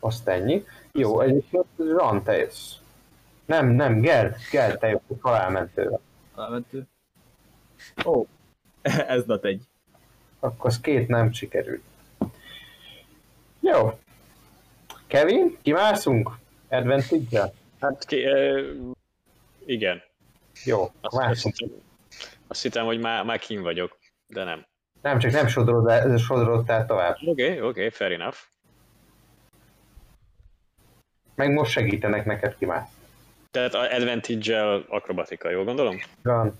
Azt 0.00 0.28
ennyi. 0.28 0.64
Jó, 0.92 1.20
egyébként 1.20 1.66
Ran, 1.76 2.22
te 2.22 2.36
jössz. 2.36 2.74
Nem, 3.44 3.66
nem, 3.66 4.00
Geld, 4.00 4.36
Geld, 4.50 4.78
te 4.78 4.88
jössz 4.88 5.20
halálmentőre. 5.20 5.98
Elmentő. 6.36 6.86
Ó, 8.04 8.26
ez 8.82 9.24
not 9.24 9.44
egy. 9.44 9.62
Akkor 10.40 10.66
az 10.66 10.80
két 10.80 11.08
nem 11.08 11.32
sikerült. 11.32 11.82
Jó. 13.60 13.98
Kevin, 15.06 15.58
kimászunk? 15.62 16.38
Advantage-el? 16.68 17.52
Hát 17.80 18.04
ki, 18.04 18.24
e, 18.24 18.60
igen. 19.64 20.02
Jó, 20.64 20.82
Azt, 21.00 21.16
azt, 21.16 21.42
hittem, 21.42 21.68
azt 22.46 22.62
hittem, 22.62 22.84
hogy 22.84 23.00
már, 23.00 23.24
már 23.24 23.38
kín 23.38 23.62
vagyok, 23.62 23.98
de 24.26 24.44
nem. 24.44 24.66
Nem, 25.02 25.18
csak 25.18 25.30
nem 25.32 25.46
sodrod, 25.46 25.88
el- 25.88 26.16
sodrodtál 26.16 26.86
tovább. 26.86 27.16
Oké, 27.24 27.30
okay, 27.30 27.46
oké, 27.46 27.66
okay, 27.66 27.90
fair 27.90 28.12
enough. 28.12 28.36
Meg 31.34 31.52
most 31.52 31.70
segítenek 31.70 32.24
neked 32.24 32.56
kimászni. 32.58 32.96
Tehát 33.50 33.74
a 33.74 33.94
advantage-el 33.94 34.84
akrobatika, 34.88 35.50
jól 35.50 35.64
gondolom? 35.64 35.96
Van. 36.22 36.54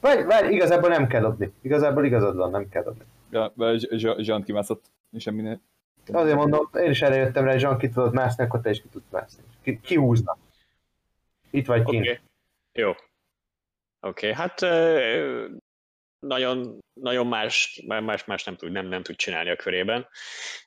Vagy, 0.00 0.24
vagy 0.24 0.52
igazából 0.52 0.88
nem 0.88 1.06
kell 1.06 1.24
adni. 1.24 1.52
Igazából 1.62 2.04
igazad 2.04 2.36
van, 2.36 2.50
nem 2.50 2.68
kell 2.68 2.82
adni. 2.82 3.04
Ja, 3.30 3.52
Zsant 4.18 4.44
kimászott. 4.44 4.84
Semminél. 5.18 5.60
Azért 6.12 6.36
mondom, 6.36 6.70
én 6.74 6.90
is 6.90 7.02
erre 7.02 7.14
jöttem 7.14 7.44
rá, 7.44 7.50
hogy 7.50 7.60
Jean 7.60 7.78
ki 7.78 7.88
tudod 7.88 8.12
mászni, 8.12 8.44
akkor 8.44 8.60
te 8.60 8.70
is 8.70 8.82
ki 8.82 8.88
tudsz 8.88 9.10
mászni. 9.10 9.42
Ki, 9.62 9.80
kihúznak. 9.80 10.38
Itt 11.50 11.66
vagy 11.66 11.84
kint. 11.84 12.04
Okay. 12.04 12.18
Jó. 12.72 12.90
Oké, 14.00 14.30
okay, 14.30 14.32
hát 14.32 14.60
nagyon, 16.18 16.78
nagyon 17.00 17.26
más, 17.26 17.82
más, 17.86 18.24
más 18.24 18.44
nem, 18.44 18.56
tud, 18.56 18.70
nem, 18.70 18.86
nem 18.86 19.02
tud 19.02 19.16
csinálni 19.16 19.50
a 19.50 19.56
körében. 19.56 20.08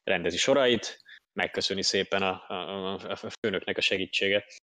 Rendezi 0.03 0.37
sorait, 0.37 1.01
megköszöni 1.33 1.83
szépen 1.83 2.21
a, 2.21 2.43
a, 2.47 2.93
a 2.93 3.15
főnöknek 3.15 3.77
a 3.77 3.81
segítséget. 3.81 4.55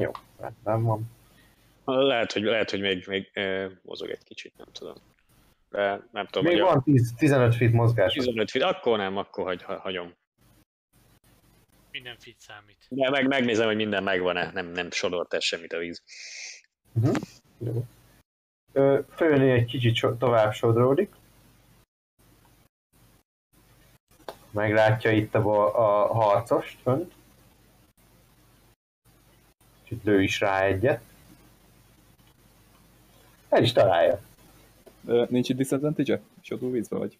Jó, 0.00 0.10
rendben 0.38 0.82
van. 0.82 1.10
Lehet, 1.84 2.32
hogy, 2.32 2.42
lehet, 2.42 2.70
hogy 2.70 2.80
még, 2.80 3.06
még 3.06 3.30
mozog 3.82 4.10
egy 4.10 4.24
kicsit, 4.24 4.56
nem 4.56 4.68
tudom. 4.72 4.94
De 5.74 6.00
nem 6.12 6.26
tudom, 6.26 6.52
Még 6.52 6.62
van 6.62 6.82
10, 6.82 7.14
15 7.16 7.54
feet 7.56 7.72
mozgás. 7.72 8.12
15 8.12 8.50
feet, 8.50 8.64
akkor 8.64 8.98
nem, 8.98 9.16
akkor 9.16 9.44
hagy, 9.44 9.62
ha- 9.62 9.78
hagyom. 9.78 10.14
Minden 11.90 12.16
fit 12.18 12.40
számít. 12.40 12.86
De 12.88 13.10
meg, 13.10 13.26
megnézem, 13.26 13.66
hogy 13.66 13.76
minden 13.76 14.02
megvan-e, 14.02 14.50
nem, 14.52 14.66
nem 14.66 14.90
sodort 14.90 15.34
el 15.34 15.40
semmit 15.40 15.72
a 15.72 15.78
víz. 15.78 16.02
Jó. 17.58 17.84
Ö, 18.72 19.00
Fölni 19.14 19.50
egy 19.50 19.64
kicsit 19.64 19.94
so- 19.94 20.18
tovább 20.18 20.52
sodródik. 20.52 21.14
Meglátja 24.50 25.10
itt 25.10 25.34
a, 25.34 25.78
a 25.78 26.14
harcost 26.14 26.78
fönt. 26.82 27.12
Úgyhogy 29.82 30.00
lő 30.04 30.22
is 30.22 30.40
rá 30.40 30.62
egyet. 30.62 31.02
El 33.48 33.62
is 33.62 33.72
találja. 33.72 34.20
Nincs 35.28 35.48
itt 35.48 35.56
disadvantage-e? 35.56 36.20
Sodul 36.40 36.70
vízbe 36.70 36.96
vagy? 36.96 37.18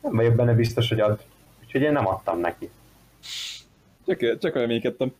Nem 0.00 0.14
vagyok 0.16 0.34
benne 0.34 0.54
biztos, 0.54 0.88
hogy 0.88 1.00
ad. 1.00 1.24
Úgyhogy 1.60 1.80
én 1.80 1.92
nem 1.92 2.06
adtam 2.06 2.38
neki. 2.38 2.70
Csak, 4.06 4.38
csak 4.38 4.54
reménykedtem. 4.54 5.12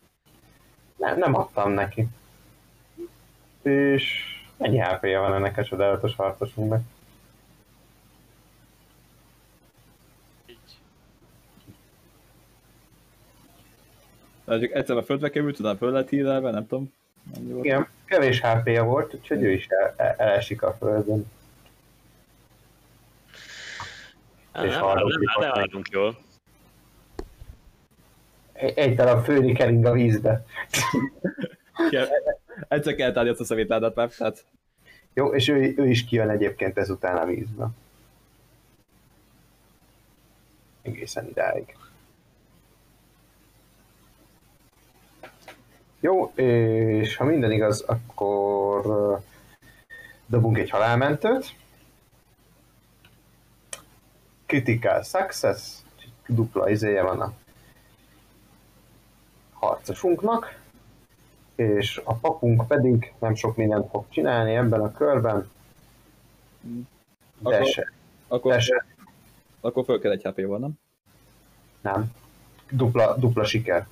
Nem, 0.97 1.17
nem 1.17 1.35
adtam 1.35 1.71
neki. 1.71 2.07
És 3.61 4.23
mennyi 4.57 4.79
hp 4.79 5.01
van 5.01 5.33
ennek 5.33 5.57
a 5.57 5.63
csodálatos 5.63 6.15
harcosunknak? 6.15 6.81
Egyszer 14.45 14.97
a 14.97 15.03
földbe 15.03 15.29
került, 15.29 15.59
utána 15.59 15.77
föl 15.77 15.91
lett 15.91 16.09
hírelve, 16.09 16.51
nem 16.51 16.67
tudom. 16.67 16.93
Igen, 17.61 17.87
kevés 18.05 18.41
HP-ja 18.41 18.83
volt, 18.83 19.13
úgyhogy 19.13 19.43
ő 19.43 19.51
is 19.51 19.67
el, 19.67 19.93
el, 19.97 20.15
elesik 20.17 20.61
a 20.61 20.73
földön. 20.79 21.31
Nem, 24.53 24.65
És 24.65 24.75
nem, 25.39 25.81
jól. 25.91 26.17
Egy, 28.53 28.95
darab 28.95 29.23
főni 29.23 29.53
kering 29.53 29.85
a 29.85 29.91
vízbe. 29.91 30.45
Igen, 31.89 32.07
Egyszer 32.67 32.95
kell 32.95 33.11
tárni 33.11 33.29
azt 33.29 33.39
a 33.39 33.43
szemétládát 33.43 33.95
már, 33.95 34.09
tehát 34.09 34.45
Jó, 35.13 35.33
és 35.33 35.47
ő, 35.47 35.73
ő 35.77 35.89
is 35.89 36.05
kijön 36.05 36.29
egyébként 36.29 36.77
ezután 36.77 37.17
a 37.17 37.25
vízbe. 37.25 37.67
Egészen 40.81 41.27
idáig. 41.27 41.75
Jó, 46.01 46.31
és 46.35 47.15
ha 47.15 47.23
minden 47.23 47.51
igaz, 47.51 47.81
akkor 47.81 49.19
dobunk 50.25 50.57
egy 50.57 50.69
halálmentőt. 50.69 51.55
Critical 54.45 55.03
success, 55.03 55.77
dupla 56.27 56.69
izéje 56.69 57.01
van 57.01 57.21
a 57.21 57.33
harcosunknak 59.53 60.59
és 61.55 62.01
a 62.03 62.13
papunk 62.13 62.67
pedig 62.67 63.13
nem 63.19 63.35
sok 63.35 63.55
mindent 63.55 63.89
fog 63.89 64.05
csinálni 64.09 64.55
ebben 64.55 64.81
a 64.81 64.91
körben. 64.91 65.49
De 67.39 67.55
Akkor- 67.55 67.67
se, 67.67 67.91
akkor, 68.27 68.53
de 68.53 68.59
se, 68.59 68.85
akkor 69.61 69.85
föl 69.85 69.99
kell 69.99 70.11
egy 70.11 70.23
hp 70.23 70.45
van, 70.45 70.59
nem? 70.59 70.71
nem. 71.81 72.11
Dupla, 72.69 73.15
dupla 73.17 73.43
siker. 73.43 73.87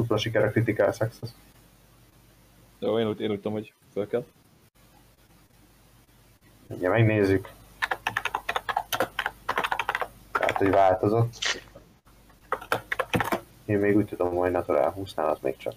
Dupla 0.00 0.16
siker 0.16 0.44
a 0.44 0.50
critical 0.50 0.92
success. 0.92 1.30
Jó, 2.78 2.98
én 2.98 3.08
úgy, 3.08 3.20
én 3.20 3.30
úgy 3.30 3.36
tudom, 3.36 3.52
hogy 3.52 3.72
föl 3.92 4.08
kell. 4.08 4.24
Ugye 6.66 6.88
megnézzük. 6.88 7.52
Tehát, 10.32 10.56
hogy 10.56 10.70
változott. 10.70 11.62
Én 13.64 13.78
még 13.78 13.96
úgy 13.96 14.06
tudom, 14.06 14.34
hogy 14.34 14.50
Natural 14.50 14.94
20-nál 14.96 15.30
az 15.30 15.38
még 15.40 15.56
csak. 15.56 15.74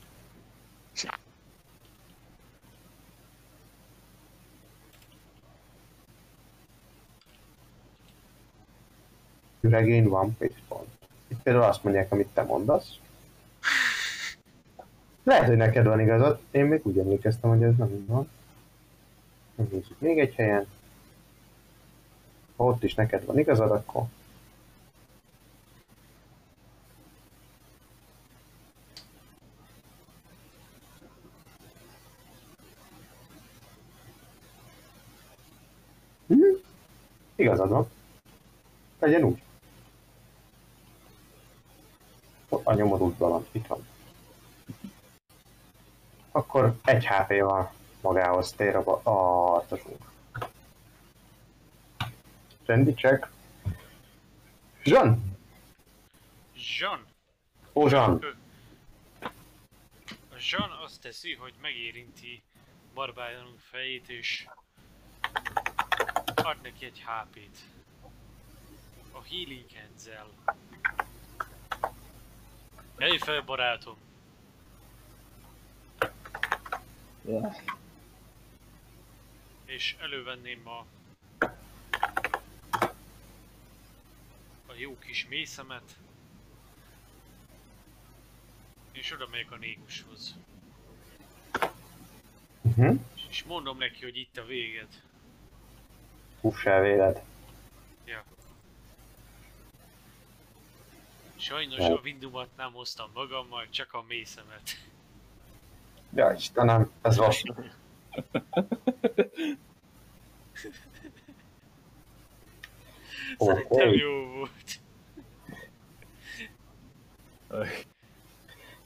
Üregén 9.62 10.10
van 10.10 10.36
page 10.38 10.56
pont. 10.68 10.90
Itt 11.28 11.42
például 11.42 11.66
azt 11.66 11.84
mondják, 11.84 12.12
amit 12.12 12.28
te 12.34 12.44
mondasz. 12.44 13.00
Lehet, 15.24 15.48
hogy 15.48 15.58
neked 15.58 15.86
van 15.86 16.00
igazad. 16.00 16.40
Én 16.52 16.66
még 16.66 16.80
úgy 16.84 16.98
emlékeztem, 16.98 17.50
hogy 17.50 17.64
ez 17.64 17.76
nem 17.78 17.94
így 17.94 18.08
van. 18.08 18.30
Megnézzük 19.56 20.00
még 20.00 20.20
egy 20.20 20.34
helyen. 20.36 20.68
Ha 22.56 22.64
ott 22.64 22.84
is 22.84 22.94
neked 22.94 23.26
van 23.26 23.40
igazad, 23.40 23.72
akkor 23.72 24.04
Mhm. 36.28 36.42
Igazad 37.36 37.70
van. 37.70 37.88
Legyen 39.00 39.24
úgy. 39.24 39.42
A 42.64 42.74
nyomod 42.74 43.02
úgy 43.02 43.18
van, 43.18 43.46
itt 43.52 43.68
van. 43.68 43.86
Akkor 46.36 46.76
egy 46.84 47.06
HP 47.06 47.40
van 47.40 47.70
magához 48.02 48.52
tér 48.52 48.76
a, 48.76 49.00
a 49.04 49.10
harcosunk. 49.10 50.12
Rendi 52.66 52.94
check. 52.94 53.30
Jean! 54.84 55.38
Jean! 56.80 57.06
Ó, 57.74 57.88
Jean! 57.88 58.26
Jean 60.52 60.72
azt 60.84 61.02
teszi, 61.02 61.34
hogy 61.34 61.54
megérinti 61.62 62.44
barbárunk 62.94 63.60
fejét 63.60 64.10
és 64.10 64.48
ad 66.36 66.62
neki 66.62 66.86
egy 66.86 67.04
HP-t. 67.06 67.58
A 69.12 69.22
Healing 69.30 69.66
hands 69.74 70.04
fel, 73.24 73.42
barátom! 73.42 74.13
Yeah. 77.26 77.56
És 79.66 79.96
elővenném 80.00 80.68
a... 80.68 80.86
a 84.66 84.74
jó 84.76 84.98
kis 84.98 85.28
mészemet. 85.28 85.98
És 88.92 89.12
oda 89.12 89.28
megyek 89.28 89.52
a 89.52 89.56
négushoz. 89.56 90.36
Uh-huh. 92.62 93.00
És 93.30 93.44
mondom 93.44 93.78
neki, 93.78 94.04
hogy 94.04 94.18
itt 94.18 94.38
a 94.38 94.46
véged. 94.46 95.02
Húss 96.42 96.66
el 96.66 96.82
véled. 96.82 97.24
Ja. 98.06 98.24
Sajnos 101.36 101.80
a 101.80 102.00
Windumat 102.04 102.50
nem 102.56 102.72
hoztam 102.72 103.12
magammal, 103.14 103.70
csak 103.70 103.94
a 103.94 104.02
mészemet. 104.02 104.92
Ja, 106.16 106.32
Istenem, 106.32 106.92
ez 107.02 107.18
vas. 107.18 107.44
Szerintem 113.38 113.66
Oké. 113.70 113.96
jó 113.98 114.26
volt. 114.26 114.80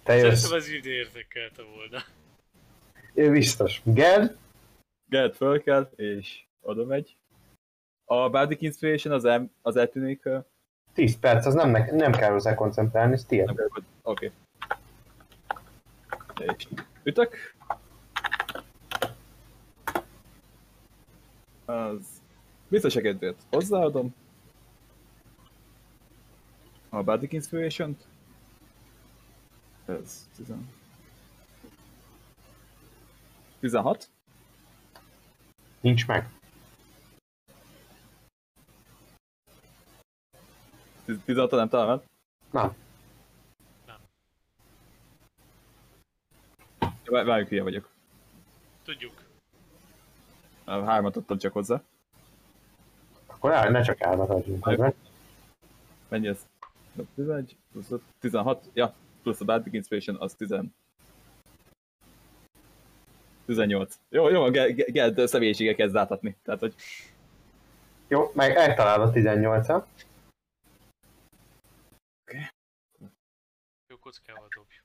Te 0.03 0.13
jössz. 0.15 0.39
Szerintem 0.39 0.57
az 0.57 0.69
üdő 0.69 0.91
érdekelte 0.91 1.63
volna. 1.63 2.03
Ő 3.13 3.31
biztos. 3.31 3.81
Gerd? 3.83 4.37
Gerd 5.09 5.35
föl 5.35 5.61
kell, 5.63 5.89
és 5.95 6.43
oda 6.61 6.85
megy. 6.85 7.17
A 8.05 8.29
Bardic 8.29 8.61
Inspiration 8.61 9.13
az, 9.13 9.25
el, 9.25 9.51
az 9.61 9.75
eltűnik. 9.75 10.25
ö, 10.25 10.37
10 10.93 11.19
perc, 11.19 11.45
az 11.45 11.53
nem, 11.53 11.69
ne- 11.69 11.91
nem 11.91 12.11
kell 12.11 12.31
hozzá 12.31 12.53
koncentrálni, 12.55 13.13
ez 13.13 13.25
tiéd. 13.25 13.51
Oké. 14.01 14.25
És 14.25 14.31
ütök. 17.03 17.55
Az 21.65 22.21
biztos 22.67 22.95
a 22.95 23.01
kedvéért 23.01 23.41
hozzáadom. 23.49 24.15
A 26.89 27.03
Bardic 27.03 27.33
Inspiration-t. 27.33 28.07
Ez 29.85 30.27
10. 30.35 30.53
16. 33.59 34.09
Nincs 35.81 36.07
meg. 36.07 36.29
16 41.25 41.51
nem 41.51 41.69
talán? 41.69 42.01
Nem. 42.51 42.86
Várjuk, 47.09 47.49
hülye 47.49 47.63
vagyok. 47.63 47.89
Tudjuk. 48.83 49.13
Hármat 50.65 51.15
adtam 51.15 51.37
csak 51.37 51.53
hozzá. 51.53 51.81
Akkor 53.25 53.53
áll, 53.53 53.69
ne 53.71 53.81
csak 53.81 54.01
álmat 54.01 54.29
adjunk 54.29 54.63
hozzá. 54.63 54.93
Mennyi 56.07 56.27
ez? 56.27 56.45
11, 57.15 57.55
plusz 57.71 57.91
öt, 57.91 58.01
16, 58.19 58.69
ja, 58.73 58.93
plusz 59.23 59.41
a 59.41 59.45
Bardic 59.45 59.73
Inspiration, 59.73 60.15
az 60.15 60.33
10. 60.33 60.53
18. 63.45 63.99
Jó, 64.09 64.29
jó, 64.29 64.49
Ge- 64.49 64.73
Ge- 64.75 64.91
Geld 64.91 65.27
személyisége 65.27 65.75
kezd 65.75 65.95
átadni. 65.95 66.37
Tehát, 66.43 66.59
hogy 66.59 66.75
Jó, 68.07 68.31
meg 68.33 68.55
eltalálod 68.55 69.11
18-at. 69.13 69.83
Jó 73.87 73.97
kockával 73.99 74.47
dobj. 74.55 74.76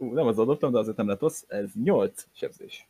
Ú, 0.00 0.12
nem 0.12 0.26
az 0.26 0.38
adottam, 0.38 0.72
de 0.72 0.78
azért 0.78 0.96
nem 0.96 1.08
lett 1.08 1.20
rossz. 1.20 1.44
Ez 1.48 1.70
8 1.84 2.26
sebzés. 2.32 2.88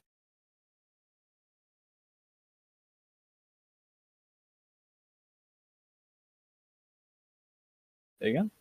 Igen? 8.18 8.52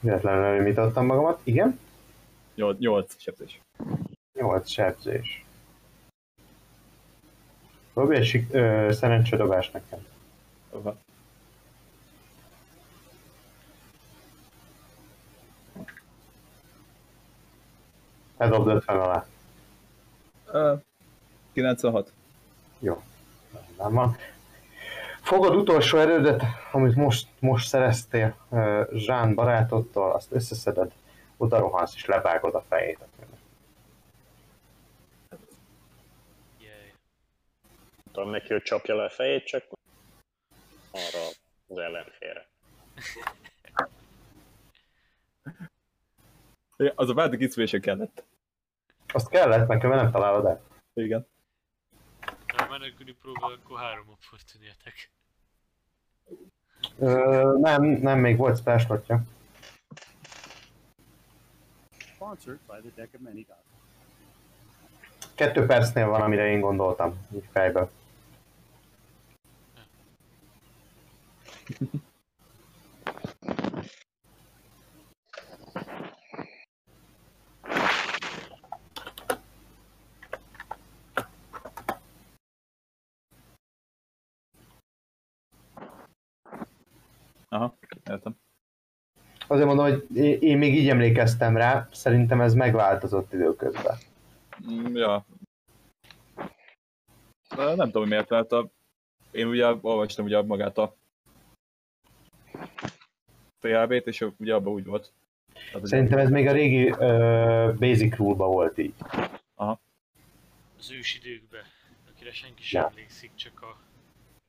Véletlenül 0.00 0.44
elmítottam 0.44 1.06
magamat. 1.06 1.40
Igen. 1.44 1.78
8, 2.54 2.78
8 2.78 3.20
sebzés. 3.20 3.60
8 4.32 4.68
sebzés. 4.68 5.44
Dobj 7.94 8.16
egy 8.16 8.24
sik- 8.26 8.54
ö, 8.54 8.88
szerencsedobás 8.92 9.70
nekem. 9.70 10.06
Aha. 18.40 18.52
Eldobd 18.52 18.68
50 18.68 19.00
alá. 19.00 19.26
Ö, 20.46 20.74
96. 21.52 22.12
Jó. 22.78 23.02
Nem 23.78 23.92
van. 23.92 24.16
Fogod 25.22 25.54
utolsó 25.54 25.98
erődet, 25.98 26.42
amit 26.72 26.94
most, 26.94 27.28
most 27.38 27.68
szereztél 27.68 28.36
Zsán 28.92 29.34
barátodtól, 29.34 30.12
azt 30.12 30.32
összeszeded, 30.32 30.92
oda 31.36 31.58
rohansz 31.58 31.94
és 31.94 32.04
levágod 32.04 32.54
a 32.54 32.64
fejét. 32.68 32.98
Tudom 38.12 38.30
neki, 38.30 38.52
hogy 38.52 38.62
csapja 38.62 38.96
le 38.96 39.04
a 39.04 39.10
fejét, 39.10 39.44
csak 39.44 39.64
arra 40.90 41.26
az 41.68 41.78
ellenfélre. 41.78 42.48
Az 46.94 47.08
a 47.08 47.14
Bardic 47.14 47.40
Inspiration 47.40 47.80
kellett. 47.80 48.24
Azt 49.12 49.28
kellett, 49.28 49.68
nekem 49.68 49.90
nem 49.90 50.10
találod 50.10 50.44
el. 50.44 50.60
Igen. 50.94 51.26
Ha 52.46 52.66
menekülni 52.70 53.12
próbál, 53.12 53.50
akkor 53.50 53.78
három 53.78 54.08
opportunitek. 54.08 55.10
Ö, 56.98 57.58
nem, 57.60 57.84
nem, 57.84 58.18
még 58.18 58.36
volt 58.36 58.56
Gods. 58.56 59.26
Kettő 65.34 65.66
percnél 65.66 66.06
van, 66.06 66.20
amire 66.20 66.46
én 66.46 66.60
gondoltam, 66.60 67.26
így 67.34 67.48
fejből. 67.52 67.90
Aha, 87.52 87.76
értem. 88.10 88.36
Azért 89.46 89.66
mondom, 89.66 89.84
hogy 89.90 90.16
én- 90.42 90.58
még 90.58 90.74
így 90.74 90.88
emlékeztem 90.88 91.56
rá, 91.56 91.88
szerintem 91.92 92.40
ez 92.40 92.54
megváltozott 92.54 93.32
időközben. 93.32 93.96
Mm, 94.70 94.96
ja. 94.96 95.24
De 97.56 97.74
nem 97.74 97.90
tudom, 97.90 98.08
miért, 98.08 98.28
mert 98.28 98.52
a... 98.52 98.70
én 99.30 99.46
ugye 99.46 99.66
olvastam 99.80 100.24
ugye 100.24 100.42
magát 100.42 100.78
a 100.78 100.96
THB-t, 103.58 104.06
és 104.06 104.26
ugye 104.38 104.54
abban 104.54 104.72
úgy 104.72 104.84
volt. 104.84 105.12
Hogy- 105.72 105.84
Szerintem 105.86 106.18
ez 106.18 106.30
még 106.30 106.46
a 106.46 106.52
régi 106.52 106.90
uh, 106.90 106.98
Basic 107.78 108.16
Rule-ba 108.16 108.46
volt 108.46 108.78
így. 108.78 108.94
Az 110.78 110.90
ős 110.90 111.14
időkbe, 111.14 111.58
akire 112.14 112.32
senki 112.32 112.62
sem 112.62 112.80
Ja. 112.82 112.88
emlékszik, 112.88 113.34
csak 113.34 113.62
a 113.62 113.76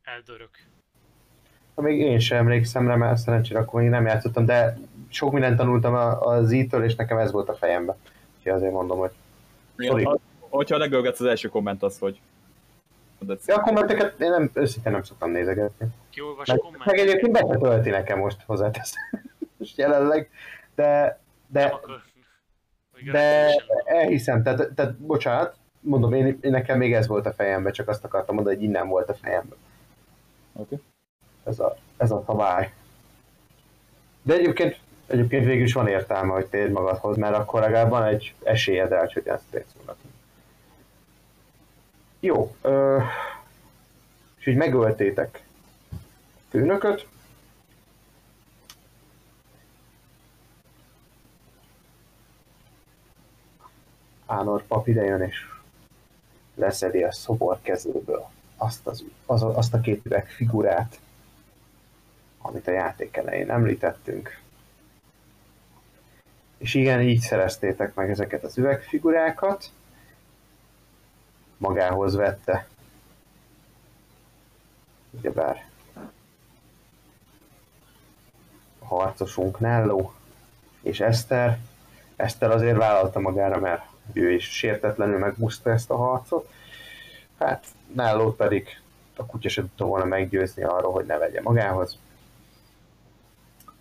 eldörök. 0.04 0.66
Még 1.82 2.00
én 2.00 2.20
sem 2.20 2.38
emlékszem 2.38 2.88
rá, 2.88 2.96
mert 2.96 3.18
szerencsére 3.18 3.60
akkor 3.60 3.82
még 3.82 3.90
nem 3.90 4.06
játszottam, 4.06 4.46
de 4.46 4.78
sok 5.10 5.32
mindent 5.32 5.58
tanultam 5.58 5.94
a- 5.94 6.20
az 6.22 6.52
így-től, 6.52 6.84
és 6.84 6.96
nekem 6.96 7.18
ez 7.18 7.32
volt 7.32 7.50
a 7.50 7.54
fejemben. 7.54 7.96
Úgyhogy 8.38 8.52
azért 8.52 8.72
mondom, 8.72 8.98
hogy... 8.98 9.12
Sorry. 9.78 10.04
ha, 10.04 10.18
hogyha 10.40 10.78
legölgetsz 10.78 11.20
az 11.20 11.26
első 11.26 11.48
komment 11.48 11.84
az, 11.84 12.00
hogy... 12.00 12.20
Ja, 13.46 13.56
a 13.56 13.62
kommenteket 13.62 14.20
én 14.20 14.30
nem, 14.30 14.50
őszintén 14.54 14.92
nem 14.92 15.04
szoktam 15.04 15.32
nézegetni. 15.32 15.88
Kiolvas 16.10 16.48
Meg, 16.48 16.58
komment? 16.58 16.86
meg 16.86 16.98
egyébként 16.98 17.32
be 17.32 17.58
tölti 17.58 17.90
nekem 17.90 18.20
most 18.20 18.42
hozzáteszem. 18.46 19.02
most 19.58 19.78
jelenleg, 19.78 20.30
de, 20.76 21.02
Nem 21.02 21.20
de, 21.48 21.64
akar. 21.66 22.02
De 23.12 23.50
elhiszem, 23.86 24.44
tehát, 24.44 24.72
tehát 24.76 24.96
bocsánat, 24.98 25.56
mondom, 25.80 26.14
én, 26.14 26.38
én 26.42 26.52
nekem 26.52 26.78
még 26.78 26.94
ez 26.94 27.08
volt 27.08 27.26
a 27.26 27.34
fejemben, 27.34 27.72
csak 27.72 27.88
azt 27.88 28.04
akartam 28.04 28.36
mondani, 28.36 28.56
hogy 28.56 28.66
innen 28.66 28.88
volt 28.88 29.10
a 29.10 29.14
fejemben. 29.14 29.58
Oké. 30.54 30.76
Okay. 30.76 30.91
Ez 31.44 31.60
a, 31.60 31.78
ez 31.98 32.12
a 32.12 32.24
szabály. 32.26 32.72
De 34.22 34.34
egyébként, 34.34 34.80
egyébként 35.08 35.46
végül 35.46 35.64
is 35.64 35.74
van 35.74 35.88
értelme, 35.88 36.34
hogy 36.34 36.46
térj 36.46 36.72
magadhoz, 36.72 37.18
mert 37.18 37.36
akkor 37.36 37.62
legalább 37.62 37.90
van 37.90 38.04
egy 38.04 38.34
esélyed 38.44 38.92
el, 38.92 39.10
hogy 39.14 39.28
ezt 39.28 39.44
pénzúnak. 39.50 39.98
Jó, 42.20 42.56
ö, 42.62 42.98
és 44.40 44.46
így 44.46 44.56
megöltétek 44.56 45.44
főnököt. 46.50 47.08
Ánor 54.26 54.64
pap 54.64 54.88
idejön 54.88 55.22
és 55.22 55.46
leszedi 56.56 57.04
a 57.04 57.12
szobor 57.12 57.60
kezéből 57.62 58.30
azt, 58.58 58.88
az, 58.88 59.04
az, 59.26 59.42
azt 59.44 59.74
a 59.74 59.80
két 59.80 60.06
üveg 60.06 60.28
figurát, 60.28 61.00
amit 62.42 62.68
a 62.68 62.72
játék 62.72 63.18
elején 63.18 63.52
említettünk. 63.52 64.40
És 66.58 66.74
igen, 66.74 67.02
így 67.02 67.20
szereztétek 67.20 67.94
meg 67.94 68.10
ezeket 68.10 68.44
az 68.44 68.58
üvegfigurákat. 68.58 69.66
Magához 71.58 72.16
vette. 72.16 72.68
Ugyebár 75.12 75.66
a 78.80 78.86
harcosunk 78.86 79.60
Nello 79.60 80.12
és 80.82 81.00
Eszter. 81.00 81.58
Eszter 82.16 82.52
azért 82.52 82.78
vállalta 82.78 83.20
magára, 83.20 83.60
mert 83.60 83.84
ő 84.14 84.32
is 84.32 84.50
sértetlenül 84.58 85.18
megbuszta 85.18 85.72
ezt 85.72 85.90
a 85.90 85.96
harcot. 85.96 86.50
Hát 87.40 87.66
Nello 87.96 88.34
pedig 88.34 88.82
a 89.16 89.26
kutya 89.26 89.50
sem 89.50 89.64
tudta 89.64 89.86
volna 89.86 90.06
meggyőzni 90.06 90.64
arról, 90.64 90.92
hogy 90.92 91.06
ne 91.06 91.18
vegye 91.18 91.42
magához. 91.42 91.98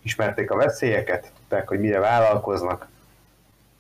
Ismerték 0.02 0.51
a 0.51 0.56
veszélyeket, 0.56 1.32
tudták, 1.36 1.68
hogy 1.68 1.81
mire 1.81 1.98
vállalkoznak. 1.98 2.89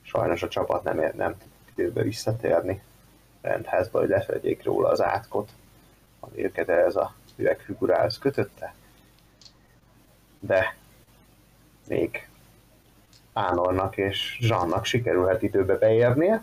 Sajnos 0.02 0.42
a 0.42 0.48
csapat 0.48 0.82
nem, 0.82 1.00
ér, 1.00 1.14
nem 1.14 1.38
tud 1.38 1.50
időbe 1.74 2.02
visszatérni 2.02 2.82
rendházba, 3.40 3.98
hogy 3.98 4.08
lefedjék 4.08 4.64
róla 4.64 4.88
az 4.88 5.02
átkot, 5.02 5.50
ami 6.20 6.44
őket 6.44 6.68
ez 6.68 6.96
a 6.96 7.14
üvegfigurához 7.36 8.18
kötötte. 8.18 8.74
De 10.40 10.76
még 11.86 12.28
Ánornak 13.32 13.96
és 13.96 14.38
Zsannak 14.40 14.84
sikerülhet 14.84 15.42
időbe 15.42 15.76
beérnie. 15.78 16.42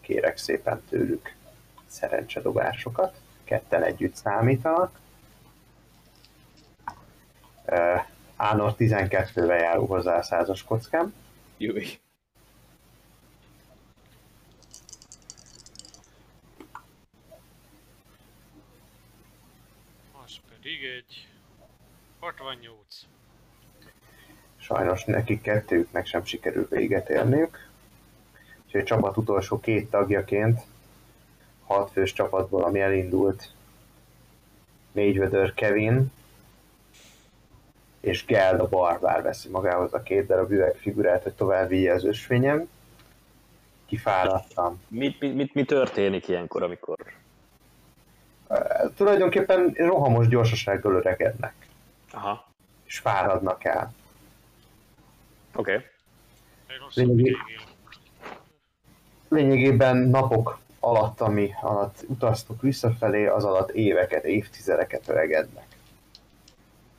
Kérek 0.00 0.36
szépen 0.36 0.82
tőlük 0.88 1.34
szerencsedobásokat. 1.86 3.14
Ketten 3.44 3.82
együtt 3.82 4.14
számítanak. 4.14 4.98
Ánor 8.42 8.74
12-vel 8.78 9.60
járul 9.60 9.86
hozzá 9.86 10.18
a 10.18 10.22
százas 10.22 10.64
kockám. 10.64 11.14
Júj. 11.56 11.98
Az 20.24 20.36
pedig 20.48 20.84
egy 20.84 21.28
68. 22.20 22.76
Sajnos 24.56 25.04
nekik 25.04 25.40
kettőknek 25.40 26.06
sem 26.06 26.24
sikerül 26.24 26.66
véget 26.70 27.08
érniük. 27.08 27.68
Úgyhogy 28.64 28.80
a 28.80 28.84
csapat 28.84 29.16
utolsó 29.16 29.60
két 29.60 29.90
tagjaként, 29.90 30.60
hat 31.64 31.90
fős 31.90 32.12
csapatból, 32.12 32.64
ami 32.64 32.80
elindult, 32.80 33.52
négyvödör 34.92 35.54
Kevin 35.54 36.12
és 38.00 38.24
Geld 38.24 38.60
a 38.60 38.68
barbár 38.68 39.22
veszi 39.22 39.48
magához 39.48 39.94
a 39.94 40.02
két 40.02 40.26
darab 40.26 40.50
üvegfigurát, 40.50 41.22
hogy 41.22 41.34
tovább 41.34 41.68
vigye 41.68 41.92
az 41.92 42.04
ösvényem. 42.04 42.68
Kifáradtam. 43.86 44.82
Mit, 44.88 45.20
mit, 45.20 45.34
mit, 45.34 45.54
mi 45.54 45.64
történik 45.64 46.28
ilyenkor, 46.28 46.62
amikor... 46.62 46.96
Uh, 48.48 48.94
tulajdonképpen 48.96 49.72
rohamos 49.76 50.28
gyorsasággal 50.28 50.94
öregednek, 50.94 51.54
Aha, 52.12 52.46
és 52.84 52.98
fáradnak 52.98 53.64
el. 53.64 53.92
oké. 55.54 55.72
Okay. 55.74 55.84
Végén. 56.94 57.36
Lényegében 59.28 59.96
napok 59.96 60.58
alatt, 60.80 61.20
ami 61.20 61.50
alatt 61.60 62.04
utaztok 62.06 62.62
visszafelé, 62.62 63.26
az 63.26 63.44
alatt 63.44 63.70
éveket, 63.70 64.24
évtizedeket 64.24 65.08
öregednek. 65.08 65.69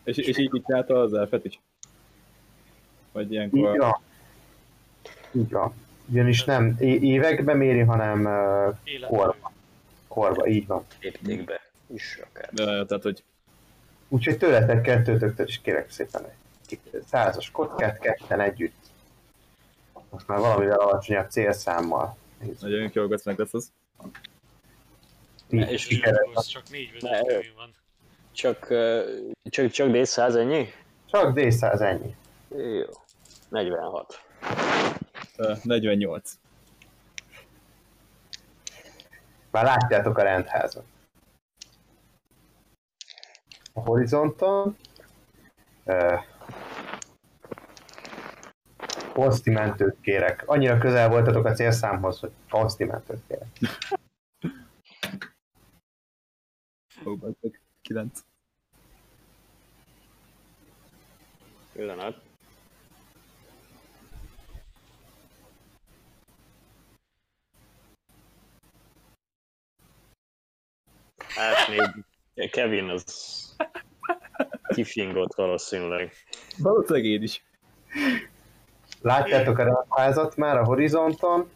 És, 0.04 0.18
és 0.18 0.38
így 0.38 0.56
így 0.56 0.64
csinálta 0.66 1.02
az 1.02 1.14
elfet 1.14 1.46
is? 1.46 1.60
Vagy 3.12 3.32
ilyenkor... 3.32 4.00
Így 5.32 5.50
van. 5.50 5.74
Ugyanis 6.10 6.44
nem 6.44 6.76
é- 6.80 7.02
évekbe 7.02 7.54
méri, 7.54 7.80
hanem 7.80 8.26
uh, 8.26 9.08
korba. 9.08 9.52
Korba, 10.08 10.48
így 10.48 10.68
van. 10.68 10.86
Léptékbe 11.02 11.62
is 11.88 12.20
akár. 12.24 12.50
De, 12.54 12.86
tehát, 12.86 13.04
hogy 13.04 13.24
Úgyhogy 14.14 14.38
tőletek 14.38 14.82
kettőtöktől 14.82 15.48
is 15.48 15.62
kérek 15.62 15.90
szépen 15.90 16.26
egy 16.70 17.04
százas 17.08 17.52
kockát, 17.52 18.00
ketten 18.00 18.40
együtt. 18.40 18.76
Most 20.10 20.28
már 20.28 20.40
valamivel 20.40 20.80
alacsonyabb 20.80 21.30
célszámmal. 21.30 22.18
nagyon 22.60 22.92
jó 22.94 23.08
meg 23.08 23.40
lesz 23.40 23.54
az. 23.54 23.72
Így 25.50 25.72
És 25.72 25.82
sikeres. 25.82 26.28
Az 26.34 26.46
csak 26.46 26.70
négy 26.70 26.98
Ne, 27.00 27.10
vezetőjén 27.10 27.54
van. 27.56 27.74
Csak, 28.32 28.68
csak, 29.50 29.72
csak 29.72 29.88
D100 29.92 30.36
ennyi? 30.36 30.68
Csak 31.06 31.34
D100 31.36 31.82
ennyi. 31.82 32.16
Jó. 32.50 32.86
46. 33.50 34.26
Ö, 35.38 35.54
48. 35.64 36.32
Már 39.52 39.64
látjátok 39.64 40.18
a 40.18 40.24
rendházat. 40.24 40.84
A 43.74 43.80
horizonton 43.80 44.78
uh, 45.86 46.20
posztimentőt 49.14 49.98
kérek. 50.02 50.44
Annyira 50.46 50.78
közel 50.78 51.10
voltatok 51.10 51.46
a 51.46 51.54
célszámhoz, 51.54 52.20
hogy 52.20 52.32
posztimentőt 52.50 53.22
kérek. 53.28 53.48
Ó, 57.92 57.94
bazzeg. 57.94 58.12
9. 58.14 58.24
Pillanat. 61.74 62.22
Hát 71.36 71.68
még 71.70 72.50
Kevin 72.50 72.90
az 72.90 73.06
kifingott 74.68 75.36
valószínűleg. 75.36 76.12
Valószínűleg 76.58 77.06
én 77.06 77.22
is. 77.22 77.44
Látjátok 79.02 79.58
a 79.58 79.64
rendházat 79.64 80.36
már 80.36 80.58
a 80.58 80.64
horizonton. 80.64 81.50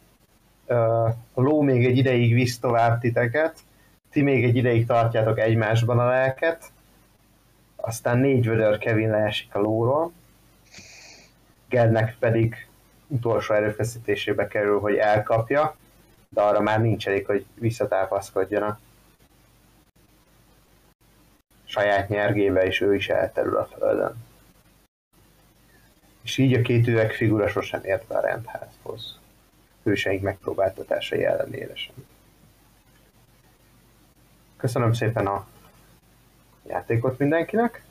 A 1.32 1.40
ló 1.40 1.60
még 1.60 1.84
egy 1.84 1.96
ideig 1.96 2.34
visz 2.34 2.58
tovább 2.58 3.00
titeket. 3.00 3.60
Ti 4.16 4.22
még 4.22 4.44
egy 4.44 4.56
ideig 4.56 4.86
tartjátok 4.86 5.38
egymásban 5.38 5.98
a 5.98 6.08
lelket. 6.08 6.72
Aztán 7.76 8.18
négy 8.18 8.46
vödör 8.46 8.78
Kevin 8.78 9.10
leesik 9.10 9.54
a 9.54 9.58
lóról. 9.58 10.12
Gednek 11.68 12.16
pedig 12.18 12.66
utolsó 13.06 13.54
erőfeszítésébe 13.54 14.46
kerül, 14.46 14.80
hogy 14.80 14.94
elkapja, 14.94 15.76
de 16.28 16.40
arra 16.40 16.60
már 16.60 16.80
nincs 16.80 17.08
elég, 17.08 17.26
hogy 17.26 17.46
visszatápaszkodjanak. 17.54 18.78
Saját 21.64 22.08
nyergébe 22.08 22.66
is 22.66 22.80
ő 22.80 22.94
is 22.94 23.08
elterül 23.08 23.56
a 23.56 23.64
földön. 23.64 24.14
És 26.22 26.38
így 26.38 26.54
a 26.54 26.62
két 26.62 26.86
üvegfigura 26.86 27.48
sosem 27.48 27.80
ért 27.84 28.06
be 28.06 28.16
a 28.16 28.20
rendházhoz. 28.20 29.18
Hőseink 29.82 30.22
megpróbáltatásai 30.22 31.24
ellenére 31.24 31.74
sem. 31.74 31.94
Köszönöm 34.56 34.92
szépen 34.92 35.26
a 35.26 35.46
játékot 36.66 37.18
mindenkinek. 37.18 37.85